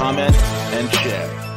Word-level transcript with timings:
comment, 0.00 0.34
and 0.72 0.90
share. 0.94 1.49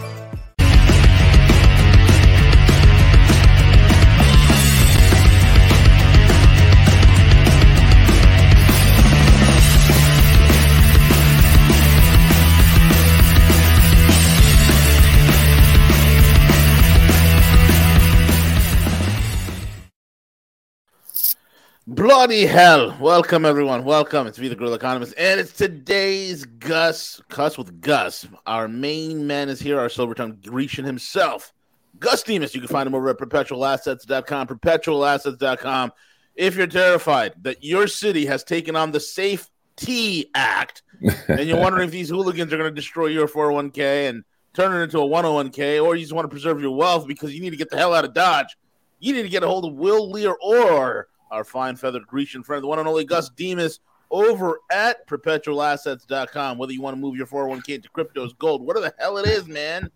Bloody 22.16 22.46
hell. 22.46 22.96
Welcome, 23.02 23.44
everyone. 23.44 23.84
Welcome. 23.84 24.28
It's 24.28 24.38
V 24.38 24.48
the 24.48 24.54
Guerrilla 24.54 24.76
Economist, 24.76 25.16
and 25.18 25.40
it's 25.40 25.52
today's 25.52 26.46
Gus, 26.46 27.20
Cuss 27.28 27.58
with 27.58 27.82
Gus. 27.82 28.28
Our 28.46 28.68
main 28.68 29.26
man 29.26 29.50
is 29.50 29.60
here, 29.60 29.80
our 29.80 29.90
silver 29.90 30.14
tongue 30.14 30.38
Grecian 30.46 30.86
himself, 30.86 31.52
Gus 31.98 32.22
Demos. 32.22 32.54
You 32.54 32.62
can 32.62 32.68
find 32.68 32.86
him 32.86 32.94
over 32.94 33.10
at 33.10 33.18
perpetualassets.com, 33.18 34.48
perpetualassets.com. 34.48 35.92
If 36.36 36.56
you're 36.56 36.68
terrified 36.68 37.34
that 37.42 37.64
your 37.64 37.88
city 37.88 38.28
has 38.28 38.44
taken 38.44 38.76
on 38.76 38.92
the 38.92 39.00
Safe 39.00 39.50
T 39.76 40.30
Act, 40.36 40.84
and 41.28 41.50
you're 41.50 41.60
wondering 41.60 41.88
if 41.88 41.92
these 41.92 42.10
hooligans 42.10 42.54
are 42.54 42.58
going 42.58 42.70
to 42.70 42.76
destroy 42.76 43.08
your 43.08 43.28
401k 43.28 44.10
and 44.10 44.24
turn 44.54 44.80
it 44.80 44.84
into 44.84 45.00
a 45.00 45.02
101k, 45.02 45.84
or 45.84 45.96
you 45.96 46.04
just 46.04 46.14
want 46.14 46.26
to 46.26 46.30
preserve 46.30 46.62
your 46.62 46.76
wealth 46.78 47.08
because 47.08 47.34
you 47.34 47.42
need 47.42 47.50
to 47.50 47.58
get 47.58 47.72
the 47.72 47.78
hell 47.78 47.96
out 47.96 48.06
of 48.06 48.14
Dodge, 48.14 48.56
you 49.00 49.14
need 49.14 49.24
to 49.24 49.30
get 49.30 49.42
a 49.42 49.48
hold 49.48 49.66
of 49.66 49.74
Will 49.74 50.12
Lear 50.12 50.36
or 50.40 51.08
our 51.34 51.44
fine 51.44 51.76
feathered 51.76 52.08
Grecian 52.08 52.44
friend, 52.44 52.64
the 52.64 52.68
one 52.68 52.80
and 52.80 52.88
only 52.88 53.04
Gus 53.04 53.30
Demos, 53.30 53.80
over 54.12 54.60
at 54.72 55.08
perpetualassets.com. 55.08 56.58
Whether 56.58 56.72
you 56.72 56.82
want 56.82 56.96
to 56.96 57.02
move 57.02 57.18
your 57.18 57.26
401k 57.26 57.70
into 57.70 57.90
cryptos, 57.90 58.38
gold, 58.38 58.66
whatever 58.66 58.86
the 58.86 58.94
hell 59.00 59.18
it 59.18 59.28
is, 59.28 59.48
man, 59.48 59.90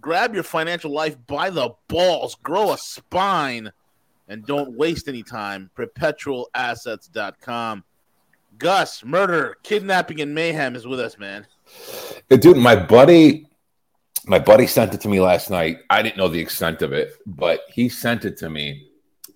grab 0.00 0.34
your 0.34 0.42
financial 0.42 0.90
life 0.90 1.16
by 1.26 1.50
the 1.50 1.70
balls, 1.86 2.34
grow 2.42 2.72
a 2.72 2.78
spine, 2.78 3.70
and 4.28 4.46
don't 4.46 4.76
waste 4.76 5.08
any 5.08 5.22
time. 5.22 5.70
Perpetualassets.com. 5.76 7.84
Gus, 8.56 9.04
murder, 9.04 9.58
kidnapping, 9.62 10.20
and 10.20 10.34
mayhem 10.34 10.74
is 10.74 10.86
with 10.86 10.98
us, 10.98 11.18
man. 11.18 11.46
Dude, 12.30 12.56
my 12.56 12.74
buddy, 12.74 13.46
my 14.24 14.38
buddy 14.38 14.66
sent 14.66 14.94
it 14.94 15.00
to 15.02 15.08
me 15.08 15.20
last 15.20 15.50
night. 15.50 15.78
I 15.90 16.02
didn't 16.02 16.16
know 16.16 16.28
the 16.28 16.40
extent 16.40 16.82
of 16.82 16.92
it, 16.92 17.12
but 17.26 17.60
he 17.68 17.88
sent 17.88 18.24
it 18.24 18.36
to 18.38 18.50
me 18.50 18.87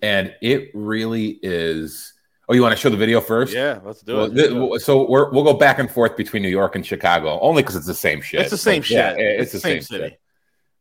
and 0.03 0.35
it 0.41 0.69
really 0.73 1.39
is. 1.41 2.13
Oh, 2.49 2.53
you 2.53 2.61
want 2.61 2.73
to 2.73 2.77
show 2.79 2.89
the 2.89 2.97
video 2.97 3.21
first? 3.21 3.53
Yeah, 3.53 3.79
let's 3.83 4.01
do 4.01 4.17
well, 4.17 4.37
it. 4.37 4.49
Th- 4.49 4.81
so 4.81 5.09
we're, 5.09 5.31
we'll 5.31 5.45
go 5.45 5.53
back 5.53 5.79
and 5.79 5.89
forth 5.89 6.17
between 6.17 6.43
New 6.43 6.49
York 6.49 6.75
and 6.75 6.85
Chicago, 6.85 7.39
only 7.39 7.63
because 7.63 7.77
it's 7.77 7.87
the 7.87 7.93
same 7.93 8.21
shit. 8.21 8.41
It's 8.41 8.51
the 8.51 8.57
same 8.57 8.81
but, 8.81 8.87
shit. 8.87 8.97
Yeah, 8.97 9.11
it's, 9.11 9.43
it's, 9.43 9.51
the 9.53 9.57
the 9.57 9.61
same, 9.61 9.81
same, 9.81 9.81
city. 9.81 10.09
shit. 10.09 10.19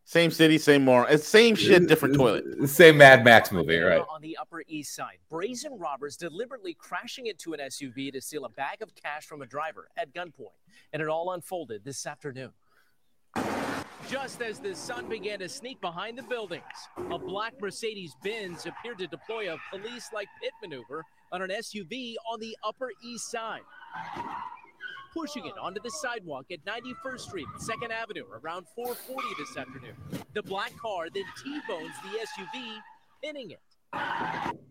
Same 0.04 0.30
city, 0.32 0.58
same 0.58 0.84
more. 0.84 1.08
It's 1.08 1.26
same 1.26 1.54
shit, 1.54 1.86
different 1.86 2.16
toilet. 2.16 2.68
Same 2.68 2.98
Mad 2.98 3.24
Max 3.24 3.52
movie, 3.52 3.78
right? 3.78 4.02
On 4.10 4.20
the 4.20 4.36
Upper 4.36 4.64
East 4.66 4.94
Side, 4.94 5.18
brazen 5.30 5.78
robbers 5.78 6.16
deliberately 6.16 6.74
crashing 6.74 7.28
into 7.28 7.54
an 7.54 7.60
SUV 7.60 8.12
to 8.12 8.20
steal 8.20 8.44
a 8.44 8.50
bag 8.50 8.82
of 8.82 8.92
cash 8.96 9.24
from 9.24 9.40
a 9.40 9.46
driver 9.46 9.88
at 9.96 10.12
gunpoint. 10.12 10.58
And 10.92 11.00
it 11.00 11.08
all 11.08 11.32
unfolded 11.32 11.84
this 11.84 12.04
afternoon. 12.04 12.50
Just 14.08 14.42
as 14.42 14.58
the 14.58 14.74
sun 14.74 15.08
began 15.08 15.38
to 15.38 15.48
sneak 15.48 15.80
behind 15.80 16.18
the 16.18 16.22
buildings, 16.22 16.62
a 17.10 17.18
black 17.18 17.54
Mercedes 17.60 18.14
Benz 18.22 18.66
appeared 18.66 18.98
to 18.98 19.06
deploy 19.06 19.52
a 19.52 19.56
police 19.70 20.10
like 20.12 20.28
pit 20.42 20.52
maneuver 20.62 21.04
on 21.30 21.42
an 21.42 21.50
SUV 21.50 22.14
on 22.30 22.40
the 22.40 22.56
Upper 22.64 22.90
East 23.02 23.30
Side. 23.30 23.62
Pushing 25.14 25.46
it 25.46 25.54
onto 25.60 25.80
the 25.82 25.90
sidewalk 25.90 26.46
at 26.50 26.64
91st 26.64 27.20
Street 27.20 27.46
and 27.54 27.62
2nd 27.62 27.90
Avenue 27.90 28.24
around 28.42 28.66
440 28.74 29.28
this 29.38 29.56
afternoon. 29.56 29.94
The 30.34 30.42
black 30.42 30.76
car 30.78 31.06
then 31.12 31.24
T-bones 31.42 31.94
the 32.02 32.18
SUV, 32.18 32.78
pinning 33.22 33.50
it. 33.50 33.60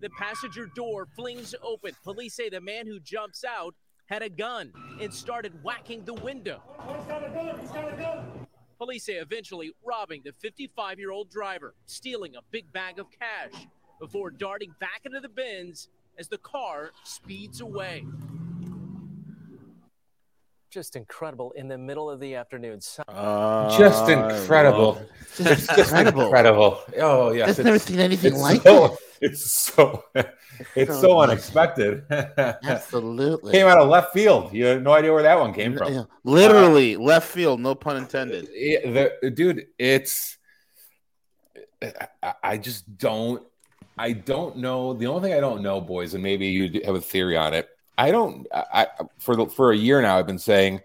The 0.02 0.10
passenger 0.18 0.68
door 0.76 1.08
flings 1.16 1.54
open. 1.64 1.96
Police 2.04 2.36
say 2.36 2.50
the 2.50 2.62
man 2.62 2.88
who 2.88 3.00
jumps 3.00 3.44
out 3.44 3.76
had 4.08 4.24
a 4.24 4.30
gun 4.30 4.74
and 5.00 5.14
started 5.14 5.54
whacking 5.64 6.04
the 6.06 6.14
window. 6.16 6.62
Police 8.82 9.04
say 9.04 9.14
eventually 9.18 9.76
robbing 9.86 10.24
the 10.26 10.32
55 10.40 10.98
year 10.98 11.12
old 11.12 11.30
driver, 11.30 11.76
stealing 11.86 12.36
a 12.36 12.40
big 12.50 12.74
bag 12.74 12.98
of 12.98 13.06
cash 13.12 13.68
before 14.00 14.32
darting 14.32 14.74
back 14.80 15.02
into 15.06 15.20
the 15.20 15.30
bins 15.30 15.90
as 16.18 16.28
the 16.28 16.40
car 16.40 16.90
speeds 17.04 17.62
away. 17.62 18.04
Just 20.72 20.96
incredible 20.96 21.52
in 21.52 21.68
the 21.68 21.78
middle 21.78 22.10
of 22.10 22.20
the 22.20 22.34
afternoon. 22.34 22.80
Uh, 23.08 23.78
Just 23.78 24.10
incredible. 24.10 25.00
Just 25.38 25.70
Just 25.76 25.92
incredible. 25.92 26.24
incredible. 26.24 26.80
Oh 26.98 27.34
yes, 27.34 27.60
I've 27.60 27.66
never 27.66 27.78
seen 27.78 28.00
anything 28.00 28.34
like 28.34 28.64
so, 28.64 28.86
it. 28.86 29.00
It's 29.22 29.54
so 29.54 30.04
it's 30.76 30.92
So 30.92 31.02
so 31.02 31.20
unexpected. 31.20 32.04
Absolutely. 32.10 33.52
Came 33.52 33.68
out 33.68 33.80
of 33.80 33.88
left 33.88 34.14
field. 34.14 34.52
You 34.52 34.66
have 34.66 34.82
no 34.82 34.94
idea 34.94 35.14
where 35.14 35.24
that 35.24 35.40
one 35.40 35.54
came 35.54 35.78
from. 35.78 35.94
Yeah, 35.94 36.04
Literally 36.24 36.98
left 36.98 37.28
field, 37.28 37.60
no 37.60 37.76
pun 37.76 37.98
intended. 37.98 38.46
Uh, 38.46 38.52
yeah, 38.54 39.10
the, 39.22 39.30
dude, 39.30 39.68
it's 39.78 40.38
I, 42.24 42.34
I 42.44 42.58
just 42.58 42.98
don't 42.98 43.44
I 43.98 44.14
don't 44.14 44.58
know. 44.58 44.94
The 44.94 45.06
only 45.06 45.22
thing 45.22 45.38
I 45.38 45.40
don't 45.40 45.62
know, 45.62 45.80
boys, 45.80 46.16
and 46.16 46.24
maybe 46.24 46.48
you 46.48 46.82
have 46.86 46.96
a 46.96 47.02
theory 47.02 47.38
on 47.38 47.54
it. 47.54 47.70
I 47.98 48.10
don't. 48.10 48.48
I 48.52 48.88
for 49.20 49.36
the, 49.36 49.46
for 49.46 49.72
a 49.72 49.78
year 49.78 50.02
now, 50.02 50.18
I've 50.18 50.26
been 50.26 50.40
saying 50.40 50.82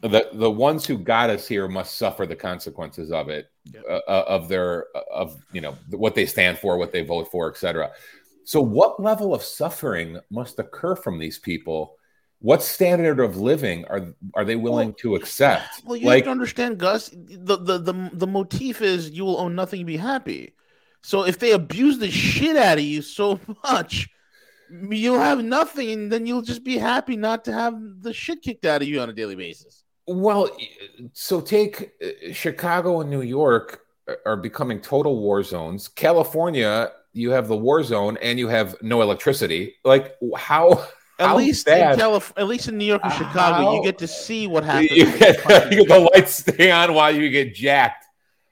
the 0.00 0.28
the 0.32 0.50
ones 0.50 0.84
who 0.84 0.98
got 0.98 1.30
us 1.30 1.46
here 1.46 1.68
must 1.68 1.96
suffer 1.96 2.26
the 2.26 2.34
consequences 2.34 3.12
of 3.12 3.28
it, 3.28 3.51
uh, 3.88 4.00
uh, 4.08 4.24
of 4.26 4.48
their 4.48 4.86
of 5.12 5.36
you 5.52 5.60
know 5.60 5.76
what 5.90 6.14
they 6.14 6.26
stand 6.26 6.58
for, 6.58 6.76
what 6.76 6.92
they 6.92 7.02
vote 7.02 7.30
for, 7.30 7.50
etc. 7.50 7.92
So, 8.44 8.60
what 8.60 9.00
level 9.00 9.34
of 9.34 9.42
suffering 9.42 10.18
must 10.30 10.58
occur 10.58 10.96
from 10.96 11.18
these 11.18 11.38
people? 11.38 11.96
What 12.40 12.60
standard 12.62 13.20
of 13.20 13.36
living 13.36 13.84
are 13.84 14.14
are 14.34 14.44
they 14.44 14.56
willing 14.56 14.94
to 14.94 15.14
accept? 15.14 15.82
Well, 15.84 15.96
you 15.96 16.06
like, 16.06 16.24
have 16.24 16.24
to 16.24 16.30
understand, 16.32 16.78
Gus. 16.78 17.10
The, 17.10 17.56
the 17.56 17.78
the 17.78 18.10
the 18.12 18.26
motif 18.26 18.82
is 18.82 19.10
you 19.10 19.24
will 19.24 19.38
own 19.38 19.54
nothing 19.54 19.86
be 19.86 19.96
happy. 19.96 20.54
So 21.02 21.24
if 21.24 21.38
they 21.38 21.52
abuse 21.52 21.98
the 21.98 22.10
shit 22.10 22.56
out 22.56 22.78
of 22.78 22.84
you 22.84 23.02
so 23.02 23.38
much, 23.64 24.08
you'll 24.70 25.18
have 25.18 25.44
nothing, 25.44 25.90
and 25.90 26.12
then 26.12 26.26
you'll 26.26 26.42
just 26.42 26.64
be 26.64 26.78
happy 26.78 27.16
not 27.16 27.44
to 27.44 27.52
have 27.52 27.74
the 28.00 28.12
shit 28.12 28.42
kicked 28.42 28.64
out 28.64 28.82
of 28.82 28.88
you 28.88 29.00
on 29.00 29.08
a 29.08 29.12
daily 29.12 29.36
basis. 29.36 29.81
Well, 30.06 30.48
so 31.12 31.40
take 31.40 31.92
uh, 32.04 32.32
Chicago 32.32 33.00
and 33.00 33.10
New 33.10 33.22
York 33.22 33.82
are 34.26 34.36
becoming 34.36 34.80
total 34.80 35.20
war 35.20 35.42
zones. 35.42 35.88
California, 35.88 36.90
you 37.12 37.30
have 37.30 37.48
the 37.48 37.56
war 37.56 37.82
zone 37.82 38.18
and 38.20 38.38
you 38.38 38.48
have 38.48 38.74
no 38.82 39.02
electricity. 39.02 39.76
Like 39.84 40.16
how? 40.36 40.72
At 41.18 41.28
how 41.28 41.36
least 41.36 41.66
bad- 41.66 41.92
in 41.92 41.98
Calif- 42.00 42.32
at 42.36 42.48
least 42.48 42.68
in 42.68 42.78
New 42.78 42.86
York 42.86 43.02
and 43.04 43.12
Chicago, 43.12 43.76
you 43.76 43.84
get 43.84 43.98
to 43.98 44.08
see 44.08 44.46
what 44.46 44.64
happens. 44.64 44.90
you 44.90 45.04
get, 45.18 45.36
you 45.70 45.86
get 45.86 45.88
the 45.88 46.10
lights 46.12 46.38
stay 46.38 46.70
on 46.70 46.94
while 46.94 47.14
you 47.14 47.28
get 47.30 47.54
jacked. 47.54 48.06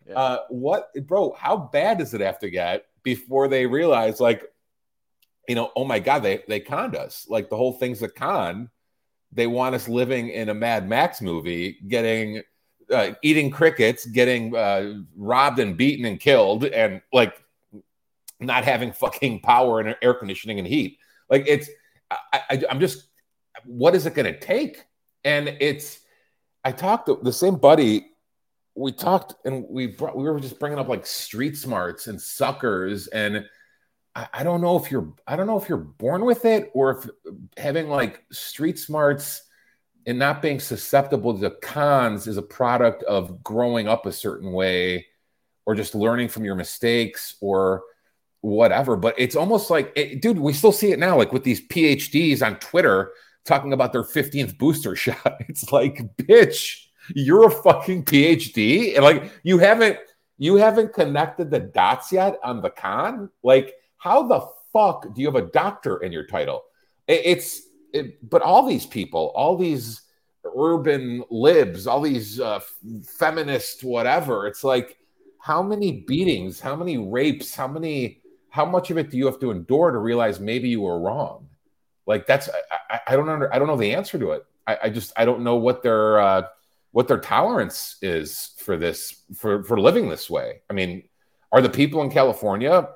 Yeah. 0.07 0.15
Uh, 0.15 0.39
what, 0.51 0.91
bro? 1.07 1.33
How 1.37 1.57
bad 1.57 1.99
does 1.99 2.13
it 2.15 2.21
have 2.21 2.39
to 2.41 2.51
get 2.51 2.85
before 3.03 3.49
they 3.49 3.67
realize, 3.67 4.21
like, 4.21 4.45
you 5.49 5.55
know, 5.55 5.73
oh 5.75 5.85
my 5.85 5.99
god, 5.99 6.21
they 6.23 6.45
they 6.47 6.61
conned 6.61 6.95
us. 6.95 7.27
Like 7.29 7.49
the 7.49 7.57
whole 7.57 7.73
thing's 7.73 8.03
a 8.03 8.09
con. 8.09 8.71
They 9.33 9.47
want 9.47 9.75
us 9.75 9.89
living 9.89 10.29
in 10.29 10.49
a 10.49 10.55
Mad 10.55 10.89
Max 10.89 11.21
movie, 11.21 11.79
getting 11.87 12.43
uh, 12.91 13.13
eating 13.23 13.51
crickets, 13.51 14.05
getting 14.05 14.57
uh, 14.57 15.03
robbed 15.17 15.61
and 15.61 15.77
beaten 15.77 16.05
and 16.05 16.19
killed, 16.19 16.65
and 16.65 17.01
like 17.13 17.41
not 18.41 18.65
having 18.65 18.93
fucking 18.93 19.41
power 19.41 19.81
and 19.81 19.97
air 20.03 20.15
conditioning 20.15 20.59
and 20.59 20.67
heat. 20.67 20.99
Like 21.29 21.45
it's, 21.47 21.69
I, 22.11 22.41
I, 22.51 22.65
I'm 22.69 22.81
just, 22.81 23.05
what 23.65 23.95
is 23.95 24.07
it 24.07 24.15
going 24.15 24.33
to 24.33 24.39
take? 24.39 24.85
And 25.25 25.57
it's, 25.61 26.01
I 26.65 26.73
talked 26.73 27.07
to 27.07 27.21
the 27.23 27.33
same 27.33 27.57
buddy. 27.57 28.11
We 28.75 28.91
talked 28.93 29.35
and 29.45 29.65
we 29.69 29.87
brought, 29.87 30.17
we 30.17 30.25
were 30.25 30.41
just 30.41 30.59
bringing 30.59 30.79
up 30.79 30.89
like 30.89 31.07
street 31.07 31.57
smarts 31.57 32.09
and 32.09 32.21
suckers 32.21 33.07
and. 33.07 33.47
I, 34.15 34.43
don't 34.43 34.61
know 34.61 34.77
if 34.77 34.91
you're 34.91 35.13
I 35.27 35.37
don't 35.37 35.47
know 35.47 35.59
if 35.59 35.69
you're 35.69 35.79
born 35.79 36.25
with 36.25 36.45
it 36.45 36.71
or 36.75 36.91
if 36.91 37.09
having 37.57 37.89
like 37.89 38.25
street 38.33 38.79
smarts 38.79 39.43
and 40.07 40.19
not 40.19 40.43
being 40.43 40.61
susceptible 40.61 41.39
to 41.39 41.51
cons 41.51 42.27
is 42.27 42.37
a 42.37 42.43
product 42.43 43.03
of 43.05 43.43
growing 43.45 43.87
up 43.87 44.07
a 44.07 44.13
certain 44.13 44.53
way 44.53 45.07
or 45.67 45.75
just 45.75 45.95
learning 45.95 46.29
from 46.29 46.45
your 46.45 46.55
mistakes 46.55 47.37
or 47.41 47.83
whatever. 48.41 48.97
But 48.97 49.15
it's 49.19 49.37
almost 49.37 49.71
like, 49.71 49.93
it, 49.95 50.23
dude, 50.23 50.39
we 50.39 50.53
still 50.53 50.73
see 50.73 50.93
it 50.93 50.99
now, 50.99 51.17
like 51.17 51.33
with 51.33 51.45
these 51.45 51.67
PhDs 51.69 52.45
on 52.45 52.57
Twitter 52.57 53.13
talking 53.45 53.73
about 53.73 53.93
their 53.93 54.03
15th 54.03 54.59
booster 54.59 54.97
shot. 54.97 55.37
It's 55.49 55.71
like, 55.71 56.17
bitch, 56.17 56.87
you're 57.15 57.49
a 57.49 57.51
fucking 57.51 58.05
PhD. 58.05 58.95
And 58.95 59.05
like, 59.05 59.31
you 59.43 59.59
haven't, 59.59 59.99
you 60.39 60.57
haven't 60.57 60.95
connected 60.95 61.51
the 61.51 61.61
dots 61.61 62.11
yet 62.11 62.39
on 62.43 62.63
the 62.63 62.71
con. 62.71 63.31
Like, 63.43 63.75
how 64.01 64.27
the 64.27 64.41
fuck 64.73 65.15
do 65.15 65.21
you 65.21 65.27
have 65.27 65.37
a 65.37 65.51
doctor 65.53 65.99
in 65.99 66.11
your 66.11 66.27
title? 66.27 66.65
It's, 67.07 67.63
it, 67.93 68.29
but 68.29 68.41
all 68.41 68.67
these 68.67 68.87
people, 68.87 69.31
all 69.37 69.57
these 69.57 70.01
urban 70.57 71.23
libs, 71.31 71.87
all 71.87 72.01
these 72.01 72.41
uh, 72.41 72.61
feminist 73.19 73.85
whatever, 73.85 74.47
it's 74.47 74.65
like, 74.65 74.97
how 75.39 75.63
many 75.63 76.01
beatings, 76.01 76.61
how 76.61 76.77
many 76.77 76.97
rapes, 76.97 77.55
how 77.55 77.69
many, 77.69 78.21
how 78.49 78.65
much 78.65 78.91
of 78.91 78.97
it 78.97 79.11
do 79.11 79.17
you 79.17 79.27
have 79.27 79.41
to 79.41 79.51
endure 79.51 79.91
to 79.91 79.99
realize 79.99 80.41
maybe 80.41 80.69
you 80.69 80.81
were 80.81 80.99
wrong? 80.99 81.49
Like 82.07 82.27
that's, 82.27 82.49
I, 82.91 83.01
I 83.07 83.17
don't 83.17 83.29
under, 83.29 83.53
I 83.53 83.59
don't 83.59 83.69
know 83.69 83.77
the 83.77 83.95
answer 83.95 84.19
to 84.19 84.33
it. 84.33 84.47
I, 84.67 84.79
I 84.85 84.91
just, 84.91 85.13
I 85.17 85.25
don't 85.25 85.43
know 85.43 85.57
what 85.57 85.83
their, 85.83 86.21
uh, 86.21 86.43
what 86.93 87.07
their 87.07 87.21
tolerance 87.21 87.97
is 88.03 88.53
for 88.59 88.77
this, 88.77 89.23
for 89.37 89.63
for 89.63 89.81
living 89.81 90.09
this 90.09 90.29
way. 90.29 90.63
I 90.69 90.73
mean, 90.73 91.05
are 91.53 91.63
the 91.63 91.69
people 91.71 92.03
in 92.03 92.11
California 92.11 92.89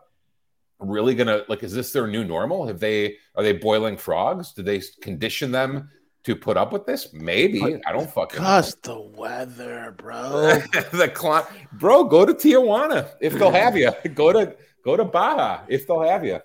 really 0.89 1.15
gonna 1.15 1.43
like? 1.49 1.63
Is 1.63 1.73
this 1.73 1.93
their 1.93 2.07
new 2.07 2.25
normal? 2.25 2.67
Have 2.67 2.81
they 2.81 3.17
are 3.35 3.43
they 3.43 3.53
boiling 3.53 3.97
frogs? 3.97 4.53
Do 4.53 4.63
they 4.63 4.81
condition 5.01 5.51
them 5.51 5.91
to 6.25 6.35
put 6.35 6.57
up 6.57 6.73
with 6.73 6.87
this? 6.87 7.13
Maybe 7.13 7.63
I 7.87 7.93
don't 7.93 8.11
fucking. 8.11 8.39
Cause 8.39 8.75
the 8.83 9.01
weather, 9.01 9.95
bro. 9.97 10.59
the 10.73 11.13
cl- 11.15 11.49
bro, 11.73 12.05
go 12.05 12.25
to 12.25 12.35
Tijuana 12.35 13.11
if 13.21 13.35
they'll 13.35 13.51
have 13.65 13.77
you. 13.77 13.93
Go 14.15 14.33
to 14.33 14.57
go 14.85 14.97
to 14.97 15.05
Baja 15.05 15.61
if 15.69 15.87
they'll 15.87 16.03
have 16.03 16.25
you. 16.25 16.41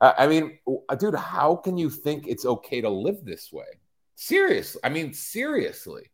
Uh, 0.00 0.12
I 0.18 0.26
mean, 0.26 0.58
dude, 0.98 1.14
how 1.14 1.56
can 1.56 1.78
you 1.78 1.88
think 1.88 2.26
it's 2.26 2.44
okay 2.44 2.80
to 2.80 2.90
live 2.90 3.24
this 3.24 3.52
way? 3.52 3.64
Seriously, 4.16 4.80
I 4.84 4.88
mean, 4.88 5.12
seriously. 5.14 6.10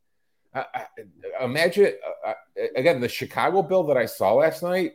I, 0.54 0.64
I, 0.74 1.44
imagine 1.44 1.92
uh, 2.26 2.30
uh, 2.30 2.34
again 2.76 3.00
the 3.00 3.08
Chicago 3.08 3.62
bill 3.62 3.84
that 3.84 3.96
I 3.96 4.06
saw 4.06 4.34
last 4.34 4.62
night. 4.62 4.92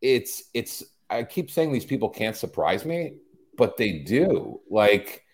It's 0.00 0.44
it's. 0.54 0.82
I 1.08 1.22
keep 1.24 1.50
saying 1.50 1.72
these 1.72 1.84
people 1.84 2.08
can't 2.08 2.36
surprise 2.36 2.84
me, 2.84 3.18
but 3.56 3.76
they 3.76 3.98
do. 4.00 4.60
Like 4.70 5.24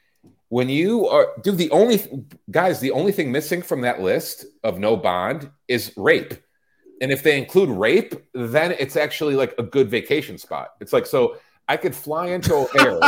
when 0.53 0.69
you 0.69 1.09
are, 1.09 1.29
dude. 1.43 1.57
The 1.57 1.71
only 1.71 2.27
guys, 2.51 2.79
the 2.79 2.91
only 2.91 3.11
thing 3.11 3.33
missing 3.33 3.63
from 3.63 3.81
that 3.81 4.03
list 4.03 4.45
of 4.63 4.79
no 4.79 4.99
bond 4.99 5.51
is 5.67 5.95
rape. 5.97 6.35
And 7.01 7.11
if 7.11 7.23
they 7.23 7.39
include 7.39 7.71
rape, 7.71 8.15
then 8.35 8.73
it's 8.79 8.97
actually 8.97 9.35
like 9.35 9.55
a 9.59 9.63
good 9.63 9.89
vacation 9.89 10.37
spot. 10.37 10.73
It's 10.81 10.93
like 10.93 11.07
so 11.07 11.39
I 11.69 11.79
could 11.79 11.97
fly 11.97 12.27
into 12.27 12.55
O'Hare. 12.75 13.01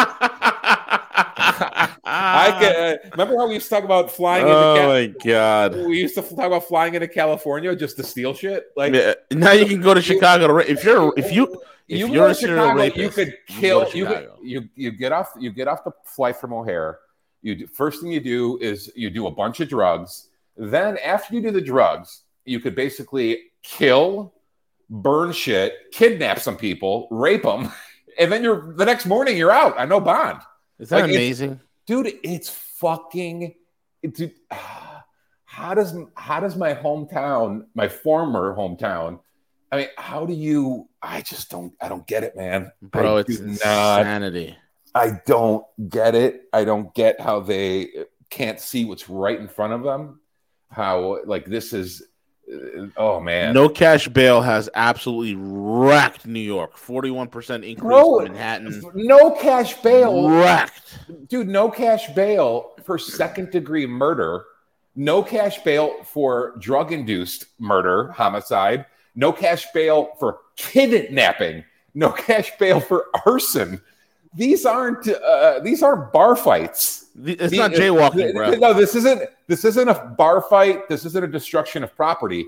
I 2.06 2.56
can 2.60 2.76
uh, 2.76 3.10
remember 3.12 3.36
how 3.36 3.48
we 3.48 3.54
used 3.54 3.68
to 3.68 3.74
talk 3.74 3.84
about 3.84 4.10
flying. 4.10 4.46
Oh 4.46 4.74
into 4.74 4.88
my 4.88 5.24
god! 5.24 5.74
We 5.74 5.98
used 5.98 6.14
to 6.16 6.22
talk 6.22 6.46
about 6.46 6.64
flying 6.64 6.94
into 6.94 7.08
California 7.08 7.74
just 7.74 7.96
to 7.96 8.02
steal 8.02 8.34
shit. 8.34 8.66
Like 8.76 8.94
yeah. 8.94 9.14
now, 9.30 9.52
you 9.52 9.66
can 9.66 9.80
go 9.80 9.94
to 9.94 10.02
Chicago. 10.02 10.46
To, 10.48 10.70
if 10.70 10.84
you're 10.84 11.12
if 11.16 11.32
you 11.32 11.60
if 11.88 11.98
you 11.98 12.08
you're 12.08 12.26
a 12.26 12.28
to 12.28 12.34
serial 12.34 12.64
Chicago, 12.64 12.80
rapist, 12.80 12.98
you 12.98 13.10
could 13.10 13.38
kill. 13.46 13.84
go 13.84 13.90
You, 13.92 14.06
could, 14.06 14.30
you 14.42 14.68
you 14.74 14.90
get 14.90 15.12
off 15.12 15.32
you 15.38 15.50
get 15.50 15.68
off 15.68 15.84
the 15.84 15.92
flight 16.04 16.36
from 16.36 16.52
O'Hare. 16.52 16.98
You 17.42 17.54
do, 17.54 17.66
first 17.66 18.00
thing 18.00 18.10
you 18.10 18.20
do 18.20 18.58
is 18.60 18.90
you 18.96 19.10
do 19.10 19.26
a 19.26 19.30
bunch 19.30 19.60
of 19.60 19.68
drugs. 19.68 20.28
Then 20.56 20.98
after 20.98 21.34
you 21.34 21.42
do 21.42 21.50
the 21.50 21.60
drugs, 21.60 22.22
you 22.44 22.60
could 22.60 22.74
basically 22.74 23.50
kill, 23.62 24.32
burn 24.88 25.32
shit, 25.32 25.74
kidnap 25.92 26.38
some 26.38 26.56
people, 26.56 27.08
rape 27.10 27.42
them, 27.42 27.72
and 28.18 28.30
then 28.30 28.42
you're 28.42 28.74
the 28.74 28.84
next 28.84 29.06
morning 29.06 29.36
you're 29.36 29.50
out. 29.50 29.74
I 29.78 29.84
know 29.84 30.00
bond. 30.00 30.40
Is 30.78 30.88
that 30.88 31.02
Like, 31.02 31.10
amazing? 31.10 31.60
Dude 31.86 32.12
it's 32.22 32.48
fucking 32.48 33.54
it, 34.02 34.34
how 35.44 35.75
does 35.75 35.96
how 36.16 36.40
does 36.40 36.56
my 36.56 36.75
hometown 36.75 37.64
my 37.75 37.88
former 37.88 38.54
hometown 38.56 39.20
i 39.70 39.76
mean 39.76 39.88
how 39.96 40.26
do 40.26 40.32
you 40.34 40.88
i 41.02 41.20
just 41.20 41.50
don't 41.50 41.72
i 41.81 41.88
don't 41.88 42.06
get 42.06 42.25
it 42.25 42.36
man 42.36 42.70
Bro, 42.82 43.19
I 43.19 43.20
it's 43.20 43.38
do 43.38 43.46
not 43.46 44.00
insanity. 44.00 44.56
i 44.94 45.20
don't 45.26 45.64
get 45.88 46.14
it 46.14 46.42
i 46.52 46.64
don't 46.64 46.92
get 46.94 47.20
how 47.20 47.40
they 47.40 47.88
can't 48.30 48.58
see 48.58 48.84
what's 48.84 49.08
right 49.08 49.38
in 49.38 49.48
front 49.48 49.72
of 49.75 49.82
them 49.82 50.20
how 50.70 51.20
like 51.25 51.46
this 51.46 51.72
is 51.72 52.02
oh 52.96 53.20
man 53.20 53.55
No 53.55 53.69
cash 53.69 54.06
bail 54.08 54.43
has 54.43 54.69
absolutely 54.75 55.35
wrecked 55.37 56.26
New 56.26 56.41
York. 56.41 56.76
Forty-one 56.76 57.29
percent 57.29 57.64
increase 57.64 57.82
Bro, 57.82 58.19
in 58.20 58.32
Manhattan. 58.32 58.82
no 58.94 59.31
cash 59.32 59.75
bail 59.82 60.29
Wrecked. 60.31 60.99
dude, 61.29 61.49
no 61.49 61.70
cash 61.70 62.08
bail 62.14 62.73
for 62.85 62.99
second 62.99 63.50
degree 63.50 63.87
murder, 63.87 64.44
no 64.94 65.23
cash 65.23 65.58
bail 65.64 66.02
for 66.05 66.55
drug 66.58 66.93
induced 66.93 67.46
murder, 67.58 68.12
homicide, 68.12 68.85
no 69.14 69.32
cash 69.32 69.67
bail 69.73 70.11
for 70.20 70.40
kidnapping, 70.56 71.64
no 71.94 72.11
cash 72.11 72.52
bail 72.58 72.79
for 72.81 73.06
arson. 73.26 73.81
These 74.35 74.67
aren't 74.67 75.08
uh, 75.08 75.61
these 75.61 75.82
aren't 75.82 76.12
bar 76.12 76.37
fights. 76.37 77.03
It's 77.22 77.50
The- 77.52 77.58
not 77.58 77.72
jaywalking, 77.72 78.14
th- 78.14 78.34
bro. 78.34 78.50
No, 78.55 78.72
this 78.72 78.94
isn't 78.94 79.22
this 79.46 79.64
isn't 79.64 79.88
a 79.88 80.14
bar 80.19 80.40
fight. 80.43 80.88
This 80.88 81.05
isn't 81.05 81.22
a 81.25 81.28
destruction 81.28 81.84
of 81.84 81.94
property. 81.94 82.46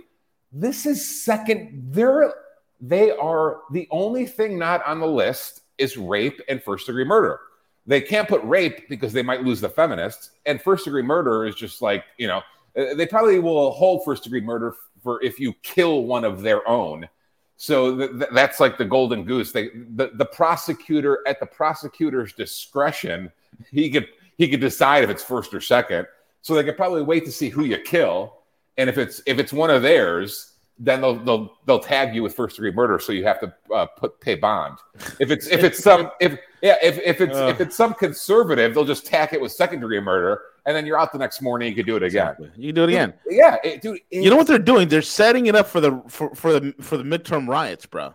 This 0.52 0.86
is 0.86 1.22
second. 1.24 1.88
They're 1.92 2.32
they 2.80 3.10
are 3.12 3.60
the 3.70 3.86
only 3.90 4.26
thing 4.26 4.58
not 4.58 4.84
on 4.86 5.00
the 5.00 5.06
list 5.06 5.62
is 5.78 5.96
rape 5.96 6.40
and 6.48 6.62
first 6.62 6.86
degree 6.86 7.04
murder. 7.04 7.40
They 7.86 8.00
can't 8.00 8.28
put 8.28 8.42
rape 8.42 8.88
because 8.88 9.12
they 9.12 9.22
might 9.22 9.44
lose 9.44 9.60
the 9.60 9.68
feminists, 9.68 10.30
and 10.46 10.60
first 10.60 10.84
degree 10.84 11.02
murder 11.02 11.46
is 11.46 11.54
just 11.54 11.80
like 11.80 12.04
you 12.18 12.26
know 12.26 12.42
uh, 12.76 12.94
they 12.94 13.06
probably 13.06 13.38
will 13.38 13.70
hold 13.70 14.04
first 14.04 14.24
degree 14.24 14.40
murder 14.40 14.74
for 15.02 15.22
if 15.22 15.38
you 15.38 15.52
kill 15.62 16.02
one 16.04 16.24
of 16.24 16.42
their 16.42 16.66
own. 16.68 17.08
So 17.56 17.96
th- 17.96 18.10
th- 18.10 18.30
that's 18.32 18.58
like 18.60 18.76
the 18.76 18.84
golden 18.84 19.24
goose. 19.24 19.52
They 19.52 19.68
the, 19.94 20.10
the 20.14 20.26
prosecutor 20.26 21.20
at 21.28 21.38
the 21.38 21.46
prosecutor's 21.46 22.32
discretion, 22.32 23.30
he 23.70 23.88
could 23.90 24.08
he 24.36 24.48
could 24.48 24.60
decide 24.60 25.04
if 25.04 25.10
it's 25.10 25.22
first 25.22 25.52
or 25.54 25.60
second. 25.60 26.06
So 26.42 26.54
they 26.54 26.64
could 26.64 26.76
probably 26.76 27.02
wait 27.02 27.24
to 27.24 27.32
see 27.32 27.48
who 27.48 27.64
you 27.64 27.78
kill, 27.78 28.38
and 28.76 28.88
if 28.88 28.98
it's 28.98 29.20
if 29.26 29.38
it's 29.38 29.52
one 29.52 29.70
of 29.70 29.82
theirs, 29.82 30.52
then 30.78 31.00
they'll 31.00 31.16
they'll 31.16 31.52
they'll 31.66 31.80
tag 31.80 32.14
you 32.14 32.22
with 32.22 32.34
first 32.36 32.56
degree 32.56 32.70
murder, 32.70 32.98
so 32.98 33.12
you 33.12 33.24
have 33.24 33.40
to 33.40 33.52
uh, 33.74 33.86
put 33.86 34.20
pay 34.20 34.34
bond. 34.36 34.78
If 35.18 35.30
it's 35.30 35.46
if 35.48 35.64
it's 35.64 35.82
some 35.82 36.10
if 36.20 36.38
yeah 36.62 36.76
if 36.82 36.98
if 36.98 37.20
it's 37.20 37.34
Ugh. 37.36 37.50
if 37.50 37.60
it's 37.60 37.74
some 37.74 37.94
conservative, 37.94 38.74
they'll 38.74 38.84
just 38.84 39.06
tack 39.06 39.32
it 39.32 39.40
with 39.40 39.50
second 39.52 39.80
degree 39.80 39.98
murder, 40.00 40.40
and 40.66 40.76
then 40.76 40.86
you're 40.86 40.98
out 41.00 41.10
the 41.12 41.18
next 41.18 41.42
morning. 41.42 41.68
You 41.68 41.74
could 41.74 41.86
do 41.86 41.96
it 41.96 42.02
again. 42.04 42.36
You 42.56 42.68
can 42.68 42.74
do 42.76 42.82
it 42.84 42.90
again. 42.90 43.14
Yeah, 43.28 43.56
it- 43.64 43.82
dude. 43.82 43.98
You 44.10 44.30
know 44.30 44.36
what 44.36 44.46
they're 44.46 44.58
doing? 44.60 44.86
They're 44.88 45.02
setting 45.02 45.46
it 45.46 45.56
up 45.56 45.66
for 45.66 45.80
the 45.80 46.00
for, 46.06 46.32
for 46.36 46.52
the 46.60 46.74
for 46.80 46.96
the 46.96 47.02
midterm 47.04 47.48
riots, 47.48 47.86
bro. 47.86 48.14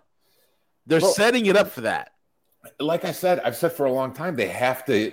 They're 0.88 1.00
Bro. 1.02 1.12
setting 1.12 1.46
it 1.48 1.58
up 1.58 1.70
for 1.70 1.82
that. 1.82 2.12
like 2.80 3.04
I 3.06 3.12
said, 3.12 3.40
I've 3.42 3.56
said 3.58 3.74
for 3.74 3.86
a 3.88 3.92
long 3.92 4.14
time, 4.14 4.36
they 4.36 4.48
have 4.48 4.86
to, 4.86 5.12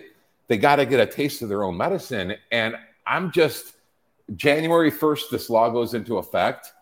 they 0.48 0.56
got 0.56 0.76
to 0.76 0.86
get 0.86 1.00
a 1.00 1.06
taste 1.06 1.42
of 1.42 1.48
their 1.48 1.62
own 1.62 1.76
medicine. 1.76 2.34
And 2.50 2.76
I'm 3.06 3.30
just, 3.30 3.74
January 4.36 4.90
1st, 4.90 5.30
this 5.30 5.48
law 5.48 5.70
goes 5.70 5.94
into 5.94 6.18
effect. 6.18 6.72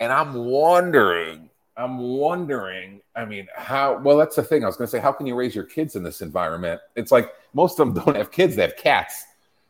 And 0.00 0.12
I'm 0.12 0.34
wondering, 0.34 1.48
I'm 1.76 1.98
wondering, 1.98 3.00
I 3.14 3.24
mean, 3.24 3.46
how, 3.56 3.98
well, 3.98 4.16
that's 4.16 4.36
the 4.36 4.42
thing. 4.42 4.64
I 4.64 4.66
was 4.66 4.76
going 4.76 4.86
to 4.86 4.90
say, 4.90 4.98
how 4.98 5.12
can 5.12 5.26
you 5.26 5.34
raise 5.34 5.54
your 5.54 5.64
kids 5.64 5.94
in 5.94 6.02
this 6.02 6.20
environment? 6.20 6.80
It's 6.96 7.12
like 7.12 7.32
most 7.54 7.78
of 7.78 7.94
them 7.94 8.04
don't 8.04 8.16
have 8.16 8.32
kids, 8.32 8.56
they 8.56 8.62
have 8.62 8.76
cats. 8.76 9.24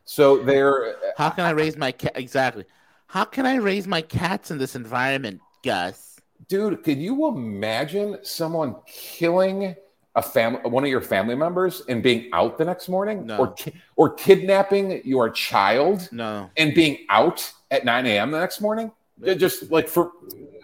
So 0.04 0.42
they're, 0.42 0.96
How 1.16 1.30
can 1.30 1.44
I 1.44 1.50
raise 1.50 1.76
my 1.76 1.92
cat? 1.92 2.12
Exactly. 2.16 2.64
How 3.06 3.24
can 3.24 3.46
I 3.46 3.56
raise 3.56 3.86
my 3.86 4.02
cats 4.02 4.50
in 4.50 4.58
this 4.58 4.74
environment, 4.74 5.40
Gus? 5.62 6.12
dude, 6.48 6.82
could 6.82 6.98
you 6.98 7.28
imagine 7.28 8.18
someone 8.22 8.76
killing 8.86 9.74
a 10.14 10.22
family, 10.22 10.60
one 10.68 10.84
of 10.84 10.90
your 10.90 11.00
family 11.00 11.34
members, 11.34 11.82
and 11.88 12.02
being 12.02 12.28
out 12.32 12.58
the 12.58 12.64
next 12.64 12.88
morning, 12.88 13.26
No. 13.26 13.38
or 13.38 13.52
ki- 13.52 13.72
or 13.96 14.10
kidnapping 14.14 15.00
your 15.04 15.30
child 15.30 16.08
No. 16.12 16.50
and 16.56 16.74
being 16.74 16.98
out 17.08 17.50
at 17.70 17.84
9 17.84 18.06
a.m. 18.06 18.30
the 18.30 18.38
next 18.38 18.60
morning? 18.60 18.92
Ju- 19.24 19.34
Just 19.34 19.70
like 19.70 19.88
for 19.88 20.12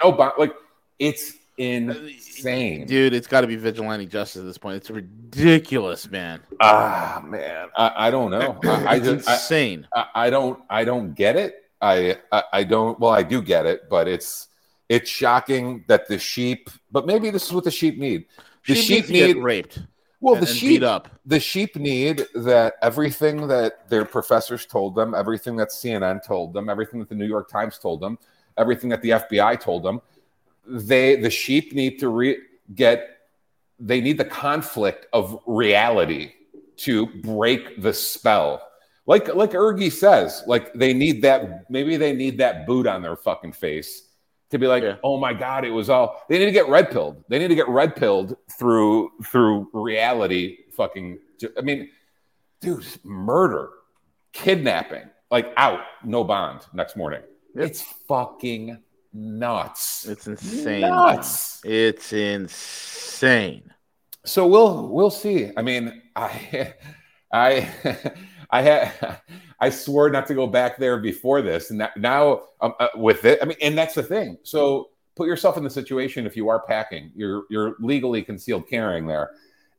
no, 0.03 0.11
like 0.39 0.55
it's 0.99 1.33
insane. 1.57 2.87
Dude, 2.87 3.13
it's 3.15 3.27
got 3.27 3.41
to 3.43 3.47
be 3.47 3.57
vigilante 3.57 4.07
justice 4.07 4.41
at 4.41 4.47
this 4.47 4.59
point. 4.59 4.77
It's 4.77 4.91
ridiculous, 4.91 6.11
man. 6.11 6.41
Ah, 6.61 7.23
man, 7.25 7.69
I, 7.77 7.93
I 8.09 8.11
don't 8.11 8.31
know. 8.31 8.59
I, 8.65 8.87
I 8.95 8.99
just, 8.99 9.29
I, 9.29 9.35
insane. 9.35 9.87
I, 9.95 10.07
I 10.15 10.31
don't, 10.31 10.61
I 10.69 10.85
don't 10.85 11.15
get 11.15 11.37
it. 11.37 11.65
I, 11.81 12.19
I, 12.33 12.43
I 12.53 12.65
don't. 12.65 12.99
Well, 13.01 13.13
I 13.13 13.23
do 13.23 13.41
get 13.41 13.65
it, 13.67 13.89
but 13.89 14.09
it's, 14.09 14.49
it's 14.89 15.09
shocking 15.11 15.85
that 15.89 16.09
the 16.09 16.19
sheep. 16.19 16.71
But 16.91 17.07
maybe 17.07 17.31
this 17.31 17.47
is 17.47 17.53
what 17.53 17.65
the 17.65 17.71
sheep 17.71 17.99
need. 17.99 18.27
The 18.69 18.75
She 18.75 18.83
sheep 19.01 19.07
get 19.09 19.37
need 19.37 19.43
raped. 19.43 19.81
Well, 20.21 20.35
and- 20.35 20.43
the 20.43 20.53
sheep 20.53 20.81
beat 20.81 20.83
up. 20.83 21.09
the 21.27 21.41
sheep 21.41 21.75
need 21.77 22.27
that 22.35 22.75
everything 22.83 23.49
that 23.49 23.89
their 23.89 24.05
professors 24.05 24.67
told 24.67 24.95
them, 24.95 25.15
everything 25.15 25.57
that 25.57 25.69
CNN 25.71 26.23
told 26.25 26.53
them, 26.53 26.69
everything 26.69 27.01
that 27.01 27.09
the 27.09 27.15
New 27.15 27.27
York 27.27 27.49
Times 27.49 27.79
told 27.79 28.01
them, 28.01 28.19
everything 28.57 28.91
that 28.91 29.01
the 29.03 29.11
FBI 29.11 29.59
told 29.61 29.83
them, 29.85 30.01
they 30.67 31.17
the 31.17 31.31
sheep 31.31 31.73
need 31.73 31.99
to 32.01 32.09
re- 32.09 32.39
get 32.75 33.19
they 33.81 34.01
need 34.01 34.19
the 34.19 34.25
conflict 34.25 35.07
of 35.13 35.41
reality 35.47 36.33
to 36.77 37.07
break 37.07 37.81
the 37.81 37.93
spell. 37.95 38.61
Like 39.07 39.35
like 39.35 39.53
Ergie 39.53 39.91
says, 39.93 40.43
like 40.47 40.75
they 40.75 40.93
need 40.93 41.23
that 41.23 41.71
maybe 41.71 41.97
they 41.97 42.13
need 42.13 42.37
that 42.39 42.67
boot 42.67 42.87
on 42.87 43.01
their 43.03 43.17
fucking 43.17 43.53
face 43.53 44.08
to 44.51 44.59
be 44.59 44.67
like, 44.67 44.83
Yeah. 44.83 44.97
oh 45.03 45.19
my 45.19 45.33
god, 45.35 45.65
it 45.65 45.71
was 45.71 45.91
all 45.91 46.23
they 46.29 46.39
need 46.39 46.47
to 46.47 46.53
get 46.53 46.69
red 46.69 46.91
pilled. 46.91 47.23
They 47.29 47.39
need 47.39 47.49
to 47.49 47.55
get 47.55 47.69
red 47.69 47.95
pilled 47.97 48.37
through 48.59 49.11
through 49.25 49.69
reality. 49.73 50.59
Fucking, 50.73 51.19
I 51.57 51.61
mean, 51.61 51.91
dude, 52.61 52.87
murder, 53.05 53.71
kidnapping, 54.33 55.11
like 55.31 55.53
out, 55.57 55.81
no 56.05 56.25
bond 56.25 56.63
next 56.73 56.97
morning. 56.97 57.23
Yep. 57.55 57.67
It's 57.67 57.83
fucking 58.07 58.79
nuts. 59.13 60.07
It's 60.07 60.27
insane. 60.27 60.83
Nuts. 60.83 61.61
It's 61.65 62.13
insane. 62.13 63.73
So 64.25 64.47
we'll 64.47 64.89
we'll 64.89 65.11
see. 65.11 65.51
I 65.57 65.63
mean, 65.63 66.03
I 66.15 66.75
I 67.33 67.69
I 68.51 68.63
had 68.63 69.21
I 69.61 69.71
swore 69.71 70.09
not 70.11 70.27
to 70.29 70.35
go 70.35 70.47
back 70.47 70.79
there 70.79 70.99
before 70.99 71.43
this, 71.43 71.71
and 71.71 71.81
that, 71.81 71.97
now 71.97 72.43
um, 72.61 72.75
uh, 72.79 72.89
with 72.95 73.25
it, 73.25 73.39
I 73.43 73.45
mean, 73.45 73.57
and 73.61 73.77
that's 73.77 73.95
the 73.95 74.03
thing. 74.03 74.39
So 74.43 74.91
put 75.17 75.27
yourself 75.27 75.57
in 75.57 75.65
the 75.65 75.71
situation 75.71 76.27
if 76.27 76.37
you 76.37 76.49
are 76.49 76.61
packing, 76.61 77.11
you're 77.15 77.45
you're 77.51 77.75
legally 77.81 78.23
concealed 78.23 78.69
carrying 78.69 79.07
there, 79.07 79.31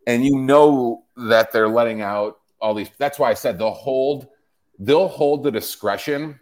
and 0.07 0.25
you 0.25 0.37
know 0.37 1.03
that 1.15 1.51
they're 1.51 1.69
letting 1.69 2.01
out 2.01 2.39
all 2.61 2.73
these. 2.73 2.89
That's 2.97 3.19
why 3.19 3.29
I 3.29 3.35
said 3.35 3.57
they'll 3.57 3.71
hold 3.71 4.27
they'll 4.79 5.07
hold 5.07 5.43
the 5.43 5.51
discretion 5.51 6.39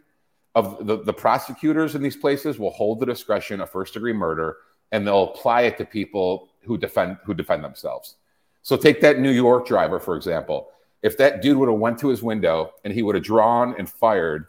of 0.57 0.87
the, 0.87 1.03
the 1.03 1.13
prosecutors 1.13 1.93
in 1.93 2.01
these 2.01 2.15
places 2.15 2.57
will 2.57 2.71
hold 2.71 2.99
the 2.99 3.05
discretion 3.05 3.61
of 3.61 3.69
first 3.69 3.93
degree 3.93 4.13
murder 4.13 4.57
and 4.91 5.05
they'll 5.05 5.31
apply 5.31 5.61
it 5.61 5.77
to 5.77 5.85
people 5.85 6.49
who 6.61 6.77
defend 6.77 7.17
who 7.23 7.33
defend 7.33 7.63
themselves. 7.63 8.15
So 8.61 8.75
take 8.75 8.99
that 9.01 9.19
New 9.19 9.31
York 9.31 9.67
driver 9.67 9.99
for 9.99 10.15
example. 10.15 10.69
If 11.03 11.17
that 11.17 11.41
dude 11.41 11.57
would 11.57 11.69
have 11.69 11.77
went 11.79 11.99
to 11.99 12.07
his 12.09 12.23
window 12.23 12.71
and 12.83 12.93
he 12.93 13.03
would 13.03 13.15
have 13.15 13.23
drawn 13.23 13.75
and 13.77 13.87
fired, 13.89 14.45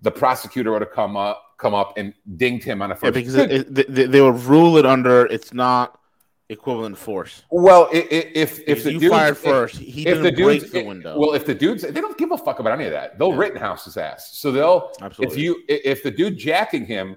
the 0.00 0.10
prosecutor 0.10 0.72
would 0.72 0.82
have 0.82 0.92
come 0.92 1.16
up 1.16 1.42
come 1.58 1.74
up 1.74 1.96
and 1.96 2.12
dinged 2.36 2.64
him 2.64 2.82
on 2.82 2.90
a 2.90 2.94
Yeah, 2.94 2.98
first. 3.00 3.14
because 3.14 3.34
it, 3.36 3.52
it, 3.52 3.94
they, 3.94 4.06
they 4.06 4.20
will 4.20 4.32
rule 4.32 4.76
it 4.78 4.84
under 4.84 5.26
it's 5.26 5.54
not 5.54 5.96
equivalent 6.48 6.98
force. 6.98 7.44
well, 7.50 7.88
i- 7.94 7.98
i- 7.98 8.30
if 8.34 8.58
if 8.60 8.68
If 8.78 8.84
the 8.84 8.92
you 8.94 8.98
dude's- 9.00 9.12
fired 9.14 9.30
if- 9.32 9.38
first, 9.38 9.76
he 9.76 10.00
if 10.02 10.06
didn't 10.06 10.22
the 10.24 10.42
break 10.42 10.60
dude's 10.60 10.72
the 10.72 10.82
window. 10.84 11.16
well, 11.18 11.34
if 11.34 11.46
the 11.46 11.54
dudes 11.54 11.82
they 11.82 11.92
don't 12.00 12.18
give 12.18 12.32
a 12.32 12.36
fuck 12.38 12.58
about 12.58 12.72
any 12.72 12.84
of 12.86 12.90
that. 12.90 13.16
They'll 13.18 13.30
Yeah. 13.30 13.38
Rittenhouse 13.38 13.84
his 13.84 13.96
ass. 13.96 14.36
So 14.36 14.50
they'll 14.50 14.90
Absolutely. 15.00 15.36
if 15.36 15.40
you 15.42 15.62
if 15.68 16.02
the 16.02 16.10
dude 16.10 16.36
jacking 16.36 16.84
him 16.84 17.16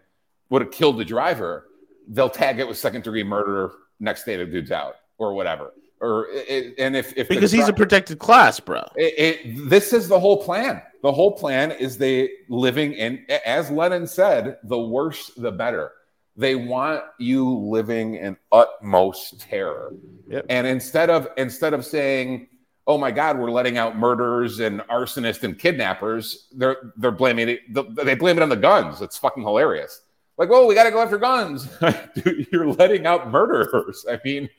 would 0.51 0.61
have 0.61 0.71
killed 0.71 0.99
the 0.99 1.05
driver, 1.05 1.65
they'll 2.07 2.29
tag 2.29 2.59
it 2.59 2.67
with 2.67 2.77
second 2.77 3.03
degree 3.03 3.23
murder 3.23 3.71
next 3.99 4.25
day 4.25 4.37
the 4.37 4.45
dude's 4.45 4.71
out 4.71 4.95
or 5.17 5.33
whatever. 5.33 5.73
Or 6.01 6.27
it, 6.29 6.75
and 6.77 6.95
if 6.95 7.13
if 7.17 7.29
because 7.29 7.51
he's 7.51 7.69
a 7.69 7.73
protected 7.73 8.19
class, 8.19 8.59
bro. 8.59 8.83
it, 8.95 9.13
it, 9.17 9.69
this 9.69 9.93
is 9.93 10.07
the 10.07 10.19
whole 10.19 10.43
plan. 10.43 10.81
The 11.01 11.11
whole 11.11 11.31
plan 11.31 11.71
is 11.71 11.97
they 11.97 12.29
living 12.49 12.93
in, 12.93 13.25
as 13.45 13.71
Lenin 13.71 14.05
said, 14.05 14.57
the 14.63 14.77
worse 14.79 15.31
the 15.37 15.51
better. 15.51 15.91
They 16.35 16.55
want 16.55 17.03
you 17.17 17.47
living 17.47 18.15
in 18.15 18.35
utmost 18.51 19.39
terror. 19.39 19.93
Yep. 20.27 20.47
And 20.49 20.67
instead 20.67 21.09
of 21.09 21.29
instead 21.37 21.73
of 21.73 21.85
saying, 21.85 22.49
"Oh 22.87 22.97
my 22.97 23.11
God, 23.11 23.39
we're 23.39 23.51
letting 23.51 23.77
out 23.77 23.97
murderers 23.97 24.59
and 24.59 24.81
arsonists 24.81 25.43
and 25.43 25.57
kidnappers," 25.57 26.47
they're 26.51 26.91
they're 26.97 27.11
blaming 27.11 27.49
it. 27.49 27.61
They 27.95 28.15
blame 28.15 28.37
it 28.37 28.43
on 28.43 28.49
the 28.49 28.57
guns. 28.57 29.01
It's 29.01 29.17
fucking 29.17 29.43
hilarious. 29.43 30.01
Like, 30.37 30.49
oh, 30.51 30.67
we 30.67 30.75
got 30.75 30.83
to 30.83 30.91
go 30.91 31.01
after 31.01 31.17
guns. 31.17 31.67
Dude, 32.15 32.47
you're 32.51 32.67
letting 32.67 33.05
out 33.05 33.31
murderers. 33.31 34.05
I 34.09 34.19
mean, 34.25 34.49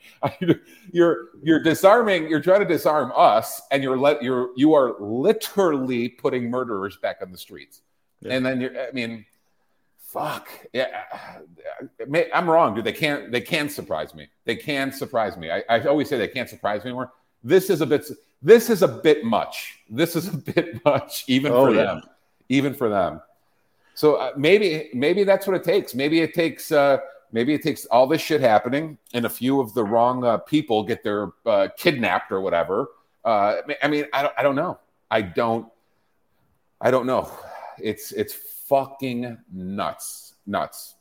you're 0.91 1.25
you're 1.43 1.61
disarming. 1.61 2.27
You're 2.29 2.41
trying 2.41 2.61
to 2.61 2.65
disarm 2.65 3.11
us, 3.15 3.61
and 3.71 3.83
you're 3.83 3.97
let 3.97 4.23
you're 4.23 4.49
you 4.55 4.73
are 4.73 4.95
literally 4.99 6.09
putting 6.09 6.49
murderers 6.49 6.97
back 6.97 7.17
on 7.21 7.31
the 7.31 7.37
streets. 7.37 7.81
Yeah. 8.21 8.33
And 8.33 8.45
then 8.45 8.59
you're. 8.59 8.71
I 8.79 8.91
mean, 8.91 9.23
fuck. 9.99 10.49
Yeah, 10.73 11.03
I'm 12.33 12.49
wrong, 12.49 12.73
dude. 12.73 12.83
They 12.83 12.91
can't. 12.93 13.31
They 13.31 13.41
can 13.41 13.69
surprise 13.69 14.15
me. 14.15 14.27
They 14.45 14.55
can 14.55 14.91
surprise 14.91 15.37
me. 15.37 15.51
I, 15.51 15.63
I 15.69 15.85
always 15.85 16.09
say 16.09 16.17
they 16.17 16.27
can't 16.27 16.49
surprise 16.49 16.83
me 16.83 16.89
anymore. 16.89 17.11
This 17.43 17.69
is 17.69 17.81
a 17.81 17.85
bit. 17.85 18.05
This 18.41 18.69
is 18.71 18.81
a 18.81 18.87
bit 18.87 19.23
much. 19.23 19.77
This 19.89 20.15
is 20.15 20.27
a 20.33 20.37
bit 20.53 20.83
much, 20.85 21.23
even 21.27 21.51
Oh, 21.51 21.67
for 21.67 21.75
yeah. 21.75 21.83
them. 21.83 22.01
Even 22.49 22.73
for 22.73 22.89
them. 22.89 23.21
So 23.97 24.17
uh, 24.17 24.31
maybe 24.37 24.91
maybe 24.93 25.23
that's 25.23 25.47
what 25.47 25.55
it 25.55 25.63
takes. 25.63 25.95
Maybe 25.95 26.19
it 26.21 26.35
takes 26.35 26.71
uh, 26.71 26.99
maybe 27.31 27.55
it 27.55 27.63
takes 27.63 27.85
all 27.87 28.05
this 28.05 28.21
shit 28.21 28.41
happening 28.41 28.99
and 29.15 29.25
a 29.25 29.29
few 29.29 29.59
of 29.59 29.73
the 29.73 29.83
wrong 29.83 30.23
uh, 30.23 30.37
people 30.37 30.83
get 30.83 31.03
their 31.03 31.31
uh, 31.47 31.69
kidnapped 31.75 32.31
or 32.31 32.39
whatever. 32.41 32.91
Uh, 33.25 33.55
I 33.81 33.87
mean- 33.87 34.05
I 34.13 34.21
don't, 34.21 34.33
I 34.37 34.43
don't 34.43 34.55
know. 34.55 34.77
I 35.09 35.21
don't 35.23 35.65
I 36.79 36.91
don't 36.91 37.07
know. 37.07 37.23
It's 37.79 38.11
it's 38.11 38.33
fucking 38.69 39.35
nuts, 39.51 40.35
nuts. 40.45 40.93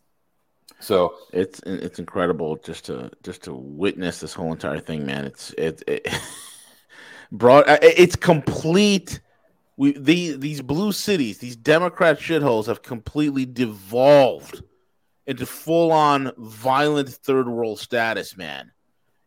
So 0.81 1.17
It's 1.35 1.61
it's 1.67 1.99
incredible 1.99 2.57
just 2.65 2.87
to 2.87 3.11
just 3.23 3.43
to 3.45 3.53
witness 3.53 4.21
this 4.21 4.33
whole 4.33 4.53
entire 4.53 4.81
thing, 4.81 5.05
man. 5.05 5.27
It's 5.27 5.51
it, 5.59 5.83
it 5.87 6.09
broad. 7.31 7.69
uh, 7.69 7.77
It's 7.83 8.17
complete. 8.17 9.21
We 9.77 9.93
the 9.93 10.37
these 10.37 10.63
blue 10.63 10.93
cities, 10.93 11.39
these 11.39 11.57
Democrat 11.57 12.19
shitholes 12.19 12.67
have 12.67 12.83
completely 12.83 13.45
devolved 13.45 14.63
into 15.27 15.45
full 15.45 15.93
on 15.93 16.33
violent 16.39 17.09
third 17.11 17.49
world 17.49 17.79
status, 17.79 18.37
man. 18.37 18.73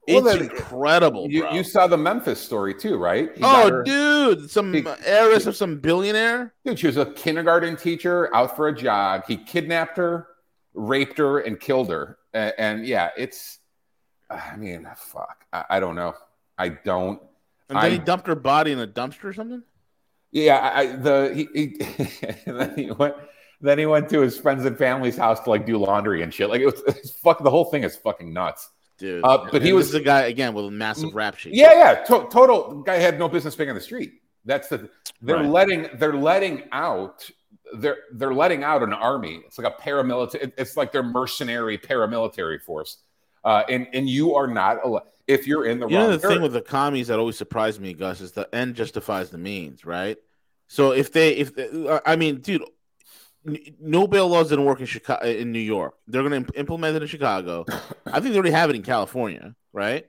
Well, 0.07 0.27
It's 0.27 0.37
then, 0.39 0.49
incredible, 0.49 1.29
you, 1.29 1.47
you 1.51 1.63
saw 1.63 1.85
the 1.85 1.97
Memphis 1.97 2.41
story 2.41 2.73
too, 2.73 2.97
right? 2.97 3.29
He 3.35 3.43
oh, 3.43 3.69
her- 3.69 3.83
dude, 3.83 4.49
some 4.49 4.73
He- 4.73 4.83
heiress 5.05 5.45
of 5.45 5.55
some 5.55 5.79
billionaire. 5.79 6.53
Dude, 6.65 6.79
she 6.79 6.87
was 6.87 6.97
a 6.97 7.05
kindergarten 7.05 7.75
teacher 7.75 8.33
out 8.33 8.55
for 8.55 8.69
a 8.69 8.75
jog. 8.75 9.23
He 9.27 9.37
kidnapped 9.37 9.97
her, 9.97 10.27
raped 10.73 11.19
her, 11.19 11.39
and 11.39 11.59
killed 11.59 11.89
her. 11.89 12.17
And, 12.33 12.53
and 12.57 12.85
yeah, 12.87 13.11
it's. 13.17 13.59
I 14.31 14.55
mean, 14.55 14.87
fuck. 14.95 15.45
I, 15.53 15.65
I 15.69 15.79
don't 15.79 15.95
know. 15.95 16.15
I 16.57 16.69
don't. 16.69 17.21
And 17.69 17.77
then 17.79 17.91
he 17.91 17.99
dumped 17.99 18.25
her 18.25 18.35
body 18.35 18.71
in 18.71 18.79
a 18.79 18.87
dumpster 18.87 19.25
or 19.25 19.33
something. 19.33 19.61
Yeah, 20.31 20.71
I, 20.73 20.85
the 20.95 21.33
he, 21.35 21.47
he 21.53 22.41
then 22.51 22.73
he 22.77 22.91
went. 22.91 23.15
Then 23.61 23.77
he 23.77 23.85
went 23.85 24.07
to 24.11 24.21
his 24.21 24.37
friends 24.39 24.63
and 24.63 24.77
family's 24.77 25.17
house 25.17 25.41
to 25.41 25.49
like 25.49 25.65
do 25.65 25.77
laundry 25.77 26.21
and 26.21 26.33
shit. 26.33 26.49
Like 26.49 26.61
it 26.61 26.65
was 26.67 26.81
it's 26.87 27.11
fuck. 27.11 27.43
The 27.43 27.49
whole 27.49 27.65
thing 27.65 27.83
is 27.83 27.95
fucking 27.97 28.31
nuts. 28.31 28.69
Dude, 28.97 29.23
Uh, 29.23 29.47
but 29.51 29.61
he 29.61 29.73
was- 29.73 29.93
a 29.93 29.99
guy 30.01 30.21
again 30.23 30.53
with 30.53 30.65
a 30.65 30.71
massive 30.71 31.13
rap 31.15 31.35
sheet. 31.37 31.53
Yeah, 31.55 31.73
yeah. 31.73 31.93
To- 32.05 32.27
total 32.31 32.81
guy 32.83 32.95
had 32.95 33.17
no 33.19 33.27
business 33.27 33.55
being 33.55 33.69
on 33.69 33.75
the 33.75 33.81
street. 33.81 34.13
That's 34.45 34.67
the. 34.69 34.89
They're 35.21 35.37
Right. 35.37 35.45
letting. 35.45 35.89
They're 35.95 36.13
letting 36.13 36.63
out. 36.71 37.29
They're 37.73 37.97
they're 38.13 38.33
letting 38.33 38.63
out 38.63 38.81
an 38.83 38.93
army. 38.93 39.41
It's 39.45 39.57
like 39.57 39.67
a 39.67 39.81
paramilitary. 39.81 40.53
It's 40.57 40.77
like 40.77 40.91
their 40.91 41.03
mercenary 41.03 41.77
paramilitary 41.77 42.61
force. 42.61 42.97
Uh, 43.43 43.63
and 43.69 43.87
and 43.93 44.07
you 44.09 44.35
are 44.35 44.47
not. 44.47 44.77
al- 44.85 45.05
If 45.29 45.45
you're 45.45 45.65
in 45.65 45.79
the 45.79 45.87
You 45.87 45.97
wrong. 45.97 46.07
know 46.09 46.17
the 46.17 46.27
thing 46.27 46.41
with 46.41 46.53
the 46.53 46.61
commies 46.61 47.07
that 47.09 47.19
always 47.19 47.37
surprised 47.37 47.79
me, 47.79 47.93
Gus, 47.93 48.19
is 48.19 48.31
the 48.31 48.53
end 48.53 48.73
justifies 48.73 49.29
the 49.29 49.37
means, 49.37 49.85
right? 49.85 50.17
So 50.67 50.91
if 50.91 51.11
they, 51.11 51.33
if 51.33 51.53
they, 51.53 51.99
I 52.03 52.15
mean, 52.15 52.37
dude, 52.41 52.63
no 53.79 54.07
bail 54.07 54.27
laws 54.27 54.49
didn't 54.49 54.65
work 54.65 54.79
in 54.79 54.87
Chicago, 54.87 55.23
in 55.27 55.51
New 55.51 55.59
York. 55.59 55.93
They're 56.07 56.27
going 56.27 56.45
to 56.45 56.59
implement 56.59 56.95
it 56.95 57.03
in 57.03 57.07
Chicago. 57.07 57.65
I 58.07 58.19
think 58.19 58.31
they 58.33 58.37
already 58.39 58.49
have 58.49 58.71
it 58.71 58.75
in 58.75 58.81
California, 58.81 59.55
right? 59.71 60.07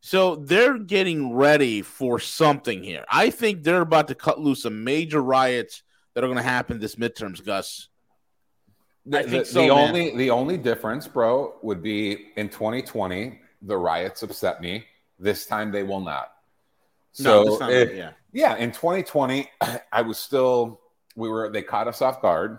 So 0.00 0.36
they're 0.36 0.78
getting 0.78 1.34
ready 1.34 1.82
for 1.82 2.20
something 2.20 2.84
here. 2.84 3.04
I 3.08 3.30
think 3.30 3.64
they're 3.64 3.80
about 3.80 4.06
to 4.08 4.14
cut 4.14 4.38
loose 4.38 4.62
some 4.62 4.84
major 4.84 5.20
riots 5.20 5.82
that 6.14 6.22
are 6.22 6.28
going 6.28 6.36
to 6.36 6.44
happen 6.44 6.78
this 6.78 6.94
midterms, 6.94 7.44
Gus. 7.44 7.88
The, 9.04 9.18
I 9.18 9.22
think 9.22 9.46
the- 9.46 9.52
so, 9.52 9.62
the 9.62 9.70
only 9.70 10.16
the 10.16 10.30
only 10.30 10.58
difference, 10.58 11.08
bro, 11.08 11.54
would 11.62 11.82
be 11.82 12.28
in 12.36 12.48
2020 12.48 13.40
the 13.66 13.76
riots 13.76 14.22
upset 14.22 14.60
me. 14.60 14.84
This 15.18 15.46
time 15.46 15.70
they 15.72 15.82
will 15.82 16.00
not. 16.00 16.32
So 17.12 17.44
no, 17.44 17.50
this 17.50 17.58
time, 17.58 17.70
if- 17.70 17.94
yeah, 17.94 18.10
yeah, 18.32 18.56
in 18.56 18.72
2020 18.72 19.48
I 19.92 20.02
was 20.02 20.18
still 20.18 20.80
we 21.16 21.28
were 21.28 21.50
they 21.50 21.62
caught 21.62 21.88
us 21.88 22.02
off 22.02 22.20
guard. 22.20 22.58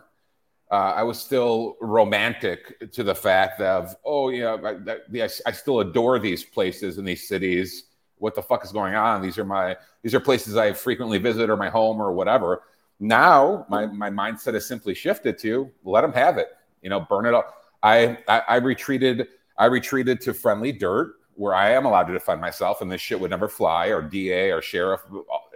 Uh, 0.71 0.93
I 0.95 1.03
was 1.03 1.19
still 1.19 1.77
romantic 1.79 2.91
to 2.91 3.03
the 3.03 3.13
fact 3.13 3.62
of 3.62 3.95
oh 4.03 4.29
yeah, 4.29 4.53
I, 4.53 4.74
that, 4.85 5.12
the, 5.12 5.24
I, 5.24 5.29
I 5.45 5.51
still 5.51 5.81
adore 5.81 6.17
these 6.19 6.43
places 6.43 6.97
and 6.97 7.07
these 7.07 7.27
cities. 7.27 7.83
What 8.17 8.33
the 8.33 8.41
fuck 8.41 8.63
is 8.63 8.71
going 8.71 8.95
on? 8.95 9.21
These 9.21 9.38
are 9.38 9.45
my 9.45 9.75
these 10.01 10.15
are 10.15 10.19
places 10.19 10.55
I 10.55 10.74
frequently 10.74 11.17
visit 11.17 11.50
or 11.50 11.57
my 11.57 11.69
home 11.69 12.01
or 12.01 12.13
whatever. 12.13 12.63
Now 13.00 13.65
my 13.69 13.85
my 13.88 14.09
mindset 14.09 14.53
has 14.53 14.65
simply 14.65 14.95
shifted 14.95 15.38
to 15.39 15.69
let 15.83 16.01
them 16.01 16.13
have 16.13 16.38
it. 16.38 16.47
You 16.81 16.89
know, 16.89 17.01
burn 17.01 17.25
it 17.25 17.33
up. 17.33 17.62
I 17.83 18.17
I, 18.27 18.41
I 18.47 18.55
retreated. 18.55 19.27
I 19.57 19.65
retreated 19.65 20.21
to 20.21 20.33
friendly 20.33 20.71
dirt. 20.71 21.15
where 21.35 21.53
I 21.53 21.71
am 21.71 21.85
allowed 21.85 22.05
to 22.05 22.13
defend 22.13 22.39
myself, 22.39 22.81
and 22.81 22.89
this 22.89 23.01
shit 23.01 23.19
would 23.19 23.29
never 23.29 23.50
fly, 23.50 23.88
or 23.88 24.01
DA 24.01 24.51
or 24.51 24.62
sheriff, 24.62 25.01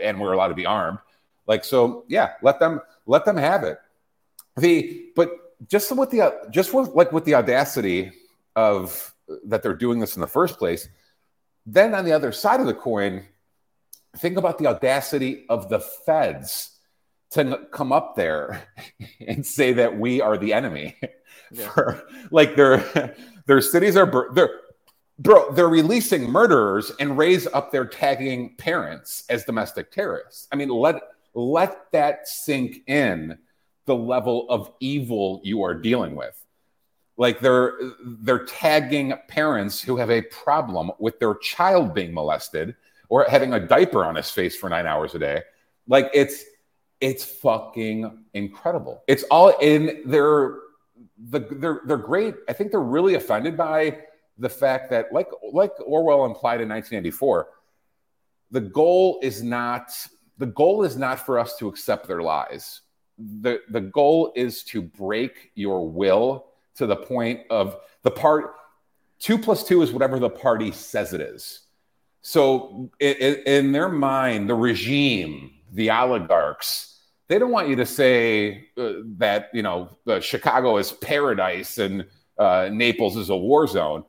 and 0.02 0.20
we're 0.20 0.34
allowed 0.34 0.50
to 0.50 0.54
be 0.54 0.66
armed. 0.66 1.00
Like 1.48 1.64
so, 1.64 2.04
yeah, 2.08 2.34
let 2.42 2.60
them 2.60 2.82
let 3.06 3.26
them 3.26 3.38
have 3.38 3.64
it. 3.64 3.80
The 4.58 5.06
but 5.16 5.32
just 5.68 5.92
with 5.96 6.12
the 6.12 6.34
just 6.52 6.74
with 6.74 6.90
like 6.90 7.12
with 7.12 7.26
the 7.26 7.36
audacity 7.36 8.12
of 8.56 9.14
that 9.46 9.64
they're 9.64 9.74
doing 9.74 10.00
this 10.00 10.16
in 10.16 10.22
the 10.22 10.28
first 10.28 10.58
place. 10.58 10.88
Then 11.66 11.94
on 11.94 12.06
the 12.06 12.14
other 12.14 12.32
side 12.32 12.60
of 12.60 12.66
the 12.66 12.74
coin, 12.74 13.24
think 14.18 14.38
about 14.38 14.58
the 14.58 14.68
audacity 14.68 15.46
of 15.50 15.70
the 15.70 15.80
feds 15.80 16.78
to 17.32 17.68
come 17.72 17.92
up 17.92 18.16
there 18.16 18.64
and 19.28 19.46
say 19.46 19.74
that 19.74 19.98
we 20.00 20.22
are 20.22 20.38
the 20.38 20.54
enemy. 20.54 20.98
Yeah. 21.52 21.68
For, 21.70 22.04
like 22.30 22.56
their 22.56 23.16
their 23.50 23.62
cities 23.62 23.98
are 23.98 24.30
they're 24.34 24.60
bro 25.18 25.52
they're 25.52 25.68
releasing 25.68 26.30
murderers 26.30 26.92
and 27.00 27.18
raise 27.18 27.48
up 27.48 27.72
their 27.72 27.84
tagging 27.84 28.56
parents 28.58 29.24
as 29.28 29.44
domestic 29.44 29.92
terrorists. 29.92 30.48
I 30.52 30.56
mean 30.56 30.70
let 30.70 31.02
let 31.34 31.92
that 31.92 32.28
sink 32.28 32.88
in 32.88 33.40
the 33.86 33.96
level 33.96 34.48
of 34.50 34.72
evil 34.80 35.42
you 35.44 35.64
are 35.64 35.74
dealing 35.74 36.16
with. 36.16 36.40
Like 37.18 37.40
they're 37.40 37.74
they're 38.06 38.46
tagging 38.46 39.14
parents 39.28 39.82
who 39.82 39.98
have 39.98 40.12
a 40.12 40.22
problem 40.22 40.92
with 41.00 41.20
their 41.20 41.34
child 41.34 41.96
being 41.96 42.14
molested 42.14 42.76
or 43.10 43.26
having 43.28 43.54
a 43.54 43.60
diaper 43.60 44.06
on 44.06 44.14
his 44.14 44.30
face 44.30 44.56
for 44.56 44.70
nine 44.70 44.86
hours 44.86 45.16
a 45.16 45.20
day. 45.20 45.42
Like 45.88 46.12
it's 46.14 46.44
it's 47.02 47.24
fucking 47.24 48.26
incredible. 48.36 49.02
It's 49.08 49.24
all 49.24 49.58
in 49.60 50.04
they're 50.06 50.69
the 51.30 51.40
they're 51.52 51.82
they're 51.86 51.98
great. 51.98 52.36
I 52.48 52.54
think 52.54 52.72
they're 52.72 52.80
really 52.80 53.16
offended 53.16 53.58
by 53.58 54.00
the 54.38 54.50
fact 54.50 54.90
that 54.92 55.12
like 55.12 55.30
like 55.52 55.74
Orwell 55.86 56.26
implied 56.26 56.62
in 56.62 56.70
1984, 56.70 57.50
the 58.52 58.62
goal 58.62 59.20
is 59.22 59.44
not 59.44 59.92
the 60.38 60.46
goal 60.46 60.84
is 60.84 60.96
not 60.96 61.26
for 61.26 61.38
us 61.38 61.58
to 61.58 61.68
accept 61.68 62.08
their 62.08 62.22
lies. 62.22 62.82
The 63.18 63.62
the 63.70 63.82
goal 63.82 64.32
is 64.36 64.64
to 64.66 64.82
break 64.82 65.52
your 65.56 65.88
will 65.90 66.48
to 66.76 66.88
the 66.88 66.96
point 66.96 67.42
of 67.50 67.78
the 68.04 68.12
part 68.12 68.56
two 69.20 69.38
plus 69.38 69.64
two 69.64 69.82
is 69.82 69.92
whatever 69.92 70.20
the 70.20 70.30
party 70.30 70.72
says 70.72 71.14
it 71.14 71.22
is. 71.22 71.62
So 72.22 72.92
in, 73.00 73.16
in 73.46 73.72
their 73.72 73.90
mind, 73.90 74.50
the 74.50 74.56
regime, 74.56 75.52
the 75.72 75.92
oligarchs, 75.92 76.89
they 77.30 77.38
don't 77.38 77.52
want 77.52 77.70
you 77.70 77.76
to 77.78 77.86
say 77.86 78.68
uh, 78.76 78.94
that 79.18 79.50
you 79.54 79.62
know 79.62 79.98
uh, 80.08 80.20
Chicago 80.20 80.78
is 80.78 80.92
paradise 80.92 81.78
and 81.78 82.06
uh, 82.38 82.70
Naples 82.74 83.16
is 83.16 83.30
a 83.30 83.38
war 83.38 83.68
zone. 83.68 84.04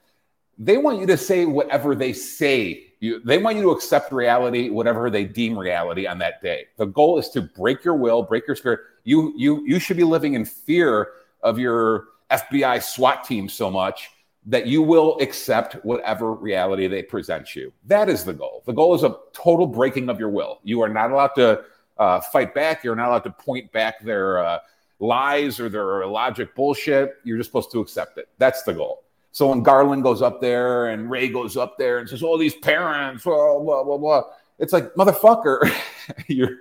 They 0.59 0.79
want 0.79 1.01
you 1.01 1.07
to 1.07 1.17
say 1.17 1.45
whatever 1.45 1.95
they 1.95 2.13
say. 2.13 2.87
You, 2.99 3.21
they 3.21 3.39
want 3.39 3.57
you 3.57 3.63
to 3.63 3.71
accept 3.71 4.13
reality, 4.13 4.69
whatever 4.69 5.09
they 5.09 5.25
deem 5.25 5.59
reality 5.59 6.07
on 6.07 6.19
that 6.19 6.43
day. 6.43 6.67
The 6.77 6.87
goal 6.87 7.19
is 7.19 7.31
to 7.31 7.41
break 7.43 7.83
your 7.83 7.95
will, 7.95 8.23
break 8.23 8.47
your 8.47 8.57
spirit. 8.57 8.81
You 9.05 9.35
you 9.37 9.65
you 9.67 9.79
should 9.79 9.97
be 9.99 10.05
living 10.05 10.35
in 10.35 10.45
fear 10.45 11.13
of 11.43 11.59
your 11.59 12.09
FBI 12.31 12.83
SWAT 12.83 13.25
team 13.25 13.49
so 13.49 13.71
much 13.71 14.11
that 14.47 14.67
you 14.67 14.81
will 14.81 15.19
accept 15.21 15.75
whatever 15.85 16.33
reality 16.33 16.87
they 16.87 17.03
present 17.03 17.55
you. 17.55 17.71
That 17.85 18.09
is 18.09 18.25
the 18.25 18.33
goal. 18.33 18.63
The 18.65 18.73
goal 18.73 18.95
is 18.95 19.03
a 19.03 19.17
total 19.35 19.67
breaking 19.67 20.09
of 20.09 20.19
your 20.19 20.31
will. 20.31 20.61
You 20.65 20.81
are 20.81 20.89
not 20.89 21.11
allowed 21.11 21.35
to 21.37 21.65
uh, 22.01 22.21
fight 22.21 22.55
back. 22.55 22.83
You're 22.83 22.97
not 22.97 23.09
allowed 23.09 23.25
to 23.25 23.31
point 23.31 23.71
back 23.71 24.03
their 24.03 24.39
uh, 24.39 24.59
lies 24.99 25.61
or 25.61 25.69
their 25.69 26.07
logic 26.07 26.55
bullshit. 26.57 27.17
You're 27.23 27.37
just 27.37 27.51
supposed 27.51 27.71
to 27.73 27.81
accept 27.81 28.19
it. 28.19 28.29
That's 28.39 28.63
the 28.63 28.73
goal. 28.73 29.05
So 29.33 29.49
when 29.49 29.63
Garland 29.63 30.03
goes 30.03 30.23
up 30.23 30.41
there 30.41 30.89
and 30.89 31.09
Wray 31.09 31.29
goes 31.29 31.57
up 31.57 31.79
there 31.79 31.99
and 31.99 32.09
says, 32.09 32.23
"Oh, 32.25 32.37
these 32.37 32.57
parents, 32.57 33.23
blah 33.23 33.61
blah 33.61 33.85
blah 33.85 33.99
blah," 33.99 34.23
it's 34.59 34.73
like 34.73 34.93
motherfucker, 34.95 35.71
you're 36.27 36.57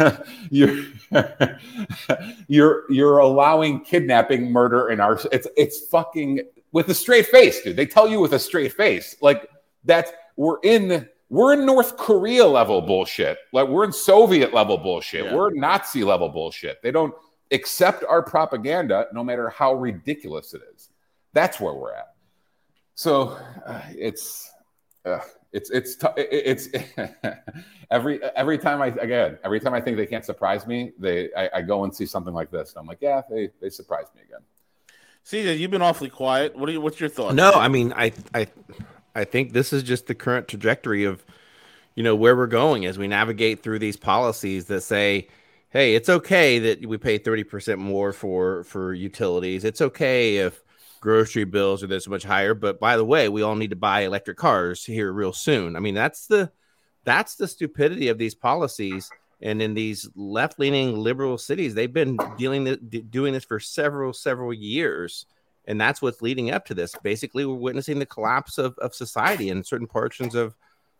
you're 0.50 0.84
you're 2.48 2.90
you're 2.90 3.18
allowing 3.18 3.80
kidnapping, 3.80 4.50
murder, 4.50 4.88
and 4.88 5.00
our 5.00 5.20
it's 5.30 5.46
it's 5.56 5.86
fucking 5.86 6.40
with 6.72 6.88
a 6.88 6.94
straight 6.94 7.26
face, 7.26 7.62
dude. 7.62 7.76
They 7.76 7.86
tell 7.86 8.08
you 8.08 8.18
with 8.20 8.32
a 8.32 8.38
straight 8.38 8.72
face, 8.72 9.14
like 9.20 9.48
that 9.84 10.12
we're 10.36 10.58
in 10.64 11.08
we're 11.28 11.54
in 11.54 11.66
North 11.66 11.96
Korea 11.96 12.46
level 12.46 12.80
bullshit. 12.80 13.38
Like 13.52 13.68
we're 13.68 13.84
in 13.84 13.92
Soviet 13.92 14.52
level 14.52 14.78
bullshit. 14.78 15.24
Yeah. 15.24 15.34
We're 15.34 15.52
Nazi 15.52 16.04
level 16.04 16.28
bullshit. 16.28 16.82
They 16.82 16.90
don't 16.90 17.14
accept 17.50 18.04
our 18.04 18.22
propaganda, 18.22 19.08
no 19.12 19.24
matter 19.24 19.48
how 19.48 19.74
ridiculous 19.74 20.54
it 20.54 20.62
is. 20.74 20.90
That's 21.32 21.60
where 21.60 21.74
we're 21.74 21.94
at. 21.94 22.14
So 22.94 23.38
uh, 23.66 23.82
it's. 23.96 24.50
Uh, 25.04 25.20
it's 25.54 25.70
it's 25.70 25.94
t- 25.94 26.08
it's 26.16 26.68
every 27.90 28.20
every 28.34 28.58
time 28.58 28.82
I 28.82 28.88
again 28.88 29.38
every 29.44 29.60
time 29.60 29.72
I 29.72 29.80
think 29.80 29.96
they 29.96 30.06
can't 30.06 30.24
surprise 30.24 30.66
me, 30.66 30.92
they 30.98 31.32
I, 31.34 31.48
I 31.54 31.62
go 31.62 31.84
and 31.84 31.94
see 31.94 32.06
something 32.06 32.34
like 32.34 32.50
this. 32.50 32.72
And 32.72 32.80
I'm 32.80 32.86
like, 32.86 32.98
yeah, 33.00 33.22
they 33.30 33.50
they 33.60 33.70
surprised 33.70 34.08
me 34.16 34.22
again. 34.22 34.40
CJ, 35.24 35.58
you've 35.58 35.70
been 35.70 35.80
awfully 35.80 36.10
quiet. 36.10 36.56
What 36.56 36.68
are 36.68 36.72
you, 36.72 36.80
what's 36.80 36.98
your 36.98 37.08
thoughts? 37.08 37.34
No, 37.34 37.52
I 37.52 37.68
mean, 37.68 37.92
I 37.94 38.12
I 38.34 38.48
I 39.14 39.24
think 39.24 39.52
this 39.52 39.72
is 39.72 39.82
just 39.82 40.06
the 40.06 40.14
current 40.14 40.48
trajectory 40.48 41.04
of 41.04 41.24
you 41.94 42.02
know 42.02 42.16
where 42.16 42.36
we're 42.36 42.46
going 42.46 42.86
as 42.86 42.98
we 42.98 43.06
navigate 43.08 43.62
through 43.62 43.78
these 43.78 43.96
policies 43.96 44.66
that 44.66 44.80
say 44.80 45.28
hey 45.70 45.94
it's 45.94 46.08
okay 46.08 46.58
that 46.58 46.86
we 46.86 46.98
pay 46.98 47.18
30% 47.18 47.78
more 47.78 48.12
for 48.12 48.64
for 48.64 48.92
utilities 48.92 49.64
it's 49.64 49.80
okay 49.80 50.38
if 50.38 50.64
grocery 51.04 51.44
bills 51.44 51.82
are 51.82 51.86
this 51.86 52.08
much 52.08 52.24
higher. 52.24 52.54
But 52.54 52.80
by 52.80 52.96
the 52.96 53.04
way, 53.04 53.28
we 53.28 53.42
all 53.42 53.54
need 53.54 53.70
to 53.70 53.76
buy 53.76 54.00
electric 54.00 54.38
cars 54.38 54.82
here 54.82 55.12
real 55.12 55.34
soon. 55.34 55.76
I 55.76 55.80
mean, 55.80 55.94
that's 55.94 56.26
the 56.26 56.50
that's 57.04 57.36
the 57.36 57.46
stupidity 57.46 58.08
of 58.08 58.16
these 58.16 58.34
policies. 58.34 59.10
And 59.42 59.60
in 59.60 59.74
these 59.74 60.08
left 60.16 60.58
leaning 60.58 60.96
liberal 60.98 61.36
cities, 61.36 61.74
they've 61.74 61.92
been 61.92 62.16
dealing 62.38 62.64
the 62.64 62.76
doing 62.76 63.34
this 63.34 63.44
for 63.44 63.60
several 63.60 64.14
several 64.14 64.52
years, 64.52 65.26
and 65.66 65.80
that's 65.80 66.02
what's 66.02 66.22
leading 66.22 66.50
up 66.50 66.66
to 66.66 66.74
this. 66.74 66.94
Basically, 67.02 67.44
we're 67.44 67.54
witnessing 67.54 67.98
the 67.98 68.06
collapse 68.06 68.58
of, 68.58 68.76
of 68.78 68.94
society 68.94 69.48
in 69.48 69.64
certain 69.64 69.86
portions 69.86 70.34
of 70.34 70.54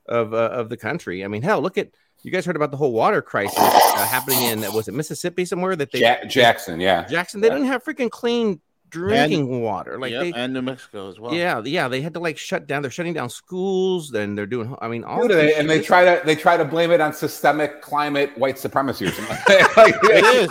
of 0.06 0.34
uh, 0.34 0.50
of 0.52 0.68
the 0.68 0.76
country. 0.76 1.24
I 1.24 1.28
mean, 1.28 1.42
hell, 1.42 1.60
look 1.60 1.78
at 1.78 1.90
you 2.22 2.30
guys 2.30 2.46
heard 2.46 2.56
about 2.56 2.70
the 2.70 2.76
whole 2.76 2.92
water 2.92 3.20
crisis 3.20 3.58
uh, 3.58 4.06
happening 4.06 4.42
in 4.42 4.60
was 4.72 4.88
it 4.88 4.94
Mississippi 4.94 5.44
somewhere 5.44 5.76
that 5.76 5.92
they 5.92 6.00
ja- 6.00 6.24
Jackson, 6.26 6.80
yeah, 6.80 7.06
Jackson. 7.06 7.40
They 7.40 7.48
yeah. 7.48 7.54
don't 7.54 7.66
have 7.66 7.84
freaking 7.84 8.10
clean 8.10 8.60
drinking 8.94 9.40
and, 9.40 9.62
water. 9.62 9.98
Like 9.98 10.12
yep, 10.12 10.22
they, 10.22 10.32
and 10.32 10.52
New 10.52 10.62
Mexico 10.62 11.10
as 11.10 11.18
well. 11.18 11.34
Yeah, 11.34 11.60
yeah, 11.64 11.88
they 11.88 12.00
had 12.00 12.14
to 12.14 12.20
like 12.20 12.38
shut 12.38 12.66
down. 12.66 12.82
They're 12.82 12.90
shutting 12.90 13.12
down 13.12 13.28
schools. 13.28 14.10
Then 14.10 14.34
they're 14.34 14.46
doing. 14.46 14.74
I 14.80 14.88
mean, 14.88 15.04
all 15.04 15.26
they, 15.26 15.54
and 15.54 15.68
they 15.68 15.80
try 15.80 16.04
to 16.04 16.24
they 16.24 16.36
try 16.36 16.56
to 16.56 16.64
blame 16.64 16.90
it 16.90 17.00
on 17.00 17.12
systemic 17.12 17.82
climate 17.82 18.36
white 18.38 18.58
supremacy 18.58 19.06
or 19.06 19.10
something. 19.10 19.36
like, 19.76 19.94
it 20.04 20.50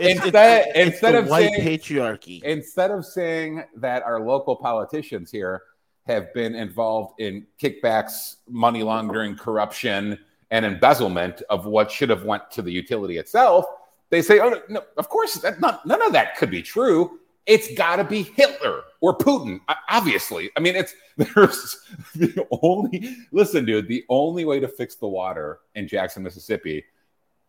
It's, 0.00 0.22
instead 0.22 0.66
it's, 0.74 0.92
instead 0.94 1.14
of 1.14 1.28
white 1.28 1.52
saying, 1.54 1.78
patriarchy. 1.78 2.42
Instead 2.42 2.90
of 2.90 3.04
saying 3.04 3.64
that 3.76 4.02
our 4.02 4.20
local 4.20 4.56
politicians 4.56 5.30
here 5.30 5.62
have 6.06 6.32
been 6.34 6.54
involved 6.54 7.20
in 7.20 7.46
kickbacks, 7.60 8.36
money 8.48 8.82
laundering, 8.82 9.36
corruption, 9.36 10.18
and 10.50 10.64
embezzlement 10.64 11.42
of 11.48 11.66
what 11.66 11.90
should 11.90 12.10
have 12.10 12.24
went 12.24 12.50
to 12.50 12.62
the 12.62 12.70
utility 12.70 13.18
itself. 13.18 13.64
They 14.10 14.20
say, 14.22 14.40
"Oh 14.40 14.60
no, 14.68 14.82
of 14.96 15.08
course, 15.08 15.34
that, 15.36 15.60
not, 15.60 15.86
none 15.86 16.02
of 16.02 16.12
that 16.12 16.36
could 16.36 16.50
be 16.50 16.62
true." 16.62 17.18
it's 17.46 17.74
got 17.74 17.96
to 17.96 18.04
be 18.04 18.22
Hitler 18.22 18.82
or 19.00 19.16
Putin. 19.16 19.60
Obviously, 19.88 20.50
I 20.56 20.60
mean, 20.60 20.76
it's 20.76 20.94
there's 21.16 21.76
the 22.14 22.46
only 22.62 23.16
listen, 23.32 23.64
dude. 23.64 23.88
The 23.88 24.04
only 24.08 24.44
way 24.44 24.60
to 24.60 24.68
fix 24.68 24.94
the 24.94 25.08
water 25.08 25.60
in 25.74 25.88
Jackson, 25.88 26.22
Mississippi, 26.22 26.84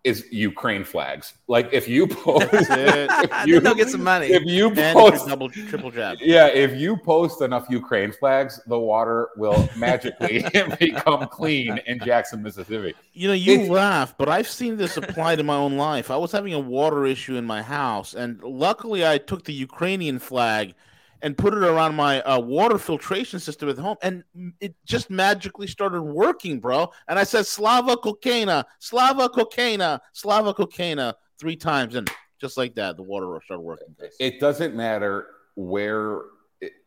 is 0.03 0.25
Ukraine 0.31 0.83
flags. 0.83 1.33
Like 1.47 1.69
if 1.71 1.87
you 1.87 2.07
post, 2.23 2.47
if 2.51 3.31
you 3.47 3.59
they'll 3.59 3.75
get 3.75 3.89
some 3.89 4.03
money. 4.03 4.27
If 4.27 4.43
you 4.45 4.71
post 4.71 5.27
double 5.27 5.49
triple 5.49 5.91
jab, 5.91 6.17
yeah. 6.21 6.47
If 6.47 6.79
you 6.79 6.97
post 6.97 7.41
enough 7.41 7.67
Ukraine 7.69 8.11
flags, 8.11 8.59
the 8.67 8.77
water 8.77 9.29
will 9.37 9.69
magically 9.77 10.45
become 10.79 11.27
clean 11.27 11.79
in 11.87 11.99
Jackson, 11.99 12.43
Mississippi. 12.43 12.93
You 13.13 13.29
know, 13.29 13.33
you 13.33 13.61
it's, 13.61 13.69
laugh, 13.69 14.15
but 14.17 14.29
I've 14.29 14.47
seen 14.47 14.77
this 14.77 14.97
applied 14.97 15.39
in 15.39 15.45
my 15.45 15.55
own 15.55 15.77
life. 15.77 16.11
I 16.11 16.17
was 16.17 16.31
having 16.31 16.53
a 16.53 16.59
water 16.59 17.05
issue 17.05 17.35
in 17.35 17.45
my 17.45 17.61
house, 17.61 18.13
and 18.13 18.41
luckily, 18.43 19.05
I 19.05 19.17
took 19.17 19.45
the 19.45 19.53
Ukrainian 19.53 20.19
flag 20.19 20.75
and 21.23 21.37
put 21.37 21.53
it 21.53 21.63
around 21.63 21.95
my 21.95 22.21
uh, 22.23 22.37
water 22.37 22.77
filtration 22.77 23.39
system 23.39 23.69
at 23.69 23.77
home, 23.77 23.95
and 24.03 24.23
it 24.59 24.75
just 24.85 25.09
magically 25.09 25.67
started 25.67 26.01
working, 26.01 26.59
bro. 26.59 26.91
And 27.07 27.17
I 27.17 27.23
said 27.23 27.47
Slava 27.47 27.95
Cocaina, 27.95 28.65
Slava 28.79 29.29
Cocaina, 29.29 30.01
Slava 30.11 30.53
Cocaina 30.53 31.13
three 31.39 31.55
times, 31.55 31.95
and 31.95 32.11
just 32.39 32.57
like 32.57 32.75
that, 32.75 32.97
the 32.97 33.03
water 33.03 33.39
started 33.45 33.61
working. 33.61 33.95
It 34.19 34.41
doesn't 34.41 34.75
matter 34.75 35.27
where, 35.55 36.23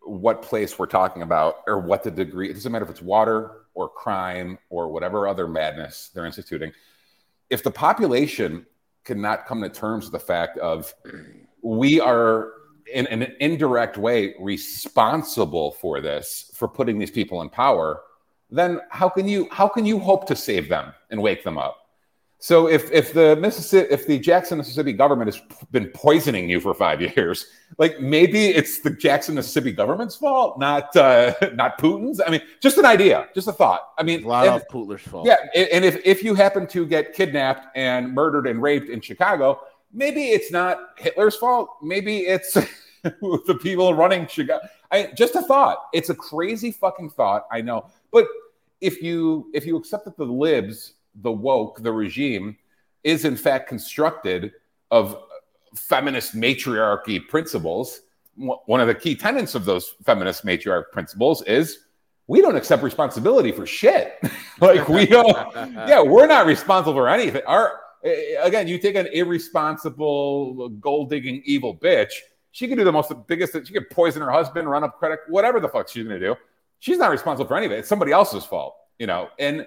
what 0.03 0.43
place 0.43 0.79
we're 0.79 0.87
talking 0.87 1.23
about, 1.23 1.63
or 1.67 1.81
what 1.81 2.03
the 2.03 2.11
degree. 2.11 2.51
It 2.51 2.55
doesn't 2.55 2.71
matter 2.71 2.85
if 2.85 2.91
it's 2.91 3.03
water 3.03 3.63
or 3.73 3.89
crime 3.89 4.59
or 4.69 4.89
whatever 4.89 5.27
other 5.27 5.49
madness 5.49 6.11
they're 6.15 6.27
instituting. 6.27 6.73
If 7.49 7.63
the 7.63 7.71
population 7.71 8.67
cannot 9.05 9.47
come 9.47 9.63
to 9.63 9.71
terms 9.71 10.05
with 10.05 10.13
the 10.13 10.19
fact 10.19 10.59
of 10.59 10.93
we 11.63 12.01
are 12.01 12.53
in 12.93 13.07
an 13.09 13.35
indirect 13.41 13.99
way 13.99 14.35
responsible 14.41 15.73
for 15.73 16.01
this, 16.01 16.51
for 16.55 16.69
putting 16.69 16.99
these 16.99 17.11
people 17.11 17.43
in 17.43 17.49
power, 17.49 18.03
then 18.51 18.81
how 18.91 19.09
can 19.09 19.27
you 19.27 19.49
how 19.51 19.69
can 19.69 19.85
you 19.85 19.99
hope 19.99 20.27
to 20.29 20.37
save 20.37 20.69
them 20.69 20.93
and 21.11 21.21
wake 21.21 21.43
them 21.45 21.59
up? 21.59 21.79
So 22.39 22.69
if 22.69 22.93
if 22.93 23.13
the 23.15 23.35
Mississippi 23.37 23.93
if 23.93 24.07
the 24.07 24.19
Jackson 24.19 24.59
Mississippi 24.59 24.93
government 24.93 25.35
has 25.35 25.43
been 25.73 25.87
poisoning 25.89 26.49
you 26.49 26.61
for 26.61 26.75
five 26.75 27.01
years, 27.17 27.47
like 27.79 27.99
maybe 27.99 28.49
it's 28.49 28.81
the 28.81 28.91
Jackson 28.91 29.35
Mississippi 29.35 29.73
government's 29.73 30.15
fault, 30.17 30.59
not 30.59 30.95
uh, 30.97 31.33
not 31.55 31.79
Putin's. 31.79 32.21
I 32.25 32.31
mean, 32.31 32.43
just 32.61 32.77
an 32.79 32.85
idea, 32.85 33.27
just 33.35 33.49
a 33.49 33.53
thought. 33.53 33.89
I 33.99 34.03
mean, 34.03 34.23
A 34.25 34.29
lot 34.29 34.47
and- 34.47 34.57
of 34.57 34.69
Putler's 34.69 35.01
fault. 35.03 35.27
yeah, 35.27 35.37
and 35.55 35.85
if 35.85 35.97
if 36.05 36.23
you 36.23 36.35
happen 36.35 36.67
to 36.69 36.87
get 36.87 37.15
kidnapped 37.15 37.67
and 37.75 38.13
murdered 38.15 38.47
and 38.47 38.63
raped 38.63 38.91
in 38.91 39.01
Chicago, 39.01 39.61
maybe 39.97 40.27
it's 40.27 40.53
not 40.53 40.79
Hitler's 40.99 41.35
fault. 41.35 41.79
Maybe 41.83 42.19
it's 42.19 42.55
the 43.03 43.59
people 43.61 43.95
running 43.95 44.29
Chicago. 44.29 44.69
I, 44.93 45.11
just 45.17 45.35
a 45.35 45.43
thought. 45.43 45.87
It's 45.93 46.11
a 46.11 46.15
crazy 46.15 46.71
fucking 46.71 47.11
thought. 47.11 47.47
I 47.51 47.61
know, 47.63 47.91
but 48.13 48.27
if 48.81 49.03
you 49.03 49.51
if 49.55 49.67
you 49.67 49.77
accept 49.77 50.05
that 50.05 50.17
the 50.17 50.25
libs, 50.25 50.95
the 51.17 51.33
woke, 51.33 51.83
the 51.83 51.93
regime, 51.93 52.57
is 53.03 53.25
in 53.25 53.37
fact 53.37 53.69
constructed 53.69 54.53
of 54.91 55.19
feminist 55.75 56.35
matriarchy 56.35 57.19
principles, 57.19 58.03
one 58.37 58.81
of 58.81 58.87
the 58.87 58.95
key 58.95 59.17
tenets 59.17 59.55
of 59.55 59.65
those 59.65 59.95
feminist 60.05 60.45
matriarch 60.45 60.91
principles 60.93 61.43
is 61.43 61.81
we 62.29 62.41
don't 62.41 62.57
accept 62.57 62.83
responsibility 62.83 63.51
for 63.51 63.67
shit. 63.67 64.21
like 64.61 64.89
we 64.89 65.07
don't 65.17 65.55
yeah, 65.89 66.03
we're 66.03 66.27
not 66.27 66.47
responsible 66.47 66.95
for 66.95 67.09
anything. 67.09 67.43
Our 67.47 67.81
again, 68.43 68.69
you 68.69 68.79
take 68.79 68.95
an 68.95 69.07
irresponsible, 69.09 70.69
gold 70.69 71.11
digging, 71.11 71.43
evil 71.45 71.77
bitch. 71.77 72.13
She 72.53 72.69
could 72.69 72.79
do 72.79 72.85
the 72.85 72.93
most 72.93 73.13
biggest. 73.27 73.53
She 73.67 73.73
could 73.73 73.91
poison 73.91 74.23
her 74.23 74.31
husband, 74.31 74.69
run 74.71 74.85
up 74.85 74.99
credit, 74.99 75.21
whatever 75.29 75.61
the 75.61 75.69
fuck 75.69 75.89
she's 75.89 76.05
gonna 76.05 76.19
do. 76.19 76.37
She's 76.79 76.99
not 76.99 77.11
responsible 77.11 77.47
for 77.47 77.57
any 77.57 77.67
of 77.67 77.73
it. 77.73 77.81
It's 77.81 77.89
somebody 77.89 78.13
else's 78.13 78.45
fault, 78.45 78.77
you 78.99 79.07
know. 79.07 79.29
And 79.39 79.67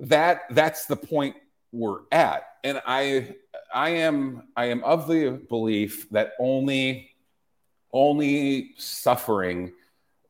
that 0.00 0.42
that's 0.50 0.86
the 0.86 0.96
point 0.96 1.36
we're 1.72 2.00
at. 2.12 2.44
And 2.64 2.80
I 2.86 3.34
I 3.72 3.90
am 3.90 4.48
I 4.56 4.66
am 4.66 4.82
of 4.84 5.08
the 5.08 5.40
belief 5.48 6.08
that 6.10 6.32
only 6.38 7.10
only 7.92 8.74
suffering 8.78 9.72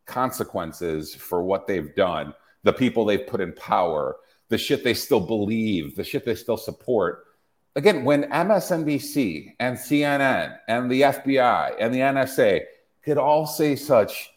consequences 0.07 1.15
for 1.15 1.43
what 1.43 1.67
they've 1.67 1.95
done, 1.95 2.35
the 2.65 2.73
people 2.73 3.05
they've 3.05 3.27
put 3.27 3.41
in 3.41 3.53
power, 3.53 4.17
the 4.51 4.59
shit 4.59 4.85
they 4.85 4.95
still 4.95 5.21
believe, 5.21 5.97
the 5.97 6.05
shit 6.05 6.25
they 6.27 6.35
still 6.35 6.59
support. 6.59 7.25
Again, 7.77 8.05
when 8.05 8.25
MSNBC 8.25 9.55
and 9.59 9.77
CNN 9.79 10.59
and 10.69 10.91
the 10.91 11.01
FBI 11.03 11.77
and 11.81 11.95
the 11.95 12.01
NSA 12.01 12.63
could 13.03 13.17
all 13.17 13.47
say 13.47 13.77
such, 13.77 14.31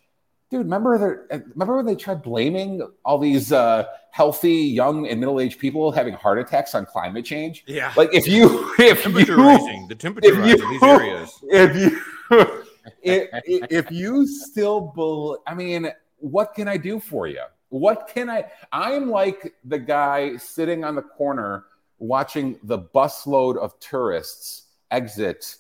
dude, 0.50 0.60
remember 0.60 1.28
remember 1.54 1.76
when 1.78 1.86
they 1.86 1.96
tried 1.96 2.22
blaming 2.22 2.88
all 3.04 3.18
these 3.18 3.52
uh, 3.52 3.86
healthy, 4.12 4.54
young, 4.54 5.08
and 5.08 5.20
middle-aged 5.20 5.60
people 5.60 5.92
having 5.92 6.14
heart 6.14 6.38
attacks 6.40 6.76
on 6.76 6.86
climate 6.86 7.26
change? 7.26 7.64
Yeah. 7.68 7.92
Like 7.98 8.14
if 8.14 8.28
you 8.28 8.72
if 8.80 9.02
temperature 9.04 9.36
you 9.36 9.44
rising, 9.44 9.88
the 9.90 9.96
temperature 9.96 10.30
if 10.40 10.48
you- 10.60 10.64
in 10.66 10.72
these 10.72 10.84
areas. 10.84 11.40
if 11.50 11.76
you 11.76 12.02
if, 13.02 13.30
if 13.72 13.92
you 13.92 14.28
still 14.28 14.92
believe 14.94 15.40
i 15.48 15.54
mean 15.54 15.90
what 16.18 16.54
can 16.54 16.68
i 16.68 16.76
do 16.78 17.00
for 17.00 17.28
you 17.28 17.42
what 17.74 18.10
can 18.14 18.30
i 18.30 18.44
i'm 18.72 19.10
like 19.10 19.54
the 19.66 19.80
guy 19.80 20.36
sitting 20.38 20.84
on 20.84 20.96
the 20.96 21.02
corner 21.02 21.66
watching 22.00 22.60
the 22.64 22.80
busload 22.80 23.58
of 23.58 23.78
tourists 23.80 24.64
exit 24.92 25.58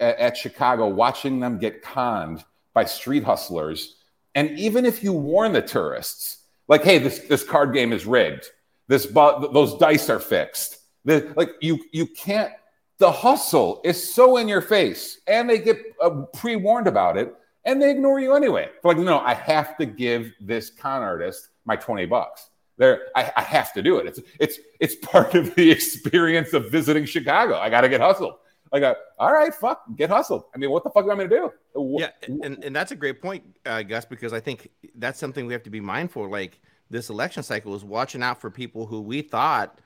at 0.00 0.36
chicago 0.36 0.88
watching 0.88 1.40
them 1.40 1.58
get 1.58 1.82
conned 1.82 2.44
by 2.74 2.84
street 2.84 3.24
hustlers. 3.24 3.96
And 4.34 4.58
even 4.58 4.84
if 4.84 5.02
you 5.02 5.12
warn 5.12 5.52
the 5.52 5.62
tourists 5.62 6.38
like 6.68 6.82
hey 6.82 6.98
this 6.98 7.20
this 7.20 7.42
card 7.42 7.72
game 7.72 7.92
is 7.92 8.06
rigged. 8.06 8.46
This 8.88 9.06
bu- 9.06 9.52
those 9.52 9.76
dice 9.78 10.08
are 10.10 10.18
fixed. 10.18 10.78
The, 11.04 11.32
like 11.36 11.50
you 11.60 11.78
you 11.92 12.06
can't 12.06 12.52
the 12.98 13.10
hustle 13.10 13.80
is 13.84 14.12
so 14.14 14.36
in 14.36 14.46
your 14.46 14.60
face 14.60 15.20
and 15.26 15.48
they 15.48 15.58
get 15.58 15.78
uh, 16.02 16.10
pre-warned 16.34 16.86
about 16.86 17.16
it 17.16 17.34
and 17.64 17.80
they 17.80 17.90
ignore 17.90 18.20
you 18.20 18.34
anyway. 18.34 18.68
They're 18.82 18.92
like 18.94 19.02
no 19.02 19.18
i 19.20 19.34
have 19.34 19.76
to 19.78 19.86
give 19.86 20.32
this 20.40 20.70
con 20.70 21.02
artist 21.02 21.48
my 21.64 21.76
20 21.76 22.06
bucks. 22.06 22.50
There 22.78 23.08
I, 23.14 23.30
I 23.36 23.42
have 23.42 23.72
to 23.74 23.82
do 23.82 23.98
it. 23.98 24.06
It's 24.06 24.20
it's 24.38 24.58
it's 24.80 24.94
part 24.96 25.34
of 25.34 25.54
the 25.54 25.70
experience 25.76 26.52
of 26.52 26.70
visiting 26.70 27.04
chicago. 27.04 27.58
I 27.58 27.70
gotta 27.70 27.88
get 27.88 28.00
hustled. 28.00 28.34
Like 28.72 28.82
uh, 28.82 28.94
all 29.18 29.32
right 29.32 29.54
fuck 29.54 29.82
get 29.96 30.10
hustled. 30.10 30.44
I 30.54 30.58
mean 30.58 30.70
what 30.70 30.84
the 30.84 30.90
fuck 30.90 31.04
am 31.04 31.10
i 31.12 31.24
gonna 31.24 31.28
do? 31.28 31.52
Yeah, 31.98 32.10
and, 32.22 32.64
and 32.64 32.74
that's 32.74 32.90
a 32.90 32.96
great 32.96 33.22
point, 33.22 33.44
uh, 33.64 33.82
Gus, 33.82 34.04
because 34.04 34.32
I 34.32 34.40
think 34.40 34.70
that's 34.96 35.20
something 35.20 35.46
we 35.46 35.52
have 35.52 35.62
to 35.64 35.70
be 35.70 35.80
mindful. 35.80 36.28
Like 36.28 36.60
this 36.88 37.10
election 37.10 37.42
cycle 37.42 37.74
is 37.74 37.84
watching 37.84 38.22
out 38.22 38.40
for 38.40 38.50
people 38.50 38.86
who 38.86 39.00
we 39.00 39.22
thought 39.22 39.78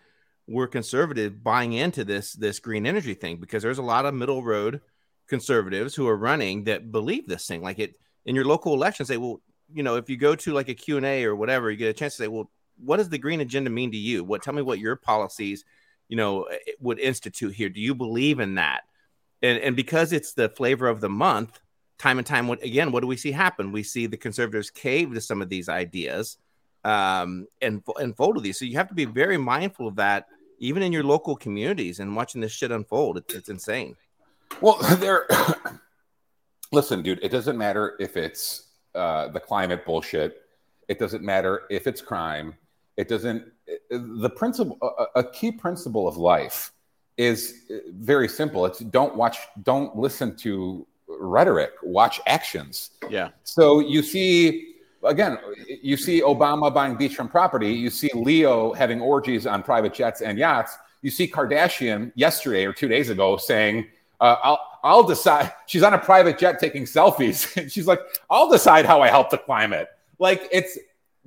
were 0.47 0.67
conservative 0.67 1.43
buying 1.43 1.73
into 1.73 2.05
this 2.05 2.33
this 2.35 2.59
green 2.59 2.87
energy 2.87 3.15
thing, 3.15 3.37
because 3.37 3.63
there's 3.63 3.79
a 3.79 3.83
lot 3.83 4.07
of 4.07 4.15
middle 4.15 4.43
road 4.43 4.81
conservatives 5.27 5.95
who 5.95 6.07
are 6.09 6.17
running 6.17 6.65
that 6.65 6.93
believe 6.93 7.27
this 7.27 7.47
thing. 7.47 7.63
Like 7.63 7.79
it 7.79 7.99
in 8.25 8.35
your 8.35 8.45
local 8.45 8.75
election, 8.75 9.07
say, 9.07 9.17
well, 9.17 9.41
you 9.73 9.83
know, 9.83 9.97
if 9.97 10.09
you 10.11 10.17
go 10.17 10.35
to 10.37 10.53
like 10.53 10.69
a 10.69 10.75
Q 10.75 10.97
and 10.97 11.07
A 11.07 11.25
or 11.25 11.37
whatever, 11.37 11.71
you 11.71 11.77
get 11.77 11.89
a 11.89 11.95
chance 11.95 12.17
to 12.17 12.23
say, 12.25 12.29
well, 12.29 12.51
what 12.79 12.97
does 12.97 13.09
the 13.09 13.19
green 13.19 13.41
agenda 13.41 13.71
mean 13.71 13.91
to 13.93 13.97
you? 13.97 14.25
What 14.25 14.43
tell 14.43 14.55
me 14.55 14.63
what 14.63 14.79
your 14.79 14.97
policies, 14.97 15.65
you 16.09 16.17
know, 16.17 16.49
would 16.81 16.99
institute 16.99 17.55
here. 17.55 17.69
Do 17.69 17.81
you 17.81 17.95
believe 17.95 18.41
in 18.41 18.57
that? 18.57 18.83
And 19.43 19.59
and 19.59 19.77
because 19.77 20.13
it's 20.13 20.33
the 20.33 20.49
flavor 20.49 20.89
of 20.89 21.01
the 21.01 21.09
month 21.09 21.61
time 21.99 22.19
and 22.19 22.27
time 22.27 22.51
again 22.51 22.93
what 22.93 23.01
do 23.01 23.07
we 23.07 23.17
see 23.17 23.31
happen 23.31 23.73
we 23.73 23.83
see 23.83 24.07
the 24.07 24.17
conservatives 24.17 24.71
cave 24.71 25.15
to 25.15 25.21
some 25.21 25.41
of 25.41 25.49
these 25.49 25.69
ideas 25.69 26.39
um 26.85 27.47
and 27.63 27.83
and 27.99 28.17
fold 28.17 28.35
to 28.35 28.41
these 28.41 28.59
so 28.59 28.65
you 28.65 28.77
have 28.77 28.89
to 28.89 28.95
be 28.95 29.05
very 29.05 29.39
mindful 29.39 29.87
of 29.87 29.97
that 29.97 30.27
even 30.59 30.83
in 30.83 30.93
your 30.93 31.05
local 31.05 31.37
communities 31.37 32.01
and 32.01 32.17
watching 32.17 32.41
this 32.41 32.53
shit 32.53 32.71
unfold 32.71 33.17
it's, 33.17 33.35
it's 33.35 33.49
insane 33.49 33.95
Well, 34.61 34.79
there. 34.97 35.27
Listen, 36.73 37.03
dude. 37.03 37.21
It 37.23 37.31
doesn't 37.31 37.57
matter 37.57 37.97
if 38.01 38.17
it's 38.17 38.69
uh, 38.95 39.29
the 39.29 39.41
climate 39.41 39.85
bullshit. 39.85 40.43
It 40.89 40.99
doesn't 40.99 41.23
matter 41.23 41.63
if 41.71 41.87
it's 41.87 42.01
crime. 42.01 42.55
It 42.97 43.09
doesn't. 43.09 43.45
The 43.91 44.31
principle, 44.31 44.79
a, 44.83 45.21
a 45.21 45.25
key 45.25 45.53
principle 45.53 46.07
of 46.07 46.17
life, 46.17 46.73
is 47.17 47.63
very 47.91 48.29
simple. 48.29 48.67
It's 48.67 48.81
don't 48.81 49.15
watch, 49.17 49.39
don't 49.63 49.97
listen 49.97 50.37
to 50.39 50.87
rhetoric. 51.09 51.73
Watch 51.83 52.21
actions. 52.27 52.91
Yeah. 53.09 53.31
So 53.45 53.81
you 53.81 54.03
see, 54.03 54.75
again, 55.05 55.39
you 55.83 55.97
see 55.97 56.23
Obama 56.23 56.73
buying 56.73 56.97
beachfront 56.97 57.31
property. 57.31 57.73
You 57.73 57.91
see 57.91 58.11
Leo 58.15 58.73
having 58.73 59.01
orgies 59.01 59.47
on 59.47 59.63
private 59.63 59.95
jets 59.95 60.21
and 60.21 60.39
yachts. 60.39 60.77
You 61.03 61.11
see 61.11 61.29
Kardashian 61.29 62.13
yesterday 62.15 62.65
or 62.65 62.73
two 62.73 62.89
days 62.89 63.11
ago 63.11 63.37
saying, 63.37 63.87
uh, 64.21 64.37
"I'll 64.43 64.79
I'll 64.83 65.03
decide." 65.03 65.53
She's 65.67 65.83
on 65.83 65.95
a 65.95 65.99
private 65.99 66.39
jet 66.39 66.59
taking 66.61 66.85
selfies, 66.85 67.57
and 67.61 67.71
she's 67.71 67.87
like, 67.87 68.01
"I'll 68.31 68.51
decide 68.51 68.87
how 68.87 69.03
I 69.03 69.09
help 69.09 69.31
the 69.31 69.39
climate." 69.39 69.89
Like 70.19 70.49
it's, 70.53 70.79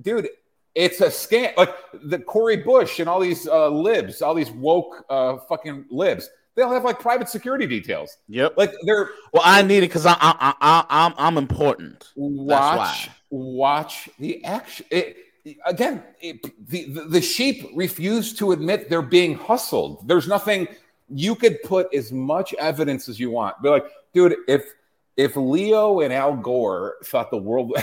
dude, 0.01 0.29
it's 0.75 1.01
a 1.01 1.07
scam. 1.07 1.55
Like 1.57 1.73
the 1.93 2.19
Cori 2.19 2.57
Bush 2.57 2.99
and 2.99 3.09
all 3.09 3.19
these 3.19 3.47
uh, 3.47 3.69
libs, 3.69 4.21
all 4.21 4.33
these 4.33 4.51
woke 4.51 5.05
uh, 5.09 5.37
fucking 5.49 5.85
libs. 5.89 6.29
They 6.55 6.63
all 6.63 6.73
have 6.73 6.83
like 6.83 6.99
private 6.99 7.29
security 7.29 7.67
details. 7.67 8.17
Yep. 8.29 8.55
Like 8.57 8.73
they're 8.83 9.11
Well, 9.31 9.43
I 9.45 9.61
need 9.61 9.79
it 9.79 9.81
because 9.89 10.07
I, 10.07 10.15
I, 10.19 10.53
I, 10.59 10.85
I'm, 10.89 11.13
I'm 11.17 11.37
important. 11.37 12.11
watch 12.15 13.09
watch 13.29 14.09
the 14.19 14.43
action 14.45 14.85
it, 14.89 15.17
again 15.65 16.03
it, 16.21 16.41
the, 16.67 16.85
the 16.89 17.01
the 17.09 17.21
sheep 17.21 17.69
refuse 17.75 18.33
to 18.33 18.51
admit 18.51 18.89
they're 18.89 19.01
being 19.01 19.35
hustled 19.35 20.07
there's 20.07 20.27
nothing 20.27 20.67
you 21.09 21.35
could 21.35 21.61
put 21.63 21.93
as 21.93 22.11
much 22.11 22.53
evidence 22.55 23.07
as 23.07 23.19
you 23.19 23.31
want 23.31 23.61
be 23.61 23.69
like 23.69 23.85
dude 24.13 24.35
if 24.47 24.63
if 25.15 25.35
leo 25.35 26.01
and 26.01 26.13
al 26.13 26.35
gore 26.35 26.95
thought 27.05 27.31
the 27.31 27.37
world 27.37 27.73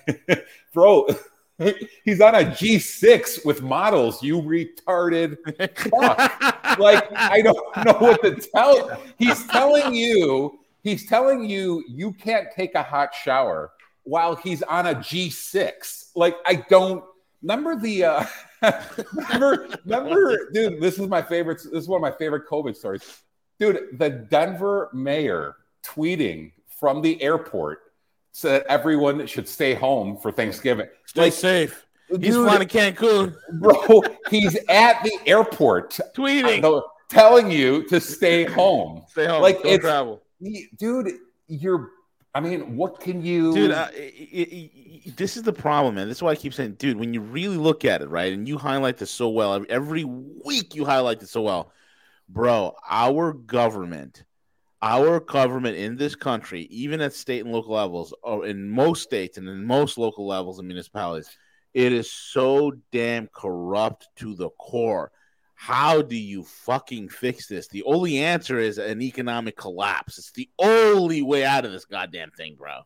bro 0.74 1.06
he's 2.04 2.20
on 2.20 2.34
a 2.34 2.44
g6 2.44 3.44
with 3.44 3.62
models 3.62 4.22
you 4.22 4.40
retarded 4.42 5.36
fuck 5.90 6.50
like 6.78 7.04
I 7.14 7.42
don't 7.42 7.84
know 7.84 7.92
what 7.98 8.22
to 8.22 8.36
tell. 8.36 9.00
He's 9.18 9.46
telling 9.46 9.94
you, 9.94 10.58
he's 10.82 11.06
telling 11.06 11.48
you 11.48 11.84
you 11.88 12.12
can't 12.12 12.48
take 12.54 12.74
a 12.74 12.82
hot 12.82 13.14
shower 13.14 13.72
while 14.04 14.36
he's 14.36 14.62
on 14.62 14.86
a 14.86 14.94
G6. 14.94 16.10
Like 16.14 16.36
I 16.46 16.56
don't 16.68 17.04
remember 17.42 17.76
the 17.80 18.04
uh 18.04 18.24
remember 19.14 19.68
remember 19.84 20.50
dude, 20.52 20.80
this 20.80 20.98
is 20.98 21.08
my 21.08 21.22
favorite 21.22 21.56
this 21.58 21.82
is 21.82 21.88
one 21.88 21.98
of 21.98 22.02
my 22.02 22.16
favorite 22.16 22.46
COVID 22.48 22.76
stories. 22.76 23.02
Dude, 23.58 23.98
the 23.98 24.08
Denver 24.10 24.90
mayor 24.92 25.56
tweeting 25.84 26.52
from 26.68 27.02
the 27.02 27.20
airport 27.22 27.80
said 28.32 28.64
everyone 28.68 29.26
should 29.26 29.48
stay 29.48 29.74
home 29.74 30.16
for 30.16 30.30
Thanksgiving. 30.32 30.86
Stay 31.06 31.20
Like, 31.22 31.32
safe. 31.32 31.86
He's 32.08 32.18
dude, 32.34 32.48
flying 32.48 32.66
to 32.66 32.78
Cancun, 32.78 33.34
bro, 33.60 34.02
he's 34.30 34.56
at 34.68 35.02
the 35.04 35.16
airport 35.26 35.98
tweeting. 36.16 36.60
no, 36.62 36.84
telling 37.08 37.50
you 37.50 37.86
to 37.88 38.00
stay 38.00 38.44
home. 38.44 39.02
Stay 39.10 39.26
home. 39.26 39.40
like, 39.42 39.56
Don't 39.62 39.66
it's- 39.66 39.80
travel. 39.80 40.22
Dude, 40.78 41.12
you're. 41.48 41.90
I 42.34 42.40
mean, 42.40 42.76
what 42.76 43.00
can 43.00 43.22
you, 43.22 43.52
dude? 43.52 43.72
Uh, 43.72 43.88
it, 43.92 43.98
it, 43.98 45.16
this 45.16 45.36
is 45.36 45.42
the 45.42 45.52
problem, 45.52 45.96
man. 45.96 46.08
This 46.08 46.18
is 46.18 46.22
why 46.22 46.30
I 46.30 46.36
keep 46.36 46.54
saying, 46.54 46.74
dude. 46.74 46.96
When 46.96 47.12
you 47.12 47.20
really 47.20 47.56
look 47.56 47.84
at 47.84 48.02
it, 48.02 48.08
right, 48.08 48.32
and 48.32 48.46
you 48.46 48.56
highlight 48.56 48.98
this 48.98 49.10
so 49.10 49.30
well 49.30 49.54
every, 49.54 49.70
every 49.70 50.04
week, 50.04 50.74
you 50.74 50.84
highlight 50.84 51.18
this 51.18 51.32
so 51.32 51.42
well, 51.42 51.72
bro. 52.28 52.74
Our 52.88 53.32
government, 53.32 54.24
our 54.80 55.18
government 55.18 55.76
in 55.76 55.96
this 55.96 56.14
country, 56.14 56.62
even 56.70 57.00
at 57.00 57.14
state 57.14 57.44
and 57.44 57.52
local 57.52 57.74
levels, 57.74 58.14
or 58.22 58.46
in 58.46 58.70
most 58.70 59.02
states 59.02 59.36
and 59.36 59.48
in 59.48 59.64
most 59.64 59.98
local 59.98 60.26
levels 60.26 60.60
and 60.60 60.68
municipalities, 60.68 61.36
it 61.74 61.92
is 61.92 62.12
so 62.12 62.72
damn 62.92 63.26
corrupt 63.28 64.08
to 64.16 64.36
the 64.36 64.50
core 64.50 65.10
how 65.60 66.00
do 66.00 66.16
you 66.16 66.42
fucking 66.42 67.10
fix 67.10 67.46
this? 67.46 67.68
The 67.68 67.82
only 67.82 68.16
answer 68.16 68.58
is 68.58 68.78
an 68.78 69.02
economic 69.02 69.58
collapse. 69.58 70.16
It's 70.16 70.32
the 70.32 70.48
only 70.58 71.20
way 71.20 71.44
out 71.44 71.66
of 71.66 71.70
this 71.72 71.84
goddamn 71.84 72.30
thing, 72.30 72.54
bro. 72.58 72.78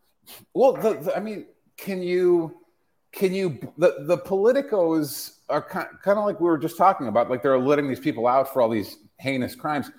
Well, 0.55 0.73
the, 0.73 0.95
the, 0.95 1.17
I 1.17 1.21
mean, 1.21 1.47
can 1.77 2.03
you, 2.03 2.59
can 3.13 3.33
you, 3.33 3.61
the, 3.79 3.95
the 4.01 4.19
politicos 4.19 5.37
are 5.49 5.63
kind, 5.63 5.87
kind 6.03 6.19
of 6.19 6.25
like 6.25 6.41
we 6.41 6.49
were 6.49 6.59
just 6.59 6.77
talking 6.77 7.07
about, 7.07 7.31
like 7.31 7.45
they're 7.45 7.61
letting 7.61 7.87
these 7.87 8.01
people 8.01 8.27
out 8.27 8.53
for 8.53 8.61
all 8.61 8.69
these 8.69 8.97
heinous 9.21 9.55
crimes. 9.55 9.93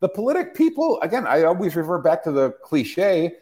The 0.00 0.10
politic 0.10 0.54
people, 0.54 1.00
again, 1.00 1.26
I 1.26 1.44
always 1.44 1.76
revert 1.76 2.04
back 2.04 2.22
to 2.24 2.30
the 2.30 2.50
cliche 2.62 3.36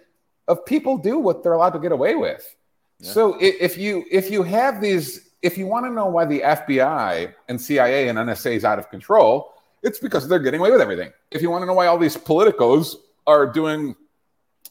of 0.47 0.65
people 0.65 0.97
do 0.97 1.19
what 1.19 1.43
they're 1.43 1.55
allowed 1.55 1.71
to 1.71 1.81
get 1.81 1.91
away 1.91 2.15
with. 2.15 2.55
Yeah. 3.01 3.11
So 3.11 3.37
if 3.41 3.77
you 3.77 4.05
if 4.13 4.31
you 4.31 4.45
have 4.45 4.81
these 4.81 5.31
if 5.47 5.57
you 5.57 5.67
want 5.67 5.87
to 5.87 5.91
know 5.93 6.07
why 6.07 6.25
the 6.25 6.41
FBI 6.41 7.33
and 7.49 7.61
CIA 7.61 8.09
and 8.09 8.19
NSA 8.19 8.57
is 8.57 8.65
out 8.65 8.79
of 8.79 8.91
control, 8.91 9.55
it's 9.83 10.01
because 10.01 10.29
they're 10.29 10.41
getting 10.41 10.61
away 10.61 10.73
with 10.73 10.81
everything. 10.81 11.13
If 11.31 11.41
you 11.41 11.51
want 11.51 11.63
to 11.63 11.67
know 11.67 11.75
why 11.75 11.87
all 11.87 11.99
these 11.99 12.17
politicos 12.17 12.97
are 13.27 13.47
doing 13.47 13.95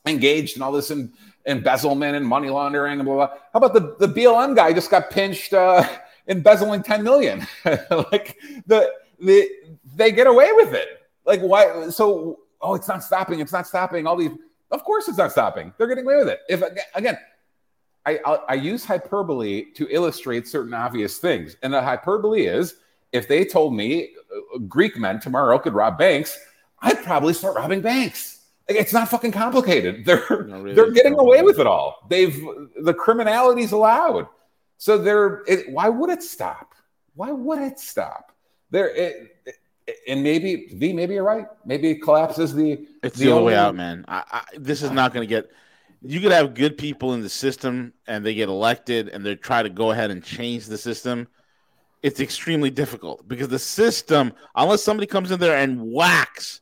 engaged 0.06 0.58
in 0.58 0.62
all 0.62 0.74
this 0.74 0.92
in, 0.92 1.14
embezzlement 1.46 2.16
and 2.16 2.28
money 2.28 2.50
laundering 2.50 3.00
and 3.00 3.06
blah, 3.06 3.16
blah, 3.16 3.28
how 3.54 3.58
about 3.58 3.74
the, 3.74 3.96
the 4.06 4.14
BLM 4.14 4.56
guy 4.56 4.74
just 4.74 4.92
got 4.92 5.10
pinched 5.10 5.54
uh, 5.54 5.88
embezzling 6.28 6.84
10 6.84 7.04
million? 7.04 7.48
like 7.66 8.38
the, 8.68 8.92
the 9.20 9.50
they 9.96 10.12
get 10.12 10.28
away 10.28 10.52
with 10.52 10.74
it. 10.74 11.02
Like 11.26 11.40
why? 11.40 11.90
So 11.90 12.40
oh, 12.62 12.76
it's 12.76 12.88
not 12.88 13.02
stopping. 13.02 13.40
It's 13.40 13.54
not 13.54 13.66
stopping. 13.66 14.06
All 14.06 14.18
these. 14.18 14.32
Of 14.72 14.84
course, 14.84 15.08
it's 15.08 15.18
not 15.18 15.32
stopping. 15.32 15.74
They're 15.78 15.88
getting 15.88 16.04
away 16.04 16.18
with 16.18 16.28
it. 16.28 16.40
If 16.50 16.62
again, 16.94 17.18
I, 18.06 18.20
I, 18.26 18.34
I 18.50 18.54
use 18.54 18.86
hyperbole 18.86 19.72
to 19.74 19.88
illustrate 19.90 20.48
certain 20.48 20.74
obvious 20.74 21.18
things. 21.18 21.58
And 21.64 21.74
the 21.74 21.82
hyperbole 21.82 22.46
is 22.46 22.76
if 23.12 23.28
they 23.28 23.46
told 23.46 23.74
me 23.74 24.10
uh, 24.56 24.60
Greek 24.68 24.98
men 24.98 25.20
tomorrow 25.20 25.58
could 25.58 25.74
rob 25.74 25.98
banks, 25.98 26.38
I'd 26.82 27.04
probably 27.04 27.34
start 27.34 27.56
robbing 27.56 27.82
banks. 27.82 28.36
Like, 28.70 28.80
it's 28.80 28.94
not 28.94 29.10
fucking 29.10 29.32
complicated. 29.32 30.06
They're 30.06 30.24
really 30.30 30.74
they're 30.74 30.92
getting 30.92 31.18
away 31.18 31.42
with 31.42 31.60
it 31.60 31.68
all. 31.68 32.06
They've 32.10 32.36
the 32.82 32.94
criminality's 32.94 33.72
allowed. 33.72 34.28
So 34.78 34.98
they're 34.98 35.44
it, 35.48 35.70
why 35.70 35.90
would 35.90 36.10
it 36.10 36.24
stop? 36.24 36.74
Why 37.14 37.32
would 37.32 37.60
it 37.60 37.80
stop? 37.80 38.36
There 38.72 38.90
it, 38.90 39.38
it, 39.46 39.96
and 40.08 40.24
maybe 40.24 40.68
V, 40.74 40.94
maybe 40.94 41.14
you're 41.14 41.24
right. 41.24 41.46
Maybe 41.64 41.92
it 41.92 42.02
collapses 42.02 42.54
the 42.54 42.88
it's 43.04 43.18
the, 43.18 43.26
the 43.26 43.32
only 43.32 43.54
way 43.54 43.56
out, 43.56 43.76
man. 43.76 44.04
I, 44.08 44.24
I, 44.32 44.44
this 44.58 44.82
is 44.82 44.92
not 44.92 45.14
going 45.14 45.26
to 45.26 45.30
get 45.30 45.52
you 46.02 46.20
could 46.20 46.32
have 46.32 46.54
good 46.54 46.78
people 46.78 47.14
in 47.14 47.22
the 47.22 47.30
system 47.30 47.94
and 48.08 48.26
they 48.26 48.34
get 48.34 48.50
elected 48.50 49.10
and 49.10 49.26
they 49.26 49.36
try 49.36 49.64
to 49.64 49.70
go 49.70 49.92
ahead 49.92 50.12
and 50.12 50.24
change 50.24 50.66
the 50.66 50.78
system. 50.78 51.28
It's 52.04 52.20
extremely 52.20 52.70
difficult 52.70 53.28
because 53.28 53.48
the 53.48 53.60
system, 53.60 54.34
unless 54.56 54.84
somebody 54.84 55.08
comes 55.08 55.32
in 55.32 55.40
there 55.40 55.58
and 55.58 55.82
whacks, 55.82 56.62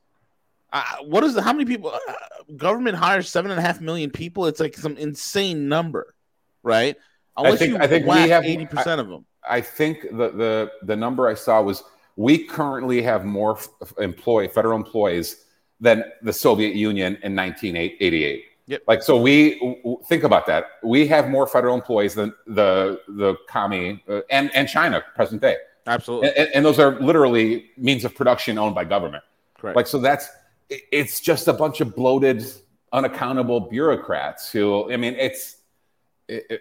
uh, 0.72 0.84
what 1.04 1.24
is 1.24 1.34
the, 1.34 1.42
how 1.42 1.54
many 1.54 1.66
people? 1.66 1.92
Uh, 1.92 2.14
government 2.58 2.98
hires 2.98 3.30
seven 3.30 3.52
and 3.52 3.60
a 3.60 3.64
half 3.64 3.80
million 3.80 4.10
people. 4.10 4.48
It's 4.48 4.60
like 4.60 4.76
some 4.76 4.98
insane 4.98 5.68
number, 5.68 6.16
right? 6.64 6.96
Unless 7.38 7.54
I 7.54 7.58
think, 7.58 7.82
I 7.82 7.88
think 7.88 8.06
we 8.08 8.30
have 8.30 8.44
eighty 8.44 8.66
percent 8.66 9.00
of 9.00 9.08
them. 9.08 9.26
I 9.48 9.62
think 9.62 10.02
the, 10.02 10.32
the 10.32 10.72
the 10.82 10.96
number 10.96 11.28
I 11.28 11.36
saw 11.36 11.62
was 11.62 11.84
we 12.16 12.44
currently 12.44 13.02
have 13.04 13.26
more 13.26 13.60
employee 14.00 14.48
federal 14.48 14.78
employees 14.78 15.46
than 15.80 16.04
the 16.22 16.34
Soviet 16.34 16.76
Union 16.76 17.18
in 17.24 17.36
1988. 17.36 18.46
Yep. 18.68 18.84
Like 18.88 19.04
so, 19.04 19.20
we 19.20 19.60
think 20.06 20.24
about 20.24 20.46
that. 20.48 20.66
We 20.84 21.06
have 21.08 21.30
more 21.30 21.48
federal 21.48 21.76
employees 21.76 22.16
than 22.16 22.34
the 22.48 23.02
the 23.10 23.36
commie 23.50 24.02
uh, 24.08 24.22
and 24.30 24.54
and 24.56 24.70
China 24.70 25.04
present 25.16 25.42
day. 25.42 25.58
Absolutely. 25.86 26.30
And, 26.38 26.50
and, 26.54 26.66
those 26.66 26.80
are 26.80 26.98
literally 27.02 27.72
means 27.76 28.06
of 28.06 28.16
production 28.16 28.58
owned 28.58 28.74
by 28.74 28.86
government. 28.86 29.22
Correct. 29.58 29.76
Like 29.76 29.88
so, 29.88 30.00
that's 30.00 30.30
it's 30.70 31.20
just 31.20 31.50
a 31.50 31.54
bunch 31.54 31.82
of 31.82 31.94
bloated, 31.94 32.46
unaccountable 32.94 33.60
bureaucrats 33.60 34.50
who. 34.50 34.92
I 34.92 34.96
mean, 34.96 35.16
it's 35.16 35.58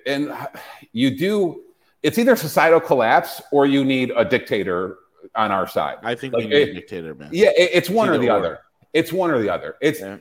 and 0.05 0.33
you 0.91 1.17
do. 1.17 1.63
It's 2.03 2.19
either 2.19 2.35
societal 2.35 2.81
collapse 2.81 3.41
or 3.53 3.65
you 3.65 3.85
need 3.85 4.11
a 4.17 4.25
dictator 4.25 4.99
on 5.37 5.53
our 5.53 5.69
side. 5.69 5.99
I 6.03 6.17
think 6.17 6.35
like, 6.35 6.43
we 6.43 6.51
need 6.51 6.57
it, 6.57 6.69
a 6.71 6.75
dictator, 6.75 7.15
man. 7.15 7.31
Yeah, 7.33 7.51
it, 7.57 7.71
it's 7.75 7.89
one 7.89 8.09
or 8.09 8.19
the 8.19 8.29
other. 8.29 8.59
It's 8.93 9.13
one 9.13 9.31
or 9.31 9.41
the 9.41 9.51
other. 9.51 9.77
It's. 9.81 10.01
Yeah 10.01 10.17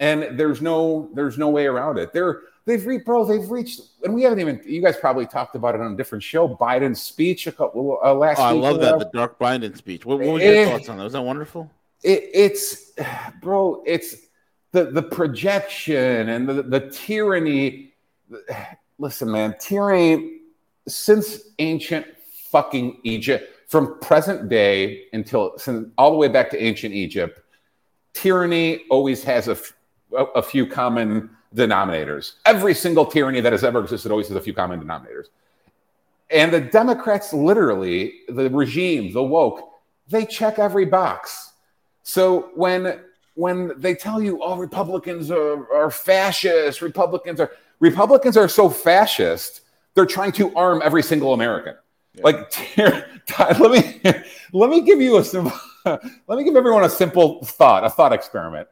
and 0.00 0.38
there's 0.38 0.60
no 0.62 1.10
there's 1.14 1.38
no 1.38 1.48
way 1.48 1.66
around 1.66 1.98
it. 1.98 2.12
They're 2.12 2.42
they've 2.64 2.84
reached, 2.84 3.06
bro. 3.06 3.24
They've 3.24 3.50
reached, 3.50 3.80
and 4.04 4.14
we 4.14 4.22
haven't 4.22 4.40
even. 4.40 4.60
You 4.66 4.82
guys 4.82 4.96
probably 4.96 5.26
talked 5.26 5.56
about 5.56 5.74
it 5.74 5.80
on 5.80 5.92
a 5.92 5.96
different 5.96 6.22
show. 6.22 6.48
Biden's 6.48 7.00
speech 7.00 7.46
a 7.46 7.52
couple 7.52 7.98
uh, 8.04 8.14
last. 8.14 8.38
Oh, 8.38 8.44
I 8.44 8.52
love 8.52 8.80
that 8.80 8.98
the 8.98 9.10
Dark 9.12 9.38
Biden 9.38 9.76
speech. 9.76 10.04
What, 10.04 10.18
what 10.20 10.34
was 10.34 10.42
your 10.42 10.54
it, 10.54 10.68
thoughts 10.68 10.88
on 10.88 10.98
that? 10.98 11.04
Was 11.04 11.14
that 11.14 11.22
wonderful? 11.22 11.70
It, 12.02 12.30
it's, 12.34 12.92
bro. 13.40 13.82
It's 13.86 14.16
the 14.72 14.86
the 14.86 15.02
projection 15.02 16.28
and 16.28 16.48
the 16.48 16.62
the 16.62 16.80
tyranny. 16.90 17.94
Listen, 18.98 19.30
man, 19.30 19.54
tyranny 19.60 20.36
since 20.88 21.40
ancient 21.58 22.06
fucking 22.50 23.00
Egypt, 23.04 23.52
from 23.68 23.98
present 24.00 24.48
day 24.48 25.04
until 25.12 25.58
since, 25.58 25.88
all 25.98 26.10
the 26.10 26.16
way 26.16 26.28
back 26.28 26.50
to 26.50 26.62
ancient 26.62 26.94
Egypt, 26.94 27.40
tyranny 28.12 28.84
always 28.90 29.22
has 29.24 29.48
a 29.48 29.56
a, 30.12 30.42
few 30.42 30.66
common 30.66 31.30
denominators. 31.54 32.34
Every 32.44 32.74
single 32.74 33.06
tyranny 33.06 33.40
that 33.40 33.52
has 33.52 33.64
ever 33.64 33.80
existed 33.80 34.10
always 34.10 34.28
has 34.28 34.36
a 34.36 34.40
few 34.40 34.54
common 34.54 34.80
denominators. 34.80 35.26
And 36.30 36.52
the 36.52 36.60
Democrats, 36.60 37.32
literally, 37.32 38.20
the 38.28 38.50
regime, 38.50 39.12
the 39.12 39.22
woke, 39.22 39.68
they 40.08 40.26
check 40.26 40.58
every 40.58 40.84
box. 40.84 41.52
So 42.02 42.50
when 42.54 43.00
when 43.34 43.72
they 43.76 43.94
tell 43.94 44.22
you, 44.22 44.40
"Oh, 44.42 44.56
Republicans 44.56 45.30
are, 45.30 45.72
are 45.72 45.90
fascist," 45.90 46.82
Republicans 46.82 47.40
are 47.40 47.52
Republicans 47.80 48.36
are 48.36 48.48
so 48.48 48.68
fascist, 48.68 49.62
they're 49.94 50.06
trying 50.06 50.32
to 50.32 50.54
arm 50.56 50.80
every 50.84 51.02
single 51.02 51.32
American. 51.32 51.74
Yeah. 52.14 52.22
Like, 52.24 52.78
let 53.58 53.70
me 53.70 54.00
let 54.52 54.70
me 54.70 54.80
give 54.80 55.00
you 55.00 55.18
a 55.18 55.24
simple, 55.24 55.52
let 55.84 56.38
me 56.38 56.44
give 56.44 56.56
everyone 56.56 56.84
a 56.84 56.90
simple 56.90 57.44
thought, 57.44 57.84
a 57.84 57.90
thought 57.90 58.12
experiment 58.12 58.68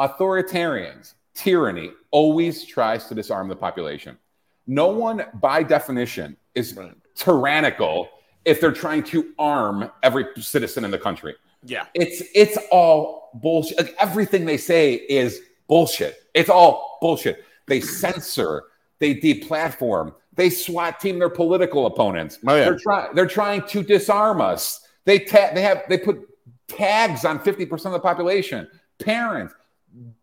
authoritarians, 0.00 1.14
tyranny 1.34 1.92
always 2.10 2.64
tries 2.64 3.06
to 3.08 3.14
disarm 3.14 3.48
the 3.48 3.56
population. 3.56 4.18
No 4.66 4.88
one, 4.88 5.24
by 5.34 5.62
definition, 5.62 6.36
is 6.54 6.74
right. 6.74 6.92
tyrannical 7.14 8.08
if 8.44 8.60
they're 8.60 8.72
trying 8.72 9.02
to 9.04 9.32
arm 9.38 9.90
every 10.02 10.26
citizen 10.36 10.84
in 10.84 10.90
the 10.90 10.98
country. 10.98 11.34
Yeah, 11.64 11.86
it's 11.94 12.22
it's 12.34 12.58
all 12.72 13.30
bullshit. 13.34 13.78
Like, 13.78 13.94
everything 14.00 14.46
they 14.46 14.56
say 14.56 14.94
is 14.94 15.40
bullshit. 15.68 16.22
It's 16.34 16.48
all 16.48 16.98
bullshit. 17.00 17.44
They 17.66 17.80
censor, 18.02 18.64
they 18.98 19.14
deplatform, 19.14 20.14
they 20.34 20.48
SWAT 20.48 21.00
team 21.00 21.18
their 21.18 21.28
political 21.28 21.86
opponents. 21.86 22.38
Oh, 22.46 22.54
yeah. 22.54 22.64
They're 22.64 22.78
trying 22.78 23.14
they're 23.14 23.26
trying 23.26 23.66
to 23.68 23.82
disarm 23.82 24.40
us. 24.40 24.86
They 25.04 25.18
ta- 25.18 25.50
they 25.54 25.62
have 25.62 25.82
they 25.88 25.98
put 25.98 26.26
tags 26.68 27.24
on 27.24 27.40
50% 27.40 27.86
of 27.86 27.92
the 27.92 28.00
population. 28.00 28.68
Parents, 28.98 29.54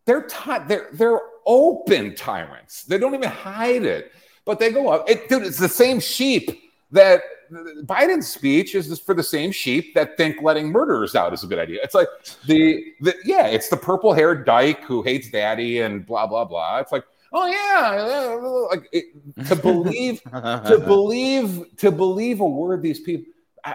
they're 0.05 0.27
ty- 0.27 0.65
they're 0.65 0.89
they're 0.93 1.19
open 1.45 2.15
tyrants. 2.15 2.83
They 2.83 2.97
don't 2.97 3.13
even 3.13 3.29
hide 3.29 3.83
it, 3.83 4.11
but 4.45 4.59
they 4.59 4.71
go 4.71 4.89
up. 4.89 5.09
It, 5.09 5.29
dude, 5.29 5.43
it's 5.43 5.57
the 5.57 5.69
same 5.69 5.99
sheep 5.99 6.71
that 6.91 7.21
Biden's 7.51 8.27
speech 8.27 8.75
is 8.75 8.99
for 8.99 9.13
the 9.13 9.23
same 9.23 9.51
sheep 9.51 9.93
that 9.95 10.17
think 10.17 10.41
letting 10.41 10.71
murderers 10.71 11.15
out 11.15 11.33
is 11.33 11.43
a 11.43 11.47
good 11.47 11.59
idea. 11.59 11.79
It's 11.83 11.95
like 11.95 12.07
the, 12.45 12.93
the 13.01 13.15
yeah, 13.23 13.47
it's 13.47 13.69
the 13.69 13.77
purple 13.77 14.13
haired 14.13 14.45
dyke 14.45 14.83
who 14.83 15.01
hates 15.01 15.29
daddy 15.29 15.81
and 15.81 16.05
blah 16.05 16.27
blah 16.27 16.45
blah. 16.45 16.79
It's 16.79 16.91
like 16.91 17.03
oh 17.33 17.47
yeah, 17.47 18.77
like 18.77 18.89
it, 18.91 19.05
to 19.47 19.55
believe 19.55 20.21
to 20.23 20.81
believe 20.85 21.65
to 21.77 21.91
believe 21.91 22.39
a 22.39 22.47
word 22.47 22.81
these 22.81 22.99
people. 22.99 23.31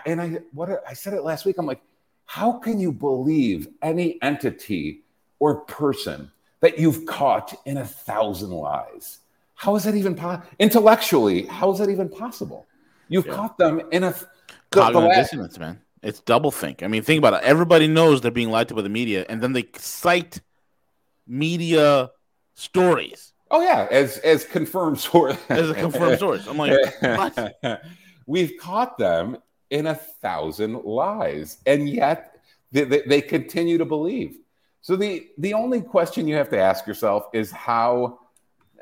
And 0.06 0.20
I 0.20 0.38
what 0.52 0.82
I 0.88 0.94
said 0.94 1.14
it 1.14 1.22
last 1.22 1.44
week. 1.44 1.56
I'm 1.58 1.66
like, 1.66 1.82
how 2.26 2.52
can 2.52 2.78
you 2.78 2.92
believe 2.92 3.68
any 3.82 4.20
entity 4.22 5.01
or 5.42 5.56
person 5.62 6.30
that 6.60 6.78
you've 6.78 7.04
caught 7.04 7.52
in 7.66 7.78
a 7.78 7.84
thousand 7.84 8.50
lies. 8.50 9.18
How 9.54 9.74
is 9.74 9.82
that 9.82 9.96
even 9.96 10.14
possible? 10.14 10.46
Intellectually, 10.60 11.46
how 11.46 11.72
is 11.72 11.80
that 11.80 11.90
even 11.90 12.08
possible? 12.08 12.68
You've 13.08 13.26
yeah. 13.26 13.34
caught 13.34 13.58
them 13.58 13.82
in 13.90 14.04
a 14.04 14.14
cognitive 14.70 15.10
the 15.10 15.14
dissonance, 15.16 15.58
man. 15.58 15.80
It's 16.00 16.20
double 16.20 16.52
think. 16.52 16.84
I 16.84 16.86
mean, 16.86 17.02
think 17.02 17.18
about 17.18 17.34
it. 17.34 17.40
Everybody 17.42 17.88
knows 17.88 18.20
they're 18.20 18.30
being 18.30 18.52
lied 18.52 18.68
to 18.68 18.74
by 18.74 18.82
the 18.82 18.88
media, 18.88 19.26
and 19.28 19.42
then 19.42 19.52
they 19.52 19.64
cite 19.76 20.40
media 21.26 22.12
stories. 22.54 23.32
Oh 23.50 23.62
yeah, 23.62 23.88
as 23.90 24.18
as 24.18 24.44
confirmed 24.44 25.00
source. 25.00 25.36
As 25.48 25.70
a 25.70 25.74
confirmed 25.74 26.20
source. 26.20 26.46
I'm 26.46 26.56
like, 26.56 26.78
what? 27.00 27.82
We've 28.28 28.52
caught 28.60 28.96
them 28.96 29.38
in 29.70 29.88
a 29.88 29.96
thousand 29.96 30.84
lies, 30.84 31.58
and 31.66 31.88
yet 31.88 32.36
they, 32.70 32.84
they, 32.84 33.02
they 33.02 33.20
continue 33.20 33.78
to 33.78 33.84
believe. 33.84 34.36
So 34.82 34.96
the 34.96 35.28
the 35.38 35.54
only 35.54 35.80
question 35.80 36.26
you 36.26 36.34
have 36.34 36.50
to 36.50 36.58
ask 36.58 36.86
yourself 36.86 37.26
is 37.32 37.50
how 37.50 38.18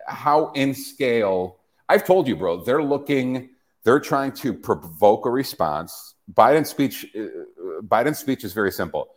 how 0.07 0.51
in 0.53 0.75
scale. 0.75 1.59
I've 1.89 2.05
told 2.05 2.27
you, 2.27 2.37
bro. 2.37 2.65
They're 2.65 2.83
looking. 2.83 3.51
They're 3.85 4.01
trying 4.01 4.33
to 4.33 4.53
provoke 4.53 5.27
a 5.27 5.31
response. 5.31 6.15
Biden's 6.33 6.71
speech. 6.71 7.07
Uh, 7.17 7.83
Biden's 7.83 8.19
speech 8.19 8.45
is 8.45 8.53
very 8.53 8.73
simple. 8.73 9.09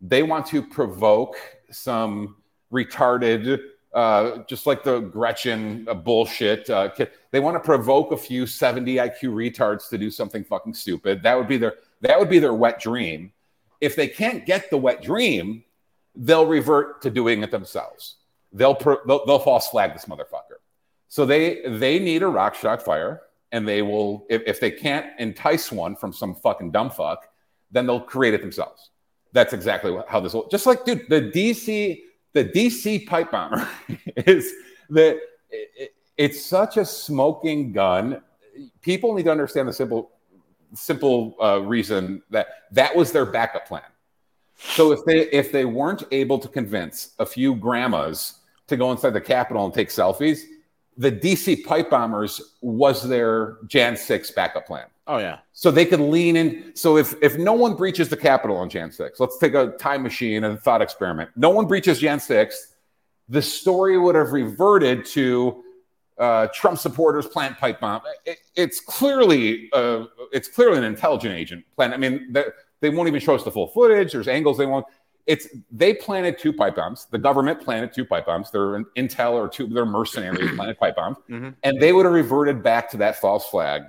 They 0.00 0.22
want 0.22 0.46
to 0.46 0.60
provoke 0.60 1.36
some 1.70 2.36
retarded, 2.72 3.60
uh, 3.94 4.38
just 4.48 4.66
like 4.66 4.82
the 4.82 5.00
Gretchen 5.00 5.86
uh, 5.88 5.94
bullshit. 5.94 6.68
Uh. 6.68 6.90
They 7.30 7.40
want 7.40 7.56
to 7.56 7.60
provoke 7.60 8.12
a 8.12 8.16
few 8.16 8.46
70 8.46 8.96
IQ 8.96 9.20
retards 9.34 9.88
to 9.90 9.98
do 9.98 10.10
something 10.10 10.44
fucking 10.44 10.74
stupid. 10.74 11.22
That 11.22 11.36
would 11.36 11.48
be 11.48 11.58
their 11.58 11.74
that 12.00 12.18
would 12.18 12.28
be 12.28 12.40
their 12.40 12.54
wet 12.54 12.80
dream. 12.80 13.32
If 13.80 13.94
they 13.96 14.08
can't 14.08 14.46
get 14.46 14.70
the 14.70 14.78
wet 14.78 15.02
dream, 15.02 15.63
they'll 16.16 16.46
revert 16.46 17.02
to 17.02 17.10
doing 17.10 17.42
it 17.42 17.50
themselves. 17.50 18.16
They'll 18.52 18.74
they'll, 19.06 19.24
they'll 19.26 19.38
false 19.38 19.68
flag 19.68 19.92
this 19.92 20.04
motherfucker. 20.04 20.58
So 21.08 21.26
they 21.26 21.62
they 21.66 21.98
need 21.98 22.22
a 22.22 22.26
Reichstag 22.26 22.82
fire, 22.82 23.22
and 23.52 23.66
they 23.66 23.82
will 23.82 24.26
if, 24.30 24.42
if 24.46 24.60
they 24.60 24.70
can't 24.70 25.06
entice 25.18 25.72
one 25.72 25.96
from 25.96 26.12
some 26.12 26.34
fucking 26.34 26.70
dumb 26.70 26.90
fuck, 26.90 27.26
then 27.70 27.86
they'll 27.86 28.00
create 28.00 28.34
it 28.34 28.40
themselves. 28.40 28.90
That's 29.32 29.52
exactly 29.52 29.96
how 30.08 30.20
this 30.20 30.34
will. 30.34 30.48
Just 30.48 30.66
like 30.66 30.84
dude, 30.84 31.08
the 31.08 31.20
DC 31.20 32.00
the 32.32 32.44
DC 32.44 33.06
pipe 33.06 33.30
bomber 33.30 33.68
is 34.16 34.52
that 34.90 35.18
it, 35.50 35.94
it's 36.16 36.44
such 36.44 36.76
a 36.76 36.84
smoking 36.84 37.72
gun. 37.72 38.22
People 38.82 39.14
need 39.14 39.24
to 39.24 39.30
understand 39.30 39.68
the 39.68 39.72
simple 39.72 40.12
simple 40.74 41.36
uh, 41.42 41.60
reason 41.60 42.22
that 42.30 42.48
that 42.72 42.94
was 42.94 43.12
their 43.12 43.26
backup 43.26 43.66
plan. 43.66 43.82
So 44.56 44.92
if 44.92 45.04
they 45.04 45.28
if 45.30 45.52
they 45.52 45.64
weren't 45.64 46.04
able 46.10 46.38
to 46.38 46.48
convince 46.48 47.14
a 47.18 47.26
few 47.26 47.54
grandmas 47.54 48.40
to 48.68 48.76
go 48.76 48.90
inside 48.92 49.10
the 49.10 49.20
Capitol 49.20 49.64
and 49.64 49.74
take 49.74 49.88
selfies, 49.88 50.42
the 50.96 51.12
DC 51.12 51.64
pipe 51.64 51.90
bombers 51.90 52.40
was 52.60 53.06
their 53.08 53.58
Jan 53.66 53.96
6 53.96 54.30
backup 54.32 54.66
plan. 54.66 54.86
Oh 55.06 55.18
yeah. 55.18 55.38
So 55.52 55.70
they 55.70 55.84
could 55.84 56.00
lean 56.00 56.36
in. 56.36 56.74
So 56.74 56.96
if 56.96 57.14
if 57.22 57.36
no 57.36 57.52
one 57.52 57.74
breaches 57.74 58.08
the 58.08 58.16
Capitol 58.16 58.56
on 58.56 58.70
Jan 58.70 58.90
6, 58.90 59.20
let's 59.20 59.38
take 59.38 59.54
a 59.54 59.68
time 59.72 60.02
machine 60.02 60.44
and 60.44 60.56
a 60.56 60.60
thought 60.60 60.80
experiment. 60.80 61.30
No 61.36 61.50
one 61.50 61.66
breaches 61.66 62.00
Jan 62.00 62.20
6, 62.20 62.74
the 63.28 63.42
story 63.42 63.98
would 63.98 64.14
have 64.14 64.32
reverted 64.32 65.04
to 65.06 65.62
uh, 66.18 66.46
Trump 66.54 66.78
supporters 66.78 67.26
plant 67.26 67.58
pipe 67.58 67.80
bomb. 67.80 68.00
It, 68.24 68.38
it's 68.54 68.80
clearly 68.80 69.68
uh, 69.72 70.04
it's 70.32 70.48
clearly 70.48 70.78
an 70.78 70.84
intelligent 70.84 71.34
agent 71.34 71.64
plan. 71.74 71.92
I 71.92 71.96
mean, 71.96 72.34
they 72.84 72.90
won't 72.90 73.08
even 73.08 73.20
show 73.20 73.34
us 73.34 73.42
the 73.42 73.50
full 73.50 73.68
footage. 73.68 74.12
There's 74.12 74.28
angles 74.28 74.58
they 74.58 74.66
won't. 74.66 74.84
It's 75.26 75.48
they 75.70 75.94
planted 75.94 76.38
two 76.38 76.52
pipe 76.52 76.76
bombs. 76.76 77.06
The 77.10 77.18
government 77.18 77.62
planted 77.62 77.94
two 77.94 78.04
pipe 78.04 78.26
bombs. 78.26 78.50
They're 78.50 78.74
an 78.76 78.84
intel 78.96 79.32
or 79.32 79.48
two. 79.48 79.66
They're 79.66 79.86
mercenaries 79.86 80.50
planted 80.56 80.78
pipe 80.78 80.96
bombs, 80.96 81.16
mm-hmm. 81.30 81.50
and 81.62 81.80
they 81.80 81.92
would 81.92 82.04
have 82.04 82.14
reverted 82.14 82.62
back 82.62 82.90
to 82.90 82.98
that 82.98 83.16
false 83.16 83.48
flag 83.48 83.84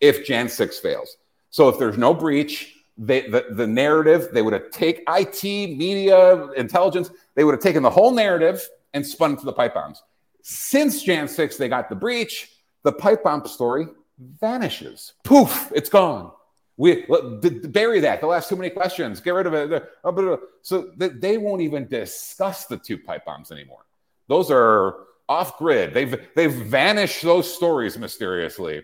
if 0.00 0.26
Jan 0.26 0.50
6 0.50 0.78
fails. 0.80 1.16
So 1.48 1.70
if 1.70 1.78
there's 1.78 1.96
no 1.96 2.12
breach, 2.12 2.74
they, 2.98 3.22
the, 3.22 3.46
the 3.50 3.66
narrative, 3.66 4.28
they 4.32 4.42
would 4.42 4.52
have 4.52 4.70
taken 4.70 5.04
IT, 5.08 5.42
media, 5.42 6.48
intelligence, 6.52 7.10
they 7.34 7.44
would 7.44 7.54
have 7.54 7.62
taken 7.62 7.82
the 7.82 7.90
whole 7.90 8.12
narrative 8.12 8.68
and 8.92 9.06
spun 9.06 9.32
it 9.32 9.38
to 9.38 9.46
the 9.46 9.52
pipe 9.52 9.72
bombs. 9.72 10.02
Since 10.42 11.02
Jan 11.02 11.26
6, 11.26 11.56
they 11.56 11.68
got 11.68 11.88
the 11.88 11.94
breach, 11.94 12.50
the 12.82 12.92
pipe 12.92 13.22
bomb 13.24 13.46
story 13.46 13.86
vanishes. 14.18 15.14
Poof, 15.24 15.72
it's 15.74 15.88
gone. 15.88 16.32
We 16.76 17.06
bury 17.06 18.00
that. 18.00 18.20
They'll 18.20 18.32
ask 18.32 18.48
too 18.48 18.56
many 18.56 18.70
questions. 18.70 19.20
Get 19.20 19.30
rid 19.30 19.46
of 19.46 19.54
it. 19.54 19.90
Uh, 20.02 20.36
so 20.62 20.90
they 20.96 21.38
won't 21.38 21.62
even 21.62 21.86
discuss 21.86 22.66
the 22.66 22.76
two 22.76 22.98
pipe 22.98 23.24
bombs 23.24 23.52
anymore. 23.52 23.86
Those 24.26 24.50
are 24.50 24.96
off 25.28 25.56
grid. 25.58 25.94
They've 25.94 26.20
they've 26.34 26.52
vanished 26.52 27.22
those 27.22 27.52
stories 27.52 27.96
mysteriously. 27.96 28.82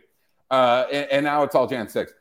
Uh, 0.51 0.87
and, 0.93 1.11
and, 1.11 1.25
now 1.25 1.45
it's 1.45 1.55
all 1.55 1.67
Jan 1.67 1.89
6. 1.89 2.13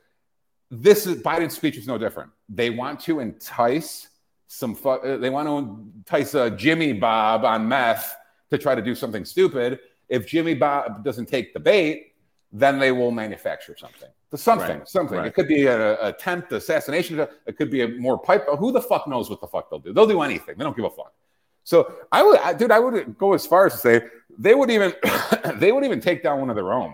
This 0.70 1.08
is 1.08 1.22
Biden's 1.24 1.56
speech 1.56 1.78
is 1.78 1.88
no 1.88 1.98
different. 1.98 2.30
They 2.48 2.70
want 2.70 3.00
to 3.02 3.22
entice 3.22 4.08
some, 4.46 4.76
fu- 4.76 4.90
uh, 4.90 5.18
they 5.18 5.32
want 5.32 5.48
to 5.48 5.92
entice 5.98 6.36
uh, 6.36 6.52
Jimmy 6.52 6.94
Bob 6.94 7.44
on 7.44 7.68
meth 7.68 8.16
to 8.52 8.58
try 8.60 8.76
to 8.76 8.84
do 8.84 8.94
something 8.94 9.26
stupid. 9.26 9.80
If 10.10 10.28
Jimmy 10.28 10.54
Bob 10.54 11.04
doesn't 11.04 11.26
take 11.26 11.54
the 11.54 11.60
bait, 11.60 12.14
then 12.52 12.80
they 12.80 12.92
will 12.92 13.12
manufacture 13.12 13.76
something. 13.78 14.10
Something, 14.36 14.80
right. 14.80 14.90
something. 14.90 15.18
Right. 15.18 15.28
It 15.28 15.34
could 15.34 15.48
be 15.48 15.68
an 15.68 15.82
attempt, 16.02 16.52
assassination. 16.52 17.20
It 17.20 17.58
could 17.58 17.72
be 17.72 17.82
a 17.82 17.88
more 17.88 18.18
pipe. 18.18 18.46
Who 18.58 18.72
the 18.72 18.82
fuck 18.82 19.08
knows 19.08 19.30
what 19.30 19.42
the 19.42 19.48
fuck 19.48 19.70
they'll 19.70 19.80
do? 19.80 19.94
They'll 19.94 20.08
do 20.08 20.22
anything. 20.22 20.56
They 20.58 20.64
don't 20.64 20.76
give 20.76 20.86
a 20.86 20.90
fuck. 20.90 21.14
So 21.64 21.94
I 22.12 22.24
would, 22.24 22.40
I, 22.40 22.54
dude, 22.54 22.72
I 22.72 22.80
would 22.80 23.18
go 23.18 23.34
as 23.34 23.46
far 23.46 23.66
as 23.66 23.74
to 23.74 23.80
say 23.80 24.02
they 24.38 24.56
would 24.56 24.70
even, 24.72 24.94
they 25.56 25.72
would 25.72 25.84
even 25.84 26.00
take 26.00 26.24
down 26.24 26.40
one 26.40 26.50
of 26.50 26.56
their 26.56 26.74
own. 26.74 26.94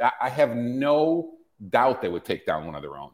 I 0.00 0.28
have 0.28 0.56
no 0.56 1.34
doubt 1.70 2.02
they 2.02 2.08
would 2.08 2.24
take 2.24 2.46
down 2.46 2.66
one 2.66 2.74
of 2.74 2.82
their 2.82 2.96
own, 2.96 3.10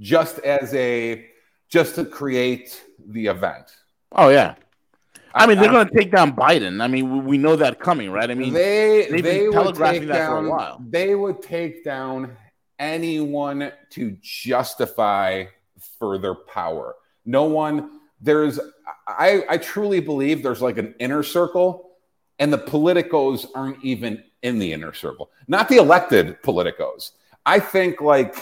just 0.00 0.38
as 0.40 0.74
a 0.74 1.26
just 1.68 1.94
to 1.96 2.04
create 2.04 2.84
the 3.06 3.26
event. 3.26 3.70
Oh 4.12 4.28
yeah. 4.28 4.54
I 5.34 5.46
mean, 5.46 5.58
they're 5.58 5.70
going 5.70 5.88
to 5.88 5.94
take 5.94 6.12
down 6.12 6.34
Biden. 6.34 6.80
I 6.80 6.86
mean, 6.86 7.24
we 7.24 7.38
know 7.38 7.56
that 7.56 7.80
coming, 7.80 8.10
right? 8.10 8.30
I 8.30 8.34
mean, 8.34 8.52
they 8.52 9.08
they 9.10 9.20
been 9.20 9.52
telegraphing 9.52 10.06
that 10.08 10.14
down, 10.14 10.44
for 10.44 10.46
a 10.46 10.50
while. 10.50 10.82
They 10.88 11.14
would 11.14 11.42
take 11.42 11.84
down 11.84 12.36
anyone 12.78 13.72
to 13.90 14.16
justify 14.22 15.46
further 15.98 16.34
power. 16.34 16.94
No 17.24 17.44
one. 17.44 18.00
There's. 18.20 18.60
I 19.08 19.44
I 19.48 19.58
truly 19.58 20.00
believe 20.00 20.42
there's 20.42 20.62
like 20.62 20.78
an 20.78 20.94
inner 21.00 21.24
circle, 21.24 21.90
and 22.38 22.52
the 22.52 22.58
politicos 22.58 23.46
aren't 23.54 23.84
even 23.84 24.22
in 24.42 24.58
the 24.60 24.72
inner 24.72 24.92
circle, 24.92 25.30
not 25.48 25.68
the 25.68 25.78
elected 25.78 26.40
politicos. 26.42 27.10
I 27.44 27.58
think 27.58 28.00
like 28.00 28.36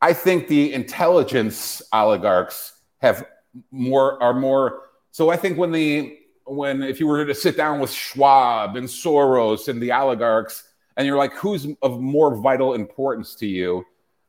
I 0.00 0.12
think 0.12 0.46
the 0.46 0.72
intelligence 0.72 1.82
oligarchs 1.92 2.74
have 2.98 3.26
more 3.72 4.22
are 4.22 4.34
more. 4.34 4.82
So 5.10 5.30
I 5.30 5.36
think 5.36 5.58
when 5.58 5.72
the 5.72 6.18
when 6.44 6.82
if 6.82 7.00
you 7.00 7.06
were 7.06 7.24
to 7.24 7.34
sit 7.34 7.56
down 7.56 7.80
with 7.80 7.90
Schwab 7.90 8.76
and 8.76 8.88
Soros 8.88 9.68
and 9.68 9.82
the 9.82 9.92
oligarchs, 9.92 10.64
and 10.96 11.06
you're 11.06 11.18
like, 11.18 11.34
who's 11.34 11.66
of 11.82 12.00
more 12.00 12.34
vital 12.34 12.74
importance 12.74 13.34
to 13.36 13.46
you, 13.46 13.84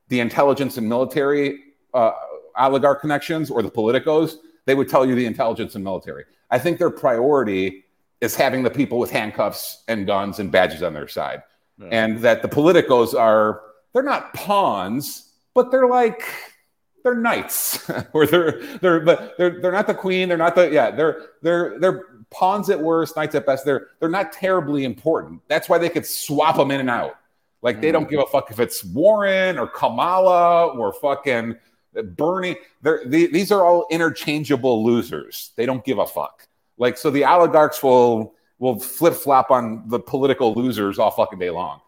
the 0.09 0.19
intelligence 0.19 0.77
and 0.77 0.87
military 0.87 1.59
uh, 1.93 2.11
oligarch 2.57 3.01
connections 3.01 3.49
or 3.49 3.61
the 3.61 3.71
politicos? 3.71 4.35
They 4.65 4.75
would 4.75 4.89
tell 4.89 5.05
you 5.05 5.15
the 5.15 5.25
intelligence 5.25 5.75
and 5.75 5.83
military. 5.83 6.25
I 6.51 6.59
think 6.59 6.77
their 6.77 6.91
priority 6.91 7.85
is 8.21 8.35
having 8.35 8.63
the 8.63 8.69
people 8.69 8.99
with 8.99 9.09
handcuffs 9.09 9.83
and 9.87 10.05
guns 10.05 10.39
and 10.39 10.51
badges 10.51 10.83
on 10.83 10.93
their 10.93 11.07
side. 11.07 11.41
Yeah. 11.79 11.87
And 11.91 12.19
that 12.19 12.41
the 12.41 12.49
politicos 12.49 13.17
are, 13.17 13.61
they're 13.93 14.03
not 14.03 14.33
pawns, 14.33 15.31
but 15.53 15.71
they're 15.71 15.87
like, 15.87 16.23
they're 17.03 17.15
knights 17.15 17.89
or 18.13 18.25
they're, 18.25 18.61
they're, 18.77 18.99
but 18.99 19.37
they're, 19.37 19.61
they're 19.61 19.71
not 19.71 19.87
the 19.87 19.93
queen. 19.93 20.29
They're 20.29 20.37
not 20.37 20.55
the, 20.55 20.69
yeah, 20.71 20.91
they're, 20.91 21.27
they're, 21.41 21.79
they're 21.79 22.05
pawns 22.31 22.69
at 22.69 22.79
worst, 22.79 23.15
knights 23.15 23.35
at 23.35 23.45
best. 23.45 23.65
They're, 23.65 23.87
they're 23.99 24.09
not 24.09 24.31
terribly 24.31 24.85
important. 24.85 25.41
That's 25.47 25.69
why 25.69 25.77
they 25.77 25.89
could 25.89 26.05
swap 26.05 26.57
them 26.57 26.71
in 26.71 26.79
and 26.79 26.89
out. 26.89 27.15
Like 27.61 27.81
they 27.81 27.91
don't 27.91 28.05
mm. 28.05 28.11
give 28.11 28.19
a 28.19 28.25
fuck 28.25 28.51
if 28.51 28.59
it's 28.59 28.83
Warren 28.83 29.57
or 29.57 29.67
Kamala 29.67 30.67
or 30.67 30.93
fucking 30.93 31.57
Bernie. 32.15 32.55
They're, 32.81 33.03
they, 33.05 33.27
these 33.27 33.51
are 33.51 33.65
all 33.65 33.85
interchangeable 33.91 34.85
losers. 34.85 35.51
They 35.55 35.65
don't 35.65 35.83
give 35.83 35.99
a 35.99 36.07
fuck. 36.07 36.47
Like, 36.77 36.97
so 36.97 37.11
the 37.11 37.25
oligarchs 37.25 37.83
will 37.83 38.33
will 38.59 38.77
flip 38.79 39.13
flop 39.13 39.51
on 39.51 39.83
the 39.87 39.99
political 39.99 40.53
losers 40.53 40.99
all 40.99 41.11
fucking 41.11 41.39
day 41.39 41.49
long. 41.49 41.79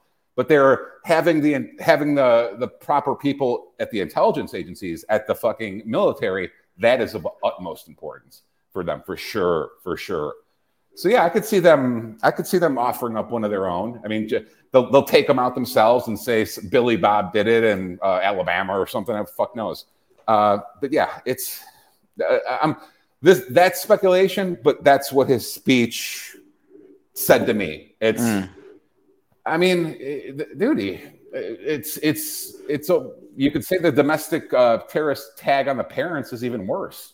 But 0.41 0.47
they're 0.47 0.93
having 1.03 1.39
the 1.39 1.69
having 1.79 2.15
the 2.15 2.55
the 2.57 2.67
proper 2.67 3.15
people 3.15 3.73
at 3.79 3.91
the 3.91 3.99
intelligence 3.99 4.55
agencies 4.55 5.05
at 5.07 5.27
the 5.27 5.35
fucking 5.35 5.83
military. 5.85 6.49
That 6.79 6.99
is 6.99 7.13
of 7.13 7.27
utmost 7.43 7.87
importance 7.87 8.41
for 8.73 8.83
them, 8.83 9.03
for 9.05 9.15
sure, 9.15 9.73
for 9.83 9.95
sure. 9.95 10.33
So 10.95 11.09
yeah, 11.09 11.23
I 11.25 11.29
could 11.29 11.45
see 11.45 11.59
them. 11.59 12.17
I 12.23 12.31
could 12.31 12.47
see 12.47 12.57
them 12.57 12.79
offering 12.79 13.17
up 13.17 13.29
one 13.29 13.43
of 13.43 13.51
their 13.51 13.67
own. 13.67 14.01
I 14.03 14.07
mean, 14.07 14.27
they'll, 14.71 14.89
they'll 14.89 15.03
take 15.03 15.27
them 15.27 15.37
out 15.37 15.53
themselves 15.53 16.07
and 16.07 16.19
say 16.19 16.47
Billy 16.71 16.97
Bob 16.97 17.33
did 17.33 17.45
it 17.45 17.63
in 17.63 17.99
uh, 18.01 18.21
Alabama 18.23 18.73
or 18.73 18.87
something. 18.87 19.23
Fuck 19.37 19.55
knows. 19.55 19.85
Uh, 20.27 20.57
but 20.81 20.91
yeah, 20.91 21.19
it's. 21.23 21.63
Uh, 22.27 22.39
I'm 22.63 22.77
this 23.21 23.45
that's 23.51 23.79
speculation, 23.79 24.57
but 24.63 24.83
that's 24.83 25.11
what 25.11 25.29
his 25.29 25.53
speech 25.53 26.35
said 27.13 27.45
to 27.45 27.53
me. 27.53 27.93
It's, 28.01 28.23
mm. 28.23 28.49
I 29.45 29.57
mean, 29.57 29.97
duty. 30.57 31.01
It's 31.33 31.97
it's 31.97 32.55
it's 32.67 32.89
a 32.89 33.11
you 33.35 33.51
could 33.51 33.63
say 33.63 33.77
the 33.77 33.91
domestic 33.91 34.53
uh, 34.53 34.79
terrorist 34.89 35.37
tag 35.37 35.67
on 35.67 35.77
the 35.77 35.83
parents 35.83 36.33
is 36.33 36.43
even 36.43 36.67
worse. 36.67 37.13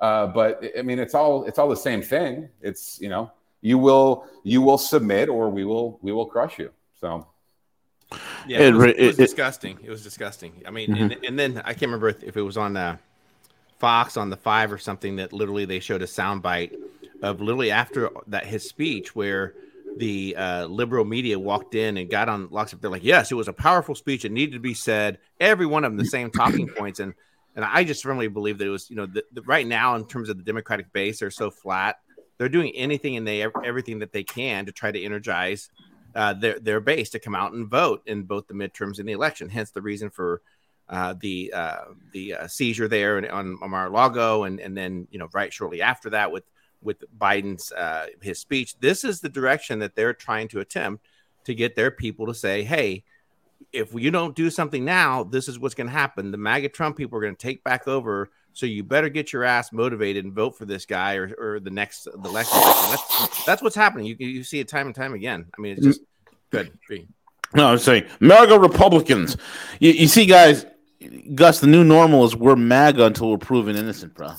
Uh, 0.00 0.28
but 0.28 0.62
I 0.78 0.82
mean, 0.82 0.98
it's 0.98 1.14
all 1.14 1.44
it's 1.44 1.58
all 1.58 1.68
the 1.68 1.76
same 1.76 2.00
thing. 2.00 2.48
It's 2.62 3.00
you 3.00 3.08
know, 3.08 3.32
you 3.60 3.78
will 3.78 4.26
you 4.44 4.62
will 4.62 4.78
submit 4.78 5.28
or 5.28 5.50
we 5.50 5.64
will 5.64 5.98
we 6.02 6.12
will 6.12 6.26
crush 6.26 6.58
you. 6.58 6.70
So 7.00 7.26
yeah, 8.46 8.60
it, 8.60 8.68
it 8.68 8.74
was, 8.74 8.86
it 8.86 9.06
was 9.06 9.16
disgusting. 9.16 9.78
It 9.82 9.90
was 9.90 10.02
disgusting. 10.02 10.62
I 10.66 10.70
mean, 10.70 10.90
mm-hmm. 10.90 11.02
and, 11.02 11.24
and, 11.24 11.38
then 11.38 11.62
I 11.64 11.72
can't 11.72 11.90
remember 11.92 12.08
if 12.08 12.36
it 12.36 12.42
was 12.42 12.56
on 12.56 12.76
uh, 12.76 12.96
Fox 13.78 14.16
on 14.16 14.30
the 14.30 14.36
Five 14.36 14.72
or 14.72 14.78
something 14.78 15.16
that 15.16 15.32
literally 15.32 15.64
they 15.64 15.80
showed 15.80 16.02
a 16.02 16.06
soundbite 16.06 16.76
of 17.22 17.40
literally 17.40 17.70
after 17.70 18.10
that 18.28 18.46
his 18.46 18.66
speech 18.68 19.14
where 19.14 19.54
the 19.98 20.36
uh, 20.36 20.66
liberal 20.66 21.04
media 21.04 21.38
walked 21.38 21.74
in 21.74 21.96
and 21.96 22.08
got 22.08 22.28
on 22.28 22.48
lockstep. 22.50 22.80
They're 22.80 22.90
like, 22.90 23.04
yes, 23.04 23.32
it 23.32 23.34
was 23.34 23.48
a 23.48 23.52
powerful 23.52 23.94
speech. 23.94 24.24
It 24.24 24.32
needed 24.32 24.52
to 24.52 24.60
be 24.60 24.74
said. 24.74 25.18
Every 25.40 25.66
one 25.66 25.84
of 25.84 25.90
them 25.90 25.98
the 25.98 26.04
same 26.04 26.30
talking 26.30 26.68
points. 26.76 27.00
And 27.00 27.14
and 27.56 27.64
I 27.64 27.82
just 27.82 28.04
firmly 28.04 28.28
believe 28.28 28.58
that 28.58 28.66
it 28.66 28.70
was, 28.70 28.88
you 28.88 28.94
know, 28.94 29.06
the, 29.06 29.24
the, 29.32 29.42
right 29.42 29.66
now 29.66 29.96
in 29.96 30.06
terms 30.06 30.28
of 30.28 30.36
the 30.36 30.44
Democratic 30.44 30.92
base, 30.92 31.18
they're 31.18 31.30
so 31.30 31.50
flat. 31.50 31.96
They're 32.36 32.48
doing 32.48 32.72
anything 32.76 33.16
and 33.16 33.26
they 33.26 33.42
everything 33.42 33.98
that 33.98 34.12
they 34.12 34.22
can 34.22 34.66
to 34.66 34.72
try 34.72 34.92
to 34.92 35.02
energize 35.02 35.68
uh, 36.14 36.34
their 36.34 36.60
their 36.60 36.80
base 36.80 37.10
to 37.10 37.18
come 37.18 37.34
out 37.34 37.52
and 37.52 37.68
vote 37.68 38.02
in 38.06 38.22
both 38.22 38.46
the 38.46 38.54
midterms 38.54 39.00
and 39.00 39.08
the 39.08 39.12
election. 39.12 39.48
Hence 39.48 39.72
the 39.72 39.82
reason 39.82 40.10
for 40.10 40.40
uh, 40.88 41.14
the 41.20 41.52
uh, 41.52 41.84
the 42.12 42.34
uh, 42.34 42.46
seizure 42.46 42.86
there 42.86 43.18
on, 43.18 43.58
on 43.60 43.70
Mar-a-Lago, 43.70 44.44
and 44.44 44.60
and 44.60 44.76
then 44.76 45.08
you 45.10 45.18
know 45.18 45.28
right 45.32 45.52
shortly 45.52 45.82
after 45.82 46.10
that 46.10 46.30
with 46.30 46.44
with 46.82 47.04
Biden's 47.18 47.72
uh, 47.72 48.06
his 48.22 48.38
speech. 48.38 48.78
This 48.78 49.04
is 49.04 49.20
the 49.20 49.28
direction 49.28 49.80
that 49.80 49.94
they're 49.94 50.14
trying 50.14 50.48
to 50.48 50.60
attempt 50.60 51.06
to 51.44 51.54
get 51.54 51.76
their 51.76 51.90
people 51.90 52.26
to 52.26 52.34
say, 52.34 52.62
"Hey, 52.62 53.04
if 53.72 53.92
you 53.94 54.10
don't 54.10 54.34
do 54.34 54.50
something 54.50 54.84
now, 54.84 55.24
this 55.24 55.48
is 55.48 55.58
what's 55.58 55.74
going 55.74 55.88
to 55.88 55.92
happen. 55.92 56.30
The 56.30 56.38
MAGA 56.38 56.70
Trump 56.70 56.96
people 56.96 57.18
are 57.18 57.22
going 57.22 57.36
to 57.36 57.42
take 57.42 57.62
back 57.64 57.88
over. 57.88 58.30
So 58.52 58.66
you 58.66 58.82
better 58.82 59.08
get 59.08 59.32
your 59.32 59.44
ass 59.44 59.72
motivated 59.72 60.24
and 60.24 60.34
vote 60.34 60.56
for 60.56 60.64
this 60.64 60.84
guy 60.84 61.14
or, 61.14 61.34
or 61.38 61.60
the 61.60 61.70
next 61.70 62.04
the 62.04 62.32
next 62.32 62.50
That's 62.50 63.44
that's 63.44 63.62
what's 63.62 63.76
happening. 63.76 64.06
You 64.06 64.16
you 64.18 64.42
see 64.42 64.58
it 64.58 64.68
time 64.68 64.86
and 64.86 64.94
time 64.94 65.14
again. 65.14 65.46
I 65.56 65.60
mean, 65.60 65.76
it's 65.76 65.84
just 65.84 66.00
good. 66.50 66.72
No, 67.54 67.68
I'm 67.68 67.78
saying 67.78 68.06
MAGA 68.20 68.58
Republicans. 68.58 69.36
You, 69.80 69.92
you 69.92 70.08
see, 70.08 70.26
guys, 70.26 70.66
Gus, 71.34 71.60
the 71.60 71.66
new 71.66 71.84
normal 71.84 72.24
is 72.24 72.34
we're 72.34 72.56
MAGA 72.56 73.04
until 73.04 73.30
we're 73.30 73.38
proven 73.38 73.76
innocent, 73.76 74.14
bro. 74.14 74.32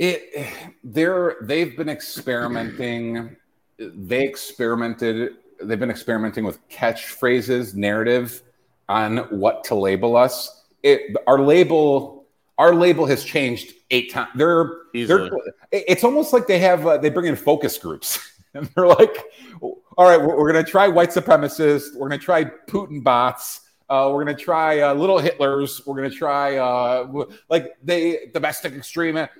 It 0.00 0.48
they're 0.82 1.36
they've 1.42 1.76
been 1.76 1.90
experimenting. 1.90 3.36
They 3.78 4.24
experimented. 4.24 5.34
They've 5.62 5.78
been 5.78 5.90
experimenting 5.90 6.44
with 6.44 6.66
catchphrases, 6.70 7.74
narrative 7.74 8.42
on 8.88 9.18
what 9.28 9.62
to 9.64 9.74
label 9.74 10.16
us. 10.16 10.64
It 10.82 11.14
our 11.26 11.38
label 11.38 12.24
our 12.56 12.74
label 12.74 13.04
has 13.04 13.24
changed 13.24 13.74
eight 13.90 14.10
times. 14.10 14.30
They're, 14.36 14.72
they're 14.94 15.30
it's 15.70 16.02
almost 16.02 16.32
like 16.32 16.46
they 16.46 16.58
have 16.60 16.86
uh, 16.86 16.96
they 16.96 17.10
bring 17.10 17.26
in 17.26 17.36
focus 17.36 17.76
groups 17.76 18.18
and 18.54 18.70
they're 18.74 18.86
like, 18.86 19.16
all 19.60 20.08
right, 20.08 20.18
we're, 20.18 20.34
we're 20.34 20.50
going 20.50 20.64
to 20.64 20.70
try 20.70 20.88
white 20.88 21.10
supremacists. 21.10 21.94
We're 21.94 22.08
going 22.08 22.18
to 22.20 22.24
try 22.24 22.44
Putin 22.44 23.04
bots. 23.04 23.60
Uh, 23.90 24.08
we're 24.12 24.24
to 24.24 24.34
try 24.34 24.80
uh, 24.80 24.94
little 24.94 25.18
Hitlers. 25.18 25.84
We're 25.84 26.08
to 26.08 26.16
try 26.16 26.56
uh, 26.56 27.26
like 27.48 27.76
they 27.82 28.30
domestic 28.32 28.72
extremist 28.74 29.30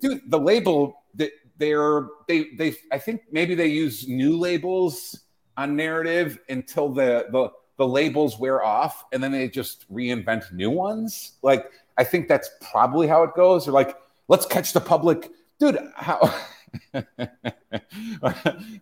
dude, 0.00 0.30
the 0.30 0.38
label 0.38 1.04
that 1.14 1.30
they're 1.58 2.08
they 2.26 2.50
they 2.56 2.74
I 2.92 2.98
think 2.98 3.22
maybe 3.30 3.54
they 3.54 3.66
use 3.66 4.08
new 4.08 4.36
labels 4.38 5.20
on 5.56 5.76
narrative 5.76 6.38
until 6.48 6.88
the 6.88 7.26
the 7.30 7.50
the 7.76 7.86
labels 7.86 8.38
wear 8.38 8.64
off 8.64 9.04
and 9.12 9.22
then 9.22 9.30
they 9.30 9.48
just 9.48 9.90
reinvent 9.92 10.52
new 10.52 10.70
ones. 10.70 11.32
Like 11.42 11.70
I 11.96 12.04
think 12.04 12.28
that's 12.28 12.50
probably 12.60 13.06
how 13.06 13.22
it 13.24 13.34
goes. 13.34 13.64
They're 13.64 13.74
like, 13.74 13.96
let's 14.28 14.46
catch 14.46 14.72
the 14.72 14.80
public, 14.80 15.30
dude. 15.58 15.78
How? 15.94 16.34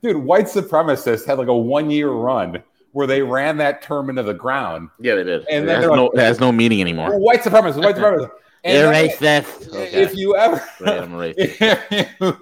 dude, 0.02 0.16
white 0.16 0.46
supremacists 0.46 1.26
had 1.26 1.38
like 1.38 1.48
a 1.48 1.56
one 1.56 1.90
year 1.90 2.10
run 2.10 2.62
where 2.96 3.06
they 3.06 3.20
ran 3.20 3.58
that 3.58 3.82
term 3.82 4.08
into 4.08 4.22
the 4.22 4.32
ground. 4.32 4.88
Yeah, 4.98 5.16
they 5.16 5.24
did. 5.24 5.46
And 5.50 5.64
it 5.64 5.66
then 5.66 5.82
has 5.82 5.90
no, 5.90 6.06
like, 6.06 6.14
it 6.14 6.20
has 6.20 6.40
no 6.40 6.50
meaning 6.50 6.80
anymore. 6.80 7.18
White 7.18 7.42
supremacists, 7.42 7.84
white 7.84 7.94
supremacists. 7.94 8.30
You're 8.64 8.90
racist. 8.90 9.68
Okay. 9.68 10.02
If 10.02 10.16
you 10.16 10.34
ever, 10.34 10.66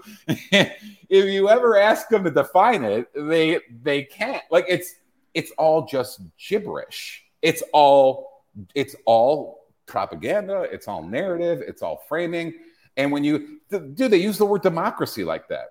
if 1.08 1.24
you 1.24 1.48
ever 1.48 1.76
ask 1.76 2.08
them 2.08 2.22
to 2.22 2.30
define 2.30 2.84
it, 2.84 3.08
they 3.16 3.58
they 3.82 4.04
can't. 4.04 4.44
Like 4.48 4.66
it's 4.68 4.94
it's 5.34 5.50
all 5.58 5.86
just 5.86 6.20
gibberish. 6.38 7.24
It's 7.42 7.64
all 7.72 8.44
it's 8.76 8.94
all 9.06 9.66
propaganda. 9.86 10.68
It's 10.70 10.86
all 10.86 11.02
narrative. 11.02 11.64
It's 11.66 11.82
all 11.82 12.04
framing. 12.08 12.54
And 12.96 13.10
when 13.10 13.24
you 13.24 13.58
do, 13.70 14.08
they 14.08 14.18
use 14.18 14.38
the 14.38 14.46
word 14.46 14.62
democracy 14.62 15.24
like 15.24 15.48
that. 15.48 15.70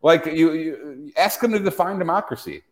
Like 0.00 0.24
you, 0.24 0.52
you 0.52 1.12
ask 1.18 1.38
them 1.38 1.52
to 1.52 1.58
define 1.58 1.98
democracy. 1.98 2.62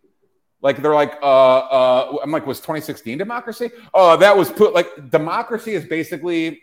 Like 0.63 0.83
they're 0.83 0.95
like, 0.95 1.15
uh, 1.23 1.59
uh, 1.59 2.17
I'm 2.23 2.31
like, 2.31 2.47
was 2.47 2.59
2016 2.61 3.17
democracy? 3.17 3.71
Oh, 3.95 4.17
that 4.17 4.37
was 4.37 4.51
put 4.51 4.75
like 4.75 5.11
democracy 5.11 5.73
is 5.73 5.87
basically 5.87 6.61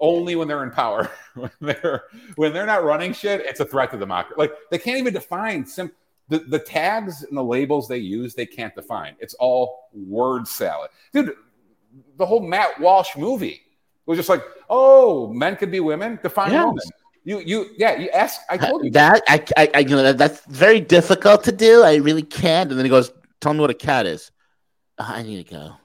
only 0.00 0.36
when 0.36 0.48
they're 0.48 0.62
in 0.62 0.70
power. 0.70 1.10
when 1.34 1.50
they're 1.60 2.04
when 2.36 2.52
they're 2.52 2.66
not 2.66 2.84
running 2.84 3.12
shit, 3.12 3.42
it's 3.42 3.60
a 3.60 3.64
threat 3.64 3.90
to 3.90 3.98
democracy. 3.98 4.36
Like 4.38 4.52
they 4.70 4.78
can't 4.78 4.98
even 4.98 5.12
define 5.12 5.66
sim 5.66 5.92
the, 6.28 6.40
the 6.40 6.58
tags 6.58 7.22
and 7.22 7.36
the 7.36 7.42
labels 7.42 7.88
they 7.88 7.98
use, 7.98 8.34
they 8.34 8.46
can't 8.46 8.74
define. 8.74 9.16
It's 9.18 9.34
all 9.34 9.88
word 9.92 10.46
salad. 10.46 10.90
Dude, 11.12 11.34
the 12.16 12.26
whole 12.26 12.40
Matt 12.40 12.78
Walsh 12.80 13.16
movie 13.16 13.62
was 14.06 14.18
just 14.18 14.28
like, 14.28 14.42
oh, 14.68 15.32
men 15.32 15.56
could 15.56 15.70
be 15.70 15.80
women, 15.80 16.18
define 16.22 16.52
yes. 16.52 16.64
woman. 16.64 16.84
You, 17.24 17.40
you, 17.40 17.66
yeah. 17.76 17.96
You 17.98 18.08
ask. 18.10 18.40
I 18.48 18.56
told 18.56 18.84
you 18.84 18.90
that. 18.92 19.22
I, 19.28 19.44
I, 19.56 19.70
I, 19.74 19.78
you 19.80 19.90
know, 19.90 20.02
that, 20.02 20.16
that's 20.16 20.44
very 20.46 20.80
difficult 20.80 21.44
to 21.44 21.52
do. 21.52 21.82
I 21.82 21.96
really 21.96 22.22
can't. 22.22 22.70
And 22.70 22.78
then 22.78 22.86
he 22.86 22.90
goes, 22.90 23.12
"Tell 23.40 23.54
me 23.54 23.60
what 23.60 23.70
a 23.70 23.74
cat 23.74 24.06
is." 24.06 24.30
I 24.98 25.22
need 25.22 25.46
to 25.46 25.54
go 25.54 25.76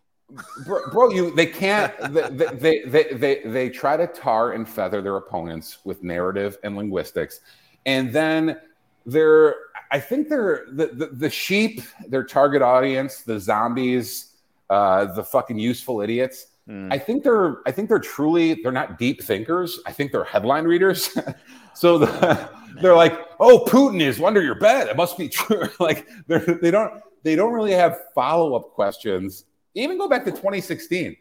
bro, 0.65 0.89
bro, 0.91 1.09
you 1.09 1.35
they 1.35 1.45
can't 1.45 1.93
they, 2.13 2.49
they, 2.53 2.81
they 2.85 3.03
they 3.13 3.41
they 3.45 3.69
try 3.69 3.97
to 3.97 4.07
tar 4.07 4.53
and 4.53 4.67
feather 4.67 5.01
their 5.01 5.17
opponents 5.17 5.79
with 5.83 6.03
narrative 6.03 6.57
and 6.63 6.75
linguistics 6.75 7.41
and 7.85 8.11
then 8.11 8.59
they're 9.05 9.55
i 9.91 9.99
think 9.99 10.29
they're 10.29 10.65
the, 10.71 10.87
the, 10.87 11.05
the 11.07 11.29
sheep 11.29 11.81
their 12.07 12.23
target 12.23 12.61
audience 12.61 13.21
the 13.21 13.39
zombies 13.39 14.29
uh, 14.69 15.05
the 15.13 15.23
fucking 15.23 15.59
useful 15.59 16.01
idiots 16.01 16.47
mm. 16.67 16.91
i 16.91 16.97
think 16.97 17.23
they're 17.23 17.57
i 17.65 17.71
think 17.71 17.89
they're 17.89 17.99
truly 17.99 18.55
they're 18.61 18.71
not 18.71 18.97
deep 18.97 19.21
thinkers 19.23 19.79
i 19.85 19.91
think 19.91 20.11
they're 20.11 20.23
headline 20.23 20.65
readers 20.65 21.17
so 21.73 21.97
the, 21.97 22.49
they're 22.81 22.95
like 22.95 23.19
oh 23.39 23.63
putin 23.67 24.01
is 24.01 24.21
under 24.21 24.41
your 24.41 24.55
bed 24.55 24.87
it 24.87 24.95
must 24.95 25.17
be 25.17 25.29
true 25.29 25.67
like 25.79 26.07
they're 26.27 26.59
they 26.61 26.71
don't 26.71 27.01
they 27.23 27.35
don't 27.35 27.53
really 27.53 27.71
have 27.71 27.97
follow-up 28.13 28.71
questions 28.73 29.45
even 29.75 29.97
go 29.97 30.07
back 30.07 30.23
to 30.25 30.31
2016. 30.31 31.15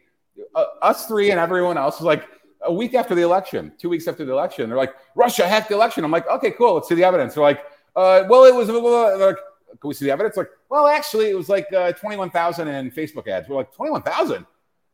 Uh, 0.55 0.64
us 0.82 1.07
three 1.07 1.30
and 1.30 1.40
everyone 1.40 1.78
else 1.78 1.99
was 1.99 2.07
like 2.07 2.24
a 2.62 2.72
week 2.72 2.95
after 2.95 3.14
the 3.14 3.22
election, 3.22 3.72
two 3.78 3.88
weeks 3.88 4.07
after 4.07 4.24
the 4.24 4.32
election. 4.32 4.68
They're 4.68 4.78
like, 4.78 4.95
Russia 5.14 5.47
hacked 5.49 5.68
the 5.68 5.74
election. 5.74 6.05
I'm 6.05 6.11
like, 6.11 6.28
okay, 6.28 6.51
cool. 6.53 6.74
Let's 6.74 6.88
see 6.88 6.95
the 6.95 7.05
evidence. 7.05 7.34
They're 7.34 7.43
like, 7.43 7.61
uh, 7.97 8.24
well, 8.28 8.45
it 8.45 8.55
was, 8.55 8.68
like, 8.68 9.36
can 9.80 9.88
we 9.88 9.95
see 9.95 10.07
the 10.07 10.11
evidence? 10.11 10.36
Like, 10.36 10.51
well, 10.68 10.86
actually, 10.86 11.30
it 11.30 11.36
was 11.36 11.49
like 11.49 11.70
uh, 11.72 11.93
21,000 11.93 12.68
in 12.68 12.90
Facebook 12.90 13.28
ads. 13.28 13.49
We're 13.49 13.57
like, 13.57 13.72
21,000? 13.74 14.47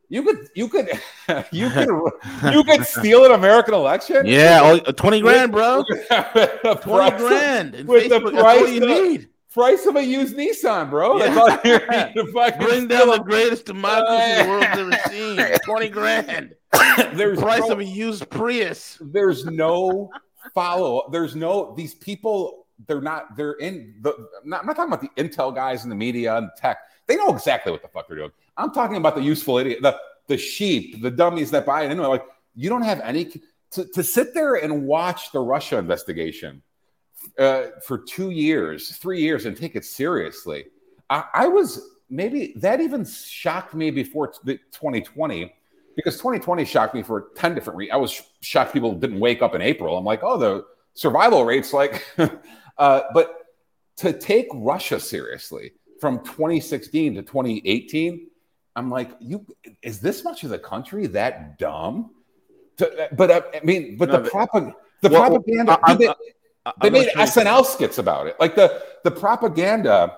You 0.09 0.23
could, 0.23 0.49
you 0.55 0.67
could, 0.67 0.89
you 1.51 1.69
could, 1.69 1.87
you 2.51 2.63
could 2.63 2.85
steal 2.85 3.25
an 3.25 3.31
American 3.31 3.75
election. 3.75 4.25
Yeah, 4.25 4.59
oh, 4.63 4.77
uh, 4.77 4.91
20 4.91 5.21
grand, 5.21 5.51
bro. 5.51 5.83
20 6.11 7.17
grand. 7.17 7.87
With 7.87 8.11
Facebook, 8.11 8.31
the 8.31 8.41
price 8.41 8.71
you 8.71 8.79
need 8.81 9.29
price 9.53 9.85
of 9.85 9.95
a 9.95 10.03
used 10.03 10.35
Nissan, 10.35 10.89
bro. 10.89 11.17
Yeah. 11.17 11.33
That's 11.33 11.37
all 11.37 11.71
you 11.71 12.23
need 12.23 12.59
Bring 12.59 12.87
down 12.87 13.07
the 13.09 13.23
greatest 13.23 13.65
democracy 13.65 14.43
the 14.43 14.49
world's 14.49 14.67
ever 14.67 15.09
seen. 15.09 15.57
20 15.65 15.89
grand. 15.89 16.55
There's 17.13 17.37
the 17.37 17.43
price 17.43 17.61
no, 17.61 17.71
of 17.71 17.79
a 17.79 17.85
used 17.85 18.29
Prius. 18.29 18.97
There's 19.01 19.45
no 19.45 20.09
follow. 20.53 21.09
There's 21.11 21.35
no 21.35 21.73
these 21.75 21.95
people. 21.95 22.67
They're 22.87 23.01
not. 23.01 23.35
They're 23.35 23.53
in 23.53 23.95
the. 24.01 24.11
I'm 24.11 24.49
not, 24.49 24.61
I'm 24.61 24.67
not 24.67 24.75
talking 24.75 24.93
about 24.93 25.01
the 25.01 25.21
intel 25.21 25.53
guys 25.53 25.83
in 25.83 25.89
the 25.89 25.95
media 25.95 26.37
and 26.37 26.49
tech. 26.55 26.77
They 27.07 27.15
know 27.15 27.33
exactly 27.33 27.71
what 27.71 27.81
the 27.81 27.87
fuck 27.87 28.07
they're 28.07 28.17
doing. 28.17 28.31
I'm 28.59 28.71
talking 28.71 28.97
about 28.97 29.15
the 29.15 29.21
useful 29.21 29.57
idiot, 29.57 29.81
the 29.81 29.97
the 30.27 30.37
sheep, 30.37 31.01
the 31.01 31.11
dummies 31.11 31.51
that 31.51 31.65
buy 31.65 31.83
it 31.83 31.91
anyway. 31.91 32.07
Like 32.07 32.25
you 32.55 32.69
don't 32.69 32.83
have 32.83 32.99
any 33.01 33.31
to, 33.71 33.85
to 33.85 34.03
sit 34.03 34.33
there 34.33 34.55
and 34.55 34.85
watch 34.85 35.31
the 35.31 35.39
Russia 35.39 35.77
investigation 35.77 36.61
uh, 37.37 37.63
for 37.85 37.97
two 37.97 38.31
years, 38.31 38.95
three 38.97 39.21
years, 39.21 39.45
and 39.45 39.57
take 39.57 39.75
it 39.75 39.85
seriously. 39.85 40.65
I, 41.09 41.23
I 41.33 41.47
was 41.47 41.89
maybe 42.09 42.53
that 42.57 42.81
even 42.81 43.05
shocked 43.05 43.73
me 43.73 43.91
before 43.91 44.27
t- 44.27 44.57
2020 44.71 45.53
because 45.95 46.17
2020 46.17 46.65
shocked 46.65 46.95
me 46.95 47.03
for 47.03 47.29
10 47.35 47.55
different 47.55 47.77
reasons. 47.77 47.93
I 47.93 47.97
was 47.97 48.21
shocked 48.41 48.73
people 48.73 48.93
didn't 48.93 49.19
wake 49.19 49.41
up 49.41 49.53
in 49.55 49.61
April. 49.61 49.97
I'm 49.97 50.05
like, 50.05 50.21
oh, 50.23 50.37
the 50.37 50.65
survival 50.93 51.43
rates, 51.45 51.73
like, 51.73 52.05
uh, 52.77 53.01
but 53.13 53.35
to 53.97 54.13
take 54.13 54.47
Russia 54.53 54.99
seriously 54.99 55.73
from 55.99 56.23
2016 56.23 57.15
to 57.15 57.21
2018, 57.21 58.27
I'm 58.79 58.89
like, 58.89 59.11
you 59.19 59.45
is 59.83 59.99
this 59.99 60.23
much 60.23 60.43
of 60.43 60.49
the 60.49 60.59
country 60.59 61.05
that 61.07 61.59
dumb 61.59 62.11
To, 62.77 63.09
but 63.15 63.29
uh, 63.29 63.41
I 63.53 63.59
mean, 63.65 63.97
but 63.97 64.09
No, 64.09 64.21
the 64.21 64.73
the 65.01 65.09
Well, 65.09 65.21
propaganda. 65.27 65.77
I- 65.83 65.93
they, 65.95 66.07
I- 66.07 66.13
they 66.81 66.89
made 66.89 67.09
gonna 67.13 67.27
show 67.27 67.41
you- 67.41 67.45
SNL 67.47 67.65
skits 67.65 67.97
about 67.97 68.27
it. 68.27 68.35
Like 68.39 68.55
the 68.55 68.81
the 69.03 69.11
propaganda 69.11 70.17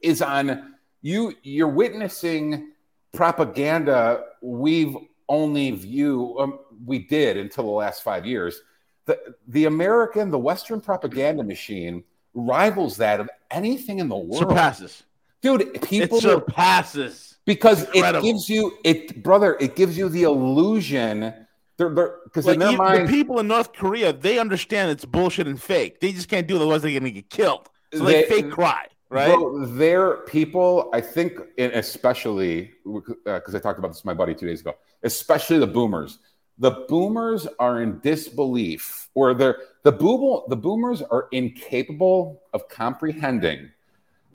is 0.00 0.20
on 0.22 0.74
you. 1.02 1.34
You're 1.42 1.68
witnessing 1.68 2.72
propaganda 3.12 4.24
we've 4.42 4.96
only 5.28 5.70
view 5.72 6.36
um, 6.38 6.58
we 6.86 7.00
did 7.00 7.36
until 7.36 7.64
the 7.64 7.70
last 7.70 8.02
five 8.02 8.24
years. 8.26 8.60
The 9.06 9.18
the 9.48 9.64
American, 9.66 10.30
the 10.30 10.38
Western 10.38 10.80
propaganda 10.80 11.42
machine 11.44 12.04
rivals 12.34 12.96
that 12.98 13.20
of 13.20 13.28
anything 13.50 13.98
in 13.98 14.08
the 14.08 14.16
world. 14.16 14.38
surpasses. 14.38 15.02
Dude, 15.42 15.80
people 15.82 16.18
it 16.18 16.22
surpasses. 16.22 17.37
Because 17.48 17.82
Incredible. 17.94 18.28
it 18.28 18.32
gives 18.32 18.48
you 18.48 18.78
it, 18.84 19.22
brother. 19.22 19.56
It 19.58 19.74
gives 19.74 19.96
you 19.96 20.08
the 20.08 20.22
illusion. 20.24 21.34
Because 21.78 22.44
Like 22.44 22.54
in 22.54 22.58
their 22.60 22.76
mind, 22.76 23.08
the 23.08 23.12
people 23.12 23.38
in 23.38 23.46
North 23.48 23.72
Korea, 23.72 24.12
they 24.12 24.38
understand 24.38 24.90
it's 24.90 25.04
bullshit 25.04 25.46
and 25.46 25.60
fake. 25.60 26.00
They 26.00 26.12
just 26.12 26.28
can't 26.28 26.46
do 26.46 26.54
it, 26.56 26.58
otherwise 26.58 26.82
they're 26.82 26.98
gonna 26.98 27.10
get 27.10 27.30
killed. 27.30 27.68
So 27.94 28.04
they, 28.04 28.22
They- 28.22 28.28
fake 28.28 28.50
cry, 28.50 28.86
right? 29.10 29.32
Bro, 29.32 29.66
their 29.66 30.16
people, 30.18 30.90
I 30.92 31.00
think, 31.00 31.38
especially 31.56 32.72
uh, 32.86 33.00
because 33.38 33.54
I 33.54 33.60
talked 33.60 33.78
about 33.78 33.88
this 33.88 33.98
with 33.98 34.04
my 34.06 34.14
buddy 34.14 34.34
two 34.34 34.46
days 34.46 34.60
ago, 34.60 34.74
especially 35.02 35.58
the 35.58 35.66
boomers. 35.68 36.18
The 36.58 36.72
boomers 36.88 37.46
are 37.60 37.80
in 37.82 38.00
disbelief, 38.00 39.08
or 39.14 39.32
they're 39.32 39.58
the 39.84 39.92
boom, 39.92 40.42
the 40.48 40.56
boomers 40.56 41.00
are 41.02 41.28
incapable 41.30 42.42
of 42.52 42.68
comprehending 42.68 43.70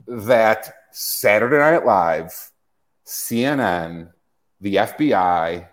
that 0.08 0.72
Saturday 0.92 1.58
Night 1.58 1.84
Live, 1.84 2.32
CNN, 3.06 4.10
the 4.60 4.76
FBI, 4.76 5.66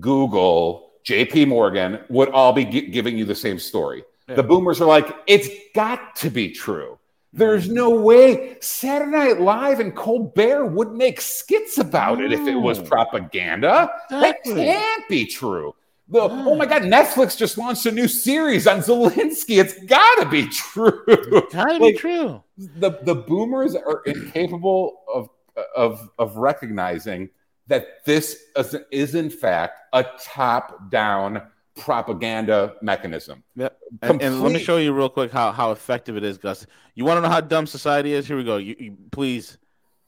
Google, 0.00 0.90
J.P. 1.04 1.46
Morgan 1.46 2.00
would 2.08 2.28
all 2.30 2.52
be 2.52 2.64
gi- 2.64 2.88
giving 2.88 3.16
you 3.16 3.24
the 3.24 3.34
same 3.34 3.58
story. 3.58 4.04
Yeah. 4.28 4.36
The 4.36 4.42
boomers 4.42 4.80
are 4.80 4.86
like, 4.88 5.08
it's 5.26 5.48
got 5.74 6.16
to 6.16 6.30
be 6.30 6.50
true. 6.50 6.98
There's 7.32 7.68
no 7.68 7.90
way 7.90 8.56
Saturday 8.60 9.10
Night 9.10 9.40
Live 9.40 9.80
and 9.80 9.94
Colbert 9.94 10.66
would 10.66 10.92
make 10.92 11.20
skits 11.20 11.78
about 11.78 12.20
it 12.22 12.32
if 12.32 12.40
it 12.40 12.56
was 12.56 12.78
propaganda. 12.80 13.90
Exactly. 14.10 14.54
That 14.54 14.64
can't 14.82 15.08
be 15.08 15.26
true. 15.26 15.74
The, 16.10 16.20
oh 16.20 16.56
my 16.56 16.64
God, 16.64 16.82
Netflix 16.82 17.36
just 17.36 17.58
launched 17.58 17.84
a 17.84 17.92
new 17.92 18.08
series 18.08 18.66
on 18.66 18.78
Zelensky. 18.78 19.60
It's 19.60 19.74
got 19.84 20.22
to 20.22 20.28
be 20.30 20.48
true. 20.48 21.04
It's 21.06 21.54
Gotta 21.54 21.78
be 21.78 21.92
true. 21.92 22.42
the 22.56 22.98
the 23.02 23.14
boomers 23.14 23.74
are 23.76 24.02
incapable 24.06 25.02
of 25.12 25.28
of 25.76 26.10
of 26.18 26.36
recognizing 26.36 27.30
that 27.66 28.04
this 28.04 28.44
is, 28.56 28.76
is 28.90 29.14
in 29.14 29.30
fact 29.30 29.80
a 29.92 30.04
top 30.22 30.90
down 30.90 31.42
propaganda 31.76 32.74
mechanism. 32.82 33.42
Yep. 33.56 33.78
And, 34.02 34.22
and 34.22 34.42
let 34.42 34.52
me 34.52 34.58
show 34.58 34.78
you 34.78 34.92
real 34.92 35.08
quick 35.08 35.30
how, 35.30 35.52
how 35.52 35.70
effective 35.70 36.16
it 36.16 36.24
is, 36.24 36.36
Gus. 36.36 36.66
You 36.94 37.04
want 37.04 37.18
to 37.18 37.22
know 37.22 37.28
how 37.28 37.40
dumb 37.40 37.66
society 37.66 38.12
is? 38.12 38.26
Here 38.26 38.36
we 38.36 38.44
go. 38.44 38.56
You, 38.56 38.74
you 38.78 38.96
please 39.12 39.58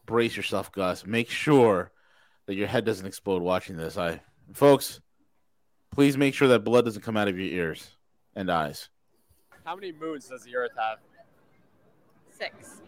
brace 0.07 0.37
yourself, 0.37 0.73
Gus. 0.73 1.07
Make 1.07 1.31
sure 1.31 1.93
that 2.47 2.55
your 2.55 2.67
head 2.67 2.85
doesn't 2.85 3.07
explode 3.07 3.43
watching 3.43 3.77
this. 3.77 3.97
I, 3.97 4.21
folks, 4.53 5.01
please 5.93 6.17
make 6.17 6.35
sure 6.35 6.49
that 6.49 6.65
blood 6.65 6.85
doesn't 6.85 7.03
come 7.03 7.17
out 7.17 7.29
of 7.29 7.39
your 7.39 7.49
ears 7.49 7.97
and 8.35 8.51
eyes. 8.51 8.89
How 9.65 9.77
many 9.77 9.93
moons 9.93 10.27
does 10.29 10.43
the 10.43 10.57
Earth 10.57 10.73
have? 10.77 10.99
Six. 12.31 12.81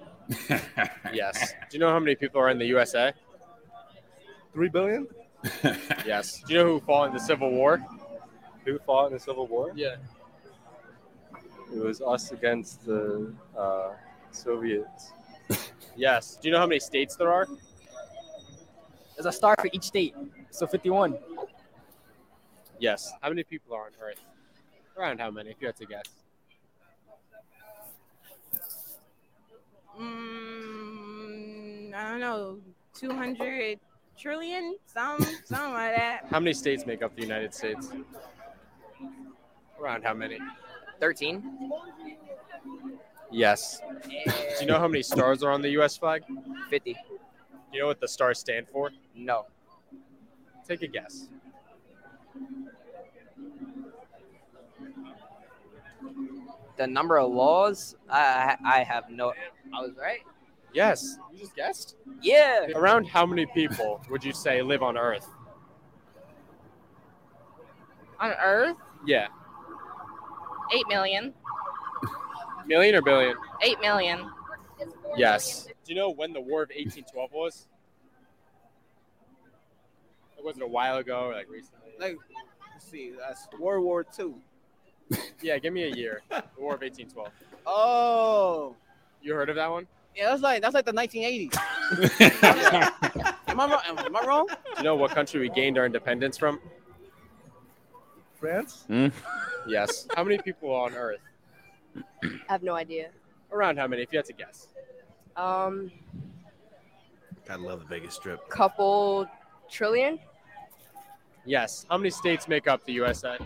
Yes. 1.12 1.53
Do 1.68 1.76
you 1.76 1.78
know 1.78 1.91
how 1.91 1.99
many 1.99 2.14
people 2.14 2.41
are 2.41 2.51
in 2.51 2.59
the 2.59 2.66
USA? 2.66 3.12
Three 4.53 4.68
billion? 4.68 5.07
Yes. 6.07 6.43
Do 6.47 6.55
you 6.55 6.61
know 6.61 6.66
who 6.66 6.80
fought 6.80 7.09
in 7.09 7.14
the 7.14 7.20
Civil 7.20 7.51
War? 7.51 7.85
Who 8.64 8.78
fought 8.78 9.09
in 9.09 9.14
the 9.14 9.20
Civil 9.20 9.47
War? 9.47 9.72
Yeah. 9.74 9.97
It 11.74 11.83
was 11.83 12.01
us 12.01 12.33
against 12.33 12.85
the 12.85 13.33
uh, 13.57 13.93
Soviets. 14.30 15.12
Yes. 15.97 16.39
Do 16.41 16.49
you 16.49 16.53
know 16.53 16.61
how 16.61 16.66
many 16.66 16.80
states 16.80 17.16
there 17.16 17.33
are? 17.33 17.47
There's 19.16 19.26
a 19.26 19.33
star 19.33 19.57
for 19.61 19.68
each 19.72 19.85
state. 19.85 20.14
So 20.51 20.66
51. 20.66 21.18
Yes. 22.78 23.12
How 23.20 23.28
many 23.28 23.43
people 23.45 23.74
are 23.74 23.87
on 23.87 23.93
Earth? 24.01 24.20
Around 24.97 25.20
how 25.20 25.30
many, 25.30 25.51
if 25.51 25.57
you 25.61 25.66
had 25.66 25.76
to 25.76 25.87
guess? 25.87 26.05
Mm, 30.01 31.93
I 31.95 32.11
don't 32.11 32.20
know, 32.20 32.59
200 32.95 33.78
trillion, 34.18 34.76
some, 34.86 35.20
something 35.45 35.72
like 35.72 35.97
that. 35.97 36.26
How 36.30 36.40
many 36.40 36.55
states 36.55 36.86
make 36.86 37.03
up 37.03 37.14
the 37.14 37.22
United 37.22 37.55
States? 37.55 37.90
Around 39.80 40.05
how 40.05 40.14
many? 40.14 40.38
13. 41.01 41.43
Yes. 43.30 43.80
Do 44.24 44.32
you 44.61 44.66
know 44.66 44.78
how 44.78 44.88
many 44.88 45.03
stars 45.03 45.43
are 45.43 45.51
on 45.51 45.62
the 45.62 45.70
U.S. 45.70 45.97
flag? 45.97 46.22
50. 46.70 46.93
Do 46.93 46.99
you 47.72 47.80
know 47.80 47.86
what 47.86 48.01
the 48.01 48.09
stars 48.09 48.38
stand 48.38 48.66
for? 48.70 48.93
No. 49.14 49.47
Take 50.66 50.82
a 50.82 50.86
guess. 50.86 51.28
The 56.77 56.87
number 56.87 57.18
of 57.18 57.31
laws, 57.31 57.97
I 58.11 58.57
I 58.64 58.83
have 58.85 59.11
no. 59.11 59.33
I 59.75 59.81
was 59.81 59.93
right. 60.01 60.20
Yes. 60.73 61.18
You 61.33 61.39
just 61.41 61.55
guessed? 61.55 61.97
Yeah. 62.23 62.66
Around 62.75 63.07
how 63.07 63.27
many 63.27 63.45
people 63.47 64.01
would 64.09 64.25
you 64.25 64.33
say 64.33 64.62
live 64.62 64.83
on 64.83 64.97
Earth? 64.97 65.29
On 68.20 68.31
Earth, 68.41 68.77
Yeah. 69.05 69.27
8 70.73 70.89
million. 70.89 71.35
Million 72.66 72.95
or 72.95 73.03
billion? 73.03 73.37
8 73.61 73.81
million. 73.81 74.31
Yes. 75.16 75.66
Do 75.85 75.93
you 75.93 75.95
know 75.97 76.09
when 76.11 76.33
the 76.33 76.41
War 76.41 76.62
of 76.62 76.70
1812 76.70 77.33
was? 77.33 77.66
Like, 80.37 80.45
was 80.45 80.57
it 80.57 80.62
a 80.62 80.66
while 80.66 80.97
ago 80.97 81.25
or 81.27 81.35
like 81.35 81.51
recently? 81.51 81.91
Like, 82.01 82.16
let's 82.73 82.89
see, 82.89 83.12
that's 83.18 83.47
World 83.59 83.85
War 83.85 84.05
Two. 84.05 84.37
Yeah, 85.43 85.59
give 85.59 85.73
me 85.73 85.85
a 85.85 85.89
year. 85.95 86.23
The 86.31 86.43
War 86.57 86.75
of 86.75 86.81
1812. 86.83 87.29
Oh, 87.67 88.75
You 89.21 89.35
heard 89.35 89.49
of 89.51 89.57
that 89.57 89.71
one? 89.71 89.87
yeah, 90.17 90.31
that's 90.31 90.43
like 90.43 90.61
that's 90.63 90.75
like 90.75 90.85
the 90.85 90.93
1980s. 90.93 91.57
am 93.49 93.61
I 93.61 93.67
wrong? 93.67 93.81
Am 93.87 94.17
I 94.17 94.27
wrong? 94.27 94.47
Do 94.49 94.55
you 94.79 94.83
know 94.85 94.95
what 94.97 95.11
country 95.13 95.41
we 95.41 95.49
gained 95.49 95.79
our 95.79 95.87
independence 95.87 96.37
from? 96.39 96.61
France? 98.39 98.85
Yes. 99.67 100.07
How 100.17 100.25
many 100.25 100.39
people 100.39 100.75
are 100.75 100.87
on 100.87 100.95
Earth? 100.95 101.21
I 102.23 102.29
have 102.49 102.63
no 102.63 102.75
idea. 102.75 103.11
Around 103.53 103.79
how 103.79 103.87
many, 103.87 104.03
if 104.03 104.13
you 104.13 104.19
had 104.19 104.27
to 104.27 104.33
guess? 104.33 104.69
Um, 105.37 105.91
I 107.49 107.55
love 107.57 107.81
the 107.81 107.87
Vegas 107.87 108.15
Strip. 108.15 108.49
couple 108.49 109.27
trillion. 109.71 110.19
Yes. 111.45 111.87
How 111.91 111.97
many 111.99 112.11
states 112.11 112.49
make 112.49 112.67
up 112.69 112.85
the 112.85 112.93
USA? 112.95 113.37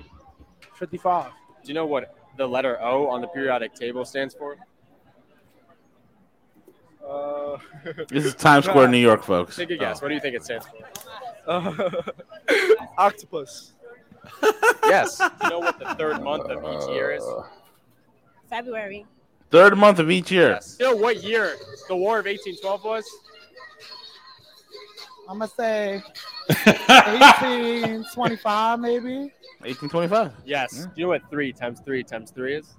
55. 0.75 1.31
Do 1.67 1.73
you 1.73 1.75
know 1.75 1.87
what 1.87 2.15
the 2.37 2.47
letter 2.47 2.79
O 2.81 3.09
on 3.09 3.21
the 3.21 3.27
periodic 3.27 3.75
table 3.75 4.05
stands 4.05 4.33
for? 4.35 4.57
Uh, 7.05 7.59
This 8.09 8.25
is 8.25 8.37
Times 8.37 8.65
Square, 8.67 8.87
New 8.89 8.99
York, 8.99 9.25
folks. 9.25 9.57
Take 9.57 9.71
a 9.71 9.77
guess. 9.77 10.01
What 10.01 10.09
do 10.09 10.15
you 10.15 10.21
think 10.21 10.37
it 10.37 10.45
stands 10.45 10.65
for? 10.69 10.77
uh, 11.51 12.03
octopus. 12.99 13.73
Yes. 14.85 15.19
Do 15.19 15.25
you 15.43 15.51
know 15.51 15.59
what 15.59 15.81
the 15.81 15.95
third 15.97 16.23
month 16.23 16.45
of 16.49 16.63
each 16.63 16.89
year 16.95 17.11
is? 17.11 17.25
February. 18.49 19.05
Third 19.51 19.77
month 19.77 19.99
of 19.99 20.13
each 20.13 20.31
year. 20.31 20.51
Yes. 20.51 20.77
You 20.79 20.87
know 20.91 20.97
what 20.97 21.25
year 21.25 21.57
the 21.89 21.97
War 21.97 22.21
of 22.21 22.27
1812 22.27 22.85
was? 22.85 23.05
I'm 25.29 25.41
gonna 25.41 25.51
say 25.51 26.01
1825, 26.49 28.79
maybe. 28.79 29.33
1825. 29.61 30.33
Yes. 30.45 30.75
Yeah. 30.77 30.83
Do 30.85 30.91
you 30.97 31.03
know 31.05 31.09
what 31.09 31.23
three 31.31 31.53
times 31.53 31.81
three 31.81 32.03
times 32.05 32.31
three 32.31 32.57
is? 32.57 32.75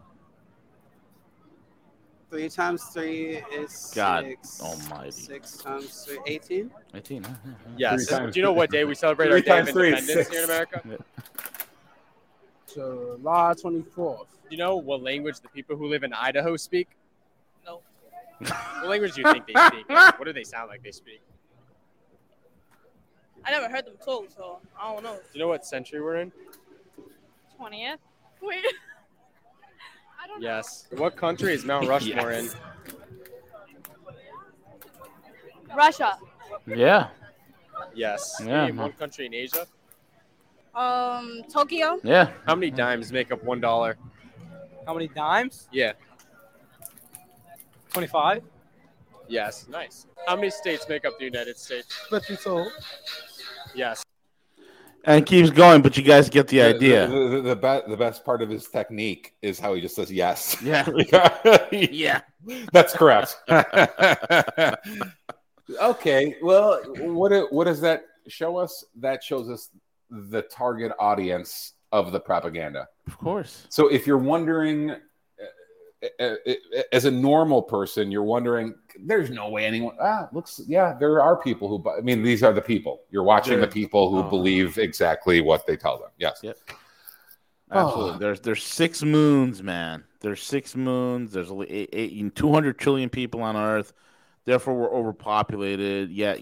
Three 2.29 2.49
times 2.49 2.83
three 2.85 3.41
is 3.53 3.91
God 3.95 4.25
six. 4.25 4.61
almighty. 4.61 5.11
Six 5.11 5.57
times 5.57 6.03
three, 6.03 6.19
18. 6.27 6.71
18. 6.93 7.23
huh? 7.23 7.29
Yes. 7.77 8.07
Three 8.09 8.31
Do 8.31 8.39
you 8.39 8.43
know 8.43 8.51
what 8.53 8.69
day 8.69 8.83
we 8.83 8.95
celebrate 8.95 9.27
three 9.27 9.35
our 9.35 9.41
Day 9.41 9.59
of 9.59 9.65
times 9.65 9.71
three 9.71 9.93
is 9.93 9.99
Independence 10.09 10.29
here 10.29 10.43
in 10.43 10.49
America? 10.49 10.81
Do 12.75 13.17
July 13.17 13.53
24th. 13.53 14.25
you 14.49 14.57
know 14.57 14.75
what 14.75 15.01
language 15.01 15.39
the 15.39 15.47
people 15.49 15.75
who 15.77 15.87
live 15.87 16.03
in 16.03 16.11
Idaho 16.13 16.57
speak? 16.57 16.89
No. 17.65 17.81
What 18.39 18.87
language 18.89 19.13
do 19.15 19.21
you 19.21 19.31
think 19.31 19.47
they 19.47 19.53
speak? 19.67 19.85
Like, 19.89 20.19
what 20.19 20.25
do 20.25 20.33
they 20.33 20.43
sound 20.43 20.67
like 20.69 20.83
they 20.83 20.91
speak? 20.91 21.21
I 23.45 23.51
never 23.51 23.69
heard 23.69 23.85
them 23.85 23.95
talk, 24.03 24.27
so 24.35 24.59
I 24.79 24.93
don't 24.93 25.03
know. 25.03 25.13
Do 25.15 25.21
you 25.33 25.39
know 25.39 25.47
what 25.47 25.65
century 25.65 26.01
we're 26.01 26.17
in? 26.17 26.31
20th? 27.59 27.97
Wait. 28.41 28.65
I 30.23 30.27
don't 30.27 30.41
Yes. 30.41 30.87
What 30.91 31.15
country 31.15 31.53
is 31.53 31.65
Mount 31.65 31.87
Rushmore 31.93 32.31
Yes. 32.31 32.53
know. 32.53 32.59
Russia. 35.75 36.17
Yeah. 36.65 37.09
Yes. 37.93 38.41
Yeah. 38.43 38.65
Name 38.65 38.77
one 38.77 38.93
country 38.93 39.25
in 39.25 39.33
Asia. 39.33 39.67
Um, 40.73 41.43
Tokyo. 41.51 41.99
Yeah. 42.03 42.31
How 42.45 42.55
many 42.55 42.71
dimes 42.71 43.11
make 43.11 43.31
up 43.31 43.43
one 43.43 43.59
dollar? 43.61 43.97
How 44.85 44.93
many 44.93 45.07
dimes? 45.07 45.67
Yeah. 45.71 45.93
25. 47.93 48.43
Yes. 49.27 49.67
Nice. 49.69 50.05
How 50.27 50.35
many 50.35 50.49
states 50.49 50.85
make 50.87 51.05
up 51.05 51.17
the 51.19 51.25
United 51.25 51.57
States? 51.57 51.87
Let 52.11 52.29
you 52.29 52.35
so. 52.35 52.67
Yes. 53.75 54.03
And 55.07 55.19
it 55.21 55.25
keeps 55.25 55.49
going, 55.49 55.81
but 55.81 55.95
you 55.95 56.03
guys 56.03 56.29
get 56.29 56.49
the 56.49 56.61
idea. 56.61 57.07
The, 57.07 57.29
the, 57.29 57.41
the, 57.41 57.55
be- 57.55 57.89
the 57.89 57.95
best 57.97 58.25
part 58.25 58.41
of 58.41 58.49
his 58.49 58.67
technique 58.67 59.33
is 59.41 59.57
how 59.57 59.73
he 59.73 59.79
just 59.79 59.95
says 59.95 60.11
yes. 60.11 60.61
Yeah. 60.61 60.85
yeah. 61.71 62.21
That's 62.73 62.93
correct. 62.93 63.37
okay. 65.81 66.35
Well, 66.41 66.81
what 66.97 67.29
do- 67.29 67.47
what 67.51 67.63
does 67.65 67.79
that 67.81 68.03
show 68.27 68.57
us? 68.57 68.83
That 68.97 69.23
shows 69.23 69.49
us 69.49 69.69
the 70.09 70.41
target 70.43 70.91
audience 70.99 71.73
of 71.93 72.11
the 72.11 72.19
propaganda. 72.19 72.87
Of 73.07 73.17
course. 73.17 73.65
So 73.69 73.87
if 73.87 74.05
you're 74.05 74.17
wondering, 74.17 74.95
as 76.91 77.05
a 77.05 77.11
normal 77.11 77.61
person, 77.61 78.11
you're 78.11 78.23
wondering, 78.23 78.75
there's 78.99 79.29
no 79.29 79.49
way 79.49 79.65
anyone. 79.65 79.95
Ah, 80.01 80.29
looks, 80.31 80.61
yeah, 80.67 80.95
there 80.99 81.21
are 81.21 81.37
people 81.37 81.67
who. 81.67 81.89
I 81.89 82.01
mean, 82.01 82.23
these 82.23 82.43
are 82.43 82.53
the 82.53 82.61
people. 82.61 83.01
You're 83.09 83.23
watching 83.23 83.59
the 83.59 83.67
people 83.67 84.09
who 84.11 84.19
oh. 84.19 84.29
believe 84.29 84.77
exactly 84.77 85.41
what 85.41 85.65
they 85.65 85.77
tell 85.77 85.99
them. 85.99 86.09
Yes. 86.17 86.39
Yep. 86.43 86.57
Absolutely. 87.71 88.19
There's 88.19 88.39
there's 88.39 88.63
six 88.63 89.03
moons, 89.03 89.61
man. 89.61 90.03
There's 90.21 90.41
six 90.41 90.75
moons. 90.75 91.31
There's 91.31 91.51
eight, 91.67 91.89
eight, 91.93 92.35
200 92.35 92.79
trillion 92.79 93.09
people 93.09 93.41
on 93.41 93.55
Earth. 93.57 93.93
Therefore, 94.45 94.75
we're 94.75 94.93
overpopulated. 94.93 96.09
Yeah, 96.09 96.37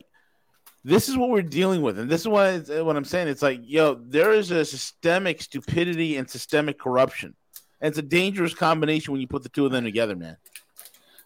this 0.83 1.09
is 1.09 1.17
what 1.17 1.29
we're 1.29 1.41
dealing 1.41 1.81
with, 1.81 1.97
and 1.97 2.09
this 2.09 2.21
is 2.21 2.27
what 2.27 2.69
what 2.69 2.95
I'm 2.95 3.05
saying. 3.05 3.27
It's 3.27 3.41
like, 3.41 3.61
yo, 3.63 3.95
there 3.95 4.31
is 4.31 4.51
a 4.51 4.63
systemic 4.63 5.41
stupidity 5.41 6.17
and 6.17 6.29
systemic 6.29 6.77
corruption, 6.77 7.33
and 7.81 7.89
it's 7.89 7.97
a 7.97 8.03
dangerous 8.03 8.53
combination 8.53 9.11
when 9.11 9.21
you 9.21 9.27
put 9.27 9.43
the 9.43 9.49
two 9.49 9.65
of 9.65 9.71
them 9.71 9.83
together, 9.83 10.15
man. 10.15 10.37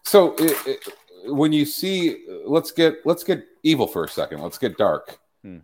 So 0.02 0.34
it, 0.38 0.56
it, 0.66 0.88
when 1.26 1.52
you 1.52 1.64
see, 1.64 2.24
let's 2.44 2.70
get 2.72 2.96
let's 3.04 3.22
get 3.22 3.44
evil 3.62 3.86
for 3.86 4.04
a 4.04 4.08
second. 4.08 4.40
Let's 4.40 4.58
get 4.58 4.76
dark. 4.76 5.18
Hmm. 5.42 5.58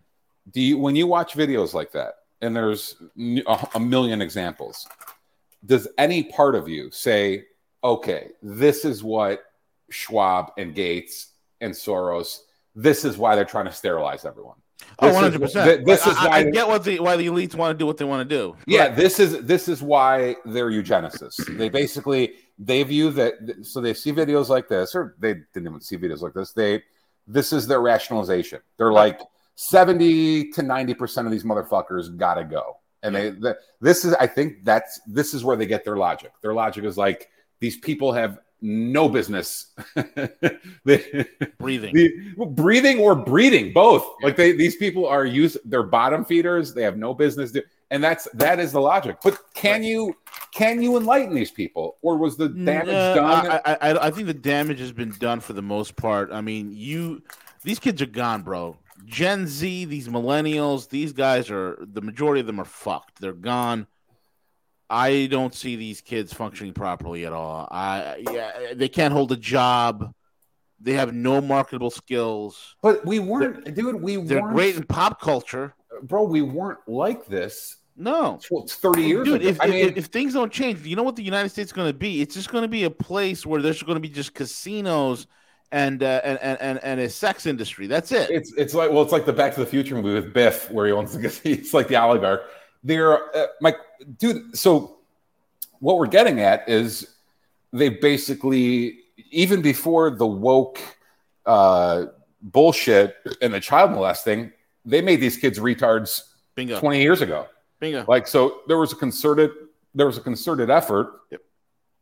Do 0.51 0.61
you 0.61 0.77
when 0.77 0.95
you 0.95 1.07
watch 1.07 1.33
videos 1.33 1.73
like 1.73 1.91
that, 1.93 2.13
and 2.41 2.55
there's 2.55 2.95
a 3.75 3.79
million 3.79 4.21
examples, 4.21 4.87
does 5.65 5.87
any 5.97 6.23
part 6.23 6.55
of 6.55 6.69
you 6.69 6.91
say, 6.91 7.45
"Okay, 7.83 8.29
this 8.41 8.85
is 8.85 9.03
what 9.03 9.43
Schwab 9.89 10.51
and 10.57 10.73
Gates 10.73 11.29
and 11.61 11.73
Soros. 11.73 12.39
This 12.75 13.03
is 13.03 13.17
why 13.17 13.35
they're 13.35 13.45
trying 13.45 13.65
to 13.65 13.71
sterilize 13.71 14.25
everyone." 14.25 14.57
Oh, 14.99 15.07
This 15.07 15.15
is 15.15 15.21
100 15.21 15.41
percent. 15.41 15.85
This 15.85 16.07
is 16.07 16.15
I, 16.17 16.27
why 16.27 16.37
I 16.37 16.43
get 16.43 16.67
what 16.67 16.83
the 16.83 16.99
why 16.99 17.15
the 17.15 17.27
elites 17.27 17.55
want 17.55 17.77
to 17.77 17.77
do 17.77 17.85
what 17.85 17.97
they 17.97 18.05
want 18.05 18.27
to 18.27 18.35
do. 18.35 18.55
yeah, 18.65 18.89
this 18.89 19.19
is 19.19 19.41
this 19.43 19.67
is 19.67 19.81
why 19.81 20.35
they're 20.45 20.71
eugenicists. 20.71 21.57
they 21.57 21.69
basically 21.69 22.33
they 22.57 22.81
view 22.83 23.11
that 23.11 23.33
so 23.61 23.81
they 23.81 23.93
see 23.93 24.11
videos 24.11 24.49
like 24.49 24.67
this, 24.67 24.95
or 24.95 25.15
they 25.19 25.35
didn't 25.53 25.67
even 25.67 25.81
see 25.81 25.97
videos 25.97 26.21
like 26.21 26.33
this. 26.33 26.51
They 26.51 26.83
this 27.27 27.53
is 27.53 27.67
their 27.67 27.81
rationalization. 27.81 28.59
They're 28.77 28.91
like 28.91 29.21
seventy 29.55 30.49
to 30.51 30.63
ninety 30.63 30.93
percent 30.93 31.27
of 31.27 31.31
these 31.31 31.43
motherfuckers 31.43 32.15
gotta 32.17 32.43
go, 32.43 32.77
and 33.03 33.15
they 33.15 33.29
the, 33.31 33.57
this 33.81 34.03
is 34.05 34.13
I 34.15 34.25
think 34.25 34.63
that's 34.63 34.99
this 35.05 35.33
is 35.33 35.43
where 35.43 35.55
they 35.57 35.67
get 35.67 35.85
their 35.85 35.97
logic. 35.97 36.31
Their 36.41 36.53
logic 36.53 36.85
is 36.85 36.97
like 36.97 37.29
these 37.59 37.77
people 37.77 38.13
have 38.13 38.39
no 38.61 39.07
business 39.07 39.67
They- 40.85 41.25
breathing. 41.59 41.93
the- 41.93 42.45
breathing 42.49 42.99
or 42.99 43.15
breeding 43.15 43.73
both 43.73 44.05
like 44.23 44.35
they 44.35 44.51
these 44.51 44.75
people 44.75 45.05
are 45.05 45.25
used 45.25 45.57
they're 45.65 45.83
bottom 45.83 46.25
feeders 46.25 46.73
they 46.73 46.81
have 46.83 46.97
no 46.97 47.13
business 47.13 47.51
do, 47.51 47.61
and 47.91 48.03
that's 48.03 48.27
that 48.33 48.59
is 48.59 48.71
the 48.71 48.81
logic 48.81 49.17
but 49.23 49.39
can 49.53 49.83
you 49.83 50.15
can 50.53 50.81
you 50.81 50.97
enlighten 50.97 51.35
these 51.35 51.51
people 51.51 51.97
or 52.01 52.17
was 52.17 52.35
the 52.37 52.49
damage 52.49 52.89
Uh, 52.93 53.15
done 53.15 53.47
I, 53.47 53.61
I, 53.65 53.73
I, 53.91 54.07
I 54.07 54.11
think 54.11 54.27
the 54.27 54.33
damage 54.33 54.79
has 54.79 54.91
been 54.91 55.13
done 55.19 55.39
for 55.39 55.53
the 55.53 55.61
most 55.61 55.95
part. 55.95 56.31
I 56.31 56.41
mean, 56.41 56.71
you 56.73 57.21
these 57.63 57.79
kids 57.79 58.01
are 58.01 58.05
gone, 58.07 58.41
bro. 58.43 58.77
Gen 59.05 59.45
Z, 59.47 59.85
these 59.85 60.07
millennials, 60.07 60.89
these 60.89 61.13
guys 61.13 61.51
are 61.51 61.77
the 61.81 62.01
majority 62.01 62.39
of 62.41 62.47
them 62.47 62.59
are 62.59 62.65
fucked. 62.65 63.19
They're 63.21 63.33
gone. 63.33 63.85
I 64.89 65.27
don't 65.29 65.53
see 65.53 65.75
these 65.75 66.01
kids 66.01 66.33
functioning 66.33 66.73
properly 66.73 67.25
at 67.25 67.33
all. 67.33 67.67
I 67.71 68.23
yeah, 68.31 68.73
they 68.73 68.87
can't 68.89 69.13
hold 69.13 69.31
a 69.31 69.37
job. 69.37 70.13
They 70.79 70.93
have 70.93 71.13
no 71.13 71.41
marketable 71.41 71.89
skills. 71.89 72.75
but 72.83 73.05
we 73.05 73.19
weren't 73.19 73.73
dude 73.75 74.01
we 74.01 74.15
They're 74.17 74.41
weren't 74.41 74.55
great 74.55 74.75
in 74.75 74.83
pop 74.83 75.19
culture. 75.19 75.73
bro 76.03 76.23
we 76.23 76.41
weren't 76.43 76.79
like 76.87 77.25
this 77.25 77.77
No, 77.95 78.37
tw- 78.41 78.69
30 78.69 79.01
years 79.01 79.25
Dude, 79.25 79.41
ago 79.41 79.49
if, 79.49 79.59
i 79.59 79.65
if- 79.65 79.71
mean 79.71 79.87
if, 79.89 79.97
if 79.97 80.05
things 80.05 80.33
don't 80.35 80.51
change, 80.51 80.85
you 80.85 80.95
know 80.95 81.01
what 81.03 81.15
the 81.15 81.23
United 81.23 81.49
States 81.49 81.69
is 81.69 81.73
going 81.73 81.89
to 81.89 81.97
be? 81.97 82.21
It's 82.21 82.35
just 82.35 82.51
going 82.51 82.61
to 82.61 82.67
be 82.67 82.83
a 82.83 82.91
place 82.91 83.43
where 83.45 83.61
there's 83.61 83.81
going 83.81 83.95
to 83.95 83.99
be 83.99 84.09
just 84.09 84.33
casinos 84.35 85.25
and, 85.71 86.01
uh, 86.03 86.21
and 86.23 86.39
and 86.61 86.79
and 86.83 86.99
a 87.01 87.09
sex 87.09 87.45
industry. 87.45 87.87
That's 87.87 88.11
it. 88.13 88.29
it's 88.29 88.53
it's 88.55 88.73
like 88.73 88.89
well 88.91 89.01
it's 89.01 89.11
like 89.11 89.25
the 89.25 89.33
back 89.33 89.53
to 89.55 89.59
the 89.59 89.65
future 89.65 89.95
movie 89.95 90.13
with 90.13 90.31
biff 90.33 90.69
where 90.71 90.85
he 90.85 90.93
owns 90.93 91.11
the 91.17 91.27
he's 91.43 91.73
like 91.73 91.87
the 91.89 91.97
oligarch 92.01 92.43
they're 92.87 93.35
uh, 93.35 93.47
my 93.61 93.75
dude 94.17 94.55
so 94.57 94.97
what 95.79 95.97
we're 95.97 96.07
getting 96.07 96.39
at 96.39 96.67
is 96.67 97.15
they 97.73 97.89
basically 97.89 98.99
even 99.31 99.61
before 99.61 100.09
the 100.09 100.25
woke 100.25 100.79
uh 101.45 102.05
bullshit 102.41 103.15
and 103.41 103.53
the 103.53 103.59
child 103.59 103.91
molesting 103.91 104.51
they 104.85 105.01
made 105.01 105.19
these 105.19 105.37
kids 105.37 105.59
retards 105.59 106.21
Bingo. 106.55 106.79
20 106.79 107.01
years 107.01 107.21
ago 107.21 107.47
Bingo. 107.79 108.05
like 108.07 108.27
so 108.27 108.61
there 108.67 108.77
was 108.77 108.91
a 108.93 108.95
concerted 108.95 109.51
there 109.93 110.05
was 110.07 110.17
a 110.17 110.21
concerted 110.21 110.69
effort 110.69 111.21
Yep. 111.31 111.41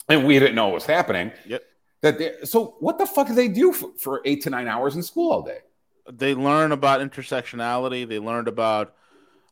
and 0.09 0.25
we 0.27 0.37
didn't 0.39 0.55
know 0.55 0.65
what 0.67 0.75
was 0.75 0.85
happening 0.85 1.31
Yep. 1.47 1.63
that 2.01 2.17
they, 2.19 2.31
so 2.43 2.75
what 2.79 2.97
the 2.97 3.05
fuck 3.05 3.27
do 3.27 3.33
they 3.33 3.47
do 3.47 3.71
for, 3.73 3.89
for 3.97 4.21
eight 4.25 4.43
to 4.43 4.49
nine 4.49 4.67
hours 4.67 4.95
in 4.95 5.03
school 5.03 5.31
all 5.31 5.41
day 5.41 5.59
They 6.11 6.35
learn 6.35 6.71
about 6.71 7.01
intersectionality. 7.01 8.07
They 8.07 8.19
learned 8.19 8.47
about. 8.47 8.93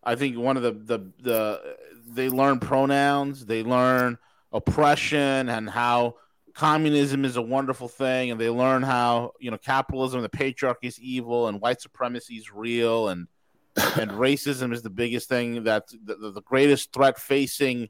I 0.03 0.15
think 0.15 0.37
one 0.37 0.57
of 0.57 0.63
the 0.63 0.71
the 0.71 1.11
the 1.21 1.75
they 2.07 2.29
learn 2.29 2.59
pronouns. 2.59 3.45
They 3.45 3.63
learn 3.63 4.17
oppression 4.51 5.49
and 5.49 5.69
how 5.69 6.15
communism 6.53 7.25
is 7.25 7.35
a 7.37 7.41
wonderful 7.41 7.87
thing, 7.87 8.31
and 8.31 8.39
they 8.39 8.49
learn 8.49 8.83
how 8.83 9.31
you 9.39 9.51
know 9.51 9.57
capitalism, 9.57 10.21
the 10.21 10.29
patriarchy 10.29 10.83
is 10.83 10.99
evil, 10.99 11.47
and 11.47 11.59
white 11.59 11.81
supremacy 11.81 12.35
is 12.35 12.51
real, 12.53 13.09
and 13.09 13.27
and 13.99 14.11
racism 14.11 14.71
is 14.71 14.81
the 14.83 14.89
biggest 14.89 15.27
thing 15.27 15.63
that's 15.63 15.95
the, 16.05 16.31
the, 16.31 16.41
greatest 16.43 16.93
threat 16.93 17.17
facing 17.17 17.89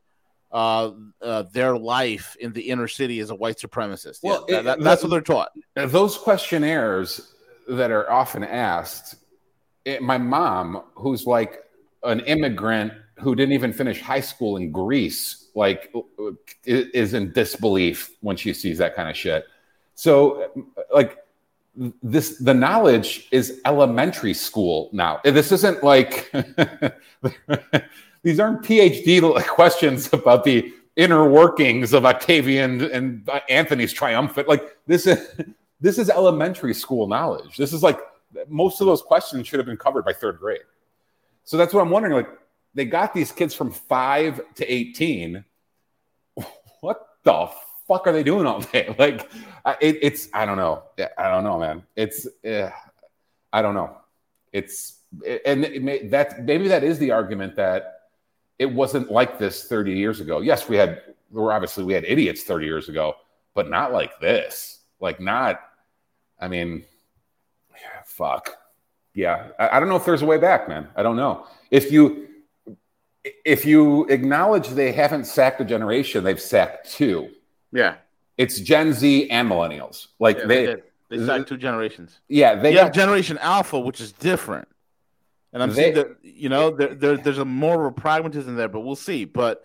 uh, 0.50 0.92
uh, 1.22 1.44
their 1.52 1.78
life 1.78 2.38
in 2.40 2.54
the 2.54 2.62
inner 2.70 2.88
city 2.88 3.20
is 3.20 3.32
a 3.32 3.36
white 3.36 3.58
supremacist. 3.58 4.20
Well, 4.24 4.46
that- 4.48 4.60
it- 4.60 4.64
that- 4.64 4.80
that's 4.80 5.04
what 5.04 5.10
they're 5.10 5.20
taught. 5.20 5.50
Those 5.76 6.18
questionnaires 6.18 7.34
that 7.68 7.92
are 7.92 8.10
often 8.10 8.46
asked, 8.46 9.16
it, 9.84 10.02
my 10.02 10.18
mom, 10.18 10.84
who's 10.96 11.26
like 11.26 11.60
an 12.04 12.22
immigrant 12.22 12.94
who 13.20 13.36
didn't 13.36 13.54
even 13.54 13.74
finish 13.74 14.02
high 14.02 14.20
school 14.20 14.58
in 14.58 14.72
Greece, 14.72 15.50
like 15.56 15.92
uh, 15.96 16.28
uh, 16.28 16.32
is 16.66 17.14
in 17.14 17.32
disbelief 17.32 18.12
when 18.22 18.36
she 18.36 18.54
sees 18.54 18.78
that 18.80 18.96
kind 18.96 19.10
of 19.10 19.16
shit. 19.16 19.46
So, 19.96 20.52
uh, 20.78 20.82
like, 20.94 21.20
this 22.04 22.38
the 22.38 22.54
knowledge 22.54 23.28
is 23.32 23.62
elementary 23.66 24.34
school 24.34 24.90
now. 24.94 25.20
This 25.24 25.52
isn't 25.52 25.84
like 25.84 26.32
these 28.24 28.40
aren't 28.40 28.62
PhD 28.62 29.48
questions 29.48 30.12
about 30.14 30.44
the 30.44 30.72
inner 30.96 31.28
workings 31.28 31.94
of 31.94 32.06
Octavian 32.06 32.82
and 32.92 33.28
Antony's 33.50 33.92
triumvirate. 33.92 34.48
Like 34.48 34.78
this 34.86 35.08
is 35.08 35.32
this 35.82 35.98
is 35.98 36.10
elementary 36.10 36.74
school 36.74 37.08
knowledge. 37.08 37.58
This 37.58 37.74
is 37.74 37.82
like 37.82 38.00
most 38.48 38.80
of 38.80 38.88
those 38.88 39.02
questions 39.02 39.48
should 39.48 39.60
have 39.60 39.66
been 39.66 39.78
covered 39.78 40.06
by 40.06 40.14
third 40.14 40.40
grade. 40.40 40.62
So 41.46 41.58
that's 41.58 41.74
what 41.74 41.82
I'm 41.82 41.90
wondering. 41.90 42.14
Like 42.14 42.30
they 42.74 42.86
got 42.86 43.14
these 43.14 43.32
kids 43.32 43.54
from 43.54 43.72
five 43.72 44.42
to 44.56 44.66
18. 44.66 45.44
What 46.82 47.08
the 47.24 47.50
fuck 47.88 48.08
are 48.08 48.14
they 48.14 48.24
doing 48.24 48.46
all 48.46 48.62
day? 48.62 48.94
Like 49.00 49.30
it, 49.82 50.00
it's 50.02 50.30
I 50.34 50.46
don't 50.46 50.58
know. 50.58 50.84
I 51.18 51.30
don't 51.30 51.44
know, 51.44 51.60
man. 51.60 51.84
It's 51.96 52.28
uh, 52.46 52.70
I 53.52 53.62
don't 53.62 53.76
know. 53.76 53.98
It's 54.52 55.00
and 55.46 55.64
it 55.64 55.84
may, 55.84 56.08
that 56.08 56.44
maybe 56.44 56.68
that 56.70 56.84
is 56.84 57.00
the 57.00 57.12
argument 57.12 57.56
that 57.56 58.02
it 58.60 58.66
wasn't 58.66 59.12
like 59.12 59.40
this 59.40 59.66
30 59.66 59.94
years 59.94 60.20
ago. 60.20 60.42
Yes, 60.42 60.68
we 60.68 60.76
had 60.76 61.02
were 61.32 61.52
obviously 61.52 61.84
we 61.84 61.94
had 61.94 62.06
idiots 62.06 62.44
30 62.44 62.66
years 62.66 62.90
ago, 62.90 63.16
but 63.54 63.70
not 63.70 63.92
like 63.92 64.20
this. 64.20 64.80
Like 65.00 65.20
not. 65.20 65.60
I 66.40 66.48
mean, 66.48 66.84
fuck. 68.06 68.50
Yeah, 69.14 69.50
I, 69.60 69.78
I 69.78 69.80
don't 69.80 69.90
know 69.90 69.96
if 69.96 70.06
there's 70.06 70.22
a 70.22 70.26
way 70.26 70.38
back, 70.38 70.68
man. 70.68 70.88
I 70.96 71.04
don't 71.04 71.16
know 71.16 71.46
if 71.72 71.92
you 71.92 72.28
if 73.46 73.66
you 73.66 74.06
acknowledge 74.08 74.70
they 74.70 74.92
haven't 74.92 75.26
sacked 75.26 75.62
a 75.62 75.66
generation, 75.66 76.24
they've 76.24 76.42
sacked 76.42 76.92
two. 76.92 77.30
Yeah, 77.72 77.96
It's 78.38 78.60
Gen 78.60 78.94
Z 78.94 79.30
and 79.30 79.50
millennials. 79.50 80.08
Like 80.20 80.40
Yeah, 80.40 80.46
they, 80.46 80.66
did. 80.66 80.84
they 81.10 81.26
sacked 81.26 81.48
two 81.48 81.58
generations. 81.58 82.20
yeah, 82.28 82.56
they 82.56 82.74
have 82.74 82.92
Generation 82.92 83.38
Alpha, 83.40 83.80
which 83.80 84.02
is 84.02 84.12
different. 84.12 84.68
and 85.54 85.64
I'm 85.64 85.70
They- 85.70 85.76
saying 85.76 85.94
that 85.96 86.08
you 86.24 86.50
know 86.50 86.72
there, 86.72 86.94
there 86.96 87.18
there's 87.18 87.38
a 87.38 87.46
more 87.46 87.86
of 87.86 87.92
a 87.98 88.02
pragmatism 88.02 88.56
there, 88.56 88.68
but 88.70 88.82
we'll 88.82 88.96
see. 88.96 89.26
But 89.26 89.64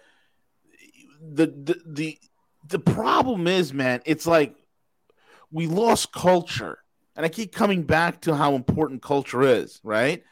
the 1.21 1.47
the 1.47 1.81
the 1.87 2.19
the 2.69 2.79
problem 2.79 3.47
is, 3.47 3.73
man, 3.73 4.03
it's 4.05 4.27
like 4.27 4.55
we 5.51 5.67
lost 5.67 6.13
culture, 6.13 6.79
and 7.19 7.27
I 7.27 7.31
keep 7.31 7.53
coming 7.53 7.83
back 7.83 8.21
to 8.23 8.37
how 8.37 8.55
important 8.55 9.03
culture 9.03 9.43
is, 9.43 9.81
right? 9.83 10.23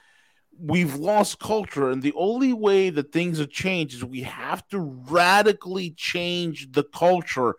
We've 0.56 0.94
lost 0.94 1.40
culture, 1.40 1.90
and 1.90 2.00
the 2.00 2.12
only 2.14 2.52
way 2.52 2.90
that 2.90 3.10
things 3.10 3.40
have 3.40 3.50
changed 3.50 3.96
is 3.96 4.04
we 4.04 4.22
have 4.22 4.66
to 4.68 4.78
radically 4.78 5.90
change 5.90 6.70
the 6.70 6.84
culture. 6.84 7.56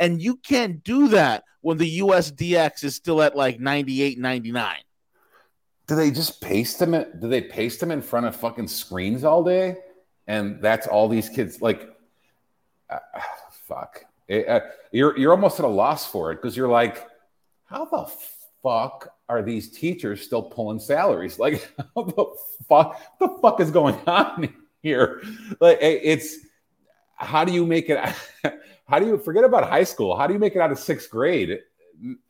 And 0.00 0.22
you 0.22 0.36
can't 0.36 0.82
do 0.82 1.08
that 1.08 1.44
when 1.60 1.76
the 1.76 1.98
USDX 1.98 2.82
is 2.82 2.94
still 2.94 3.20
at 3.20 3.36
like 3.36 3.60
98, 3.60 4.18
99. 4.18 4.76
Do 5.86 5.94
they 5.94 6.10
just 6.10 6.40
paste 6.40 6.78
them? 6.78 6.94
In, 6.94 7.20
do 7.20 7.28
they 7.28 7.42
paste 7.42 7.80
them 7.80 7.90
in 7.90 8.00
front 8.00 8.24
of 8.24 8.34
fucking 8.34 8.68
screens 8.68 9.24
all 9.24 9.44
day? 9.44 9.76
And 10.26 10.62
that's 10.62 10.86
all 10.86 11.06
these 11.06 11.28
kids 11.28 11.60
like. 11.60 11.86
Uh, 12.88 12.98
fuck. 13.68 14.06
It, 14.26 14.48
uh, 14.48 14.60
you're 14.90 15.18
you're 15.18 15.32
almost 15.32 15.58
at 15.58 15.66
a 15.66 15.68
loss 15.68 16.06
for 16.06 16.32
it 16.32 16.36
because 16.36 16.56
you're 16.56 16.68
like, 16.68 17.06
how 17.66 17.84
the 17.84 18.10
fuck 18.62 19.12
are 19.28 19.42
these 19.42 19.70
teachers 19.70 20.22
still 20.22 20.42
pulling 20.42 20.80
salaries? 20.80 21.38
Like, 21.38 21.70
the 21.96 22.26
fuck? 22.68 23.00
The 23.18 23.28
fuck 23.40 23.60
is 23.60 23.70
going 23.70 23.96
on 24.06 24.52
here? 24.82 25.22
Like, 25.60 25.78
it's 25.80 26.38
how 27.16 27.44
do 27.44 27.52
you 27.52 27.66
make 27.66 27.88
it? 27.88 27.98
How 28.86 28.98
do 28.98 29.06
you 29.06 29.18
forget 29.18 29.44
about 29.44 29.68
high 29.68 29.84
school? 29.84 30.16
How 30.16 30.26
do 30.26 30.32
you 30.32 30.40
make 30.40 30.56
it 30.56 30.58
out 30.58 30.72
of 30.72 30.78
sixth 30.80 31.10
grade, 31.10 31.60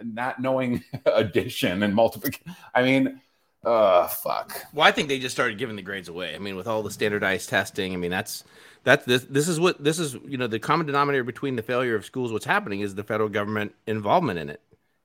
not 0.02 0.42
knowing 0.42 0.84
addition 1.06 1.82
and 1.82 1.94
multiplication? 1.94 2.54
I 2.74 2.82
mean, 2.82 3.18
uh, 3.64 4.06
fuck. 4.08 4.66
Well, 4.74 4.86
I 4.86 4.92
think 4.92 5.08
they 5.08 5.18
just 5.18 5.34
started 5.34 5.56
giving 5.56 5.76
the 5.76 5.80
grades 5.80 6.10
away. 6.10 6.34
I 6.34 6.38
mean, 6.38 6.56
with 6.56 6.66
all 6.66 6.82
the 6.82 6.90
standardized 6.90 7.48
testing, 7.48 7.94
I 7.94 7.96
mean 7.96 8.10
that's 8.10 8.44
that's 8.84 9.06
this 9.06 9.24
this 9.24 9.48
is 9.48 9.58
what 9.58 9.82
this 9.82 9.98
is 9.98 10.18
you 10.26 10.36
know 10.36 10.46
the 10.46 10.58
common 10.58 10.86
denominator 10.86 11.24
between 11.24 11.56
the 11.56 11.62
failure 11.62 11.94
of 11.94 12.04
schools. 12.04 12.30
What's 12.30 12.44
happening 12.44 12.80
is 12.80 12.94
the 12.94 13.04
federal 13.04 13.30
government 13.30 13.74
involvement 13.86 14.38
in 14.38 14.50
it, 14.50 14.60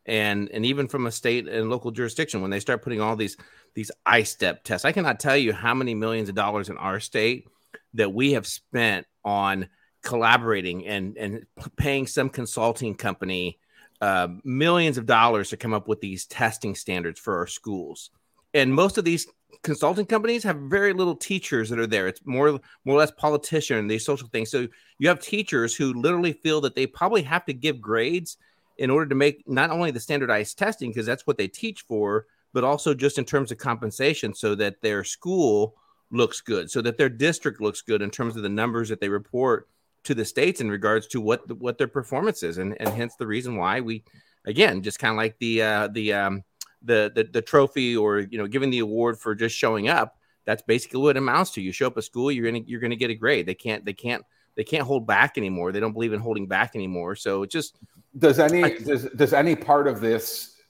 and 0.05 0.49
and 0.51 0.65
even 0.65 0.87
from 0.87 1.07
a 1.07 1.11
state 1.11 1.47
and 1.47 1.69
local 1.69 1.91
jurisdiction 1.91 2.41
when 2.41 2.51
they 2.51 2.59
start 2.59 2.83
putting 2.83 3.01
all 3.01 3.15
these 3.15 3.37
these 3.73 3.91
ISTEP 4.07 4.63
tests. 4.63 4.85
I 4.85 4.91
cannot 4.91 5.19
tell 5.19 5.37
you 5.37 5.53
how 5.53 5.73
many 5.73 5.93
millions 5.93 6.29
of 6.29 6.35
dollars 6.35 6.69
in 6.69 6.77
our 6.77 6.99
state 6.99 7.47
that 7.93 8.13
we 8.13 8.33
have 8.33 8.47
spent 8.47 9.05
on 9.23 9.67
collaborating 10.03 10.85
and 10.85 11.17
and 11.17 11.45
paying 11.77 12.07
some 12.07 12.29
consulting 12.29 12.95
company 12.95 13.59
uh, 14.01 14.27
millions 14.43 14.97
of 14.97 15.05
dollars 15.05 15.49
to 15.49 15.57
come 15.57 15.73
up 15.73 15.87
with 15.87 15.99
these 15.99 16.25
testing 16.25 16.75
standards 16.75 17.19
for 17.19 17.37
our 17.37 17.47
schools 17.47 18.11
and 18.53 18.73
most 18.73 18.99
of 18.99 19.03
these 19.03 19.25
consulting 19.63 20.05
companies 20.05 20.43
have 20.43 20.57
very 20.57 20.93
little 20.93 21.15
teachers 21.15 21.69
that 21.69 21.79
are 21.79 21.87
there 21.87 22.07
it's 22.07 22.21
more 22.23 22.59
more 22.83 22.95
or 22.95 22.99
less 22.99 23.11
politician 23.11 23.87
these 23.87 24.05
social 24.05 24.27
things 24.27 24.51
so 24.51 24.67
you 24.99 25.07
have 25.07 25.19
teachers 25.19 25.75
who 25.75 25.93
literally 25.93 26.33
feel 26.33 26.61
that 26.61 26.75
they 26.75 26.85
probably 26.85 27.23
have 27.23 27.43
to 27.45 27.53
give 27.53 27.81
grades 27.81 28.37
in 28.78 28.89
order 28.89 29.07
to 29.07 29.15
make 29.15 29.43
not 29.47 29.69
only 29.69 29.91
the 29.91 29.99
standardized 29.99 30.57
testing 30.57 30.89
because 30.89 31.05
that's 31.05 31.28
what 31.28 31.38
they 31.38 31.47
teach 31.47 31.82
for 31.82 32.26
but 32.53 32.63
also 32.63 32.93
just 32.93 33.17
in 33.17 33.26
terms 33.26 33.51
of 33.51 33.57
compensation 33.57 34.34
so 34.34 34.55
that 34.55 34.82
their 34.82 35.03
school 35.03 35.76
looks 36.11 36.41
good 36.41 36.69
so 36.69 36.82
that 36.82 36.97
their 36.97 37.09
district 37.09 37.59
looks 37.59 37.82
good 37.82 38.01
in 38.01 38.09
terms 38.09 38.36
of 38.36 38.43
the 38.43 38.49
numbers 38.49 38.89
that 38.89 39.01
they 39.01 39.09
report 39.09 39.67
to 40.05 40.13
the 40.13 40.23
states 40.23 40.61
in 40.61 40.69
regards 40.71 41.07
to 41.07 41.19
what 41.19 41.51
what 41.57 41.78
their 41.78 41.88
performance 41.88 42.43
is. 42.43 42.57
And 42.57 42.80
and 42.80 42.89
hence 42.89 43.15
the 43.15 43.28
reason 43.28 43.57
why 43.57 43.82
we 43.82 44.03
again 44.45 44.82
just 44.82 44.99
kind 44.99 45.11
of 45.11 45.17
like 45.17 45.38
the 45.39 45.61
uh 45.61 45.88
the 45.89 46.13
um 46.13 46.43
the, 46.82 47.11
the 47.13 47.23
the 47.23 47.41
trophy 47.41 47.97
or 47.97 48.19
you 48.19 48.38
know 48.38 48.47
giving 48.47 48.69
the 48.69 48.80
award 48.80 49.19
for 49.19 49.36
just 49.36 49.57
showing 49.57 49.89
up 49.89 50.17
that's 50.45 50.61
basically 50.61 51.01
what 51.01 51.15
it 51.15 51.17
amounts 51.17 51.51
to. 51.51 51.61
You 51.61 51.71
show 51.71 51.88
up 51.88 51.97
at 51.97 52.03
school 52.03 52.32
you're 52.32 52.45
gonna 52.45 52.63
you're 52.65 52.80
gonna 52.80 52.95
get 52.95 53.09
a 53.09 53.15
grade. 53.15 53.47
They 53.47 53.55
can't 53.55 53.84
they 53.84 53.93
can't 53.93 54.23
they 54.55 54.63
can't 54.63 54.84
hold 54.84 55.05
back 55.07 55.38
anymore. 55.38 55.71
They 55.71 55.80
don't 55.80 55.93
believe 55.93 56.13
in 56.13 56.19
holding 56.19 56.47
back 56.47 56.76
anymore. 56.76 57.15
So 57.15 57.43
it 57.43 57.51
just 57.51 57.78
Does 58.18 58.39
any 58.39 58.80
does 58.80 59.05
does 59.16 59.34
any 59.34 59.55
part 59.55 59.88
of 59.88 59.99
this 59.99 60.61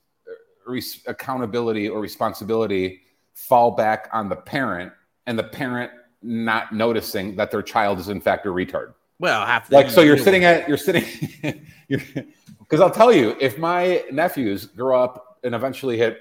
res- 0.66 1.04
accountability 1.08 1.88
or 1.88 2.00
responsibility 2.00 3.02
fall 3.34 3.72
back 3.72 4.10
on 4.14 4.30
the 4.30 4.36
parent 4.36 4.92
and 5.28 5.38
the 5.38 5.44
parent 5.44 5.92
not 6.22 6.74
noticing 6.74 7.36
that 7.36 7.52
their 7.52 7.62
child 7.62 8.00
is 8.00 8.10
in 8.10 8.20
fact 8.20 8.46
a 8.46 8.50
retard? 8.50 8.94
well 9.20 9.46
half 9.46 9.70
the, 9.70 9.76
Like 9.76 9.90
so, 9.90 10.02
you're 10.02 10.18
sitting 10.18 10.44
at 10.44 10.68
you're 10.68 10.78
sitting 10.78 11.06
because 11.88 12.82
I'll 12.82 12.92
tell 12.92 13.14
you, 13.14 13.36
if 13.40 13.58
my 13.58 14.04
nephews 14.12 14.66
grow 14.66 15.02
up 15.02 15.38
and 15.44 15.54
eventually 15.54 15.98
hit 15.98 16.20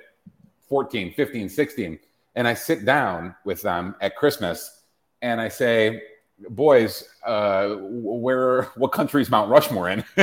14, 0.68 1.14
15, 1.14 1.48
16, 1.48 1.98
and 2.34 2.46
I 2.46 2.54
sit 2.54 2.84
down 2.84 3.34
with 3.44 3.62
them 3.62 3.94
at 4.00 4.16
Christmas 4.16 4.82
and 5.22 5.40
I 5.40 5.48
say, 5.48 6.02
boys, 6.50 7.04
uh, 7.24 7.76
where, 7.80 8.64
what 8.76 8.92
country 8.92 9.22
is 9.22 9.30
Mount 9.30 9.50
Rushmore 9.50 9.88
in? 9.88 10.04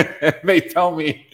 they 0.43 0.62
tell 0.62 0.95
me, 0.95 1.28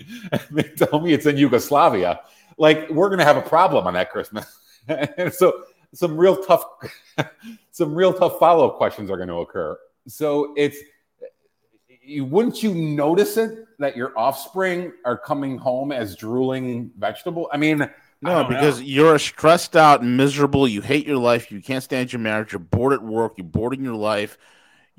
they 0.52 0.64
tell 0.64 1.00
me 1.00 1.14
it's 1.14 1.26
in 1.26 1.38
Yugoslavia. 1.38 2.22
Like 2.58 2.90
we're 2.90 3.10
going 3.10 3.20
to 3.20 3.26
have 3.26 3.38
a 3.38 3.42
problem 3.42 3.88
on 3.88 3.94
that 3.94 4.12
Christmas. 4.12 4.46
and 4.88 5.34
so 5.34 5.64
some 5.94 6.18
real 6.18 6.44
tough, 6.44 6.64
some 7.72 7.94
real 7.94 8.14
tough 8.14 8.40
follow-up 8.40 8.78
questions 8.78 9.10
are 9.10 9.18
going 9.18 9.30
to 9.30 9.36
occur. 9.36 9.78
So 10.08 10.54
it's, 10.58 10.78
you 12.02 12.24
wouldn't 12.24 12.64
you 12.64 12.74
notice 12.74 13.38
it 13.38 13.66
that 13.80 13.98
your 13.98 14.18
offspring 14.18 14.94
are 15.04 15.18
coming 15.18 15.58
home 15.58 15.92
as 15.92 16.16
drooling 16.16 16.92
vegetable? 16.98 17.50
I 17.52 17.58
mean, 17.58 17.90
No, 18.22 18.46
because 18.46 18.80
know. 18.80 18.86
you're 18.86 19.20
stressed 19.20 19.76
out 19.76 20.02
and 20.02 20.16
miserable. 20.16 20.68
You 20.68 20.82
hate 20.82 21.06
your 21.06 21.18
life. 21.18 21.52
You 21.52 21.62
can't 21.62 21.84
stand 21.84 22.14
your 22.14 22.22
marriage. 22.22 22.54
You're 22.54 22.60
bored 22.60 22.94
at 22.94 23.04
work. 23.04 23.34
You're 23.38 23.46
bored 23.46 23.74
in 23.74 23.84
your 23.84 23.96
life. 23.96 24.38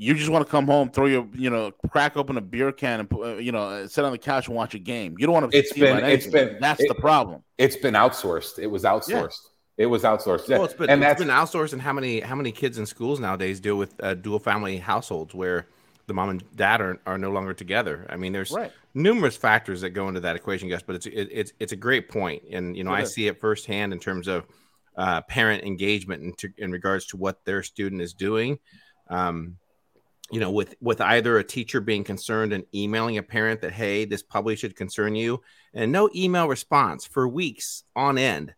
You 0.00 0.14
just 0.14 0.30
want 0.30 0.46
to 0.46 0.50
come 0.50 0.66
home, 0.66 0.90
throw 0.90 1.06
your, 1.06 1.26
you 1.34 1.50
know, 1.50 1.72
crack 1.90 2.16
open 2.16 2.36
a 2.38 2.40
beer 2.40 2.70
can 2.70 3.00
and, 3.00 3.12
uh, 3.12 3.36
you 3.36 3.50
know, 3.50 3.62
uh, 3.64 3.88
sit 3.88 4.04
on 4.04 4.12
the 4.12 4.18
couch 4.18 4.46
and 4.46 4.54
watch 4.56 4.74
a 4.74 4.78
game. 4.78 5.16
You 5.18 5.26
don't 5.26 5.32
want 5.34 5.50
to. 5.50 5.58
It's 5.58 5.72
see 5.72 5.82
about 5.84 6.02
been- 6.02 6.10
it's 6.10 6.24
anything. 6.26 6.48
been- 6.52 6.58
That's 6.60 6.80
it- 6.80 6.88
the 6.88 6.94
problem. 6.94 7.42
it's 7.58 7.74
been 7.76 7.94
outsourced. 7.94 8.60
It 8.60 8.68
was 8.68 8.84
outsourced. 8.84 9.40
It 9.76 9.86
was 9.86 10.04
outsourced. 10.04 10.48
well, 10.48 10.64
it's 10.64 10.74
been, 10.74 10.88
and 10.88 11.02
it's 11.02 11.08
that's 11.08 11.20
been 11.20 11.34
outsourced 11.34 11.72
and 11.72 11.82
how 11.82 11.92
many 11.92 12.20
how 12.20 12.34
many 12.36 12.52
kids 12.52 12.78
in 12.78 12.86
schools 12.86 13.18
nowadays 13.20 13.58
deal 13.60 13.76
with 13.76 13.94
uh, 14.02 14.14
dual 14.14 14.38
family 14.38 14.78
households 14.78 15.34
where 15.34 15.66
the 16.06 16.14
mom 16.14 16.30
and 16.30 16.44
dad 16.56 16.80
are, 16.80 16.98
are 17.06 17.18
no 17.18 17.30
longer 17.30 17.52
together 17.54 18.04
i 18.08 18.16
mean 18.16 18.32
there's 18.32 18.50
Right. 18.50 18.72
numerous 18.94 19.36
factors 19.36 19.82
that 19.82 19.90
go 19.90 20.08
into 20.08 20.20
that 20.20 20.34
equation 20.36 20.68
guys 20.68 20.82
but 20.82 20.96
it's 20.96 21.06
it, 21.06 21.28
it's 21.30 21.52
it's 21.60 21.72
a 21.72 21.76
great 21.76 22.08
point 22.08 22.42
and 22.50 22.76
you 22.76 22.82
know 22.82 22.92
It 22.92 23.00
i 23.00 23.04
see 23.04 23.26
it 23.28 23.38
firsthand 23.38 23.92
in 23.92 23.98
terms 24.00 24.26
of 24.26 24.46
uh, 24.96 25.20
parent 25.22 25.62
engagement 25.64 26.22
in, 26.24 26.32
to, 26.38 26.48
in 26.58 26.72
regards 26.72 27.06
to 27.08 27.16
what 27.16 27.44
their 27.44 27.62
student 27.62 28.00
is 28.02 28.14
doing 28.14 28.58
um, 29.10 29.56
you 30.30 30.40
know 30.40 30.50
with 30.50 30.74
with 30.80 31.00
either 31.00 31.38
a 31.38 31.44
teacher 31.44 31.80
being 31.80 32.04
concerned 32.04 32.52
and 32.52 32.64
emailing 32.74 33.18
a 33.18 33.22
parent 33.22 33.60
that 33.60 33.72
hey 33.72 34.04
this 34.04 34.22
probably 34.22 34.56
should 34.56 34.76
concern 34.76 35.14
you 35.14 35.40
and 35.74 35.90
no 35.90 36.10
email 36.14 36.48
response 36.48 37.06
for 37.06 37.26
weeks 37.26 37.84
on 37.96 38.18
end 38.18 38.54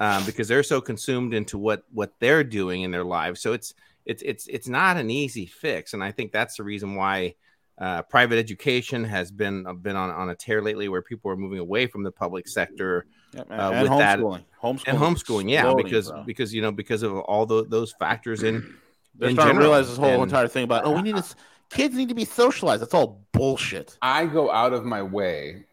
um, 0.00 0.24
because 0.26 0.48
they're 0.48 0.62
so 0.62 0.80
consumed 0.80 1.34
into 1.34 1.58
what 1.58 1.84
what 1.92 2.12
they're 2.18 2.44
doing 2.44 2.82
in 2.82 2.90
their 2.90 3.04
lives 3.04 3.40
so 3.40 3.52
it's 3.52 3.74
it's 4.04 4.22
it's 4.22 4.46
it's 4.48 4.68
not 4.68 4.96
an 4.96 5.10
easy 5.10 5.46
fix 5.46 5.94
and 5.94 6.02
i 6.02 6.10
think 6.10 6.32
that's 6.32 6.56
the 6.56 6.64
reason 6.64 6.94
why 6.94 7.34
uh, 7.78 8.02
private 8.02 8.38
education 8.38 9.02
has 9.02 9.30
been 9.30 9.66
uh, 9.66 9.72
been 9.72 9.96
on, 9.96 10.10
on 10.10 10.28
a 10.28 10.34
tear 10.34 10.60
lately 10.60 10.88
where 10.88 11.02
people 11.02 11.30
are 11.30 11.36
moving 11.36 11.58
away 11.58 11.86
from 11.86 12.02
the 12.02 12.12
public 12.12 12.46
sector 12.46 13.06
Yep, 13.34 13.50
uh, 13.50 13.54
and 13.54 13.82
with 13.82 13.98
that 13.98 14.18
homeschooling. 14.18 14.44
Homeschooling 14.62 14.82
and 14.86 14.98
homeschooling 14.98 15.50
yeah 15.50 15.74
because 15.74 16.10
bro. 16.10 16.22
because 16.24 16.52
you 16.52 16.60
know 16.60 16.70
because 16.70 17.02
of 17.02 17.16
all 17.16 17.46
tho- 17.46 17.64
those 17.64 17.92
factors 17.92 18.42
in 18.42 18.74
They're 19.14 19.30
in 19.30 19.36
starting 19.36 19.56
to 19.56 19.60
realize 19.60 19.88
this 19.88 19.98
whole 19.98 20.08
And- 20.08 20.22
entire 20.22 20.48
thing 20.48 20.64
about 20.64 20.84
oh 20.84 20.92
we 20.92 21.02
need 21.02 21.16
to 21.16 21.24
kids 21.70 21.94
need 21.96 22.08
to 22.08 22.14
be 22.14 22.24
socialized. 22.24 22.82
That's 22.82 22.94
all 22.94 23.24
bullshit. 23.32 23.96
I 24.02 24.26
go 24.26 24.50
out 24.50 24.72
of 24.72 24.84
my 24.84 25.02
way 25.02 25.64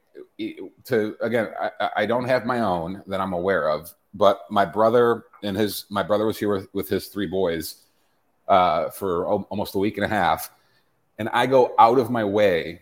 to 0.85 1.15
again. 1.21 1.49
I, 1.59 1.89
I 1.97 2.05
don't 2.05 2.25
have 2.25 2.45
my 2.45 2.61
own 2.61 3.03
that 3.07 3.19
I'm 3.19 3.33
aware 3.33 3.69
of, 3.69 3.93
but 4.13 4.41
my 4.49 4.65
brother 4.65 5.25
and 5.43 5.55
his 5.57 5.85
my 5.89 6.03
brother 6.03 6.25
was 6.25 6.37
here 6.37 6.49
with, 6.49 6.67
with 6.73 6.89
his 6.89 7.07
three 7.07 7.27
boys 7.27 7.83
uh, 8.47 8.89
for 8.89 9.25
almost 9.27 9.75
a 9.75 9.79
week 9.79 9.97
and 9.97 10.05
a 10.05 10.09
half, 10.09 10.51
and 11.17 11.29
I 11.29 11.45
go 11.45 11.75
out 11.77 11.99
of 11.99 12.09
my 12.09 12.23
way 12.23 12.81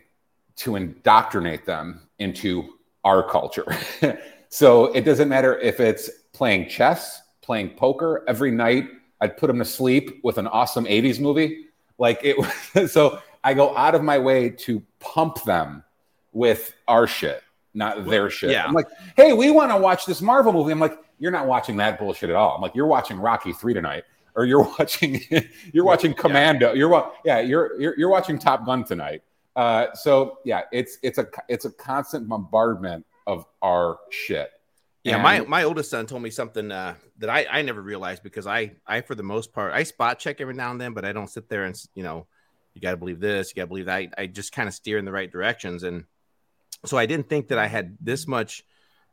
to 0.57 0.75
indoctrinate 0.75 1.65
them 1.65 2.01
into 2.19 2.73
our 3.03 3.27
culture. 3.27 3.65
so 4.49 4.85
it 4.93 5.01
doesn't 5.01 5.29
matter 5.29 5.57
if 5.59 5.79
it's 5.79 6.09
playing 6.33 6.69
chess, 6.69 7.21
playing 7.41 7.69
poker 7.71 8.23
every 8.27 8.51
night. 8.51 8.89
I'd 9.21 9.37
put 9.37 9.47
them 9.47 9.59
to 9.59 9.65
sleep 9.65 10.19
with 10.23 10.37
an 10.37 10.47
awesome 10.47 10.85
80s 10.85 11.19
movie. 11.19 11.65
Like 11.97 12.19
it 12.23 12.37
was, 12.37 12.91
so 12.91 13.19
I 13.43 13.53
go 13.53 13.75
out 13.75 13.95
of 13.95 14.03
my 14.03 14.19
way 14.19 14.49
to 14.49 14.83
pump 14.99 15.43
them 15.43 15.83
with 16.33 16.73
our 16.87 17.07
shit, 17.07 17.41
not 17.73 18.05
their 18.05 18.29
shit. 18.29 18.51
yeah. 18.51 18.65
I'm 18.65 18.73
like, 18.73 18.87
hey, 19.15 19.33
we 19.33 19.49
want 19.51 19.71
to 19.71 19.77
watch 19.77 20.05
this 20.05 20.21
Marvel 20.21 20.53
movie. 20.53 20.71
I'm 20.71 20.79
like, 20.79 20.99
you're 21.19 21.31
not 21.31 21.47
watching 21.47 21.77
that 21.77 21.97
bullshit 21.97 22.29
at 22.29 22.35
all. 22.35 22.55
I'm 22.55 22.61
like, 22.61 22.75
you're 22.75 22.85
watching 22.87 23.17
Rocky 23.17 23.53
3 23.53 23.73
tonight. 23.73 24.03
Or 24.35 24.45
you're 24.45 24.61
watching, 24.79 25.19
you're 25.73 25.83
watching 25.85 26.13
Commando. 26.13 26.73
You're 26.73 26.89
wa- 26.89 27.11
yeah, 27.25 27.39
you're, 27.39 27.79
you're 27.81 27.97
you're 27.97 28.09
watching 28.09 28.37
Top 28.37 28.67
Gun 28.67 28.83
tonight. 28.83 29.23
Uh, 29.55 29.87
so 29.95 30.37
yeah, 30.45 30.61
it's 30.71 30.99
it's 31.01 31.17
a 31.17 31.25
it's 31.49 31.65
a 31.65 31.71
constant 31.71 32.29
bombardment 32.29 33.03
of 33.25 33.45
our 33.63 33.97
shit. 34.11 34.51
Yeah, 35.07 35.21
my, 35.21 35.35
And- 35.35 35.47
my 35.47 35.63
oldest 35.63 35.89
son 35.89 36.05
told 36.05 36.21
me 36.21 36.29
something 36.29 36.71
uh, 36.71 36.95
that 37.19 37.29
I, 37.29 37.45
I 37.49 37.61
never 37.61 37.81
realized 37.81 38.23
because 38.23 38.47
I 38.47 38.73
I 38.85 39.01
for 39.01 39.15
the 39.15 39.23
most 39.23 39.53
part 39.53 39.73
I 39.73 39.83
spot 39.83 40.19
check 40.19 40.41
every 40.41 40.53
now 40.53 40.71
and 40.71 40.79
then, 40.79 40.93
but 40.93 41.05
I 41.05 41.13
don't 41.13 41.29
sit 41.29 41.49
there 41.49 41.65
and 41.65 41.75
you 41.93 42.03
know 42.03 42.27
you 42.73 42.81
got 42.81 42.91
to 42.91 42.97
believe 42.97 43.19
this, 43.19 43.49
you 43.49 43.55
got 43.55 43.63
to 43.63 43.67
believe 43.67 43.85
that. 43.87 43.95
I, 43.95 44.09
I 44.17 44.27
just 44.27 44.51
kind 44.51 44.67
of 44.67 44.73
steer 44.75 44.97
in 44.99 45.05
the 45.05 45.11
right 45.11 45.31
directions, 45.31 45.83
and 45.83 46.05
so 46.85 46.97
I 46.97 47.07
didn't 47.07 47.27
think 47.27 47.47
that 47.47 47.57
I 47.57 47.65
had 47.67 47.97
this 47.99 48.27
much 48.27 48.63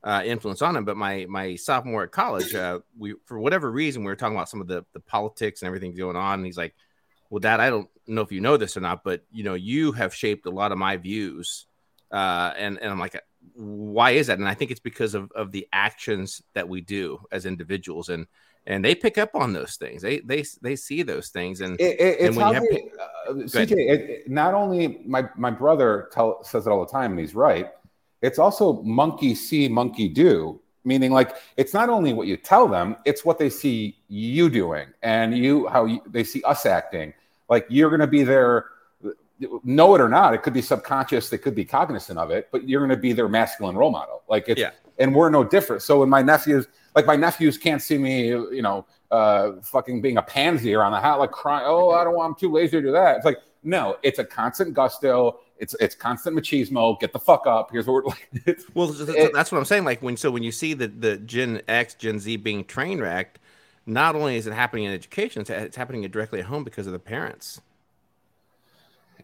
uh, 0.03 0.23
influence 0.25 0.61
on 0.61 0.77
him. 0.77 0.85
But 0.85 0.97
my 0.97 1.27
my 1.29 1.57
sophomore 1.57 2.03
at 2.05 2.13
college, 2.13 2.55
uh, 2.55 2.81
we 2.99 3.15
for 3.25 3.39
whatever 3.39 3.71
reason 3.71 4.03
we 4.03 4.09
were 4.09 4.17
talking 4.17 4.37
about 4.37 4.51
some 4.51 4.61
of 4.61 4.67
the 4.67 4.85
the 4.93 5.01
politics 5.01 5.63
and 5.63 5.67
everything 5.67 5.95
going 5.95 6.17
on, 6.17 6.41
and 6.41 6.47
he's 6.47 6.59
like, 6.59 6.75
"Well, 7.31 7.41
Dad, 7.41 7.61
I 7.61 7.71
don't 7.71 7.89
know 8.07 8.21
if 8.21 8.33
you 8.33 8.41
know 8.41 8.57
this 8.59 8.77
or 8.77 8.81
not, 8.81 9.03
but 9.03 9.25
you 9.33 9.45
know 9.45 9.55
you 9.55 9.93
have 9.93 10.15
shaped 10.15 10.47
a 10.47 10.51
lot 10.51 10.73
of 10.73 10.79
my 10.79 10.97
views." 10.99 11.67
Uh, 12.13 12.53
and 12.57 12.79
and 12.79 12.91
I'm 12.91 12.99
like, 12.99 13.19
why 13.55 14.13
is 14.13 14.29
that? 14.29 14.39
And 14.39 14.49
I 14.49 14.55
think 14.55 14.71
it's 14.71 14.81
because 14.81 15.15
of, 15.15 15.31
of 15.33 15.53
the 15.53 15.69
actions 15.73 16.43
that 16.55 16.69
we 16.69 16.81
do 16.81 17.21
as 17.31 17.47
individuals, 17.47 18.09
and 18.09 18.27
and 18.67 18.85
they 18.85 18.95
pick 18.95 19.19
up 19.19 19.35
on 19.35 19.53
those 19.53 19.77
things. 19.77 20.03
They 20.03 20.21
they 20.21 20.45
they 20.63 20.77
see 20.77 21.03
those 21.03 21.29
things, 21.29 21.61
and 21.61 21.79
It, 21.81 22.01
it, 22.01 22.19
and 22.21 22.29
it's 22.29 22.37
when 22.37 22.49
you 22.49 22.55
have 22.55 22.65
they, 22.71 22.91
uh. 23.01 23.33
CJ. 23.35 23.73
It, 23.73 24.31
not 24.31 24.55
only 24.55 25.03
my 25.07 25.29
my 25.37 25.51
brother 25.51 26.09
tell, 26.13 26.43
says 26.43 26.67
it 26.67 26.71
all 26.71 26.85
the 26.85 26.91
time, 26.91 27.13
and 27.13 27.21
he's 27.21 27.35
right. 27.35 27.71
It's 28.23 28.39
also 28.39 28.83
monkey 28.83 29.35
see, 29.35 29.69
monkey 29.69 30.09
do. 30.09 30.61
Meaning, 30.87 31.13
like 31.13 31.37
it's 31.57 31.73
not 31.73 31.89
only 31.89 32.13
what 32.13 32.27
you 32.27 32.37
tell 32.37 32.69
them; 32.69 32.97
it's 33.05 33.25
what 33.25 33.39
they 33.39 33.51
see 33.51 33.99
you 34.09 34.51
doing, 34.51 34.89
and 35.03 35.37
you 35.37 35.67
how 35.69 35.87
you, 35.87 36.01
they 36.07 36.25
see 36.25 36.43
us 36.43 36.67
acting. 36.67 37.15
Like 37.49 37.67
you're 37.69 37.91
going 37.91 38.01
to 38.01 38.07
be 38.07 38.23
there, 38.23 38.67
know 39.64 39.95
it 39.95 40.01
or 40.01 40.09
not. 40.09 40.35
It 40.35 40.43
could 40.43 40.53
be 40.53 40.62
subconscious. 40.62 41.28
They 41.28 41.39
could 41.39 41.55
be 41.55 41.64
cognizant 41.64 42.18
of 42.18 42.30
it, 42.30 42.49
but 42.53 42.68
you're 42.68 42.80
going 42.80 42.97
to 42.97 42.97
be 43.01 43.12
their 43.12 43.28
masculine 43.28 43.76
role 43.76 43.91
model. 43.91 44.22
Like 44.28 44.49
it's 44.49 44.61
Yeah. 44.61 44.70
and 44.99 45.14
we're 45.14 45.30
no 45.30 45.43
different. 45.45 45.82
So 45.82 46.01
when 46.01 46.09
my 46.09 46.22
nephews, 46.22 46.66
like 46.95 47.07
my 47.07 47.16
nephews, 47.16 47.59
can't 47.59 47.82
see 47.82 47.99
me, 47.99 48.28
you 48.28 48.62
know, 48.62 48.87
uh, 49.11 49.53
fucking 49.62 50.01
being 50.03 50.16
a 50.18 50.22
pansy 50.22 50.74
around 50.74 50.93
the 50.93 51.01
house, 51.01 51.18
like 51.18 51.30
crying. 51.32 51.64
Oh, 51.66 51.91
I 51.91 52.05
don't 52.05 52.14
want. 52.14 52.30
I'm 52.30 52.35
too 52.39 52.51
lazy 52.53 52.72
to 52.78 52.82
do 52.82 52.93
that. 52.93 53.16
It's 53.16 53.24
like 53.24 53.39
no, 53.66 53.97
it's 54.03 54.18
a 54.18 54.24
constant 54.24 54.74
gusto. 54.74 55.41
It's 55.59 55.74
it's 55.80 55.95
constant 55.95 56.37
machismo. 56.37 56.99
Get 57.01 57.12
the 57.12 57.18
fuck 57.18 57.47
up. 57.47 57.70
Here's 57.72 57.87
what 57.87 57.95
we're 57.95 58.05
like. 58.05 58.59
Well, 58.74 58.93
th- 58.93 59.30
that's 59.32 59.51
what 59.51 59.59
I'm 59.59 59.64
saying. 59.64 59.85
Like 59.85 60.03
when 60.03 60.16
so 60.16 60.30
when 60.30 60.43
you 60.43 60.53
see 60.53 60.74
the 60.74 60.89
the 60.89 61.16
Gen 61.16 61.62
X, 61.68 61.95
Gen 61.95 62.18
Z 62.18 62.37
being 62.39 62.64
train 62.64 63.01
wrecked, 63.01 63.39
not 63.87 64.14
only 64.16 64.37
is 64.37 64.47
it 64.47 64.53
happening 64.53 64.85
in 64.85 64.93
education, 64.93 65.41
it's, 65.43 65.51
it's 65.51 65.76
happening 65.76 66.03
directly 66.11 66.41
at 66.41 66.47
home 66.47 66.62
because 66.64 66.87
of 66.87 66.93
the 66.93 66.99
parents 66.99 67.61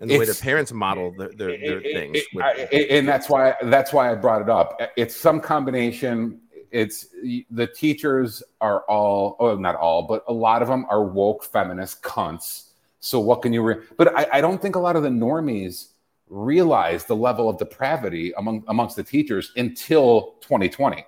and 0.00 0.10
the 0.10 0.18
way 0.18 0.24
the 0.24 0.34
parents 0.34 0.72
model 0.72 1.12
their 1.12 1.28
their, 1.28 1.58
their 1.58 1.80
things. 1.80 2.16
it- 2.18 2.26
with- 2.34 2.44
I- 2.44 2.52
and 2.90 3.06
that's 3.06 3.28
why 3.28 3.54
that's 3.62 3.92
why 3.92 4.10
I 4.10 4.14
brought 4.14 4.42
it 4.42 4.48
up. 4.50 4.80
It's 4.96 5.14
some 5.16 5.40
combination. 5.40 6.40
It's 6.70 7.08
the 7.50 7.66
teachers 7.66 8.42
are 8.60 8.82
all, 8.82 9.36
oh, 9.40 9.56
not 9.56 9.74
all, 9.74 10.02
but 10.02 10.22
a 10.28 10.32
lot 10.32 10.62
of 10.62 10.68
them 10.68 10.86
are 10.88 11.02
woke 11.04 11.42
feminist 11.44 12.02
cunts. 12.02 12.68
So 13.00 13.18
what 13.18 13.42
can 13.42 13.52
you? 13.52 13.62
Re- 13.62 13.76
but 13.96 14.16
I, 14.16 14.26
I 14.34 14.40
don't 14.40 14.60
think 14.62 14.76
a 14.76 14.78
lot 14.78 14.94
of 14.94 15.02
the 15.02 15.08
normies 15.08 15.88
realize 16.28 17.04
the 17.06 17.16
level 17.16 17.48
of 17.48 17.58
depravity 17.58 18.32
among 18.36 18.62
amongst 18.68 18.94
the 18.96 19.02
teachers 19.02 19.52
until 19.56 20.36
2020. 20.42 21.04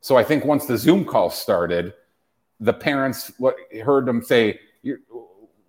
So 0.00 0.16
I 0.16 0.24
think 0.24 0.44
once 0.46 0.64
the 0.66 0.78
Zoom 0.78 1.04
call 1.04 1.28
started, 1.30 1.92
the 2.58 2.72
parents 2.72 3.30
what 3.38 3.56
heard 3.84 4.06
them 4.06 4.22
say, 4.22 4.58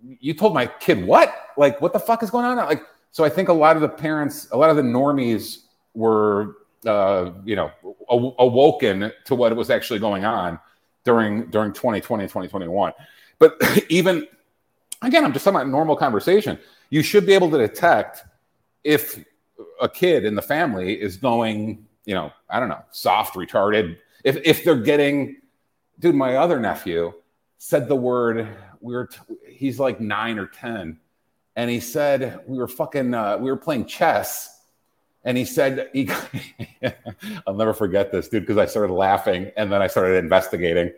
"You 0.03 0.33
told 0.33 0.53
my 0.53 0.67
kid 0.67 1.05
what? 1.05 1.33
Like 1.57 1.81
what 1.81 1.93
the 1.93 1.99
fuck 1.99 2.23
is 2.23 2.29
going 2.29 2.45
on?" 2.45 2.57
Like 2.57 2.83
so, 3.11 3.23
I 3.23 3.29
think 3.29 3.49
a 3.49 3.53
lot 3.53 3.75
of 3.75 3.81
the 3.81 3.89
parents, 3.89 4.47
a 4.51 4.57
lot 4.57 4.71
of 4.71 4.75
the 4.75 4.81
normies 4.81 5.65
were, 5.93 6.55
uh, 6.85 7.29
you 7.45 7.55
know, 7.55 7.71
aw- 8.07 8.35
awoken 8.39 9.11
to 9.25 9.35
what 9.35 9.55
was 9.55 9.69
actually 9.69 9.99
going 9.99 10.25
on 10.25 10.59
during 11.03 11.45
during 11.51 11.73
2020 11.73 12.23
and 12.23 12.29
2021. 12.29 12.93
But 13.39 13.55
even 13.89 14.27
again, 15.03 15.23
I'm 15.23 15.33
just 15.33 15.45
talking 15.45 15.57
about 15.59 15.69
normal 15.69 15.95
conversation. 15.95 16.57
You 16.89 17.03
should 17.03 17.25
be 17.25 17.33
able 17.33 17.51
to 17.51 17.57
detect 17.57 18.23
if 18.83 19.23
a 19.81 19.87
kid 19.87 20.25
in 20.25 20.35
the 20.35 20.41
family 20.41 20.99
is 20.99 21.17
going, 21.17 21.85
you 22.05 22.15
know, 22.15 22.31
I 22.49 22.59
don't 22.59 22.69
know, 22.69 22.83
soft, 22.91 23.35
retarded. 23.35 23.97
If 24.23 24.37
if 24.43 24.63
they're 24.63 24.75
getting, 24.75 25.37
dude, 25.99 26.15
my 26.15 26.37
other 26.37 26.59
nephew 26.59 27.13
said 27.57 27.87
the 27.87 27.95
word. 27.95 28.47
We 28.83 28.93
were, 28.93 29.07
t- 29.07 29.19
he's 29.49 29.79
like 29.79 29.99
nine 30.01 30.37
or 30.37 30.47
ten, 30.47 30.99
and 31.55 31.69
he 31.71 31.79
said 31.79 32.41
we 32.45 32.57
were 32.57 32.67
fucking, 32.67 33.13
uh, 33.13 33.37
we 33.37 33.49
were 33.49 33.57
playing 33.57 33.85
chess, 33.85 34.61
and 35.23 35.37
he 35.37 35.45
said 35.45 35.89
he, 35.93 36.09
I'll 37.47 37.53
never 37.55 37.73
forget 37.73 38.11
this, 38.11 38.27
dude, 38.27 38.43
because 38.43 38.57
I 38.57 38.65
started 38.65 38.93
laughing 38.93 39.51
and 39.55 39.71
then 39.71 39.81
I 39.81 39.87
started 39.87 40.17
investigating. 40.17 40.91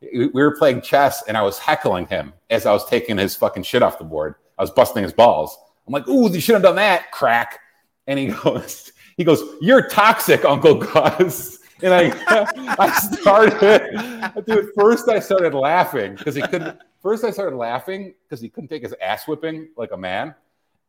We 0.00 0.28
we 0.28 0.42
were 0.42 0.56
playing 0.56 0.80
chess, 0.80 1.22
and 1.28 1.36
I 1.36 1.42
was 1.42 1.58
heckling 1.58 2.06
him 2.06 2.32
as 2.48 2.64
I 2.64 2.72
was 2.72 2.88
taking 2.88 3.18
his 3.18 3.36
fucking 3.36 3.64
shit 3.64 3.82
off 3.82 3.98
the 3.98 4.04
board. 4.04 4.36
I 4.58 4.62
was 4.62 4.70
busting 4.70 5.02
his 5.02 5.12
balls. 5.12 5.58
I'm 5.86 5.92
like, 5.92 6.08
"Ooh, 6.08 6.30
you 6.32 6.40
should 6.40 6.54
have 6.54 6.62
done 6.62 6.76
that, 6.76 7.12
crack." 7.12 7.58
And 8.06 8.18
he 8.18 8.26
goes, 8.42 8.92
"He 9.18 9.24
goes, 9.24 9.42
you're 9.60 9.88
toxic, 9.88 10.44
Uncle 10.46 10.76
Gus." 10.76 11.59
And 11.82 11.94
I, 11.94 12.12
I 12.78 12.90
started, 12.92 14.44
dude. 14.46 14.70
First, 14.74 15.08
I 15.08 15.20
started 15.20 15.54
laughing 15.54 16.14
because 16.14 16.34
he 16.34 16.42
couldn't. 16.42 16.78
First, 17.02 17.24
I 17.24 17.30
started 17.30 17.56
laughing 17.56 18.14
because 18.24 18.40
he 18.40 18.48
couldn't 18.48 18.68
take 18.68 18.82
his 18.82 18.94
ass 19.00 19.26
whipping 19.26 19.68
like 19.76 19.92
a 19.92 19.96
man. 19.96 20.34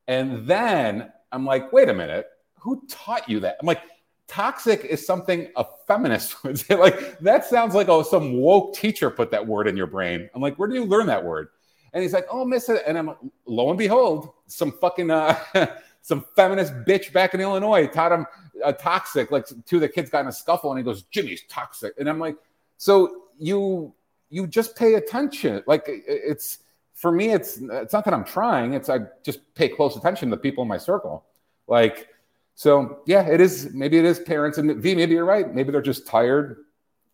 And 0.08 0.46
then 0.46 1.12
I'm 1.32 1.46
like, 1.46 1.72
wait 1.72 1.90
a 1.90 1.94
minute, 1.94 2.28
who 2.60 2.84
taught 2.90 3.30
you 3.30 3.40
that? 3.42 3.58
I'm 3.62 3.66
like, 3.66 3.82
toxic 4.28 4.86
is 4.86 5.06
something 5.06 5.50
a 5.56 5.66
feminist 5.88 6.44
would 6.44 6.60
say. 6.60 6.76
Like, 6.82 7.20
that 7.20 7.46
sounds 7.46 7.76
like 7.76 7.90
oh, 7.90 8.04
some 8.04 8.34
woke 8.34 8.76
teacher 8.76 9.10
put 9.10 9.32
that 9.32 9.46
word 9.46 9.68
in 9.68 9.78
your 9.78 9.88
brain. 9.88 10.30
I'm 10.34 10.42
like, 10.42 10.58
where 10.58 10.68
do 10.68 10.76
you 10.76 10.86
learn 10.86 11.08
that 11.08 11.24
word? 11.24 11.50
And 11.94 12.02
he's 12.02 12.14
like, 12.14 12.28
oh, 12.32 12.46
miss 12.46 12.70
it. 12.70 12.84
And 12.88 12.98
I'm 12.98 13.08
like, 13.08 13.18
lo 13.46 13.70
and 13.70 13.78
behold, 13.78 14.32
some 14.48 14.72
fucking 14.72 15.12
uh, 15.12 15.38
some 16.02 16.26
feminist 16.36 16.74
bitch 16.88 17.14
back 17.14 17.34
in 17.34 17.42
Illinois 17.42 17.88
taught 17.88 18.12
him 18.12 18.26
uh, 18.64 18.72
toxic. 18.74 19.32
Like 19.32 19.48
two 19.66 19.78
of 19.78 19.82
the 19.82 19.90
kids 19.90 20.10
got 20.10 20.22
in 20.22 20.28
a 20.28 20.32
scuffle, 20.32 20.72
and 20.72 20.80
he 20.80 20.84
goes, 20.84 21.04
Jimmy's 21.04 21.44
toxic. 21.50 21.94
And 22.00 22.10
I'm 22.10 22.20
like, 22.20 22.36
so 22.78 23.24
you 23.38 23.94
you 24.30 24.48
just 24.48 24.76
pay 24.76 24.96
attention. 24.96 25.64
Like 25.68 25.84
it's 25.88 26.60
for 26.94 27.12
me, 27.12 27.32
it's 27.32 27.58
it's 27.58 27.94
not 27.94 28.06
that 28.06 28.14
I'm 28.14 28.24
trying. 28.24 28.74
It's 28.74 28.90
I 28.90 29.00
just 29.24 29.40
pay 29.56 29.68
close 29.68 29.96
attention 29.96 30.30
to 30.30 30.36
the 30.36 30.42
people 30.42 30.62
in 30.64 30.68
my 30.68 30.78
circle. 30.78 31.26
Like 31.68 32.08
so, 32.56 33.02
yeah, 33.06 33.28
it 33.28 33.42
is. 33.42 33.74
Maybe 33.74 33.98
it 33.98 34.06
is 34.06 34.20
parents, 34.20 34.58
and 34.58 34.82
V. 34.82 34.96
Maybe 34.96 35.14
you're 35.14 35.26
right. 35.26 35.54
Maybe 35.54 35.72
they're 35.72 35.82
just 35.82 36.08
tired 36.08 36.58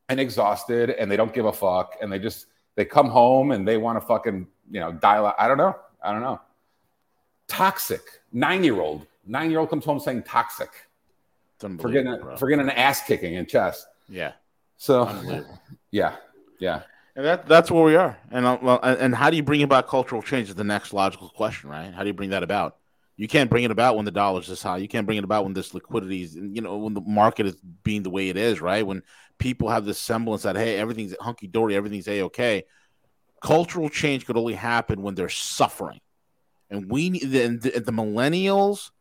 and 0.09 0.19
exhausted, 0.19 0.91
and 0.91 1.09
they 1.11 1.17
don't 1.17 1.33
give 1.33 1.45
a 1.45 1.53
fuck, 1.53 1.95
and 2.01 2.11
they 2.11 2.19
just 2.19 2.47
they 2.75 2.85
come 2.85 3.09
home 3.09 3.51
and 3.51 3.67
they 3.67 3.77
want 3.77 3.99
to 3.99 4.05
fucking 4.05 4.47
you 4.71 4.79
know 4.79 4.91
dial 4.93 5.25
out. 5.25 5.35
I 5.39 5.47
don't 5.47 5.57
know. 5.57 5.75
I 6.03 6.11
don't 6.11 6.21
know. 6.21 6.39
Toxic 7.47 8.01
nine 8.31 8.63
year 8.63 8.79
old 8.79 9.05
nine 9.25 9.49
year 9.49 9.59
old 9.59 9.69
comes 9.69 9.85
home 9.85 9.99
saying 9.99 10.23
toxic 10.23 10.69
for 11.59 11.89
getting 11.89 12.19
bro. 12.19 12.37
for 12.37 12.47
getting 12.47 12.65
an 12.65 12.71
ass 12.71 13.01
kicking 13.05 13.35
in 13.35 13.45
chess. 13.45 13.85
Yeah. 14.07 14.33
So 14.77 15.09
yeah, 15.91 16.15
yeah. 16.59 16.83
And 17.15 17.25
that 17.25 17.47
that's 17.47 17.71
where 17.71 17.83
we 17.83 17.95
are. 17.95 18.17
And 18.31 18.45
uh, 18.45 18.79
and, 18.83 18.99
and 18.99 19.15
how 19.15 19.29
do 19.29 19.37
you 19.37 19.43
bring 19.43 19.63
about 19.63 19.87
cultural 19.87 20.21
change 20.21 20.49
is 20.49 20.55
the 20.55 20.63
next 20.63 20.93
logical 20.93 21.29
question, 21.29 21.69
right? 21.69 21.93
How 21.93 22.01
do 22.01 22.07
you 22.07 22.13
bring 22.13 22.29
that 22.29 22.43
about? 22.43 22.77
You 23.15 23.27
can't 23.27 23.49
bring 23.49 23.63
it 23.63 23.71
about 23.71 23.95
when 23.95 24.05
the 24.05 24.11
dollar's 24.11 24.47
this 24.47 24.61
high. 24.61 24.77
You 24.77 24.87
can't 24.87 25.07
bring 25.07 25.17
it 25.17 25.23
about 25.23 25.43
when 25.43 25.53
this 25.53 25.73
liquidity 25.73 26.21
is, 26.21 26.35
you 26.35 26.61
know, 26.61 26.77
when 26.77 26.93
the 26.93 27.01
market 27.01 27.47
is 27.47 27.55
being 27.83 28.03
the 28.03 28.11
way 28.11 28.29
it 28.29 28.37
is, 28.37 28.61
right? 28.61 28.85
When 28.85 29.01
people 29.39 29.69
have 29.69 29.85
this 29.85 29.97
semblance 29.97 30.43
that 30.43 30.55
hey, 30.55 30.77
everything's 30.77 31.15
hunky 31.19 31.47
dory, 31.47 31.75
everything's 31.75 32.07
a 32.07 32.21
okay. 32.23 32.65
Cultural 33.41 33.89
change 33.89 34.27
could 34.27 34.37
only 34.37 34.53
happen 34.53 35.01
when 35.01 35.15
they're 35.15 35.29
suffering, 35.29 35.99
and 36.69 36.89
we 36.89 37.09
need 37.09 37.23
the, 37.23 37.47
the, 37.47 37.79
the 37.79 37.91
millennials 37.91 38.91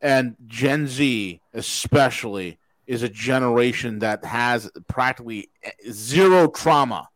and 0.00 0.36
Gen 0.46 0.86
Z 0.86 1.40
especially 1.52 2.58
is 2.86 3.02
a 3.02 3.08
generation 3.08 4.00
that 4.00 4.24
has 4.24 4.70
practically 4.88 5.48
eh, 5.62 5.70
zero 5.90 6.48
trauma 6.48 7.08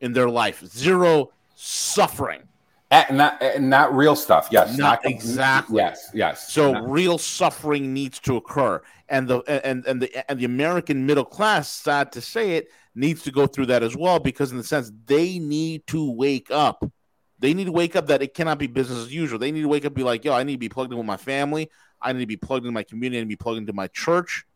in 0.00 0.12
their 0.12 0.28
life, 0.28 0.64
zero 0.66 1.30
suffering. 1.54 2.42
And 2.90 3.18
not 3.18 3.42
and 3.42 3.70
not 3.70 3.94
real 3.94 4.14
stuff. 4.14 4.48
Yes, 4.52 4.76
Not 4.76 5.04
exactly. 5.04 5.78
Yes, 5.78 6.10
yes. 6.14 6.52
So 6.52 6.72
Not- 6.72 6.90
real 6.90 7.18
suffering 7.18 7.92
needs 7.92 8.20
to 8.20 8.36
occur, 8.36 8.82
and 9.08 9.26
the 9.26 9.38
and 9.48 9.84
and 9.86 10.00
the 10.00 10.30
and 10.30 10.38
the 10.38 10.44
American 10.44 11.04
middle 11.04 11.24
class, 11.24 11.68
sad 11.68 12.12
to 12.12 12.20
say 12.20 12.52
it, 12.52 12.68
needs 12.94 13.22
to 13.22 13.32
go 13.32 13.46
through 13.46 13.66
that 13.66 13.82
as 13.82 13.96
well 13.96 14.20
because 14.20 14.52
in 14.52 14.58
the 14.58 14.64
sense 14.64 14.92
they 15.06 15.38
need 15.40 15.86
to 15.88 16.08
wake 16.12 16.50
up. 16.50 16.84
They 17.44 17.52
need 17.52 17.66
to 17.66 17.72
wake 17.72 17.94
up 17.94 18.06
that 18.06 18.22
it 18.22 18.32
cannot 18.32 18.56
be 18.56 18.68
business 18.68 19.00
as 19.00 19.12
usual. 19.12 19.38
They 19.38 19.52
need 19.52 19.60
to 19.60 19.68
wake 19.68 19.84
up 19.84 19.90
and 19.90 19.96
be 19.96 20.02
like, 20.02 20.24
yo, 20.24 20.32
I 20.32 20.44
need 20.44 20.54
to 20.54 20.58
be 20.58 20.70
plugged 20.70 20.92
in 20.92 20.96
with 20.96 21.06
my 21.06 21.18
family. 21.18 21.70
I 22.00 22.10
need 22.14 22.20
to 22.20 22.26
be 22.26 22.38
plugged 22.38 22.64
into 22.64 22.72
my 22.72 22.84
community. 22.84 23.18
I 23.18 23.20
need 23.20 23.26
to 23.26 23.36
be 23.36 23.36
plugged 23.36 23.58
into 23.58 23.74
my 23.74 23.86
church, 23.88 24.46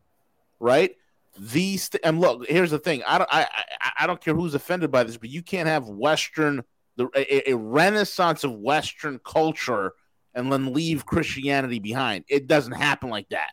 right? 0.59 0.93
These 1.39 1.91
th- 1.91 2.01
and 2.03 2.18
look, 2.18 2.49
here's 2.49 2.70
the 2.70 2.78
thing. 2.78 3.03
I 3.07 3.18
don't 3.18 3.28
I, 3.30 3.43
I 3.43 3.91
I 4.01 4.07
don't 4.07 4.22
care 4.22 4.34
who's 4.34 4.55
offended 4.55 4.91
by 4.91 5.05
this, 5.05 5.18
but 5.18 5.28
you 5.28 5.43
can't 5.43 5.68
have 5.68 5.86
Western 5.86 6.64
the 6.97 7.11
a, 7.14 7.51
a 7.51 7.57
renaissance 7.59 8.43
of 8.43 8.53
Western 8.53 9.20
culture 9.22 9.93
and 10.32 10.51
then 10.51 10.72
leave 10.72 11.05
Christianity 11.05 11.80
behind. 11.80 12.24
It 12.26 12.47
doesn't 12.47 12.72
happen 12.72 13.11
like 13.11 13.28
that. 13.28 13.51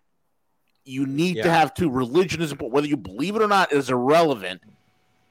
You 0.85 1.05
need 1.05 1.35
to 1.43 1.51
have 1.51 1.73
two. 1.73 1.89
Religion 1.89 2.41
is 2.41 2.53
important. 2.53 2.73
Whether 2.73 2.87
you 2.87 2.95
believe 2.95 3.35
it 3.35 3.41
or 3.41 3.49
not 3.49 3.73
is 3.73 3.89
irrelevant. 3.89 4.61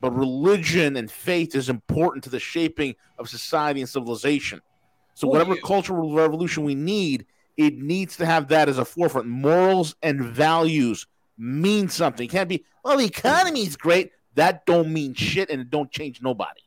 But 0.05 0.19
religion 0.19 0.97
and 0.99 1.11
faith 1.11 1.55
is 1.55 1.71
important 1.71 2.25
to 2.25 2.29
the 2.29 2.39
shaping 2.39 2.95
of 3.19 3.27
society 3.31 3.81
and 3.81 3.89
civilization. 3.89 4.61
So, 5.15 5.27
whatever 5.27 5.57
cultural 5.57 6.15
revolution 6.15 6.63
we 6.63 6.75
need, 6.75 7.25
it 7.57 7.79
needs 7.79 8.19
to 8.19 8.27
have 8.27 8.49
that 8.49 8.69
as 8.69 8.77
a 8.77 8.85
forefront. 8.85 9.29
Morals 9.29 9.97
and 10.03 10.23
values 10.23 11.07
mean 11.39 11.89
something. 11.89 12.27
It 12.27 12.31
can't 12.31 12.51
be, 12.51 12.67
well, 12.85 12.99
the 12.99 13.07
economy 13.07 13.63
is 13.63 13.79
great. 13.79 14.11
That 14.35 14.67
don't 14.67 14.93
mean 14.93 15.15
shit 15.15 15.49
and 15.49 15.59
it 15.63 15.71
don't 15.71 15.91
change 15.91 16.21
nobody. 16.21 16.61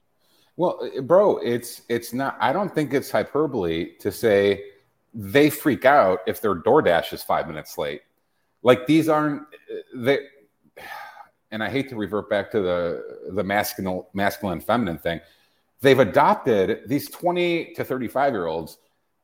Well, 0.56 0.90
uh, 0.98 1.02
bro, 1.02 1.38
it's 1.38 1.84
it's 1.90 2.14
not. 2.14 2.38
I 2.40 2.52
don't 2.52 2.74
think 2.74 2.92
it's 2.92 3.12
hyperbole 3.12 3.98
to 4.00 4.12
say 4.12 4.64
they 5.14 5.52
freak 5.52 5.86
out 5.86 6.22
if 6.26 6.42
their 6.42 6.56
DoorDash 6.56 7.14
is 7.14 7.22
five 7.22 7.48
minutes 7.48 7.78
late. 7.78 8.02
Like 8.64 8.88
these 8.88 9.08
aren't 9.08 9.44
they. 9.94 10.22
And 11.52 11.64
I 11.64 11.70
hate 11.70 11.90
to 11.90 11.96
revert 11.96 12.30
back 12.30 12.52
to 12.52 12.62
the 12.62 13.32
the 13.32 13.44
masculine 13.44 14.04
masculine 14.14 14.60
feminine 14.60 14.98
thing. 14.98 15.22
They've 15.82 16.00
adopted 16.00 16.82
these 16.88 17.10
twenty 17.10 17.74
to 17.76 17.84
thirty 17.84 18.08
five 18.08 18.34
year 18.34 18.48
olds 18.48 18.78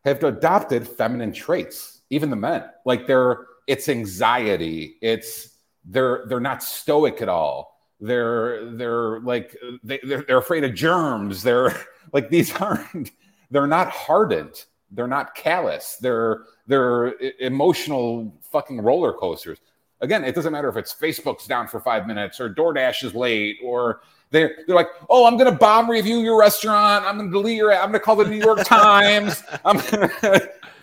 have 0.05 0.23
adopted 0.23 0.87
feminine 0.87 1.33
traits. 1.33 2.01
Even 2.09 2.29
the 2.29 2.35
men, 2.35 2.63
like 2.85 3.07
they're 3.07 3.45
it's 3.67 3.89
anxiety. 3.89 4.97
It's 5.01 5.57
they're 5.85 6.25
they're 6.27 6.39
not 6.39 6.63
stoic 6.63 7.21
at 7.21 7.29
all 7.29 7.73
they're 8.03 8.69
they're 8.75 9.21
like 9.21 9.55
they, 9.83 9.99
they're, 10.03 10.23
they're 10.23 10.37
afraid 10.37 10.63
of 10.63 10.73
germs 10.73 11.41
they're 11.41 11.73
like 12.13 12.29
these 12.29 12.53
aren't 12.57 13.11
they're 13.49 13.67
not 13.67 13.89
hardened 13.89 14.65
they're 14.91 15.07
not 15.07 15.33
callous 15.35 15.97
they're 16.01 16.43
they're 16.67 17.13
emotional 17.39 18.37
fucking 18.51 18.81
roller 18.81 19.13
coasters 19.13 19.59
again 20.01 20.23
it 20.23 20.35
doesn't 20.35 20.51
matter 20.51 20.69
if 20.69 20.77
it's 20.77 20.93
facebook's 20.93 21.47
down 21.47 21.67
for 21.67 21.79
five 21.79 22.07
minutes 22.07 22.39
or 22.39 22.49
doordash 22.49 23.03
is 23.03 23.13
late 23.13 23.57
or 23.63 24.01
they're, 24.31 24.57
they're 24.65 24.75
like 24.75 24.89
oh 25.09 25.25
i'm 25.25 25.37
gonna 25.37 25.51
bomb 25.51 25.89
review 25.89 26.19
your 26.19 26.37
restaurant 26.37 27.05
i'm 27.05 27.17
gonna 27.17 27.31
delete 27.31 27.57
your 27.57 27.73
i'm 27.73 27.87
gonna 27.87 27.99
call 27.99 28.15
the 28.15 28.25
new 28.25 28.37
york 28.37 28.63
times 28.65 29.43
i'm 29.65 29.77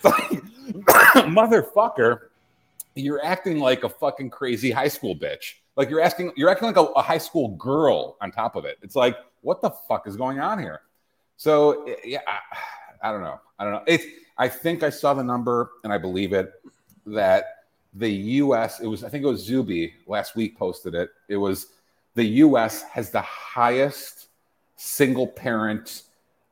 like, 0.04 0.42
motherfucker 1.26 2.20
you're 2.94 3.24
acting 3.24 3.58
like 3.58 3.84
a 3.84 3.88
fucking 3.88 4.30
crazy 4.30 4.70
high 4.70 4.88
school 4.88 5.14
bitch. 5.14 5.54
Like 5.76 5.88
you're 5.88 6.00
asking, 6.00 6.32
you're 6.36 6.50
acting 6.50 6.66
like 6.66 6.76
a, 6.76 6.82
a 6.82 7.02
high 7.02 7.18
school 7.18 7.50
girl 7.56 8.16
on 8.20 8.30
top 8.30 8.56
of 8.56 8.64
it. 8.64 8.78
It's 8.82 8.96
like, 8.96 9.16
what 9.42 9.62
the 9.62 9.70
fuck 9.88 10.06
is 10.06 10.16
going 10.16 10.40
on 10.40 10.58
here? 10.58 10.82
So 11.36 11.86
yeah, 12.04 12.20
I, 12.26 13.08
I 13.08 13.12
don't 13.12 13.22
know. 13.22 13.40
I 13.58 13.64
don't 13.64 13.72
know. 13.72 13.82
It's. 13.86 14.04
I 14.36 14.48
think 14.48 14.82
I 14.82 14.88
saw 14.88 15.12
the 15.12 15.22
number 15.22 15.70
and 15.84 15.92
I 15.92 15.98
believe 15.98 16.32
it 16.32 16.50
that 17.06 17.59
the 17.94 18.10
U.S. 18.10 18.80
It 18.80 18.86
was. 18.86 19.04
I 19.04 19.08
think 19.08 19.24
it 19.24 19.28
was 19.28 19.42
Zuby 19.42 19.94
last 20.06 20.36
week 20.36 20.58
posted 20.58 20.94
it. 20.94 21.10
It 21.28 21.36
was 21.36 21.68
the 22.14 22.24
U.S. 22.24 22.82
has 22.82 23.10
the 23.10 23.22
highest 23.22 24.28
single 24.76 25.26
parent 25.26 26.02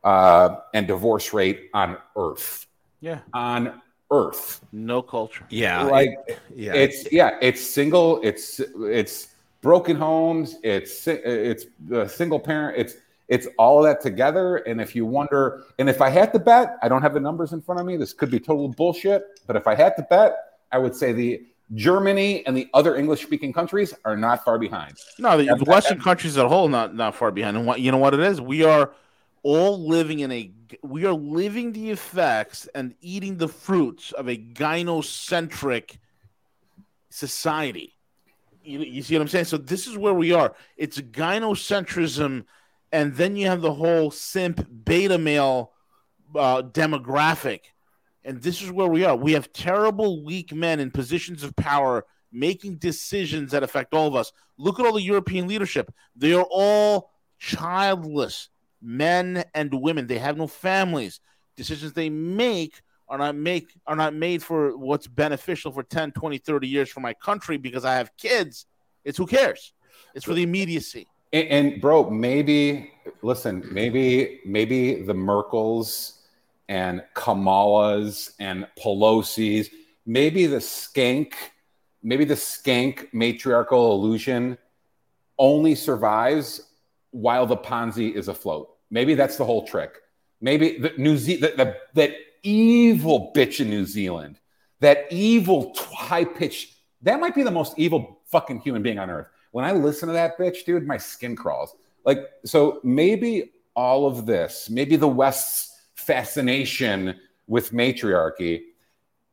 uh, 0.04 0.56
and 0.74 0.86
divorce 0.86 1.32
rate 1.32 1.70
on 1.74 1.96
Earth. 2.16 2.66
Yeah. 3.00 3.20
On 3.32 3.80
Earth. 4.10 4.60
No 4.72 5.02
culture. 5.02 5.44
Yeah. 5.50 5.82
Like 5.82 6.40
yeah. 6.54 6.74
it's 6.74 7.10
yeah, 7.12 7.38
it's 7.40 7.60
single, 7.60 8.20
it's 8.22 8.60
it's 8.80 9.28
broken 9.60 9.96
homes, 9.96 10.56
it's 10.62 11.06
it's 11.06 11.66
the 11.88 12.06
single 12.08 12.40
parent, 12.40 12.78
it's 12.78 12.96
it's 13.28 13.46
all 13.58 13.78
of 13.78 13.84
that 13.84 14.00
together. 14.00 14.56
And 14.56 14.80
if 14.80 14.96
you 14.96 15.04
wonder, 15.04 15.64
and 15.78 15.88
if 15.88 16.00
I 16.00 16.08
had 16.08 16.32
to 16.32 16.38
bet, 16.38 16.76
I 16.82 16.88
don't 16.88 17.02
have 17.02 17.14
the 17.14 17.20
numbers 17.20 17.52
in 17.52 17.60
front 17.60 17.80
of 17.80 17.86
me. 17.86 17.96
This 17.96 18.14
could 18.14 18.30
be 18.30 18.40
total 18.40 18.68
bullshit, 18.68 19.40
but 19.46 19.56
if 19.56 19.66
I 19.66 19.74
had 19.74 19.96
to 19.96 20.02
bet, 20.02 20.47
I 20.72 20.78
would 20.78 20.94
say 20.94 21.12
the 21.12 21.42
Germany 21.74 22.46
and 22.46 22.56
the 22.56 22.68
other 22.72 22.96
English-speaking 22.96 23.52
countries 23.52 23.94
are 24.04 24.16
not 24.16 24.44
far 24.44 24.58
behind. 24.58 24.96
No, 25.18 25.36
the 25.36 25.64
Western 25.64 26.00
countries 26.00 26.36
as 26.36 26.42
a 26.42 26.48
whole 26.48 26.68
not 26.68 26.94
not 26.94 27.14
far 27.14 27.30
behind. 27.30 27.56
And 27.56 27.66
what 27.66 27.80
you 27.80 27.92
know 27.92 27.98
what 27.98 28.14
it 28.14 28.20
is? 28.20 28.40
We 28.40 28.64
are 28.64 28.92
all 29.42 29.86
living 29.86 30.20
in 30.20 30.32
a 30.32 30.50
we 30.82 31.04
are 31.04 31.12
living 31.12 31.72
the 31.72 31.90
effects 31.90 32.68
and 32.74 32.94
eating 33.00 33.36
the 33.36 33.48
fruits 33.48 34.12
of 34.12 34.28
a 34.28 34.36
gynocentric 34.36 35.98
society. 37.10 37.94
You, 38.62 38.80
you 38.80 39.02
see 39.02 39.14
what 39.14 39.22
I'm 39.22 39.28
saying? 39.28 39.46
So 39.46 39.56
this 39.56 39.86
is 39.86 39.96
where 39.96 40.14
we 40.14 40.32
are. 40.32 40.54
It's 40.76 41.00
gynocentrism, 41.00 42.44
and 42.92 43.14
then 43.14 43.36
you 43.36 43.46
have 43.46 43.60
the 43.60 43.72
whole 43.72 44.10
simp 44.10 44.66
beta 44.84 45.18
male 45.18 45.72
uh, 46.34 46.62
demographic, 46.62 47.60
and 48.24 48.42
this 48.42 48.62
is 48.62 48.70
where 48.70 48.88
we 48.88 49.04
are. 49.04 49.16
We 49.16 49.32
have 49.32 49.52
terrible, 49.52 50.24
weak 50.24 50.52
men 50.52 50.80
in 50.80 50.90
positions 50.90 51.42
of 51.42 51.56
power 51.56 52.04
making 52.30 52.76
decisions 52.76 53.52
that 53.52 53.62
affect 53.62 53.94
all 53.94 54.06
of 54.06 54.14
us. 54.14 54.32
Look 54.58 54.78
at 54.78 54.86
all 54.86 54.92
the 54.92 55.02
European 55.02 55.48
leadership; 55.48 55.92
they 56.14 56.32
are 56.34 56.46
all 56.50 57.12
childless 57.38 58.50
men 58.82 59.44
and 59.54 59.72
women. 59.72 60.06
They 60.06 60.18
have 60.18 60.36
no 60.36 60.46
families. 60.46 61.20
Decisions 61.56 61.92
they 61.92 62.10
make 62.10 62.80
are 63.08 63.18
not 63.18 63.34
make 63.34 63.72
are 63.86 63.96
not 63.96 64.14
made 64.14 64.42
for 64.42 64.76
what's 64.76 65.06
beneficial 65.06 65.72
for 65.72 65.82
10, 65.82 66.12
20, 66.12 66.38
30 66.38 66.68
years 66.68 66.88
for 66.88 67.00
my 67.00 67.14
country 67.14 67.56
because 67.56 67.84
I 67.84 67.94
have 67.94 68.16
kids. 68.16 68.66
It's 69.04 69.18
who 69.18 69.26
cares. 69.26 69.72
It's 70.14 70.24
for 70.24 70.34
the 70.34 70.42
immediacy. 70.42 71.06
And, 71.32 71.48
and 71.48 71.80
bro, 71.80 72.10
maybe 72.10 72.92
listen, 73.22 73.66
maybe 73.70 74.40
maybe 74.44 75.02
the 75.02 75.14
Merkels 75.14 76.17
and 76.68 77.02
Kamalas 77.14 78.32
and 78.38 78.66
Pelosi's, 78.78 79.70
maybe 80.06 80.46
the 80.46 80.58
skank, 80.58 81.34
maybe 82.02 82.24
the 82.24 82.34
skank 82.34 83.08
matriarchal 83.12 83.92
illusion 83.92 84.58
only 85.38 85.74
survives 85.74 86.60
while 87.10 87.46
the 87.46 87.56
Ponzi 87.56 88.12
is 88.12 88.28
afloat. 88.28 88.74
Maybe 88.90 89.14
that's 89.14 89.36
the 89.36 89.44
whole 89.44 89.66
trick. 89.66 89.96
Maybe 90.40 90.78
the 90.78 90.92
New 90.96 91.16
Ze- 91.16 91.36
the, 91.36 91.48
the, 91.56 91.76
that 91.94 92.12
evil 92.42 93.32
bitch 93.34 93.60
in 93.60 93.70
New 93.70 93.84
Zealand, 93.84 94.38
that 94.80 95.06
evil 95.10 95.74
high 95.76 96.24
pitched, 96.24 96.74
that 97.02 97.20
might 97.20 97.34
be 97.34 97.42
the 97.42 97.50
most 97.50 97.74
evil 97.78 98.20
fucking 98.26 98.60
human 98.60 98.82
being 98.82 98.98
on 98.98 99.10
earth. 99.10 99.28
When 99.52 99.64
I 99.64 99.72
listen 99.72 100.08
to 100.08 100.12
that 100.12 100.38
bitch, 100.38 100.64
dude, 100.64 100.86
my 100.86 100.98
skin 100.98 101.34
crawls. 101.34 101.74
Like, 102.04 102.28
so 102.44 102.80
maybe 102.84 103.52
all 103.74 104.06
of 104.06 104.26
this, 104.26 104.68
maybe 104.70 104.96
the 104.96 105.08
West's 105.08 105.67
fascination 106.08 107.14
with 107.46 107.72
matriarchy 107.74 108.62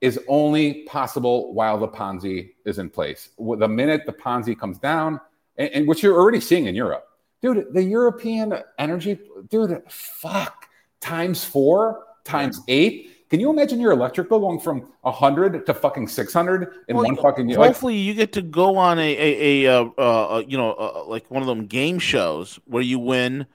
is 0.01 0.19
only 0.27 0.83
possible 0.83 1.53
while 1.53 1.77
the 1.77 1.87
Ponzi 1.87 2.51
is 2.65 2.79
in 2.79 2.89
place. 2.89 3.29
The 3.39 3.67
minute 3.67 4.01
the 4.05 4.11
Ponzi 4.11 4.59
comes 4.59 4.77
down, 4.77 5.21
and, 5.57 5.69
and 5.69 5.87
which 5.87 6.03
you're 6.03 6.19
already 6.19 6.41
seeing 6.41 6.65
in 6.65 6.75
Europe, 6.75 7.07
dude, 7.41 7.73
the 7.73 7.81
European 7.81 8.59
energy, 8.77 9.17
dude, 9.49 9.81
fuck, 9.89 10.67
times 10.99 11.45
four, 11.45 12.03
times 12.25 12.59
eight. 12.67 13.11
Can 13.29 13.39
you 13.39 13.49
imagine 13.49 13.79
your 13.79 13.93
electric 13.93 14.27
bill 14.27 14.41
going 14.41 14.59
from 14.59 14.81
100 15.01 15.65
to 15.65 15.73
fucking 15.73 16.07
600 16.09 16.73
in 16.89 16.95
Well, 16.97 17.05
one 17.05 17.15
fucking 17.15 17.49
year? 17.49 17.57
Hopefully, 17.57 17.95
you 17.95 18.13
get 18.13 18.33
to 18.33 18.41
go 18.41 18.75
on 18.75 18.99
a 18.99 19.11
a, 19.17 19.65
a, 19.65 19.81
uh, 19.81 19.85
uh, 19.97 20.43
you 20.45 20.57
know 20.57 20.73
uh, 20.73 21.05
like 21.07 21.31
one 21.31 21.41
of 21.41 21.47
them 21.47 21.67
game 21.67 21.99
shows 21.99 22.59
where 22.65 22.83
you 22.83 22.99
win, 22.99 23.47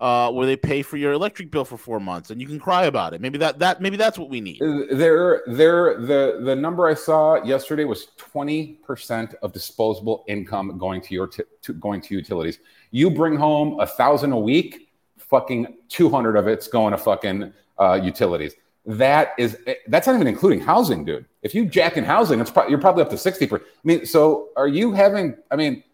uh, 0.00 0.32
where 0.32 0.46
they 0.46 0.56
pay 0.56 0.82
for 0.82 0.96
your 0.96 1.12
electric 1.12 1.50
bill 1.50 1.64
for 1.64 1.76
four 1.76 2.00
months 2.00 2.30
and 2.30 2.40
you 2.40 2.46
can 2.46 2.58
cry 2.58 2.84
about 2.86 3.12
it. 3.12 3.20
Maybe 3.20 3.38
that 3.38 3.58
that 3.58 3.80
maybe 3.80 3.96
that's 3.96 4.18
what 4.18 4.30
we 4.30 4.40
need. 4.40 4.60
There, 4.60 5.42
there, 5.46 6.00
the 6.00 6.40
the 6.42 6.56
number 6.56 6.88
I 6.88 6.94
saw 6.94 7.42
yesterday 7.44 7.84
was 7.84 8.08
twenty 8.16 8.78
percent 8.84 9.34
of 9.42 9.52
disposable 9.52 10.24
income 10.26 10.76
going 10.78 11.02
to 11.02 11.14
your 11.14 11.26
t- 11.26 11.42
to, 11.62 11.72
going 11.74 12.00
to 12.02 12.14
utilities. 12.14 12.58
You 12.90 13.10
bring 13.10 13.36
home 13.36 13.78
a 13.78 13.86
thousand 13.86 14.32
a 14.32 14.38
week, 14.38 14.88
fucking 15.18 15.76
two 15.88 16.08
hundred 16.08 16.36
of 16.36 16.48
it's 16.48 16.66
going 16.66 16.92
to 16.92 16.98
fucking 16.98 17.52
uh, 17.78 18.00
utilities. 18.02 18.54
That 18.86 19.34
is 19.36 19.58
that's 19.88 20.06
not 20.06 20.14
even 20.14 20.26
including 20.26 20.60
housing, 20.60 21.04
dude. 21.04 21.26
If 21.42 21.54
you 21.54 21.66
jack 21.66 21.98
in 21.98 22.04
housing, 22.04 22.40
it's 22.40 22.50
pro- 22.50 22.68
you're 22.68 22.80
probably 22.80 23.02
up 23.02 23.10
to 23.10 23.18
sixty 23.18 23.46
percent. 23.46 23.68
I 23.68 23.80
mean, 23.84 24.06
so 24.06 24.48
are 24.56 24.68
you 24.68 24.92
having? 24.92 25.36
I 25.50 25.56
mean, 25.56 25.84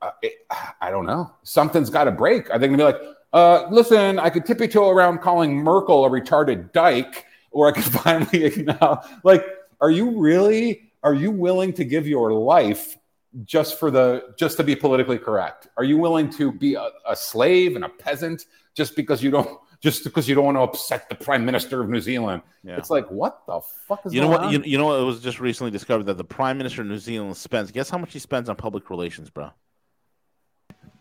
uh, 0.00 0.12
it, 0.22 0.46
I 0.80 0.90
don't 0.90 1.06
know. 1.06 1.32
Something's 1.42 1.90
got 1.90 2.04
to 2.04 2.12
break. 2.12 2.50
Are 2.50 2.58
they 2.58 2.68
going 2.68 2.78
to 2.78 2.84
be 2.84 2.92
like, 2.92 3.17
uh, 3.32 3.66
listen, 3.70 4.18
I 4.18 4.30
could 4.30 4.44
tippy 4.46 4.68
toe 4.68 4.88
around 4.90 5.18
calling 5.20 5.56
Merkel 5.56 6.04
a 6.04 6.10
retarded 6.10 6.72
dyke, 6.72 7.24
or 7.50 7.68
I 7.68 7.72
could 7.72 7.84
finally 8.02 8.44
acknowledge. 8.44 9.00
Like, 9.24 9.44
are 9.80 9.90
you 9.90 10.18
really? 10.18 10.90
Are 11.02 11.14
you 11.14 11.30
willing 11.30 11.72
to 11.74 11.84
give 11.84 12.06
your 12.08 12.32
life 12.32 12.96
just 13.44 13.78
for 13.78 13.90
the 13.90 14.34
just 14.38 14.56
to 14.56 14.64
be 14.64 14.74
politically 14.74 15.18
correct? 15.18 15.68
Are 15.76 15.84
you 15.84 15.96
willing 15.98 16.28
to 16.30 16.50
be 16.52 16.74
a, 16.74 16.88
a 17.06 17.14
slave 17.14 17.76
and 17.76 17.84
a 17.84 17.88
peasant 17.88 18.46
just 18.74 18.96
because 18.96 19.22
you 19.22 19.30
don't? 19.30 19.48
Just 19.80 20.02
because 20.02 20.28
you 20.28 20.34
don't 20.34 20.44
want 20.44 20.56
to 20.56 20.62
upset 20.62 21.08
the 21.08 21.14
prime 21.14 21.44
minister 21.44 21.80
of 21.80 21.88
New 21.88 22.00
Zealand, 22.00 22.42
Yeah. 22.64 22.78
it's 22.78 22.90
like 22.90 23.08
what 23.12 23.46
the 23.46 23.60
fuck 23.86 24.04
is 24.04 24.12
You 24.12 24.22
know 24.22 24.26
what? 24.26 24.40
on? 24.40 24.52
You, 24.52 24.60
you 24.64 24.76
know 24.76 24.86
what? 24.86 24.98
It 24.98 25.04
was 25.04 25.20
just 25.20 25.38
recently 25.38 25.70
discovered 25.70 26.02
that 26.06 26.16
the 26.16 26.24
prime 26.24 26.58
minister 26.58 26.82
of 26.82 26.88
New 26.88 26.98
Zealand 26.98 27.36
spends. 27.36 27.70
Guess 27.70 27.88
how 27.88 27.96
much 27.96 28.12
he 28.12 28.18
spends 28.18 28.48
on 28.48 28.56
public 28.56 28.90
relations, 28.90 29.30
bro? 29.30 29.50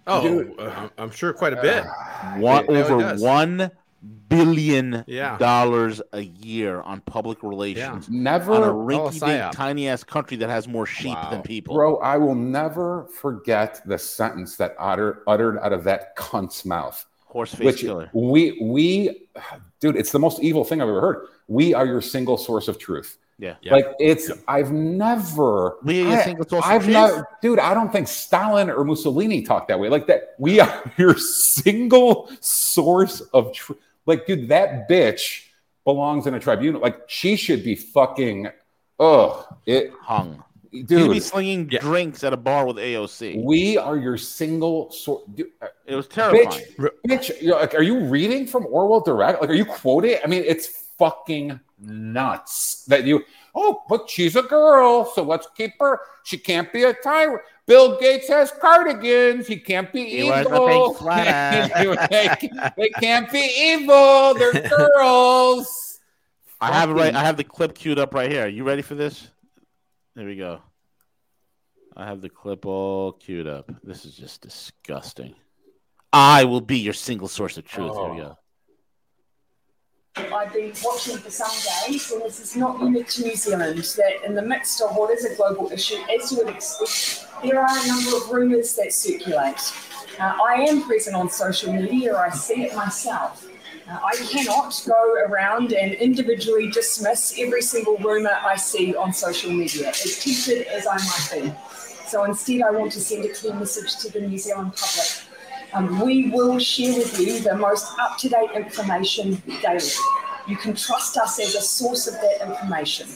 Oh, 0.08 0.22
Dude. 0.22 0.60
uh, 0.60 0.89
I'm 0.97 1.12
sure 1.12 1.34
quite 1.34 1.53
a 1.53 1.62
bit. 1.62 1.84
One 2.38 2.64
it 2.66 2.70
over 2.70 2.99
does. 2.99 3.22
one 3.22 3.72
billion 4.30 5.03
Yeah. 5.08 5.38
dollars 5.38 6.01
a 6.14 6.22
year 6.22 6.82
on 6.82 7.01
public 7.01 7.41
relations 7.43 8.08
Never 8.10 8.53
on 8.53 8.64
a 8.64 8.66
Oh, 8.72 8.76
rinky 8.86 9.12
dink 9.12 9.24
psyop. 9.24 9.51
tiny 9.51 9.88
ass 9.89 10.03
country 10.03 10.38
that 10.38 10.49
has 10.49 10.68
more 10.68 10.86
sheep 10.86 11.18
than 11.32 11.41
people. 11.41 11.76
Bro, 11.76 11.97
I 11.97 12.18
will 12.18 12.36
never 12.36 13.08
forget 13.20 13.82
the 13.86 13.97
sentence 13.97 14.55
that 14.58 14.76
utter, 14.80 15.24
uttered 15.28 15.60
out 15.60 15.74
of 15.74 15.84
that 15.86 16.16
cunt's 16.16 16.64
mouth. 16.66 17.05
Horseface 17.34 17.66
Which 17.66 17.82
killer. 17.82 18.10
we 18.14 18.58
we 18.62 19.28
dude, 19.82 19.95
it's 19.97 20.12
the 20.12 20.20
most 20.20 20.41
evil 20.41 20.64
thing 20.64 20.82
I've 20.82 20.88
ever 20.89 21.01
heard. 21.01 21.28
We 21.47 21.74
are 21.74 21.86
your 21.86 22.01
single 22.01 22.38
source 22.38 22.68
of 22.68 22.78
truth. 22.80 23.18
Yeah. 23.40 23.56
Like 23.70 23.86
it's 24.00 24.32
I've 24.48 24.72
never 24.72 25.78
We 25.84 26.04
are 26.06 26.18
I- 26.18 26.24
single 26.24 26.48
source 26.48 26.66
of 26.66 26.72
I've 26.72 26.88
never 26.88 27.28
dude, 27.42 27.60
I 27.60 27.74
don't 27.76 27.92
think 27.92 28.08
Stalin 28.08 28.70
or 28.70 28.84
Mussolini 28.84 29.44
talked 29.44 29.68
that 29.68 29.80
way. 29.80 29.90
Like 29.90 30.08
that 30.08 30.34
we 30.40 30.60
are 30.60 30.92
your 30.98 31.16
single 31.18 32.32
source 32.40 33.22
of 33.34 33.54
truth. 33.54 33.80
Like, 34.08 34.26
dude, 34.26 34.48
that 34.50 34.90
bitch 34.90 35.44
belongs 35.84 36.26
in 36.28 36.34
a 36.34 36.40
tribunal. 36.40 36.82
Like 36.82 37.02
she 37.08 37.36
should 37.36 37.64
be 37.64 37.76
fucking 37.76 38.48
oh 39.00 39.48
it 39.68 39.92
hung. 40.02 40.44
Dude, 40.72 40.90
You'd 40.90 41.12
be 41.12 41.20
slinging 41.22 41.68
drinks 41.68 42.24
at 42.24 42.34
a 42.34 42.38
bar 42.38 42.66
with 42.68 42.76
AOC. 42.78 43.42
we 43.44 43.78
are 43.78 43.98
your 43.98 44.18
single 44.18 44.92
source. 44.92 45.24
Uh, 45.62 45.68
it 45.86 45.96
was 45.96 46.08
terrifying. 46.08 46.48
Bitch, 46.78 46.90
bitch 47.08 47.42
you're 47.42 47.58
like, 47.60 47.74
are 47.74 47.82
you 47.84 48.00
reading 48.06 48.46
from 48.46 48.66
Orwell 48.68 49.00
direct? 49.00 49.42
Like, 49.42 49.50
are 49.50 49.54
you 49.56 49.64
quoting? 49.66 50.18
I 50.24 50.28
mean, 50.28 50.44
it's 50.46 50.68
fucking 51.00 51.60
nuts 51.80 52.86
that 52.86 53.05
you. 53.05 53.23
Oh, 53.53 53.84
but 53.89 54.09
she's 54.09 54.36
a 54.36 54.43
girl, 54.43 55.05
so 55.05 55.23
let's 55.23 55.47
keep 55.55 55.73
her. 55.80 55.99
She 56.23 56.38
can't 56.38 56.71
be 56.71 56.84
a 56.84 56.93
tyrant. 56.93 57.41
Bill 57.65 57.99
Gates 57.99 58.30
has 58.30 58.51
cardigans. 58.51 59.47
He 59.47 59.57
can't 59.57 59.91
be 59.91 60.05
He 60.05 60.28
evil. 60.28 60.93
they, 61.03 62.39
they 62.78 62.89
can't 62.99 63.32
be 63.32 63.51
evil. 63.57 64.34
They're 64.36 64.69
girls. 64.95 65.99
I 66.61 66.71
have 66.71 66.89
it 66.89 66.93
right. 66.93 67.15
I 67.15 67.23
have 67.23 67.38
the 67.38 67.43
clip 67.43 67.75
queued 67.75 67.99
up 67.99 68.13
right 68.13 68.32
here. 68.32 68.45
Are 68.45 68.47
You 68.47 68.63
ready 68.63 68.82
for 68.82 68.95
this? 68.95 69.28
There 70.15 70.25
we 70.25 70.36
go. 70.36 70.61
I 71.95 72.05
have 72.05 72.21
the 72.21 72.30
clip 72.30 72.65
all 72.65 73.11
queued 73.11 73.47
up. 73.47 73.71
This 73.84 74.05
is 74.05 74.15
just 74.15 74.41
disgusting. 74.41 75.36
I 76.13 76.45
will 76.45 76.61
be 76.61 76.80
your 76.80 76.93
single 76.93 77.28
source 77.28 77.57
of 77.57 77.65
truth. 77.65 77.93
Here 77.93 78.13
we 78.13 78.21
oh. 78.21 78.23
go. 78.23 78.38
I've 80.34 80.51
been 80.51 80.74
watching 80.84 81.18
for 81.18 81.30
some 81.30 81.51
days, 81.88 82.11
and 82.11 82.22
this 82.22 82.39
is 82.39 82.55
not 82.55 82.82
unique 82.82 83.07
to 83.09 83.24
New 83.24 83.36
Zealand, 83.36 83.78
that 83.78 84.26
in 84.26 84.34
the 84.34 84.41
midst 84.41 84.82
of 84.82 84.95
what 84.95 85.11
is 85.11 85.26
a 85.26 85.36
global 85.36 85.72
issue, 85.72 85.97
as 86.13 86.32
you 86.32 86.39
would 86.39 86.49
expect, 86.49 87.28
there 87.43 87.59
are 87.59 87.70
a 87.70 87.88
number 87.88 88.18
of 88.18 88.30
rumours 88.30 88.76
that 88.76 88.93
circulate. 88.93 89.59
Uh, 90.20 90.38
I 90.43 90.65
am 90.68 90.84
present 90.84 91.15
on 91.15 91.30
social 91.30 91.72
media, 91.72 92.18
I 92.18 92.30
see 92.30 92.63
it 92.63 92.76
myself. 92.76 93.47
Uh, 93.89 93.99
I 94.03 94.15
cannot 94.15 94.82
go 94.88 95.15
around 95.28 95.74
and 95.74 95.93
individually 95.93 96.72
dismiss 96.72 97.36
every 97.38 97.61
single 97.61 97.97
rumour 97.97 98.38
I 98.43 98.55
see 98.55 98.95
on 98.95 99.13
social 99.13 99.51
media, 99.51 99.89
as 99.89 100.24
tempted 100.24 100.68
as 100.68 100.88
I 100.88 100.95
might 100.95 101.30
be. 101.45 101.53
So 102.07 102.24
instead, 102.24 102.61
I 102.61 102.72
want 102.72 102.91
to 102.93 102.99
send 102.99 103.26
a 103.26 103.34
clear 103.34 103.53
message 103.53 103.97
to 103.97 104.11
the 104.11 104.28
New 104.28 104.38
Zealand 104.38 104.74
public. 104.76 105.26
Um, 105.74 105.99
we 105.99 106.30
will 106.30 106.59
share 106.59 106.95
with 106.97 107.20
you 107.20 107.39
the 107.39 107.55
most 107.55 107.97
up 107.99 108.18
to 108.20 108.30
date 108.30 108.51
information 108.55 109.41
daily. 109.61 109.82
You 110.47 110.55
can 110.55 110.76
trust 110.76 111.18
us 111.18 111.39
as 111.39 111.55
a 111.55 111.61
source 111.61 112.07
of 112.07 112.13
that 112.15 112.41
information. 112.41 113.09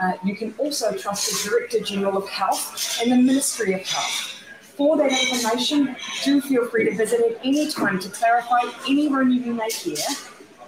Uh, 0.00 0.12
you 0.24 0.36
can 0.36 0.54
also 0.58 0.96
trust 0.96 1.30
the 1.30 1.38
Director 1.48 1.80
General 1.80 2.18
of 2.18 2.28
Health 2.28 3.00
and 3.00 3.10
the 3.12 3.16
Ministry 3.16 3.72
of 3.72 3.86
Health. 3.86 4.42
For 4.76 4.96
that 4.96 5.12
information, 5.12 5.94
do 6.24 6.40
feel 6.40 6.68
free 6.68 6.86
to 6.86 6.96
visit 6.96 7.20
at 7.20 7.38
any 7.44 7.70
time 7.70 8.00
to 8.00 8.08
clarify 8.08 8.58
any 8.88 9.04
you 9.04 9.54
may 9.54 9.70
hear. 9.70 9.94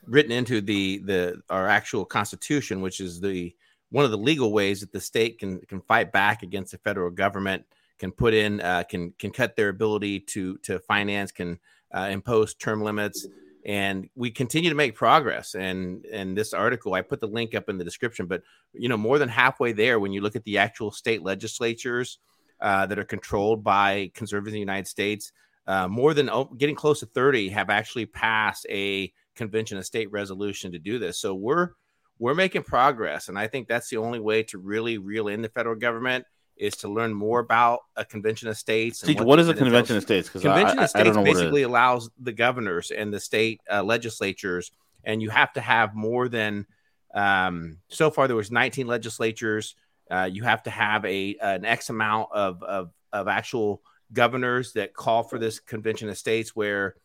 written 0.07 0.31
into 0.31 0.61
the 0.61 0.99
the 0.99 1.41
our 1.49 1.67
actual 1.67 2.05
Constitution, 2.05 2.81
which 2.81 2.99
is 3.01 3.19
the 3.19 3.53
one 3.89 4.05
of 4.05 4.11
the 4.11 4.17
legal 4.17 4.51
ways 4.53 4.79
that 4.79 4.91
the 4.93 5.01
state 5.01 5.37
can 5.37 5.59
can 5.67 5.81
fight 5.81 6.11
back 6.11 6.43
against 6.43 6.71
the 6.71 6.77
federal 6.79 7.11
government, 7.11 7.65
can 8.01 8.11
put 8.11 8.33
in 8.33 8.59
uh, 8.61 8.83
can 8.89 9.13
can 9.19 9.29
cut 9.29 9.55
their 9.55 9.69
ability 9.69 10.19
to 10.19 10.57
to 10.63 10.79
finance, 10.79 11.31
can 11.31 11.59
uh, 11.93 12.09
impose 12.11 12.55
term 12.55 12.81
limits, 12.81 13.27
and 13.63 14.09
we 14.15 14.31
continue 14.31 14.71
to 14.71 14.75
make 14.75 14.95
progress. 14.95 15.53
And 15.53 16.03
and 16.07 16.35
this 16.35 16.51
article, 16.51 16.95
I 16.95 17.03
put 17.03 17.19
the 17.19 17.27
link 17.27 17.53
up 17.53 17.69
in 17.69 17.77
the 17.77 17.83
description, 17.83 18.25
but 18.25 18.41
you 18.73 18.89
know 18.89 18.97
more 18.97 19.19
than 19.19 19.29
halfway 19.29 19.71
there 19.71 19.99
when 19.99 20.11
you 20.11 20.21
look 20.21 20.35
at 20.35 20.43
the 20.45 20.57
actual 20.57 20.89
state 20.89 21.21
legislatures 21.21 22.17
uh, 22.59 22.87
that 22.87 22.97
are 22.97 23.03
controlled 23.03 23.63
by 23.63 24.09
conservatives 24.15 24.53
in 24.53 24.55
the 24.55 24.71
United 24.71 24.87
States. 24.87 25.31
Uh, 25.67 25.87
more 25.87 26.15
than 26.15 26.27
oh, 26.27 26.45
getting 26.45 26.75
close 26.75 27.01
to 27.01 27.05
30 27.05 27.49
have 27.49 27.69
actually 27.69 28.07
passed 28.07 28.65
a 28.67 29.13
convention 29.35 29.77
of 29.77 29.85
state 29.85 30.11
resolution 30.11 30.71
to 30.71 30.79
do 30.79 30.97
this. 30.97 31.19
So 31.19 31.35
we're 31.35 31.69
we're 32.17 32.33
making 32.33 32.63
progress, 32.63 33.29
and 33.29 33.37
I 33.37 33.45
think 33.45 33.67
that's 33.67 33.89
the 33.89 33.97
only 33.97 34.19
way 34.19 34.41
to 34.43 34.57
really 34.57 34.97
reel 34.97 35.27
in 35.27 35.43
the 35.43 35.49
federal 35.49 35.75
government 35.75 36.25
is 36.61 36.75
to 36.77 36.87
learn 36.87 37.11
more 37.13 37.39
about 37.39 37.79
a 37.95 38.05
convention 38.05 38.47
of 38.47 38.55
states. 38.57 39.01
Teacher, 39.01 39.23
what 39.23 39.39
is 39.39 39.47
a 39.47 39.51
entails. 39.51 39.65
convention 39.65 39.97
of 39.97 40.03
states? 40.03 40.29
'Cause 40.29 40.45
I- 40.45 40.49
Convention 40.53 40.79
I- 40.79 40.83
of 40.83 40.89
states 40.91 41.05
don't 41.05 41.15
know 41.15 41.21
what 41.21 41.27
it 41.29 41.31
is. 41.31 41.37
basically 41.41 41.61
allows 41.63 42.09
the 42.19 42.31
governors 42.31 42.91
and 42.91 43.11
the 43.13 43.19
state 43.19 43.59
uh, 43.71 43.83
legislatures, 43.83 44.71
and 45.03 45.21
you 45.21 45.29
have 45.31 45.51
to 45.53 45.61
have 45.61 45.95
more 45.95 46.29
than. 46.29 46.67
Um, 47.13 47.79
so 47.89 48.09
far, 48.11 48.27
there 48.27 48.37
was 48.37 48.51
19 48.51 48.87
legislatures. 48.87 49.75
Uh, 50.09 50.29
you 50.31 50.43
have 50.43 50.63
to 50.63 50.69
have 50.69 51.03
a 51.05 51.35
an 51.41 51.65
X 51.65 51.89
amount 51.89 52.29
of 52.31 52.61
of, 52.63 52.91
of 53.11 53.27
actual 53.27 53.81
governors 54.13 54.73
that 54.73 54.93
call 54.93 55.23
for 55.23 55.39
this 55.39 55.59
convention 55.59 56.09
of 56.09 56.17
states 56.17 56.55
where 56.55 56.95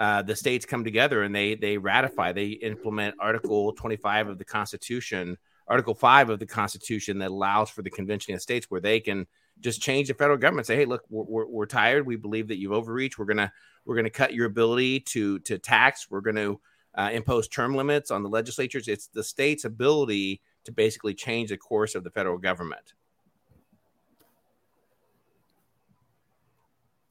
uh, 0.00 0.22
the 0.22 0.34
states 0.34 0.66
come 0.66 0.82
together 0.82 1.22
and 1.22 1.34
they 1.34 1.54
they 1.54 1.78
ratify 1.78 2.32
they 2.32 2.48
implement 2.48 3.14
article 3.20 3.72
25 3.74 4.28
of 4.28 4.38
the 4.38 4.44
constitution 4.44 5.38
article 5.66 5.94
5 5.94 6.30
of 6.30 6.38
the 6.38 6.46
constitution 6.46 7.18
that 7.18 7.30
allows 7.30 7.70
for 7.70 7.82
the 7.82 7.90
convention 7.90 8.34
of 8.34 8.42
states 8.42 8.70
where 8.70 8.80
they 8.80 9.00
can 9.00 9.26
just 9.60 9.80
change 9.80 10.08
the 10.08 10.14
federal 10.14 10.36
government 10.36 10.66
say 10.66 10.76
hey 10.76 10.84
look 10.84 11.04
we're, 11.08 11.24
we're, 11.24 11.46
we're 11.46 11.66
tired. 11.66 12.06
We 12.06 12.16
believe 12.16 12.48
that 12.48 12.58
you've 12.58 12.72
overreached. 12.72 13.18
We're 13.18 13.24
gonna 13.24 13.52
we're 13.84 13.96
gonna 13.96 14.10
cut 14.10 14.34
your 14.34 14.46
ability 14.46 15.00
to 15.00 15.38
to 15.40 15.58
tax. 15.58 16.10
We're 16.10 16.20
gonna 16.20 16.56
uh, 16.96 17.10
impose 17.12 17.48
term 17.48 17.74
limits 17.74 18.10
on 18.10 18.22
the 18.22 18.28
legislatures. 18.28 18.88
It's 18.88 19.08
the 19.08 19.24
state's 19.24 19.64
ability 19.64 20.40
to 20.64 20.72
basically 20.72 21.14
change 21.14 21.50
the 21.50 21.56
course 21.56 21.94
of 21.94 22.04
the 22.04 22.10
federal 22.10 22.38
government. 22.38 22.94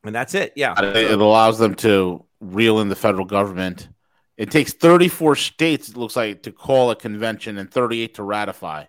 And 0.03 0.13
that's 0.13 0.33
it. 0.33 0.51
Yeah. 0.55 0.73
It 0.77 1.19
allows 1.19 1.57
them 1.59 1.75
to 1.75 2.25
reel 2.41 2.79
in 2.81 2.89
the 2.89 2.95
federal 2.95 3.25
government. 3.25 3.87
It 4.37 4.49
takes 4.49 4.73
34 4.73 5.35
states, 5.35 5.89
it 5.89 5.97
looks 5.97 6.15
like, 6.15 6.43
to 6.43 6.51
call 6.51 6.89
a 6.91 6.95
convention 6.95 7.57
and 7.57 7.69
38 7.69 8.15
to 8.15 8.23
ratify. 8.23 8.85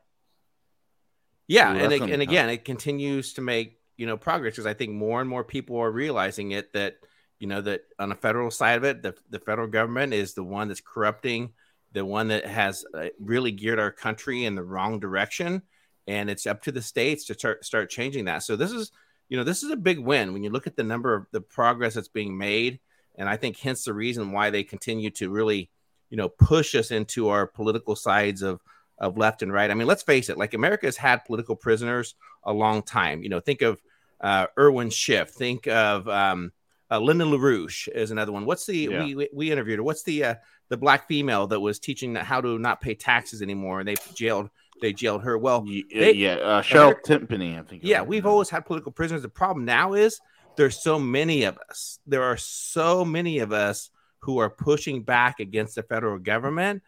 Yeah, 1.46 1.74
Ooh, 1.74 1.78
and 1.78 1.92
it, 1.92 2.02
and 2.02 2.22
again, 2.22 2.48
it 2.48 2.64
continues 2.64 3.34
to 3.34 3.42
make 3.42 3.78
you 3.96 4.06
know 4.06 4.16
progress 4.16 4.54
because 4.54 4.66
I 4.66 4.74
think 4.74 4.92
more 4.92 5.20
and 5.20 5.28
more 5.28 5.44
people 5.44 5.78
are 5.78 5.90
realizing 5.90 6.52
it 6.52 6.72
that 6.72 6.96
you 7.38 7.46
know 7.46 7.60
that 7.60 7.82
on 7.98 8.08
the 8.08 8.14
federal 8.14 8.50
side 8.50 8.78
of 8.78 8.84
it, 8.84 9.02
the 9.02 9.14
the 9.30 9.38
federal 9.38 9.68
government 9.68 10.14
is 10.14 10.34
the 10.34 10.42
one 10.42 10.68
that's 10.68 10.80
corrupting, 10.80 11.52
the 11.92 12.04
one 12.04 12.28
that 12.28 12.46
has 12.46 12.84
uh, 12.94 13.08
really 13.20 13.52
geared 13.52 13.78
our 13.78 13.90
country 13.90 14.46
in 14.46 14.54
the 14.54 14.62
wrong 14.62 15.00
direction, 15.00 15.62
and 16.06 16.30
it's 16.30 16.46
up 16.46 16.62
to 16.62 16.72
the 16.72 16.82
states 16.82 17.26
to 17.26 17.34
start 17.34 17.64
start 17.64 17.90
changing 17.90 18.24
that. 18.24 18.42
So 18.42 18.56
this 18.56 18.72
is 18.72 18.90
you 19.28 19.36
know 19.36 19.44
this 19.44 19.62
is 19.62 19.70
a 19.70 19.76
big 19.76 19.98
win 19.98 20.32
when 20.32 20.42
you 20.42 20.50
look 20.50 20.66
at 20.66 20.76
the 20.76 20.82
number 20.82 21.14
of 21.14 21.26
the 21.30 21.42
progress 21.42 21.94
that's 21.94 22.08
being 22.08 22.38
made, 22.38 22.80
and 23.16 23.28
I 23.28 23.36
think 23.36 23.58
hence 23.58 23.84
the 23.84 23.94
reason 23.94 24.32
why 24.32 24.50
they 24.50 24.62
continue 24.62 25.10
to 25.10 25.30
really 25.30 25.70
you 26.10 26.16
know 26.16 26.28
push 26.28 26.74
us 26.74 26.90
into 26.90 27.28
our 27.28 27.46
political 27.46 27.96
sides 27.96 28.42
of 28.42 28.60
of 28.98 29.18
left 29.18 29.42
and 29.42 29.52
right. 29.52 29.70
I 29.70 29.74
mean, 29.74 29.88
let's 29.88 30.02
face 30.02 30.28
it, 30.28 30.38
like 30.38 30.54
America 30.54 30.86
has 30.86 30.96
had 30.96 31.24
political 31.24 31.56
prisoners 31.56 32.14
a 32.44 32.52
long 32.52 32.82
time. 32.82 33.22
You 33.22 33.28
know, 33.28 33.40
think 33.40 33.62
of 33.62 33.80
uh, 34.20 34.46
Irwin 34.58 34.90
Schiff, 34.90 35.30
think 35.30 35.66
of 35.66 36.08
um, 36.08 36.52
uh, 36.90 37.00
Linda 37.00 37.24
LaRouche 37.24 37.88
is 37.88 38.10
another 38.10 38.32
one. 38.32 38.46
What's 38.46 38.66
the 38.66 38.76
Yeah. 38.76 39.04
we, 39.04 39.14
we 39.14 39.28
we 39.32 39.52
interviewed 39.52 39.78
her? 39.78 39.82
What's 39.82 40.04
the 40.04 40.24
uh, 40.24 40.34
the 40.68 40.76
black 40.76 41.08
female 41.08 41.46
that 41.48 41.60
was 41.60 41.78
teaching 41.78 42.14
how 42.14 42.40
to 42.40 42.58
not 42.58 42.80
pay 42.80 42.94
taxes 42.94 43.42
anymore, 43.42 43.80
and 43.80 43.88
they 43.88 43.96
jailed 44.14 44.50
they 44.80 44.92
jailed 44.92 45.22
her. 45.22 45.38
Well, 45.38 45.64
Yeah, 45.66 46.08
yeah, 46.08 46.34
uh, 46.34 46.62
Cheryl 46.62 47.00
Timpany, 47.04 47.58
I 47.58 47.62
think. 47.62 47.84
Yeah, 47.84 48.02
we've 48.02 48.26
always 48.26 48.50
had 48.50 48.66
political 48.66 48.92
prisoners. 48.92 49.22
The 49.22 49.28
problem 49.28 49.64
now 49.64 49.94
is 49.94 50.20
there's 50.56 50.82
so 50.82 50.98
many 50.98 51.44
of 51.44 51.58
us. 51.70 51.98
There 52.06 52.22
are 52.22 52.36
so 52.36 53.04
many 53.04 53.38
of 53.38 53.52
us 53.52 53.90
who 54.20 54.38
are 54.38 54.50
pushing 54.50 55.02
back 55.02 55.40
against 55.40 55.74
the 55.74 55.82
federal 55.82 56.18
government 56.18 56.82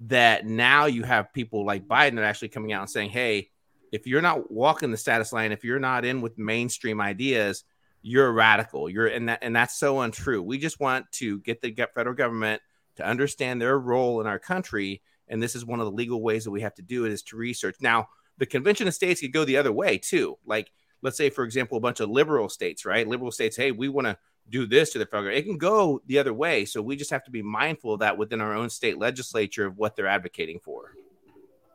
that 0.00 0.46
now 0.46 0.86
you 0.86 1.04
have 1.04 1.32
people 1.32 1.64
like 1.64 1.86
Biden 1.86 2.16
that 2.16 2.22
are 2.22 2.24
actually 2.24 2.48
coming 2.48 2.72
out 2.72 2.82
and 2.82 2.90
saying, 2.90 3.10
hey, 3.10 3.50
if 3.92 4.06
you're 4.06 4.22
not 4.22 4.50
walking 4.50 4.90
the 4.90 4.96
status 4.96 5.32
line, 5.32 5.52
if 5.52 5.64
you're 5.64 5.78
not 5.78 6.04
in 6.04 6.20
with 6.20 6.38
mainstream 6.38 7.00
ideas, 7.00 7.64
you're 8.02 8.26
a 8.26 8.32
radical. 8.32 8.90
You're 8.90 9.06
and 9.06 9.28
that 9.28 9.38
and 9.42 9.54
that's 9.54 9.78
so 9.78 10.00
untrue. 10.00 10.42
We 10.42 10.58
just 10.58 10.80
want 10.80 11.10
to 11.12 11.38
get 11.40 11.60
the 11.60 11.72
federal 11.94 12.16
government 12.16 12.62
to 12.96 13.06
understand 13.06 13.60
their 13.60 13.78
role 13.78 14.20
in 14.20 14.26
our 14.26 14.38
country, 14.38 15.02
and 15.28 15.42
this 15.42 15.54
is 15.54 15.64
one 15.64 15.78
of 15.78 15.86
the 15.86 15.92
legal 15.92 16.20
ways 16.20 16.44
that 16.44 16.50
we 16.50 16.62
have 16.62 16.74
to 16.74 16.82
do 16.82 17.04
it 17.04 17.12
is 17.12 17.22
to 17.24 17.36
research. 17.36 17.76
Now, 17.80 18.08
the 18.38 18.46
convention 18.46 18.88
of 18.88 18.94
states 18.94 19.20
could 19.20 19.32
go 19.32 19.44
the 19.44 19.56
other 19.56 19.72
way 19.72 19.98
too. 19.98 20.36
Like, 20.44 20.72
let's 21.02 21.16
say, 21.16 21.30
for 21.30 21.44
example, 21.44 21.76
a 21.76 21.80
bunch 21.80 22.00
of 22.00 22.08
liberal 22.08 22.48
states, 22.48 22.84
right? 22.84 23.06
Liberal 23.06 23.32
states, 23.32 23.56
hey, 23.56 23.72
we 23.72 23.88
want 23.88 24.06
to 24.06 24.16
do 24.48 24.66
this 24.66 24.90
to 24.90 24.98
the 24.98 25.06
federal. 25.06 25.34
It 25.34 25.42
can 25.42 25.58
go 25.58 26.00
the 26.06 26.18
other 26.18 26.32
way. 26.32 26.64
So 26.64 26.80
we 26.82 26.96
just 26.96 27.10
have 27.10 27.24
to 27.24 27.30
be 27.30 27.42
mindful 27.42 27.94
of 27.94 28.00
that 28.00 28.16
within 28.16 28.40
our 28.40 28.54
own 28.54 28.70
state 28.70 28.98
legislature 28.98 29.66
of 29.66 29.76
what 29.76 29.96
they're 29.96 30.06
advocating 30.06 30.60
for. 30.60 30.92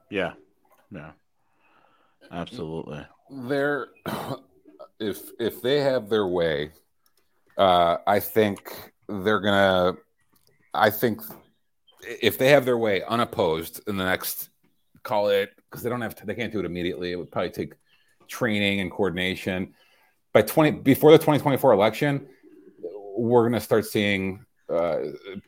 Yeah. 0.09 0.33
Yeah. 0.91 1.11
Absolutely. 2.31 3.05
They're 3.29 3.87
if 4.99 5.29
if 5.39 5.61
they 5.61 5.79
have 5.81 6.09
their 6.09 6.27
way, 6.27 6.71
uh, 7.57 7.97
I 8.05 8.19
think 8.19 8.91
they're 9.07 9.39
gonna. 9.39 9.97
I 10.73 10.89
think 10.89 11.21
if 12.21 12.37
they 12.37 12.49
have 12.49 12.65
their 12.65 12.77
way 12.77 13.03
unopposed 13.03 13.81
in 13.87 13.97
the 13.97 14.05
next, 14.05 14.49
call 15.03 15.29
it 15.29 15.51
because 15.69 15.83
they 15.83 15.89
don't 15.89 16.01
have 16.01 16.15
to, 16.15 16.25
they 16.25 16.35
can't 16.35 16.51
do 16.51 16.59
it 16.59 16.65
immediately. 16.65 17.11
It 17.11 17.15
would 17.15 17.31
probably 17.31 17.49
take 17.49 17.73
training 18.27 18.79
and 18.79 18.91
coordination. 18.91 19.73
By 20.33 20.41
twenty 20.41 20.71
before 20.71 21.11
the 21.11 21.17
twenty 21.17 21.39
twenty 21.39 21.57
four 21.57 21.73
election, 21.73 22.27
we're 23.17 23.47
gonna 23.47 23.61
start 23.61 23.85
seeing 23.85 24.45
uh, 24.69 24.97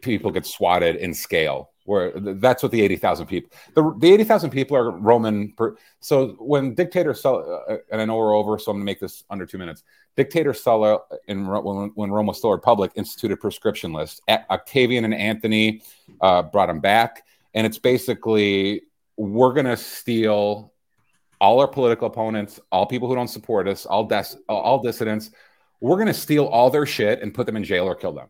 people 0.02 0.32
get 0.32 0.46
swatted 0.46 0.96
in 0.96 1.14
scale 1.14 1.72
where 1.90 2.12
that's 2.16 2.62
what 2.62 2.72
the 2.72 2.82
80,000 2.82 3.26
people 3.26 3.50
the, 3.74 3.94
the 3.98 4.14
80,000 4.14 4.52
people 4.52 4.78
are 4.78 4.92
Roman 4.92 5.52
per, 5.54 5.76
so 6.00 6.36
when 6.40 6.76
dictator 6.76 7.16
Sulla 7.16 7.64
uh, 7.68 7.78
and 7.92 8.00
I 8.00 8.06
know 8.06 8.16
we're 8.16 8.36
over 8.36 8.60
so 8.60 8.70
I'm 8.70 8.78
going 8.78 8.82
to 8.82 8.86
make 8.86 9.00
this 9.00 9.24
under 9.32 9.46
2 9.46 9.58
minutes 9.58 9.84
dictator 10.16 10.54
Sulla 10.54 11.00
in 11.28 11.48
when, 11.48 11.92
when 11.96 12.12
Rome 12.12 12.28
was 12.28 12.38
still 12.38 12.52
a 12.52 12.56
republic 12.56 12.92
instituted 12.96 13.38
proscription 13.38 13.92
list 13.92 14.22
Octavian 14.30 15.04
and 15.04 15.16
Antony 15.16 15.82
uh, 16.22 16.44
brought 16.44 16.68
them 16.68 16.80
back 16.80 17.26
and 17.56 17.66
it's 17.66 17.80
basically 17.80 18.84
we're 19.18 19.54
going 19.54 19.66
to 19.66 19.78
steal 19.78 20.72
all 21.42 21.60
our 21.60 21.68
political 21.68 22.08
opponents 22.08 22.60
all 22.72 22.86
people 22.86 23.08
who 23.08 23.16
don't 23.16 23.28
support 23.28 23.68
us 23.68 23.86
all 23.86 24.10
all 24.48 24.82
dissidents 24.82 25.32
we're 25.82 25.96
going 25.96 26.08
to 26.08 26.14
steal 26.14 26.46
all 26.46 26.70
their 26.70 26.86
shit 26.86 27.22
and 27.22 27.34
put 27.34 27.46
them 27.46 27.56
in 27.56 27.64
jail 27.64 27.86
or 27.86 27.96
kill 27.96 28.14
them 28.14 28.28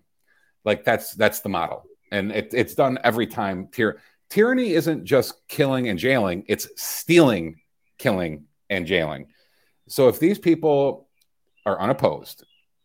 like 0.65 0.83
that's 0.83 1.13
that's 1.13 1.39
the 1.39 1.49
model 1.49 1.85
and 2.11 2.31
it, 2.31 2.49
it's 2.53 2.75
done 2.75 2.97
every 3.03 3.27
time. 3.27 3.67
Tyr- 3.67 3.99
tyranny 4.29 4.73
isn't 4.73 5.05
just 5.05 5.47
killing 5.47 5.89
and 5.89 5.99
jailing; 5.99 6.43
it's 6.47 6.67
stealing, 6.75 7.61
killing, 7.97 8.45
and 8.69 8.85
jailing. 8.85 9.27
So 9.87 10.07
if 10.07 10.19
these 10.19 10.39
people 10.39 11.07
are 11.65 11.79
unopposed, 11.79 12.43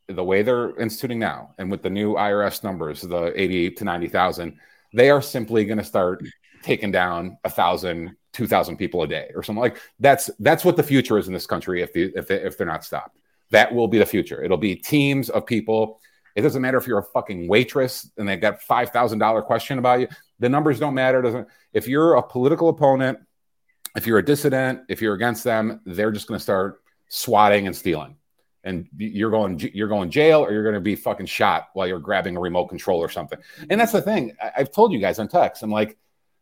the 0.09 0.25
way 0.25 0.43
they're 0.43 0.77
instituting 0.79 1.19
now, 1.19 1.55
and 1.59 1.71
with 1.71 1.83
the 1.83 1.91
new 1.91 2.15
IRS 2.15 2.65
numbers, 2.65 3.03
the 3.03 3.33
eighty-eight 3.41 3.77
to 3.79 3.85
ninety 3.85 4.09
thousand, 4.09 4.59
they 4.93 5.11
are 5.11 5.23
simply 5.23 5.65
going 5.65 5.79
to 5.79 5.85
start 5.85 6.23
taking 6.63 6.91
down 6.91 7.39
a 7.45 7.51
thousand, 7.51 8.17
two 8.35 8.47
thousand 8.47 8.77
people 8.77 9.03
a 9.03 9.07
day, 9.07 9.31
or 9.35 9.43
something 9.43 9.63
like 9.63 9.79
that's 9.99 10.29
that's 10.41 10.65
what 10.65 10.77
the 10.77 10.83
future 10.83 11.17
is 11.17 11.29
in 11.29 11.33
this 11.33 11.47
country. 11.47 11.81
If 11.81 11.95
the, 11.95 12.13
if 12.15 12.29
they, 12.29 12.43
if 12.43 12.59
they're 12.59 12.67
not 12.67 12.85
stopped, 12.85 13.19
that 13.51 13.75
will 13.75 13.89
be 13.89 13.99
the 13.99 14.07
future. 14.07 14.43
It'll 14.43 14.59
be 14.59 14.77
teams 14.77 15.31
of 15.31 15.47
people 15.47 16.01
it 16.35 16.43
doesn't 16.43 16.61
matter 16.61 16.79
if 16.79 16.87
you're 16.87 16.99
a 16.99 17.03
fucking 17.03 17.47
waitress 17.49 18.11
and 18.17 18.29
they 18.29 18.37
got 18.37 18.61
five 18.61 18.91
thousand 18.91 19.19
dollar 19.19 19.43
question 19.43 19.79
about 19.79 20.01
you. 20.01 20.09
The 20.41 20.49
numbers 20.49 20.81
don't 20.81 20.95
matter. 20.95 21.23
Doesn't 21.23 21.49
if 21.73 21.87
you're 21.87 22.15
a 22.15 22.23
political 22.23 22.69
opponent, 22.69 23.19
if 23.97 24.07
you're 24.07 24.19
a 24.19 24.25
dissident, 24.25 24.83
if 24.89 25.01
you're 25.01 25.15
against 25.15 25.45
them, 25.45 25.81
they're 25.87 26.11
just 26.11 26.27
going 26.27 26.39
to 26.39 26.43
start 26.43 26.83
swatting 27.09 27.67
and 27.67 27.77
stealing, 27.77 28.17
and 28.65 28.89
you're 28.97 29.31
going 29.31 29.61
you're 29.75 29.89
going 29.89 30.11
jail 30.11 30.41
or 30.41 30.53
you're 30.53 30.65
going 30.65 30.75
to 30.75 30.81
be 30.81 30.97
fucking 30.97 31.27
shot 31.27 31.69
while 31.75 31.87
you're 31.87 32.01
grabbing 32.01 32.37
a 32.37 32.41
remote 32.41 32.67
control 32.67 32.99
or 32.99 33.09
something. 33.09 33.39
And 33.71 33.81
that's 33.81 33.93
the 33.93 34.03
thing. 34.03 34.37
I've 34.57 34.73
told 34.73 34.93
you 34.93 34.99
guys 34.99 35.21
on 35.21 35.29
text. 35.29 35.63
I'm 35.63 35.71
like, 35.71 35.97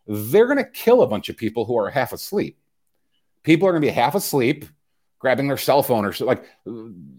they're 0.06 0.46
going 0.46 0.58
to 0.58 0.64
kill 0.64 1.02
a 1.02 1.06
bunch 1.06 1.28
of 1.28 1.36
people 1.36 1.64
who 1.64 1.76
are 1.78 1.90
half 1.90 2.12
asleep. 2.12 2.58
People 3.42 3.68
are 3.68 3.72
going 3.72 3.82
to 3.82 3.86
be 3.86 3.92
half 3.92 4.14
asleep 4.14 4.64
grabbing 5.22 5.46
their 5.46 5.56
cell 5.56 5.84
phone 5.84 6.04
or 6.04 6.12
so 6.12 6.26
like 6.26 6.44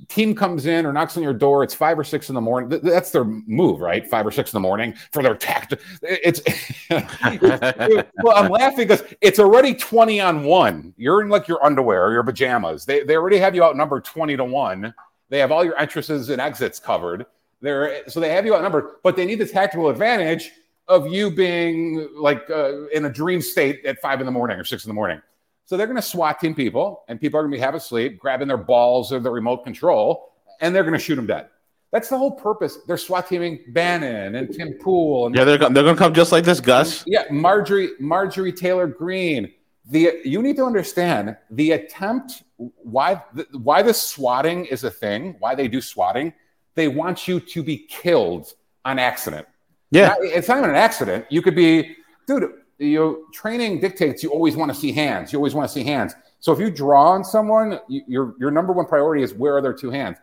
team 0.10 0.36
comes 0.36 0.66
in 0.66 0.86
or 0.86 0.92
knocks 0.92 1.16
on 1.16 1.24
your 1.24 1.34
door 1.34 1.64
it's 1.64 1.74
five 1.74 1.98
or 1.98 2.04
six 2.04 2.28
in 2.28 2.36
the 2.36 2.42
morning 2.42 2.68
that's 2.84 3.12
their 3.12 3.24
move 3.24 3.80
right? 3.80 4.06
Five 4.10 4.28
or 4.28 4.32
six 4.32 4.52
in 4.52 4.58
the 4.58 4.62
morning 4.62 4.94
for 5.14 5.24
their 5.24 5.36
tact 5.36 5.76
it's 6.02 6.42
well 8.22 8.36
i'm 8.36 8.52
laughing 8.52 8.90
because 8.90 9.04
it's 9.22 9.40
already 9.40 9.74
20 9.74 10.20
on 10.20 10.44
one. 10.44 10.94
You're 10.98 11.22
in 11.22 11.30
like 11.30 11.48
your 11.48 11.64
underwear 11.64 12.06
or 12.06 12.12
your 12.12 12.24
pajamas. 12.24 12.84
They, 12.84 13.04
they 13.04 13.16
already 13.16 13.38
have 13.38 13.56
you 13.56 13.64
outnumbered 13.64 14.04
20 14.04 14.36
to 14.36 14.44
1 14.44 14.94
they 15.30 15.40
have 15.40 15.52
all 15.52 15.64
your 15.64 15.80
entrances 15.80 16.30
and 16.30 16.40
exits 16.40 16.80
covered. 16.80 17.26
They're 17.62 18.08
so 18.10 18.20
they 18.20 18.34
have 18.34 18.46
you 18.46 18.54
outnumbered 18.54 18.96
but 19.02 19.16
they 19.16 19.26
need 19.26 19.40
the 19.40 19.48
tactical 19.48 19.88
advantage 19.88 20.52
of 20.88 21.08
you 21.08 21.32
being 21.32 22.08
like 22.16 22.50
uh, 22.50 22.88
in 22.90 23.06
a 23.06 23.10
dream 23.10 23.42
state 23.42 23.86
at 23.86 24.00
five 24.02 24.20
in 24.20 24.26
the 24.26 24.32
morning 24.32 24.60
or 24.60 24.64
six 24.64 24.86
in 24.86 24.90
the 24.90 24.94
morning 24.94 25.22
so 25.66 25.78
they're 25.78 25.88
going 25.88 25.96
to 25.96 26.02
SWAT 26.02 26.40
team 26.40 26.54
people, 26.54 27.04
and 27.08 27.20
people 27.20 27.40
are 27.40 27.44
going 27.44 27.52
to 27.52 27.58
be 27.58 27.62
half 27.62 27.74
asleep, 27.74 28.20
grabbing 28.20 28.48
their 28.48 28.58
balls 28.58 29.14
or 29.14 29.20
the 29.20 29.32
remote 29.32 29.64
control, 29.64 30.34
and 30.60 30.76
they're 30.76 30.84
going 30.84 30.94
to 30.94 31.00
shoot 31.00 31.16
them 31.16 31.26
dead. 31.26 31.48
That's 31.92 32.10
the 32.10 32.18
whole 32.18 32.32
purpose. 32.32 32.80
They're 32.88 32.98
SWAT 32.98 33.28
teaming 33.28 33.60
Bannon 33.70 34.36
and 34.36 34.54
Tim 34.54 34.74
Pool. 34.74 35.28
And 35.28 35.36
yeah, 35.36 35.44
they're, 35.44 35.58
they're 35.58 35.70
going 35.70 35.96
to 35.96 35.96
come 35.96 36.14
just 36.14 36.32
like 36.32 36.44
this, 36.44 36.60
Gus. 36.60 37.04
Yeah, 37.06 37.24
Marjorie 37.30 37.92
Marjorie 38.00 38.52
Taylor 38.52 38.88
Greene. 38.88 39.52
The 39.86 40.22
you 40.24 40.42
need 40.42 40.56
to 40.56 40.64
understand 40.66 41.38
the 41.52 41.72
attempt 41.72 42.44
why 42.58 43.22
the, 43.34 43.46
why 43.52 43.82
the 43.84 43.94
swatting 43.94 44.66
is 44.66 44.84
a 44.84 44.92
thing. 44.92 45.36
Why 45.40 45.56
they 45.56 45.68
do 45.68 45.82
swatting? 45.82 46.34
They 46.74 46.88
want 46.88 47.28
you 47.28 47.40
to 47.40 47.62
be 47.64 47.78
killed 47.78 48.54
on 48.86 48.98
accident. 48.98 49.46
Yeah, 49.94 50.16
it's 50.20 50.48
not 50.48 50.58
even 50.60 50.70
an 50.72 50.76
accident. 50.76 51.26
You 51.30 51.42
could 51.42 51.56
be, 51.56 51.96
dude 52.28 52.52
your 52.84 53.18
training 53.32 53.80
dictates 53.80 54.24
you 54.24 54.30
always 54.30 54.56
want 54.56 54.74
to 54.74 54.78
see 54.78 54.92
hands. 54.92 55.32
You 55.32 55.40
always 55.40 55.54
want 55.54 55.68
to 55.68 55.74
see 55.74 55.84
hands. 55.84 56.14
So 56.40 56.52
if 56.52 56.60
you 56.60 56.70
draw 56.70 57.12
on 57.12 57.24
someone, 57.24 57.80
you, 57.88 58.02
your 58.08 58.36
your 58.40 58.52
number 58.52 58.74
one 58.74 58.86
priority 58.86 59.24
is 59.24 59.34
where 59.34 59.58
are 59.58 59.62
their 59.62 59.74
two 59.74 59.90
hands. 59.90 60.18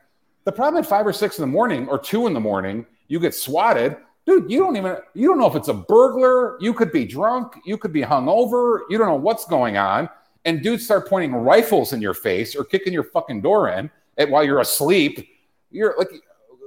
The 0.45 0.53
problem 0.53 0.83
at 0.83 0.89
five 0.89 1.07
or 1.07 1.13
six 1.13 1.39
in 1.39 1.43
the 1.43 1.47
morning 1.47 1.89
or 1.89 1.99
two 1.99 2.27
in 2.27 2.35
the 2.35 2.41
morning, 2.41 2.87
you 3.09 3.21
get 3.21 3.35
swatted, 3.35 3.97
dude. 4.27 4.51
You 4.51 4.59
don't 4.59 4.77
even 4.77 4.97
you 5.15 5.29
don't 5.29 5.39
know 5.39 5.47
if 5.47 5.55
it's 5.55 5.69
a 5.69 5.75
burglar. 5.75 6.59
You 6.61 6.75
could 6.75 6.93
be 6.93 7.05
drunk. 7.05 7.55
You 7.65 7.79
could 7.79 7.93
be 7.93 8.03
hungover. 8.03 8.81
You 8.91 8.99
don't 8.99 9.09
know 9.09 9.17
what's 9.17 9.47
going 9.47 9.77
on. 9.77 10.09
And 10.45 10.63
dudes 10.63 10.85
start 10.85 11.09
pointing 11.09 11.35
rifles 11.35 11.93
in 11.93 12.01
your 12.01 12.15
face 12.15 12.57
or 12.57 12.65
kicking 12.65 12.93
your 12.93 13.05
fucking 13.05 13.43
door 13.43 13.69
in 13.71 13.91
while 14.31 14.43
you're 14.43 14.61
asleep. 14.61 15.29
You're 15.71 15.95
like, 15.99 16.11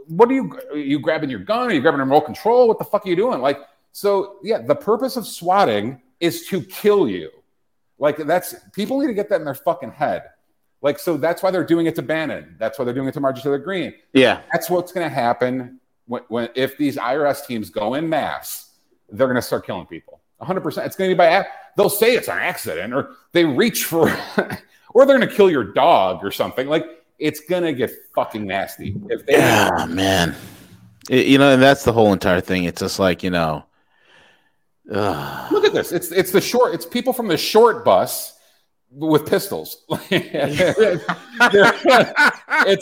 what 0.07 0.29
are 0.29 0.33
you? 0.33 0.59
Are 0.71 0.77
you 0.77 0.99
grabbing 0.99 1.29
your 1.29 1.39
gun? 1.39 1.69
Are 1.69 1.73
you 1.73 1.81
grabbing 1.81 1.99
a 1.99 2.03
remote 2.03 2.25
control? 2.25 2.67
What 2.67 2.79
the 2.79 2.85
fuck 2.85 3.05
are 3.05 3.09
you 3.09 3.15
doing? 3.15 3.41
Like 3.41 3.59
so, 3.93 4.37
yeah, 4.43 4.59
the 4.59 4.75
purpose 4.75 5.15
of 5.17 5.25
swatting 5.25 6.01
is 6.19 6.47
to 6.47 6.61
kill 6.61 7.07
you. 7.07 7.29
Like, 7.99 8.17
that's 8.17 8.55
people 8.73 8.99
need 8.99 9.07
to 9.07 9.13
get 9.13 9.29
that 9.29 9.39
in 9.39 9.45
their 9.45 9.53
fucking 9.53 9.91
head. 9.91 10.23
Like, 10.81 10.99
so 10.99 11.15
that's 11.15 11.41
why 11.43 11.51
they're 11.51 11.63
doing 11.63 11.85
it 11.85 11.95
to 11.95 12.01
Bannon. 12.01 12.55
That's 12.59 12.77
why 12.77 12.85
they're 12.85 12.93
doing 12.93 13.07
it 13.07 13.13
to 13.13 13.21
Marjorie 13.21 13.43
Taylor 13.43 13.59
Greene. 13.59 13.93
Yeah. 14.11 14.41
That's 14.51 14.69
what's 14.69 14.91
going 14.91 15.07
to 15.07 15.13
happen 15.13 15.79
when, 16.07 16.23
when, 16.27 16.49
if 16.55 16.75
these 16.77 16.97
IRS 16.97 17.45
teams 17.45 17.69
go 17.69 17.93
in 17.93 18.09
mass, 18.09 18.71
they're 19.09 19.27
going 19.27 19.35
to 19.35 19.41
start 19.43 19.65
killing 19.65 19.85
people. 19.85 20.19
100%. 20.41 20.85
It's 20.85 20.95
going 20.95 21.11
to 21.11 21.15
be 21.15 21.17
by, 21.17 21.45
they'll 21.77 21.87
say 21.87 22.15
it's 22.15 22.27
an 22.27 22.39
accident 22.39 22.93
or 22.93 23.11
they 23.31 23.45
reach 23.45 23.85
for, 23.85 24.09
or 24.93 25.05
they're 25.05 25.17
going 25.17 25.29
to 25.29 25.33
kill 25.33 25.51
your 25.51 25.71
dog 25.71 26.25
or 26.25 26.31
something. 26.31 26.67
Like, 26.67 26.85
it's 27.23 27.39
going 27.39 27.63
to 27.63 27.73
get 27.73 27.91
fucking 28.13 28.45
nasty. 28.45 28.95
If 29.09 29.25
they, 29.25 29.33
yeah, 29.33 29.85
man. 29.89 30.35
It, 31.09 31.27
you 31.27 31.37
know, 31.37 31.53
and 31.53 31.61
that's 31.61 31.83
the 31.83 31.93
whole 31.93 32.13
entire 32.13 32.41
thing. 32.41 32.65
It's 32.65 32.81
just 32.81 32.99
like, 32.99 33.23
you 33.23 33.29
know, 33.29 33.65
Ugh. 34.91 35.51
Look 35.51 35.65
at 35.65 35.73
this. 35.73 35.91
It's 35.91 36.11
it's 36.11 36.31
the 36.31 36.41
short. 36.41 36.73
It's 36.73 36.85
people 36.85 37.13
from 37.13 37.27
the 37.29 37.37
short 37.37 37.85
bus 37.85 38.37
with 38.91 39.25
pistols. 39.25 39.85
it's 40.11 41.05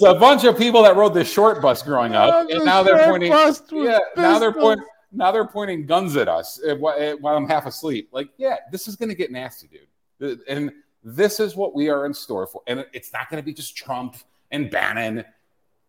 a 0.03 0.15
bunch 0.15 0.43
of 0.43 0.57
people 0.57 0.81
that 0.83 0.95
rode 0.95 1.13
the 1.13 1.23
short 1.23 1.61
bus 1.61 1.83
growing 1.83 2.15
up, 2.15 2.33
oh, 2.33 2.47
and 2.55 2.65
now 2.65 2.81
they're 2.81 3.05
pointing. 3.07 3.31
Yeah, 3.31 3.99
now 4.17 4.39
they're 4.39 4.51
pointing. 4.51 4.85
Now 5.11 5.31
they're 5.31 5.45
pointing 5.45 5.85
guns 5.85 6.15
at 6.15 6.27
us 6.29 6.59
eh, 6.65 6.71
eh, 6.71 7.13
while 7.19 7.35
I'm 7.35 7.47
half 7.47 7.65
asleep. 7.65 8.09
Like, 8.11 8.29
yeah, 8.37 8.55
this 8.71 8.87
is 8.87 8.95
going 8.95 9.09
to 9.09 9.15
get 9.15 9.29
nasty, 9.29 9.67
dude. 9.67 10.39
And 10.47 10.71
this 11.03 11.41
is 11.41 11.55
what 11.55 11.75
we 11.75 11.89
are 11.89 12.05
in 12.05 12.13
store 12.13 12.47
for. 12.47 12.61
And 12.65 12.85
it's 12.93 13.11
not 13.11 13.29
going 13.29 13.41
to 13.41 13.45
be 13.45 13.53
just 13.53 13.75
Trump 13.75 14.15
and 14.51 14.69
Bannon. 14.69 15.23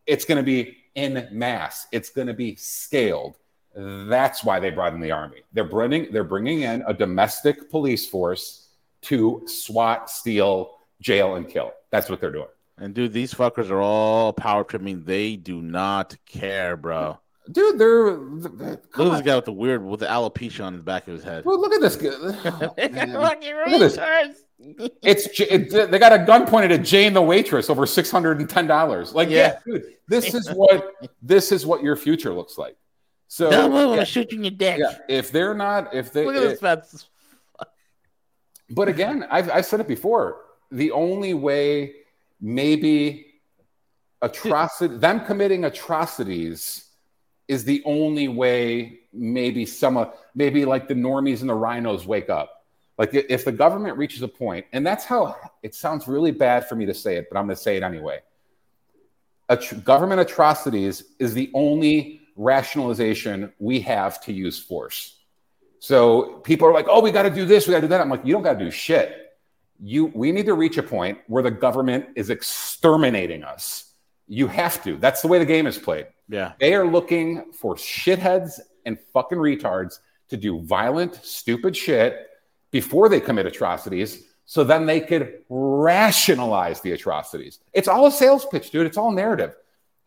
It's 0.06 0.24
going 0.24 0.36
to 0.39 0.43
be 0.44 0.76
in 0.94 1.28
mass. 1.30 1.86
It's 1.93 2.10
going 2.10 2.26
to 2.26 2.34
be 2.34 2.56
scaled. 2.56 3.36
That's 3.74 4.44
why 4.44 4.60
they 4.60 4.70
brought 4.70 4.93
in 4.94 5.01
the 5.01 5.12
army. 5.12 5.43
They're 5.52 5.64
bringing 5.64 6.12
they're 6.12 6.24
bringing 6.24 6.62
in 6.62 6.82
a 6.86 6.93
domestic 6.93 7.70
police 7.70 8.06
force 8.06 8.68
to 9.02 9.43
SWAT, 9.47 10.10
steal, 10.10 10.78
jail, 11.01 11.36
and 11.36 11.48
kill. 11.48 11.72
That's 11.90 12.10
what 12.10 12.20
they're 12.20 12.32
doing. 12.32 12.48
And 12.78 12.94
dude, 12.94 13.12
these 13.12 13.32
fuckers 13.32 13.70
are 13.70 13.80
all 13.80 14.32
power 14.32 14.64
tripping. 14.64 15.05
They 15.05 15.36
do 15.36 15.62
not 15.62 16.16
care, 16.26 16.76
bro. 16.76 17.18
dude. 17.51 17.78
They're, 17.78 18.10
Look 18.16 18.60
at 18.60 18.97
this 18.97 19.22
guy 19.22 19.36
with 19.36 19.44
the 19.47 19.52
weird 19.52 19.84
with 19.84 20.01
the 20.01 20.06
alopecia 20.06 20.64
on 20.64 20.76
the 20.76 20.82
back 20.82 21.06
of 21.09 21.14
his 21.14 21.24
head. 21.24 21.44
well, 21.44 21.60
look 21.60 21.72
at 21.72 21.80
this. 21.80 21.97
guy. 21.97 22.10
Oh, 22.44 22.74
Fucking 22.76 23.14
Look 23.14 23.68
at 23.68 23.78
this. 23.78 24.41
It's 25.02 25.28
it, 25.40 25.90
they 25.90 25.98
got 25.98 26.12
a 26.12 26.24
gun 26.24 26.47
pointed 26.47 26.72
at 26.72 26.82
Jane 26.84 27.12
the 27.12 27.22
waitress 27.22 27.68
over 27.68 27.86
six 27.86 28.10
hundred 28.10 28.39
and 28.40 28.48
ten 28.48 28.66
dollars. 28.66 29.12
Like, 29.14 29.28
yeah. 29.28 29.59
Yeah. 29.66 29.72
dude, 29.74 29.84
this 30.09 30.34
is 30.34 30.48
what 30.51 30.93
this 31.20 31.52
is 31.52 31.66
what 31.66 31.82
your 31.82 31.97
future 31.97 32.32
looks 32.32 32.56
like. 32.59 32.76
So, 33.28 33.51
move, 33.51 33.72
yeah, 33.72 33.86
gonna 33.97 34.05
shoot 34.05 34.30
you 34.30 34.39
in 34.39 34.44
your 34.44 34.51
dick. 34.51 34.78
yeah, 34.78 34.98
if 35.09 35.32
they're 35.32 35.55
not, 35.55 35.94
if 35.94 36.12
they, 36.12 36.26
Look 36.26 36.36
at 36.36 36.43
this 36.43 36.60
fat. 36.60 36.86
but 38.70 38.89
again, 38.89 39.26
I've, 39.30 39.51
I've 39.51 39.64
said 39.66 39.80
it 39.80 39.89
before. 39.89 40.43
The 40.70 40.90
only 40.90 41.32
way, 41.32 41.94
maybe, 42.40 43.26
atrocity, 44.20 44.97
them 44.98 45.24
committing 45.24 45.64
atrocities, 45.64 46.90
is 47.48 47.64
the 47.64 47.82
only 47.86 48.28
way. 48.28 49.01
Maybe 49.14 49.66
some, 49.66 49.97
of- 49.97 50.14
maybe 50.34 50.64
like 50.66 50.89
the 50.89 50.94
normies 50.94 51.40
and 51.40 51.48
the 51.51 51.55
RINOs 51.55 52.06
wake 52.06 52.30
up. 52.30 52.61
Like 52.98 53.14
if 53.14 53.44
the 53.44 53.52
government 53.52 53.97
reaches 53.97 54.23
a 54.23 54.28
point, 54.28 54.66
and 54.73 54.86
that's 54.86 55.05
how 55.05 55.36
it 55.62 55.74
sounds 55.74 56.06
really 56.06 56.31
bad 56.31 56.69
for 56.69 56.77
me 56.77 56.86
to 56.86 56.94
say 56.94 57.16
it, 57.16 57.28
but 57.31 57.39
I'm 57.39 57.47
going 57.47 57.56
to 57.56 57.62
say 57.62 57.77
it 57.77 57.82
anyway. 57.82 58.20
At- 59.48 59.85
government 59.85 60.20
atrocities 60.20 61.02
is 61.19 61.35
the 61.35 61.51
only 61.55 62.20
rationalization 62.36 63.52
we 63.59 63.81
have 63.81 64.20
to 64.23 64.32
use 64.32 64.59
force. 64.59 65.19
So 65.78 66.40
people 66.44 66.69
are 66.69 66.73
like, 66.73 66.86
"Oh, 66.89 67.01
we 67.01 67.10
got 67.10 67.23
to 67.23 67.31
do 67.31 67.44
this, 67.44 67.66
we 67.66 67.73
got 67.73 67.78
to 67.78 67.86
do 67.86 67.89
that." 67.89 68.01
I'm 68.01 68.10
like, 68.10 68.24
"You 68.24 68.35
don't 68.35 68.43
got 68.43 68.59
to 68.59 68.64
do 68.64 68.70
shit. 68.70 69.19
You, 69.81 70.06
we 70.14 70.31
need 70.31 70.47
to 70.47 70.55
reach 70.55 70.77
a 70.77 70.82
point 70.82 71.19
where 71.27 71.43
the 71.43 71.51
government 71.51 72.06
is 72.14 72.31
exterminating 72.31 73.43
us. 73.43 73.94
You 74.28 74.47
have 74.47 74.82
to. 74.85 74.97
That's 74.97 75.23
the 75.23 75.28
way 75.28 75.40
the 75.40 75.44
game 75.44 75.66
is 75.66 75.77
played. 75.77 76.06
Yeah. 76.28 76.52
They 76.60 76.74
are 76.74 76.86
looking 76.86 77.52
for 77.52 77.74
shitheads 77.74 78.60
and 78.86 78.97
fucking 79.12 79.39
retards 79.39 79.98
to 80.28 80.36
do 80.36 80.60
violent, 80.60 81.16
stupid 81.16 81.77
shit 81.77 82.28
before 82.72 83.08
they 83.08 83.20
commit 83.20 83.46
atrocities, 83.46 84.24
so 84.44 84.64
then 84.64 84.86
they 84.86 85.00
could 85.00 85.44
rationalize 85.48 86.80
the 86.80 86.92
atrocities. 86.92 87.60
It's 87.72 87.86
all 87.86 88.06
a 88.06 88.10
sales 88.10 88.44
pitch, 88.46 88.70
dude. 88.70 88.86
It's 88.86 88.96
all 88.96 89.12
narrative. 89.12 89.54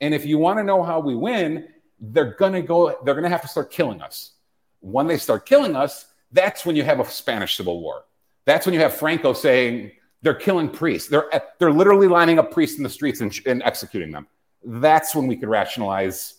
And 0.01 0.13
if 0.13 0.25
you 0.25 0.37
want 0.37 0.59
to 0.59 0.63
know 0.63 0.83
how 0.83 0.99
we 0.99 1.15
win, 1.15 1.69
they're 1.99 2.33
gonna 2.33 2.61
go. 2.61 2.97
They're 3.05 3.15
gonna 3.15 3.29
have 3.29 3.43
to 3.43 3.47
start 3.47 3.71
killing 3.71 4.01
us. 4.01 4.33
When 4.81 5.07
they 5.07 5.17
start 5.17 5.45
killing 5.45 5.75
us, 5.75 6.05
that's 6.31 6.65
when 6.65 6.75
you 6.75 6.83
have 6.83 6.99
a 6.99 7.05
Spanish 7.05 7.55
Civil 7.55 7.79
War. 7.79 8.03
That's 8.43 8.65
when 8.65 8.73
you 8.73 8.81
have 8.81 8.93
Franco 8.93 9.31
saying 9.33 9.91
they're 10.21 10.35
killing 10.35 10.69
priests. 10.69 11.07
They're 11.07 11.29
they're 11.59 11.71
literally 11.71 12.07
lining 12.07 12.39
up 12.39 12.51
priests 12.51 12.77
in 12.77 12.83
the 12.83 12.89
streets 12.89 13.21
and, 13.21 13.33
and 13.45 13.63
executing 13.63 14.11
them. 14.11 14.27
That's 14.63 15.15
when 15.15 15.27
we 15.27 15.37
could 15.37 15.49
rationalize 15.49 16.35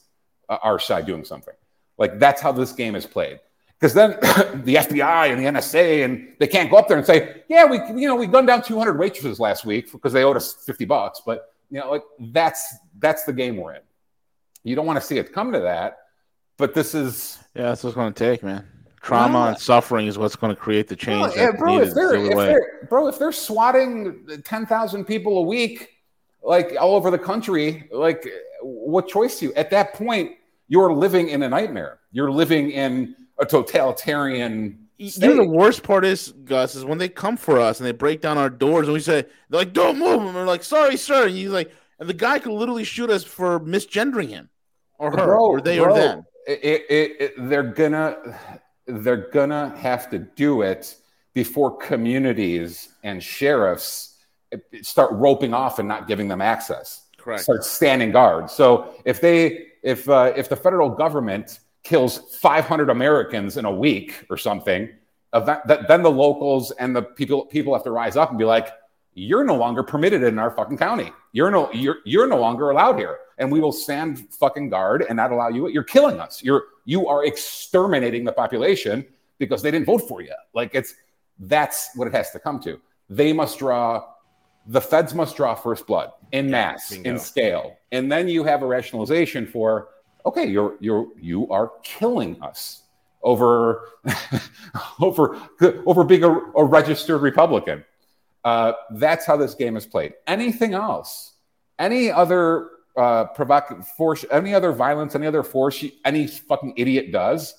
uh, 0.48 0.58
our 0.62 0.78
side 0.78 1.06
doing 1.06 1.24
something. 1.24 1.54
Like 1.96 2.18
that's 2.18 2.40
how 2.40 2.52
this 2.52 2.72
game 2.72 2.94
is 2.94 3.06
played. 3.06 3.40
Because 3.78 3.92
then 3.94 4.10
the 4.64 4.76
FBI 4.76 5.30
and 5.30 5.38
the 5.38 5.44
NSA 5.44 6.04
and 6.04 6.34
they 6.38 6.46
can't 6.46 6.70
go 6.70 6.76
up 6.78 6.88
there 6.88 6.96
and 6.96 7.06
say, 7.06 7.42
"Yeah, 7.48 7.66
we 7.66 7.76
you 8.00 8.08
know 8.08 8.16
we 8.16 8.26
gunned 8.26 8.46
down 8.46 8.62
200 8.62 8.98
waitresses 8.98 9.38
last 9.38 9.64
week 9.64 9.92
because 9.92 10.12
they 10.12 10.24
owed 10.24 10.36
us 10.36 10.54
50 10.64 10.84
bucks." 10.86 11.20
But 11.24 11.52
you 11.70 11.80
know, 11.80 11.90
like 11.90 12.02
that's 12.32 12.74
that's 12.98 13.24
the 13.24 13.32
game 13.32 13.56
we're 13.58 13.74
in. 13.74 13.82
You 14.64 14.74
don't 14.76 14.86
want 14.86 14.98
to 15.00 15.06
see 15.06 15.18
it 15.18 15.32
come 15.32 15.52
to 15.52 15.60
that, 15.60 15.98
but 16.56 16.74
this 16.74 16.94
is 16.94 17.38
Yeah, 17.54 17.64
that's 17.64 17.84
what's 17.84 17.94
going 17.94 18.12
to 18.12 18.18
take, 18.18 18.42
man. 18.42 18.66
Trauma 19.02 19.38
Yeah. 19.38 19.48
and 19.50 19.58
suffering 19.58 20.06
is 20.06 20.18
what's 20.18 20.34
going 20.36 20.54
to 20.54 20.60
create 20.60 20.88
the 20.88 20.96
change. 20.96 21.34
Bro, 21.34 21.42
yeah, 21.42 21.50
bro, 21.56 21.78
if 21.80 21.94
they're, 21.94 22.14
if 22.16 22.36
they're 22.36 22.86
bro, 22.88 23.06
if 23.08 23.18
they're 23.18 23.30
swatting 23.30 24.26
ten 24.44 24.64
thousand 24.66 25.04
people 25.04 25.38
a 25.38 25.42
week, 25.42 25.90
like 26.42 26.74
all 26.80 26.94
over 26.94 27.10
the 27.10 27.18
country, 27.18 27.88
like 27.92 28.26
what 28.62 29.06
choice 29.06 29.38
do 29.38 29.46
you? 29.46 29.54
At 29.54 29.70
that 29.70 29.92
point, 29.94 30.32
you're 30.66 30.92
living 30.92 31.28
in 31.28 31.42
a 31.42 31.48
nightmare. 31.48 32.00
You're 32.10 32.32
living 32.32 32.70
in 32.70 33.14
a 33.38 33.46
totalitarian. 33.46 34.88
You 34.98 35.12
know 35.20 35.36
the 35.36 35.48
worst 35.48 35.82
part 35.82 36.04
is, 36.04 36.32
Gus, 36.44 36.74
is 36.74 36.84
when 36.84 36.98
they 36.98 37.08
come 37.08 37.36
for 37.36 37.60
us 37.60 37.80
and 37.80 37.86
they 37.86 37.92
break 37.92 38.22
down 38.22 38.38
our 38.38 38.48
doors 38.48 38.86
and 38.86 38.94
we 38.94 39.00
say, 39.00 39.26
they're 39.50 39.60
like, 39.60 39.74
don't 39.74 39.98
move. 39.98 40.22
And 40.22 40.34
we're 40.34 40.46
like, 40.46 40.64
sorry, 40.64 40.96
sir. 40.96 41.26
And 41.26 41.36
you 41.36 41.50
like, 41.50 41.70
and 41.98 42.08
the 42.08 42.14
guy 42.14 42.38
could 42.38 42.52
literally 42.52 42.84
shoot 42.84 43.10
us 43.10 43.22
for 43.22 43.60
misgendering 43.60 44.28
him 44.28 44.48
or 44.98 45.10
her 45.10 45.26
Bro, 45.26 45.46
or 45.46 45.60
they 45.60 45.78
bro, 45.78 45.92
or 45.92 45.98
them. 45.98 46.26
It, 46.46 46.84
it, 46.88 47.16
it, 47.20 47.32
they're 47.48 47.62
gonna 47.62 48.38
they're 48.86 49.30
gonna 49.30 49.76
have 49.76 50.08
to 50.10 50.18
do 50.18 50.62
it 50.62 50.96
before 51.34 51.76
communities 51.76 52.94
and 53.02 53.22
sheriffs 53.22 54.16
start 54.82 55.12
roping 55.12 55.52
off 55.52 55.78
and 55.78 55.88
not 55.88 56.06
giving 56.06 56.28
them 56.28 56.40
access. 56.40 57.02
Correct. 57.18 57.42
Start 57.42 57.64
standing 57.64 58.12
guard. 58.12 58.50
So 58.50 58.94
if 59.04 59.20
they 59.20 59.66
if 59.82 60.08
uh, 60.08 60.32
if 60.36 60.48
the 60.48 60.56
federal 60.56 60.88
government 60.88 61.60
kills 61.86 62.18
500 62.38 62.90
Americans 62.90 63.56
in 63.56 63.64
a 63.64 63.70
week 63.70 64.26
or 64.28 64.36
something, 64.36 64.88
of 65.32 65.46
that, 65.46 65.66
that, 65.68 65.86
then 65.86 66.02
the 66.02 66.10
locals 66.10 66.72
and 66.72 66.96
the 66.96 67.02
people 67.02 67.46
people 67.46 67.72
have 67.74 67.84
to 67.84 67.92
rise 67.92 68.16
up 68.16 68.30
and 68.30 68.38
be 68.38 68.44
like, 68.44 68.68
you're 69.14 69.44
no 69.44 69.54
longer 69.54 69.84
permitted 69.84 70.24
in 70.24 70.38
our 70.38 70.50
fucking 70.50 70.78
county. 70.78 71.12
You're 71.32 71.50
no 71.50 71.70
you're 71.72 71.98
you're 72.04 72.26
no 72.26 72.38
longer 72.38 72.70
allowed 72.70 72.98
here, 72.98 73.18
and 73.38 73.52
we 73.52 73.60
will 73.60 73.72
stand 73.72 74.18
fucking 74.34 74.68
guard 74.68 75.04
and 75.08 75.16
not 75.16 75.30
allow 75.30 75.48
you. 75.48 75.68
You're 75.68 75.84
killing 75.84 76.18
us. 76.18 76.42
You're 76.42 76.64
you 76.86 77.06
are 77.06 77.24
exterminating 77.24 78.24
the 78.24 78.32
population 78.32 79.06
because 79.38 79.62
they 79.62 79.70
didn't 79.70 79.86
vote 79.86 80.08
for 80.08 80.22
you. 80.22 80.34
Like 80.54 80.74
it's 80.74 80.94
that's 81.38 81.90
what 81.94 82.08
it 82.08 82.14
has 82.14 82.32
to 82.32 82.40
come 82.40 82.60
to. 82.60 82.80
They 83.08 83.32
must 83.32 83.58
draw. 83.60 84.04
The 84.68 84.80
feds 84.80 85.14
must 85.14 85.36
draw 85.36 85.54
first 85.54 85.86
blood 85.86 86.10
in 86.32 86.50
mass, 86.50 86.90
bingo. 86.90 87.10
in 87.10 87.18
scale, 87.20 87.76
and 87.92 88.10
then 88.10 88.26
you 88.26 88.42
have 88.42 88.62
a 88.62 88.66
rationalization 88.66 89.46
for 89.46 89.88
okay, 90.26 90.46
you're 90.46 90.76
you're 90.80 91.06
you 91.20 91.48
are 91.50 91.72
killing 91.82 92.40
us 92.42 92.82
over 93.22 93.88
over 95.00 95.40
over 95.86 96.04
being 96.04 96.24
a, 96.24 96.30
a 96.30 96.64
registered 96.64 97.22
Republican. 97.22 97.84
Uh, 98.44 98.72
that's 98.92 99.24
how 99.26 99.36
this 99.36 99.54
game 99.54 99.76
is 99.76 99.86
played. 99.86 100.12
Anything 100.26 100.74
else, 100.74 101.34
any 101.78 102.10
other 102.10 102.70
uh, 102.96 103.26
provoc- 103.34 103.84
force, 103.84 104.24
any 104.30 104.54
other 104.54 104.72
violence, 104.72 105.14
any 105.14 105.26
other 105.26 105.42
force, 105.42 105.84
any 106.04 106.26
fucking 106.26 106.74
idiot 106.76 107.10
does, 107.10 107.54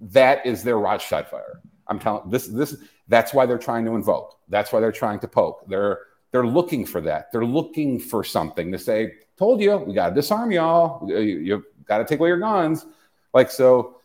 that 0.00 0.44
is 0.44 0.62
their 0.62 0.78
Reichstag 0.78 1.28
fire. 1.28 1.60
I'm 1.88 1.98
telling 1.98 2.30
this. 2.30 2.46
This 2.48 2.76
that's 3.08 3.32
why 3.32 3.46
they're 3.46 3.58
trying 3.58 3.84
to 3.84 3.94
invoke. 3.94 4.38
That's 4.48 4.72
why 4.72 4.80
they're 4.80 4.92
trying 4.92 5.20
to 5.20 5.28
poke. 5.28 5.64
They're 5.68 6.00
they're 6.32 6.46
looking 6.46 6.84
for 6.84 7.00
that. 7.02 7.32
They're 7.32 7.46
looking 7.46 7.98
for 7.98 8.24
something 8.24 8.72
to 8.72 8.78
say. 8.78 9.12
Told 9.38 9.60
you, 9.60 9.76
we 9.76 9.94
got 9.94 10.10
to 10.10 10.14
disarm 10.14 10.50
y'all. 10.50 11.08
You, 11.08 11.18
you 11.18 11.64
got 11.86 11.98
to 11.98 12.04
take 12.04 12.18
away 12.18 12.28
your 12.28 12.38
guns. 12.38 12.86
Like 13.32 13.50
so, 13.50 14.00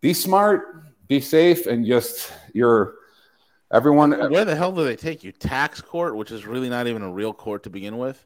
be 0.00 0.12
smart, 0.12 0.84
be 1.08 1.20
safe, 1.20 1.66
and 1.66 1.86
just 1.86 2.32
you're 2.52 2.94
everyone. 3.72 4.12
Where 4.30 4.44
the 4.44 4.56
hell 4.56 4.72
do 4.72 4.84
they 4.84 4.96
take 4.96 5.24
you? 5.24 5.32
Tax 5.32 5.80
court, 5.80 6.16
which 6.16 6.30
is 6.30 6.46
really 6.46 6.68
not 6.68 6.86
even 6.86 7.02
a 7.02 7.12
real 7.12 7.32
court 7.32 7.62
to 7.64 7.70
begin 7.70 7.98
with. 7.98 8.24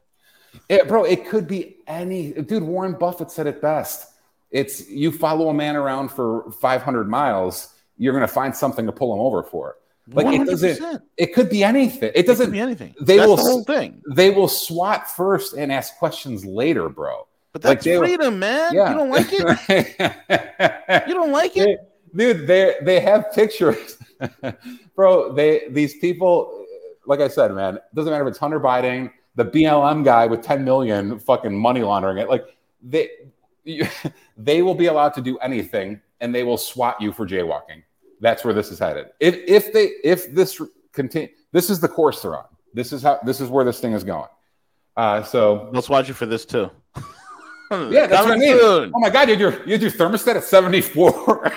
Yeah, 0.67 0.83
bro, 0.83 1.03
it 1.03 1.29
could 1.29 1.47
be 1.47 1.77
any 1.87 2.33
dude. 2.33 2.63
Warren 2.63 2.93
Buffett 2.93 3.31
said 3.31 3.47
it 3.47 3.61
best. 3.61 4.07
It's 4.51 4.89
you 4.89 5.11
follow 5.11 5.49
a 5.49 5.53
man 5.53 5.75
around 5.75 6.09
for 6.09 6.51
500 6.53 7.07
miles, 7.07 7.73
you're 7.97 8.13
going 8.13 8.27
to 8.27 8.33
find 8.33 8.55
something 8.55 8.85
to 8.87 8.91
pull 8.91 9.13
him 9.13 9.19
over 9.19 9.43
for. 9.43 9.75
Like 10.11 10.39
it 10.39 10.45
doesn't. 10.47 11.03
It 11.17 11.35
could 11.35 11.49
be 11.49 11.63
anything. 11.63 12.11
It 12.15 12.25
doesn't 12.25 12.49
be 12.49 12.59
anything. 12.59 12.95
They 12.99 13.17
That's 13.17 13.27
will 13.27 13.35
the 13.35 13.43
whole 13.43 13.63
thing. 13.63 14.01
They 14.15 14.31
will 14.31 14.47
swat 14.47 15.07
first 15.09 15.53
and 15.53 15.71
ask 15.71 15.97
questions 15.97 16.43
later, 16.45 16.89
bro. 16.89 17.27
But 17.61 17.69
that's 17.69 17.85
they- 17.85 17.97
freedom, 17.97 18.39
man. 18.39 18.73
Yeah. 18.73 18.91
You 18.91 18.97
don't 18.97 19.09
like 19.09 19.27
it? 19.31 21.07
you 21.07 21.13
don't 21.13 21.31
like 21.31 21.57
it? 21.57 21.79
dude 22.15 22.47
they 22.47 22.75
they 22.81 22.99
have 22.99 23.31
pictures 23.33 23.97
bro 24.95 25.33
they 25.33 25.67
these 25.69 25.97
people 25.97 26.65
like 27.05 27.19
i 27.19 27.27
said 27.27 27.51
man 27.51 27.75
it 27.75 27.83
doesn't 27.95 28.11
matter 28.11 28.23
if 28.25 28.29
it's 28.31 28.37
hunter 28.37 28.59
biden 28.59 29.11
the 29.35 29.45
blm 29.45 30.03
guy 30.03 30.25
with 30.25 30.41
10 30.41 30.63
million 30.63 31.19
fucking 31.19 31.57
money 31.57 31.81
laundering 31.81 32.17
it 32.17 32.29
like 32.29 32.57
they 32.81 33.09
you, 33.63 33.87
they 34.37 34.61
will 34.61 34.75
be 34.75 34.87
allowed 34.87 35.13
to 35.13 35.21
do 35.21 35.37
anything 35.39 36.01
and 36.21 36.33
they 36.33 36.43
will 36.43 36.57
swat 36.57 36.99
you 36.99 37.11
for 37.11 37.27
jaywalking 37.27 37.83
that's 38.21 38.43
where 38.43 38.53
this 38.53 38.71
is 38.71 38.79
headed 38.79 39.07
if 39.19 39.35
if 39.47 39.71
they 39.71 39.91
if 40.03 40.33
this 40.33 40.61
continue 40.91 41.29
this 41.51 41.69
is 41.69 41.79
the 41.79 41.87
course 41.87 42.21
they're 42.21 42.37
on 42.37 42.45
this 42.73 42.91
is 42.91 43.03
how 43.03 43.19
this 43.23 43.39
is 43.39 43.49
where 43.49 43.63
this 43.65 43.79
thing 43.79 43.93
is 43.93 44.03
going 44.03 44.27
uh 44.97 45.21
so 45.23 45.69
Let's 45.71 45.89
watch 45.89 46.07
you 46.07 46.13
for 46.13 46.25
this 46.25 46.45
too. 46.45 46.69
yeah, 47.71 48.07
that's 48.07 48.25
what 48.25 48.31
I 48.33 48.37
mean. 48.37 48.57
soon. 48.59 48.91
Oh 48.95 48.99
my 48.99 49.09
god, 49.09 49.29
you 49.29 49.35
your 49.35 49.63
you 49.65 49.77
your 49.77 49.91
thermostat 49.91 50.35
at 50.35 50.43
74. 50.43 51.51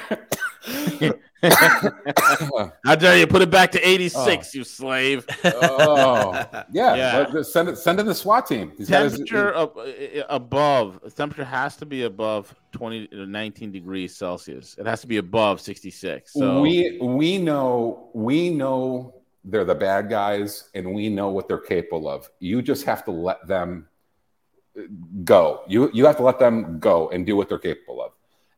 How 2.84 2.94
dare 2.94 3.18
you 3.18 3.26
put 3.26 3.42
it 3.42 3.50
back 3.50 3.72
to 3.72 3.80
86, 3.88 4.54
you 4.54 4.62
slave. 4.64 5.26
oh, 5.44 6.32
yeah. 6.72 6.94
Yeah. 6.94 7.42
Send 7.42 7.68
it 7.70 7.78
send 7.78 7.98
in 7.98 8.06
the 8.06 8.14
SWAT 8.14 8.46
team. 8.46 8.72
He's 8.78 8.88
his- 8.88 9.12
Temperature 9.12 9.54
uh, 9.56 9.66
above, 10.28 11.00
temperature 11.16 11.44
has 11.44 11.76
to 11.76 11.86
be 11.86 12.02
above 12.04 12.54
20 12.72 13.08
to 13.08 13.26
19 13.26 13.72
degrees 13.72 14.14
Celsius. 14.16 14.76
It 14.78 14.86
has 14.86 15.00
to 15.00 15.06
be 15.08 15.16
above 15.16 15.60
66. 15.60 16.32
So 16.32 16.60
we 16.60 16.98
we 17.02 17.38
know 17.38 18.10
we 18.14 18.50
know 18.50 19.14
they're 19.44 19.64
the 19.64 19.74
bad 19.74 20.08
guys 20.08 20.70
and 20.74 20.94
we 20.94 21.08
know 21.08 21.30
what 21.30 21.48
they're 21.48 21.58
capable 21.58 22.08
of. 22.08 22.30
You 22.38 22.62
just 22.62 22.84
have 22.84 23.04
to 23.06 23.10
let 23.10 23.44
them 23.48 23.88
go. 25.24 25.62
You 25.68 25.90
you 25.92 26.06
have 26.06 26.16
to 26.16 26.22
let 26.22 26.38
them 26.38 26.78
go 26.78 27.10
and 27.10 27.26
do 27.26 27.36
what 27.36 27.48
they're 27.48 27.58
capable 27.58 28.02
of. 28.02 28.12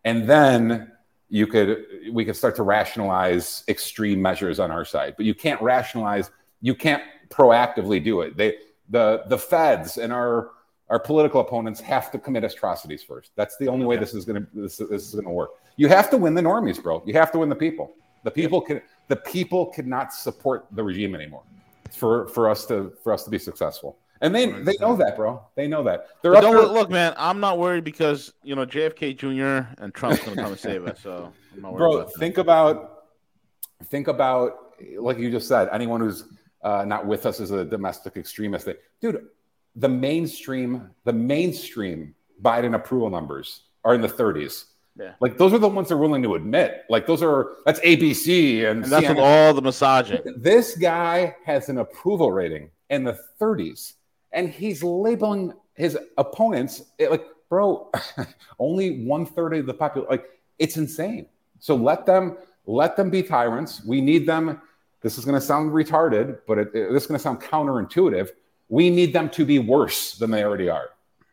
and 0.05 0.29
then 0.29 0.91
you 1.29 1.47
could 1.47 1.85
we 2.13 2.25
could 2.25 2.37
start 2.37 2.55
to 2.57 2.63
rationalize 2.63 3.65
extreme 3.69 4.21
measures 4.23 4.61
on 4.61 4.71
our 4.71 4.85
side. 4.85 5.15
But 5.17 5.27
you 5.27 5.35
can't 5.35 5.61
rationalize. 5.61 6.31
You 6.61 6.75
can't 6.75 7.03
proactively 7.31 8.03
do 8.03 8.21
it. 8.21 8.37
They 8.37 8.57
the 8.91 9.25
the 9.29 9.39
feds 9.39 9.99
and 9.99 10.13
our 10.13 10.51
our 10.91 11.01
political 11.01 11.41
opponents 11.41 11.81
have 11.81 12.11
to 12.13 12.19
commit 12.19 12.45
atrocities 12.45 13.03
first. 13.03 13.33
That's 13.37 13.57
the 13.57 13.69
only 13.69 13.87
way 13.87 13.97
this 13.97 14.15
is 14.15 14.25
gonna 14.25 14.47
this, 14.55 14.77
this 14.77 15.09
is 15.09 15.15
gonna 15.15 15.33
work. 15.33 15.51
You 15.77 15.89
have 15.89 16.11
to 16.11 16.17
win 16.19 16.35
the 16.35 16.43
normies, 16.43 16.81
bro. 16.83 17.03
You 17.07 17.15
have 17.15 17.33
to 17.33 17.39
win 17.39 17.49
the 17.49 17.57
people. 17.57 17.95
The 18.25 18.31
people 18.31 18.61
can 18.61 18.83
the 19.09 19.17
people 19.17 19.67
cannot 19.67 20.13
support 20.13 20.67
the 20.73 20.85
regime 20.85 21.15
anymore 21.15 21.43
for 21.91 22.29
for 22.29 22.49
us 22.51 22.67
to 22.67 22.93
for 23.03 23.13
us 23.13 23.25
to 23.25 23.31
be 23.31 23.39
successful. 23.39 23.99
And 24.21 24.35
they 24.35 24.47
they 24.47 24.75
know 24.81 24.97
that, 24.97 25.17
bro. 25.17 25.43
They 25.57 25.67
know 25.67 25.83
that. 25.85 26.07
They're 26.23 26.33
But 26.33 26.39
up 26.39 26.43
don't 26.45 26.53
there- 26.55 26.63
look, 26.63 26.73
look, 26.73 26.91
man. 26.91 27.15
I'm 27.17 27.41
not 27.41 27.59
worried 27.59 27.85
because 27.85 28.33
you 28.43 28.55
know 28.55 28.65
JFK 28.65 29.17
Jr. 29.17 29.69
and 29.83 29.93
Trump's 29.95 30.21
gonna 30.25 30.37
come 30.37 30.53
and 30.53 30.59
save 30.59 30.87
us. 30.87 31.01
So 31.01 31.33
I'm 31.55 31.63
not 31.63 31.73
worried 31.73 31.79
bro 31.79 31.93
about 31.99 32.13
that. 32.13 32.19
think 32.19 32.39
about 32.39 33.03
think 33.85 34.09
about 34.09 34.57
like 34.99 35.19
you 35.19 35.31
just 35.31 35.49
said 35.49 35.69
anyone 35.73 36.01
who's 36.01 36.25
uh, 36.63 36.85
not 36.87 37.07
with 37.07 37.27
us 37.27 37.41
is 37.41 37.51
a 37.51 37.65
domestic 37.65 38.17
extremist 38.17 38.69
dude 39.01 39.27
the 39.77 39.89
mainstream 39.89 40.91
the 41.05 41.13
mainstream 41.13 42.15
biden 42.43 42.75
approval 42.75 43.11
numbers 43.11 43.63
are 43.85 43.95
in 43.95 44.01
the 44.01 44.09
30s 44.09 44.65
Yeah. 44.99 45.13
like 45.21 45.37
those 45.37 45.53
are 45.53 45.59
the 45.59 45.69
ones 45.69 45.89
they're 45.89 45.99
willing 45.99 46.23
to 46.23 46.35
admit 46.35 46.85
like 46.89 47.07
those 47.07 47.23
are 47.23 47.57
that's 47.67 47.81
abc 47.81 48.59
and, 48.71 48.85
And 48.85 48.93
that's 48.93 49.07
CNN. 49.07 49.19
all 49.21 49.53
the 49.55 49.63
massaging. 49.63 50.21
this 50.39 50.77
guy 50.77 51.37
has 51.45 51.69
an 51.69 51.79
approval 51.79 52.33
rating 52.33 52.71
in 52.91 53.05
the 53.05 53.19
30s 53.41 53.95
and 54.35 54.49
he's 54.49 54.83
labeling 54.83 55.53
his 55.75 55.97
opponents 56.19 56.83
it- 56.99 57.11
like 57.11 57.25
bro 57.49 57.91
only 58.59 59.05
one 59.05 59.25
third 59.27 59.55
of 59.55 59.67
the 59.67 59.75
population 59.75 60.11
like 60.11 60.27
it's 60.59 60.77
insane. 60.77 61.27
So 61.59 61.75
let 61.75 62.07
them 62.07 62.37
let 62.67 62.97
them 62.97 63.11
be 63.11 63.23
tyrants. 63.23 63.85
We 63.85 64.01
need 64.01 64.27
them. 64.27 64.61
This 65.03 65.19
is 65.19 65.25
going 65.25 65.35
to 65.35 65.41
sound 65.41 65.71
retarded 65.73 66.39
but 66.47 66.59
it, 66.59 66.69
it- 66.75 66.93
this 66.93 67.03
is 67.05 67.07
going 67.09 67.19
to 67.19 67.23
sound 67.23 67.41
counterintuitive. 67.41 68.29
We 68.69 68.91
need 68.91 69.13
them 69.13 69.29
to 69.31 69.45
be 69.45 69.59
worse 69.59 70.15
than 70.17 70.31
they 70.31 70.43
already 70.45 70.69
are. 70.69 70.91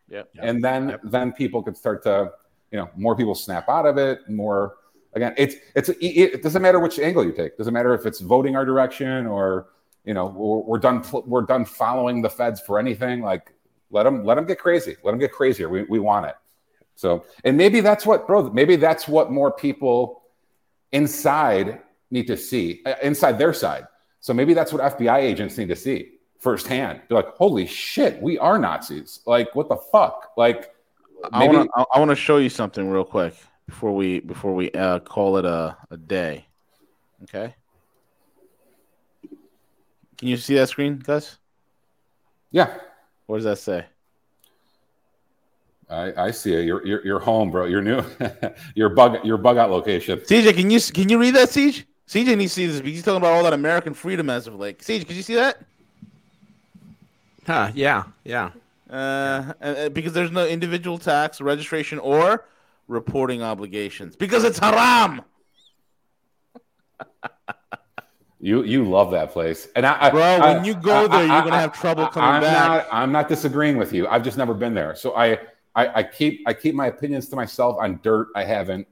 Yep. 0.09 0.29
and 0.39 0.61
then 0.61 0.99
then 1.03 1.31
people 1.31 1.63
could 1.63 1.77
start 1.77 2.03
to 2.03 2.31
you 2.71 2.77
know 2.79 2.89
more 2.97 3.15
people 3.15 3.33
snap 3.33 3.69
out 3.69 3.85
of 3.85 3.97
it 3.97 4.19
more 4.29 4.75
again 5.13 5.33
it's 5.37 5.55
it's 5.73 5.87
it, 5.87 5.95
it 6.35 6.43
doesn't 6.43 6.61
matter 6.61 6.79
which 6.81 6.99
angle 6.99 7.23
you 7.23 7.31
take. 7.31 7.57
Doesn't 7.57 7.73
matter 7.73 7.93
if 7.93 8.05
it's 8.05 8.19
voting 8.19 8.57
our 8.57 8.65
direction 8.65 9.25
or 9.25 9.67
you 10.05 10.13
know 10.13 10.25
we're, 10.25 10.59
we're 10.59 10.79
done 10.79 11.03
we're 11.25 11.41
done 11.43 11.65
following 11.65 12.21
the 12.21 12.29
feds 12.29 12.59
for 12.61 12.79
anything 12.79 13.21
like 13.21 13.53
let 13.91 14.03
them 14.03 14.25
let 14.25 14.35
them 14.35 14.45
get 14.45 14.59
crazy 14.59 14.95
let 15.03 15.11
them 15.11 15.19
get 15.19 15.31
crazier. 15.31 15.69
We, 15.69 15.83
we 15.83 15.99
want 15.99 16.25
it. 16.25 16.35
So 16.95 17.25
and 17.43 17.57
maybe 17.57 17.81
that's 17.81 18.05
what 18.05 18.27
bro 18.27 18.49
maybe 18.49 18.75
that's 18.75 19.07
what 19.07 19.31
more 19.31 19.51
people 19.51 20.23
inside 20.91 21.81
need 22.09 22.27
to 22.27 22.37
see 22.37 22.81
uh, 22.85 22.95
inside 23.01 23.37
their 23.37 23.53
side. 23.53 23.87
So 24.19 24.33
maybe 24.33 24.53
that's 24.53 24.73
what 24.73 24.81
fbi 24.97 25.19
agents 25.19 25.57
need 25.57 25.69
to 25.69 25.75
see 25.75 26.13
firsthand. 26.39 27.01
They're 27.07 27.17
like 27.17 27.35
holy 27.35 27.65
shit 27.65 28.21
we 28.21 28.37
are 28.39 28.57
nazis. 28.57 29.19
Like 29.25 29.55
what 29.55 29.69
the 29.69 29.77
fuck? 29.77 30.31
Like 30.37 30.73
I 31.31 31.39
maybe 31.39 31.57
want 31.57 31.69
to 31.77 31.85
I 31.93 31.99
want 31.99 32.09
to 32.09 32.15
show 32.15 32.37
you 32.37 32.49
something 32.49 32.89
real 32.89 33.05
quick 33.05 33.35
before 33.67 33.95
we 33.95 34.19
before 34.19 34.53
we 34.53 34.71
uh, 34.71 34.99
call 34.99 35.37
it 35.37 35.45
a, 35.45 35.77
a 35.89 35.97
day. 35.97 36.45
Okay. 37.23 37.55
Can 40.21 40.27
you 40.27 40.37
see 40.37 40.53
that 40.53 40.69
screen, 40.69 40.99
Gus? 40.99 41.39
yeah 42.51 42.77
What 43.25 43.37
does 43.37 43.45
that 43.45 43.57
say? 43.57 43.85
I, 45.89 46.25
I 46.27 46.31
see 46.31 46.53
it. 46.53 46.63
You're, 46.63 46.85
you're, 46.85 47.03
you're 47.03 47.19
home, 47.19 47.49
bro. 47.49 47.65
You're 47.65 47.81
new. 47.81 48.03
your 48.75 48.89
bug, 48.89 49.25
your 49.25 49.37
bug 49.37 49.57
out 49.57 49.71
location. 49.71 50.19
CJ, 50.19 50.53
can 50.55 50.69
you 50.69 50.79
can 50.79 51.09
you 51.09 51.17
read 51.19 51.33
that, 51.33 51.49
Siege? 51.49 51.87
CJ 52.07 52.37
needs 52.37 52.53
to 52.53 52.55
see 52.55 52.67
this. 52.67 52.77
because 52.77 52.91
He's 52.93 53.03
talking 53.03 53.17
about 53.17 53.33
all 53.33 53.43
that 53.45 53.53
American 53.53 53.95
freedom 53.95 54.29
as 54.29 54.45
of 54.45 54.53
like. 54.59 54.83
Siege, 54.83 55.07
could 55.07 55.15
you 55.15 55.23
see 55.23 55.33
that? 55.35 55.57
Huh, 57.47 57.71
yeah, 57.73 58.03
yeah. 58.23 58.51
Uh, 58.87 59.53
and- 59.59 59.77
and 59.77 59.93
because 59.95 60.13
there's 60.13 60.29
no 60.31 60.45
individual 60.45 60.99
tax, 60.99 61.41
registration, 61.41 61.97
or 61.97 62.45
reporting 62.87 63.41
obligations 63.41 64.15
because 64.15 64.43
it's 64.43 64.59
haram. 64.59 65.23
You, 68.43 68.63
you 68.63 68.83
love 68.83 69.11
that 69.11 69.31
place, 69.31 69.67
and 69.75 69.85
I, 69.85 70.07
I 70.07 70.09
Bro, 70.09 70.21
I- 70.23 70.55
when 70.55 70.65
you 70.65 70.73
go 70.73 71.07
there, 71.07 71.21
you're 71.21 71.43
gonna 71.43 71.59
have 71.59 71.73
trouble 71.79 72.07
coming 72.07 72.27
I'm 72.27 72.41
back. 72.41 72.67
Not, 72.67 72.87
I'm 72.91 73.11
not 73.11 73.29
disagreeing 73.29 73.77
with 73.77 73.93
you. 73.93 74.07
I've 74.07 74.23
just 74.23 74.35
never 74.37 74.55
been 74.55 74.73
there, 74.73 74.95
so 74.95 75.15
I, 75.15 75.33
I, 75.75 75.99
I 75.99 76.03
keep, 76.03 76.41
I 76.47 76.53
keep 76.55 76.73
my 76.73 76.87
opinions 76.87 77.29
to 77.29 77.35
myself 77.35 77.77
on 77.79 77.99
dirt 78.01 78.29
I 78.35 78.43
haven't 78.43 78.87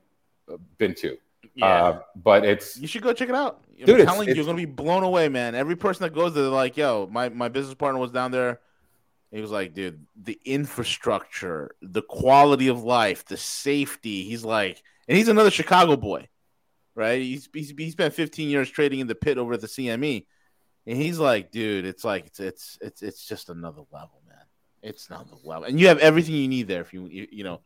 uh, 0.51 0.57
been 0.77 0.93
to. 0.95 1.17
Yeah. 1.55 1.65
Uh, 1.65 2.01
but 2.15 2.45
it's 2.45 2.77
You 2.77 2.87
should 2.87 3.01
go 3.01 3.11
check 3.11 3.27
it 3.27 3.33
out. 3.35 3.63
I'm 3.79 3.85
Dude, 3.85 4.01
it's- 4.01 4.05
telling 4.05 4.27
you, 4.27 4.31
it's- 4.33 4.35
you're 4.37 4.45
gonna 4.45 4.55
be 4.55 4.65
blown 4.65 5.01
away, 5.03 5.29
man. 5.29 5.55
Every 5.55 5.75
person 5.75 6.03
that 6.03 6.13
goes 6.13 6.33
there, 6.35 6.43
they're 6.43 6.51
like, 6.51 6.77
"Yo, 6.77 7.09
my 7.11 7.29
my 7.29 7.47
business 7.49 7.73
partner 7.73 7.99
was 7.99 8.11
down 8.11 8.29
there." 8.31 8.59
He 9.31 9.41
was 9.41 9.49
like, 9.51 9.73
"Dude, 9.73 10.05
the 10.15 10.39
infrastructure, 10.45 11.71
the 11.81 12.01
quality 12.03 12.67
of 12.67 12.83
life, 12.83 13.25
the 13.25 13.37
safety." 13.37 14.23
He's 14.25 14.43
like, 14.45 14.81
and 15.07 15.17
he's 15.17 15.27
another 15.27 15.51
Chicago 15.51 15.95
boy, 15.95 16.27
right? 16.95 17.21
He's 17.21 17.49
he's 17.53 17.73
he 17.77 17.91
spent 17.91 18.13
15 18.13 18.49
years 18.49 18.69
trading 18.69 18.99
in 18.99 19.07
the 19.07 19.15
pit 19.15 19.37
over 19.37 19.53
at 19.53 19.61
the 19.61 19.67
CME, 19.67 20.25
and 20.87 20.97
he's 20.97 21.19
like, 21.19 21.51
"Dude, 21.51 21.85
it's 21.85 22.03
like 22.03 22.27
it's 22.27 22.39
it's 22.39 22.77
it's 22.81 23.01
it's 23.01 23.25
just 23.27 23.49
another 23.49 23.81
level, 23.91 24.21
man. 24.27 24.37
It's 24.81 25.09
another 25.09 25.35
level, 25.43 25.65
and 25.65 25.79
you 25.79 25.87
have 25.87 25.99
everything 25.99 26.35
you 26.35 26.47
need 26.47 26.67
there. 26.67 26.81
If 26.81 26.93
you 26.93 27.07
you, 27.07 27.27
you 27.31 27.43
know." 27.43 27.61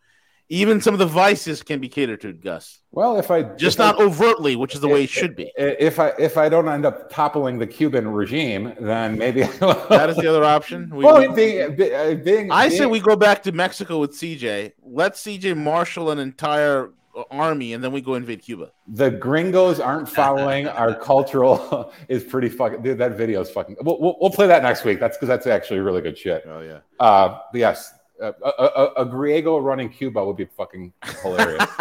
Even 0.50 0.82
some 0.82 0.94
of 0.94 1.00
the 1.00 1.06
vices 1.06 1.64
can 1.64 1.80
be 1.80 1.88
catered 1.88 2.20
to, 2.22 2.34
Gus. 2.34 2.82
well, 2.92 3.18
if 3.18 3.32
I 3.32 3.44
Just 3.44 3.78
if 3.78 3.82
I- 3.82 3.92
not 3.92 4.02
overtly, 4.02 4.58
which 4.58 4.76
is 4.76 4.82
the 4.82 4.90
way 4.90 5.06
it 5.06 5.10
should 5.10 5.38
be. 5.38 5.50
If 5.58 6.00
I 6.00 6.10
if 6.20 6.38
I 6.38 6.50
don't 6.50 6.68
end 6.68 6.86
up 6.86 7.10
toppling 7.10 7.58
the 7.60 7.66
Cuban 7.66 8.10
regime, 8.10 8.74
then 8.80 9.18
maybe 9.18 9.44
That 9.44 10.10
is 10.10 10.18
the 10.18 10.28
other 10.28 10.44
option. 10.44 10.90
We- 10.94 11.06
well, 11.06 11.22
we- 11.30 11.34
being, 11.34 11.76
be- 11.78 11.96
uh, 11.96 12.16
being, 12.16 12.52
I 12.52 12.68
say 12.68 12.86
we 12.86 13.00
go 13.00 13.16
back 13.16 13.42
to 13.44 13.54
Mexico 13.54 14.00
with 14.00 14.12
CJ. 14.12 14.74
Let 14.84 15.14
CJ 15.14 15.56
marshal 15.56 16.12
an 16.12 16.20
entire 16.20 16.92
army, 17.32 17.74
and 17.74 17.84
then 17.84 17.92
we 17.92 18.02
go 18.02 18.16
invade 18.16 18.42
Cuba. 18.42 18.72
the 18.88 19.12
gringos 19.12 19.80
aren't 19.80 20.10
following 20.10 20.68
our 20.68 20.96
cultural 21.12 21.92
is 22.08 22.24
pretty 22.24 22.50
fucking 22.50 22.82
dude 22.82 22.98
that 22.98 23.18
video 23.18 23.42
is 23.42 23.50
fucking 23.50 23.76
we'll, 23.82 24.00
we'll, 24.02 24.16
we'll 24.20 24.32
play 24.32 24.48
that 24.48 24.64
next 24.64 24.84
week 24.84 25.00
that's 25.00 25.16
because 25.18 25.28
that's 25.28 25.46
actually 25.48 25.80
really 25.80 26.02
good 26.02 26.18
shit 26.18 26.44
Oh 26.48 26.62
yeah. 26.62 26.80
uh 27.00 27.40
but 27.52 27.60
yes 27.60 27.94
uh, 28.22 28.32
a, 28.44 28.50
a, 28.50 28.86
a 28.98 29.06
griego 29.06 29.64
running 29.64 29.90
cuba 29.90 30.24
would 30.26 30.38
be 30.38 30.46
fucking 30.46 30.92
hilarious 31.22 31.64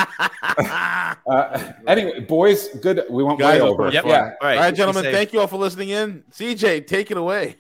uh, 0.59 1.73
anyway 1.87 2.21
boys 2.21 2.69
good 2.81 3.05
we 3.11 3.23
went 3.23 3.39
Guys, 3.39 3.61
way 3.61 3.69
over 3.69 3.91
yep. 3.91 4.05
yeah 4.05 4.33
All 4.41 4.49
right, 4.49 4.75
gentlemen. 4.75 5.05
Thank 5.05 5.33
you 5.33 5.41
all 5.41 5.47
for 5.47 5.57
listening 5.57 5.91
in. 5.91 6.25
CJ, 6.33 6.87
take 6.87 7.11
it 7.11 7.17
away. 7.17 7.57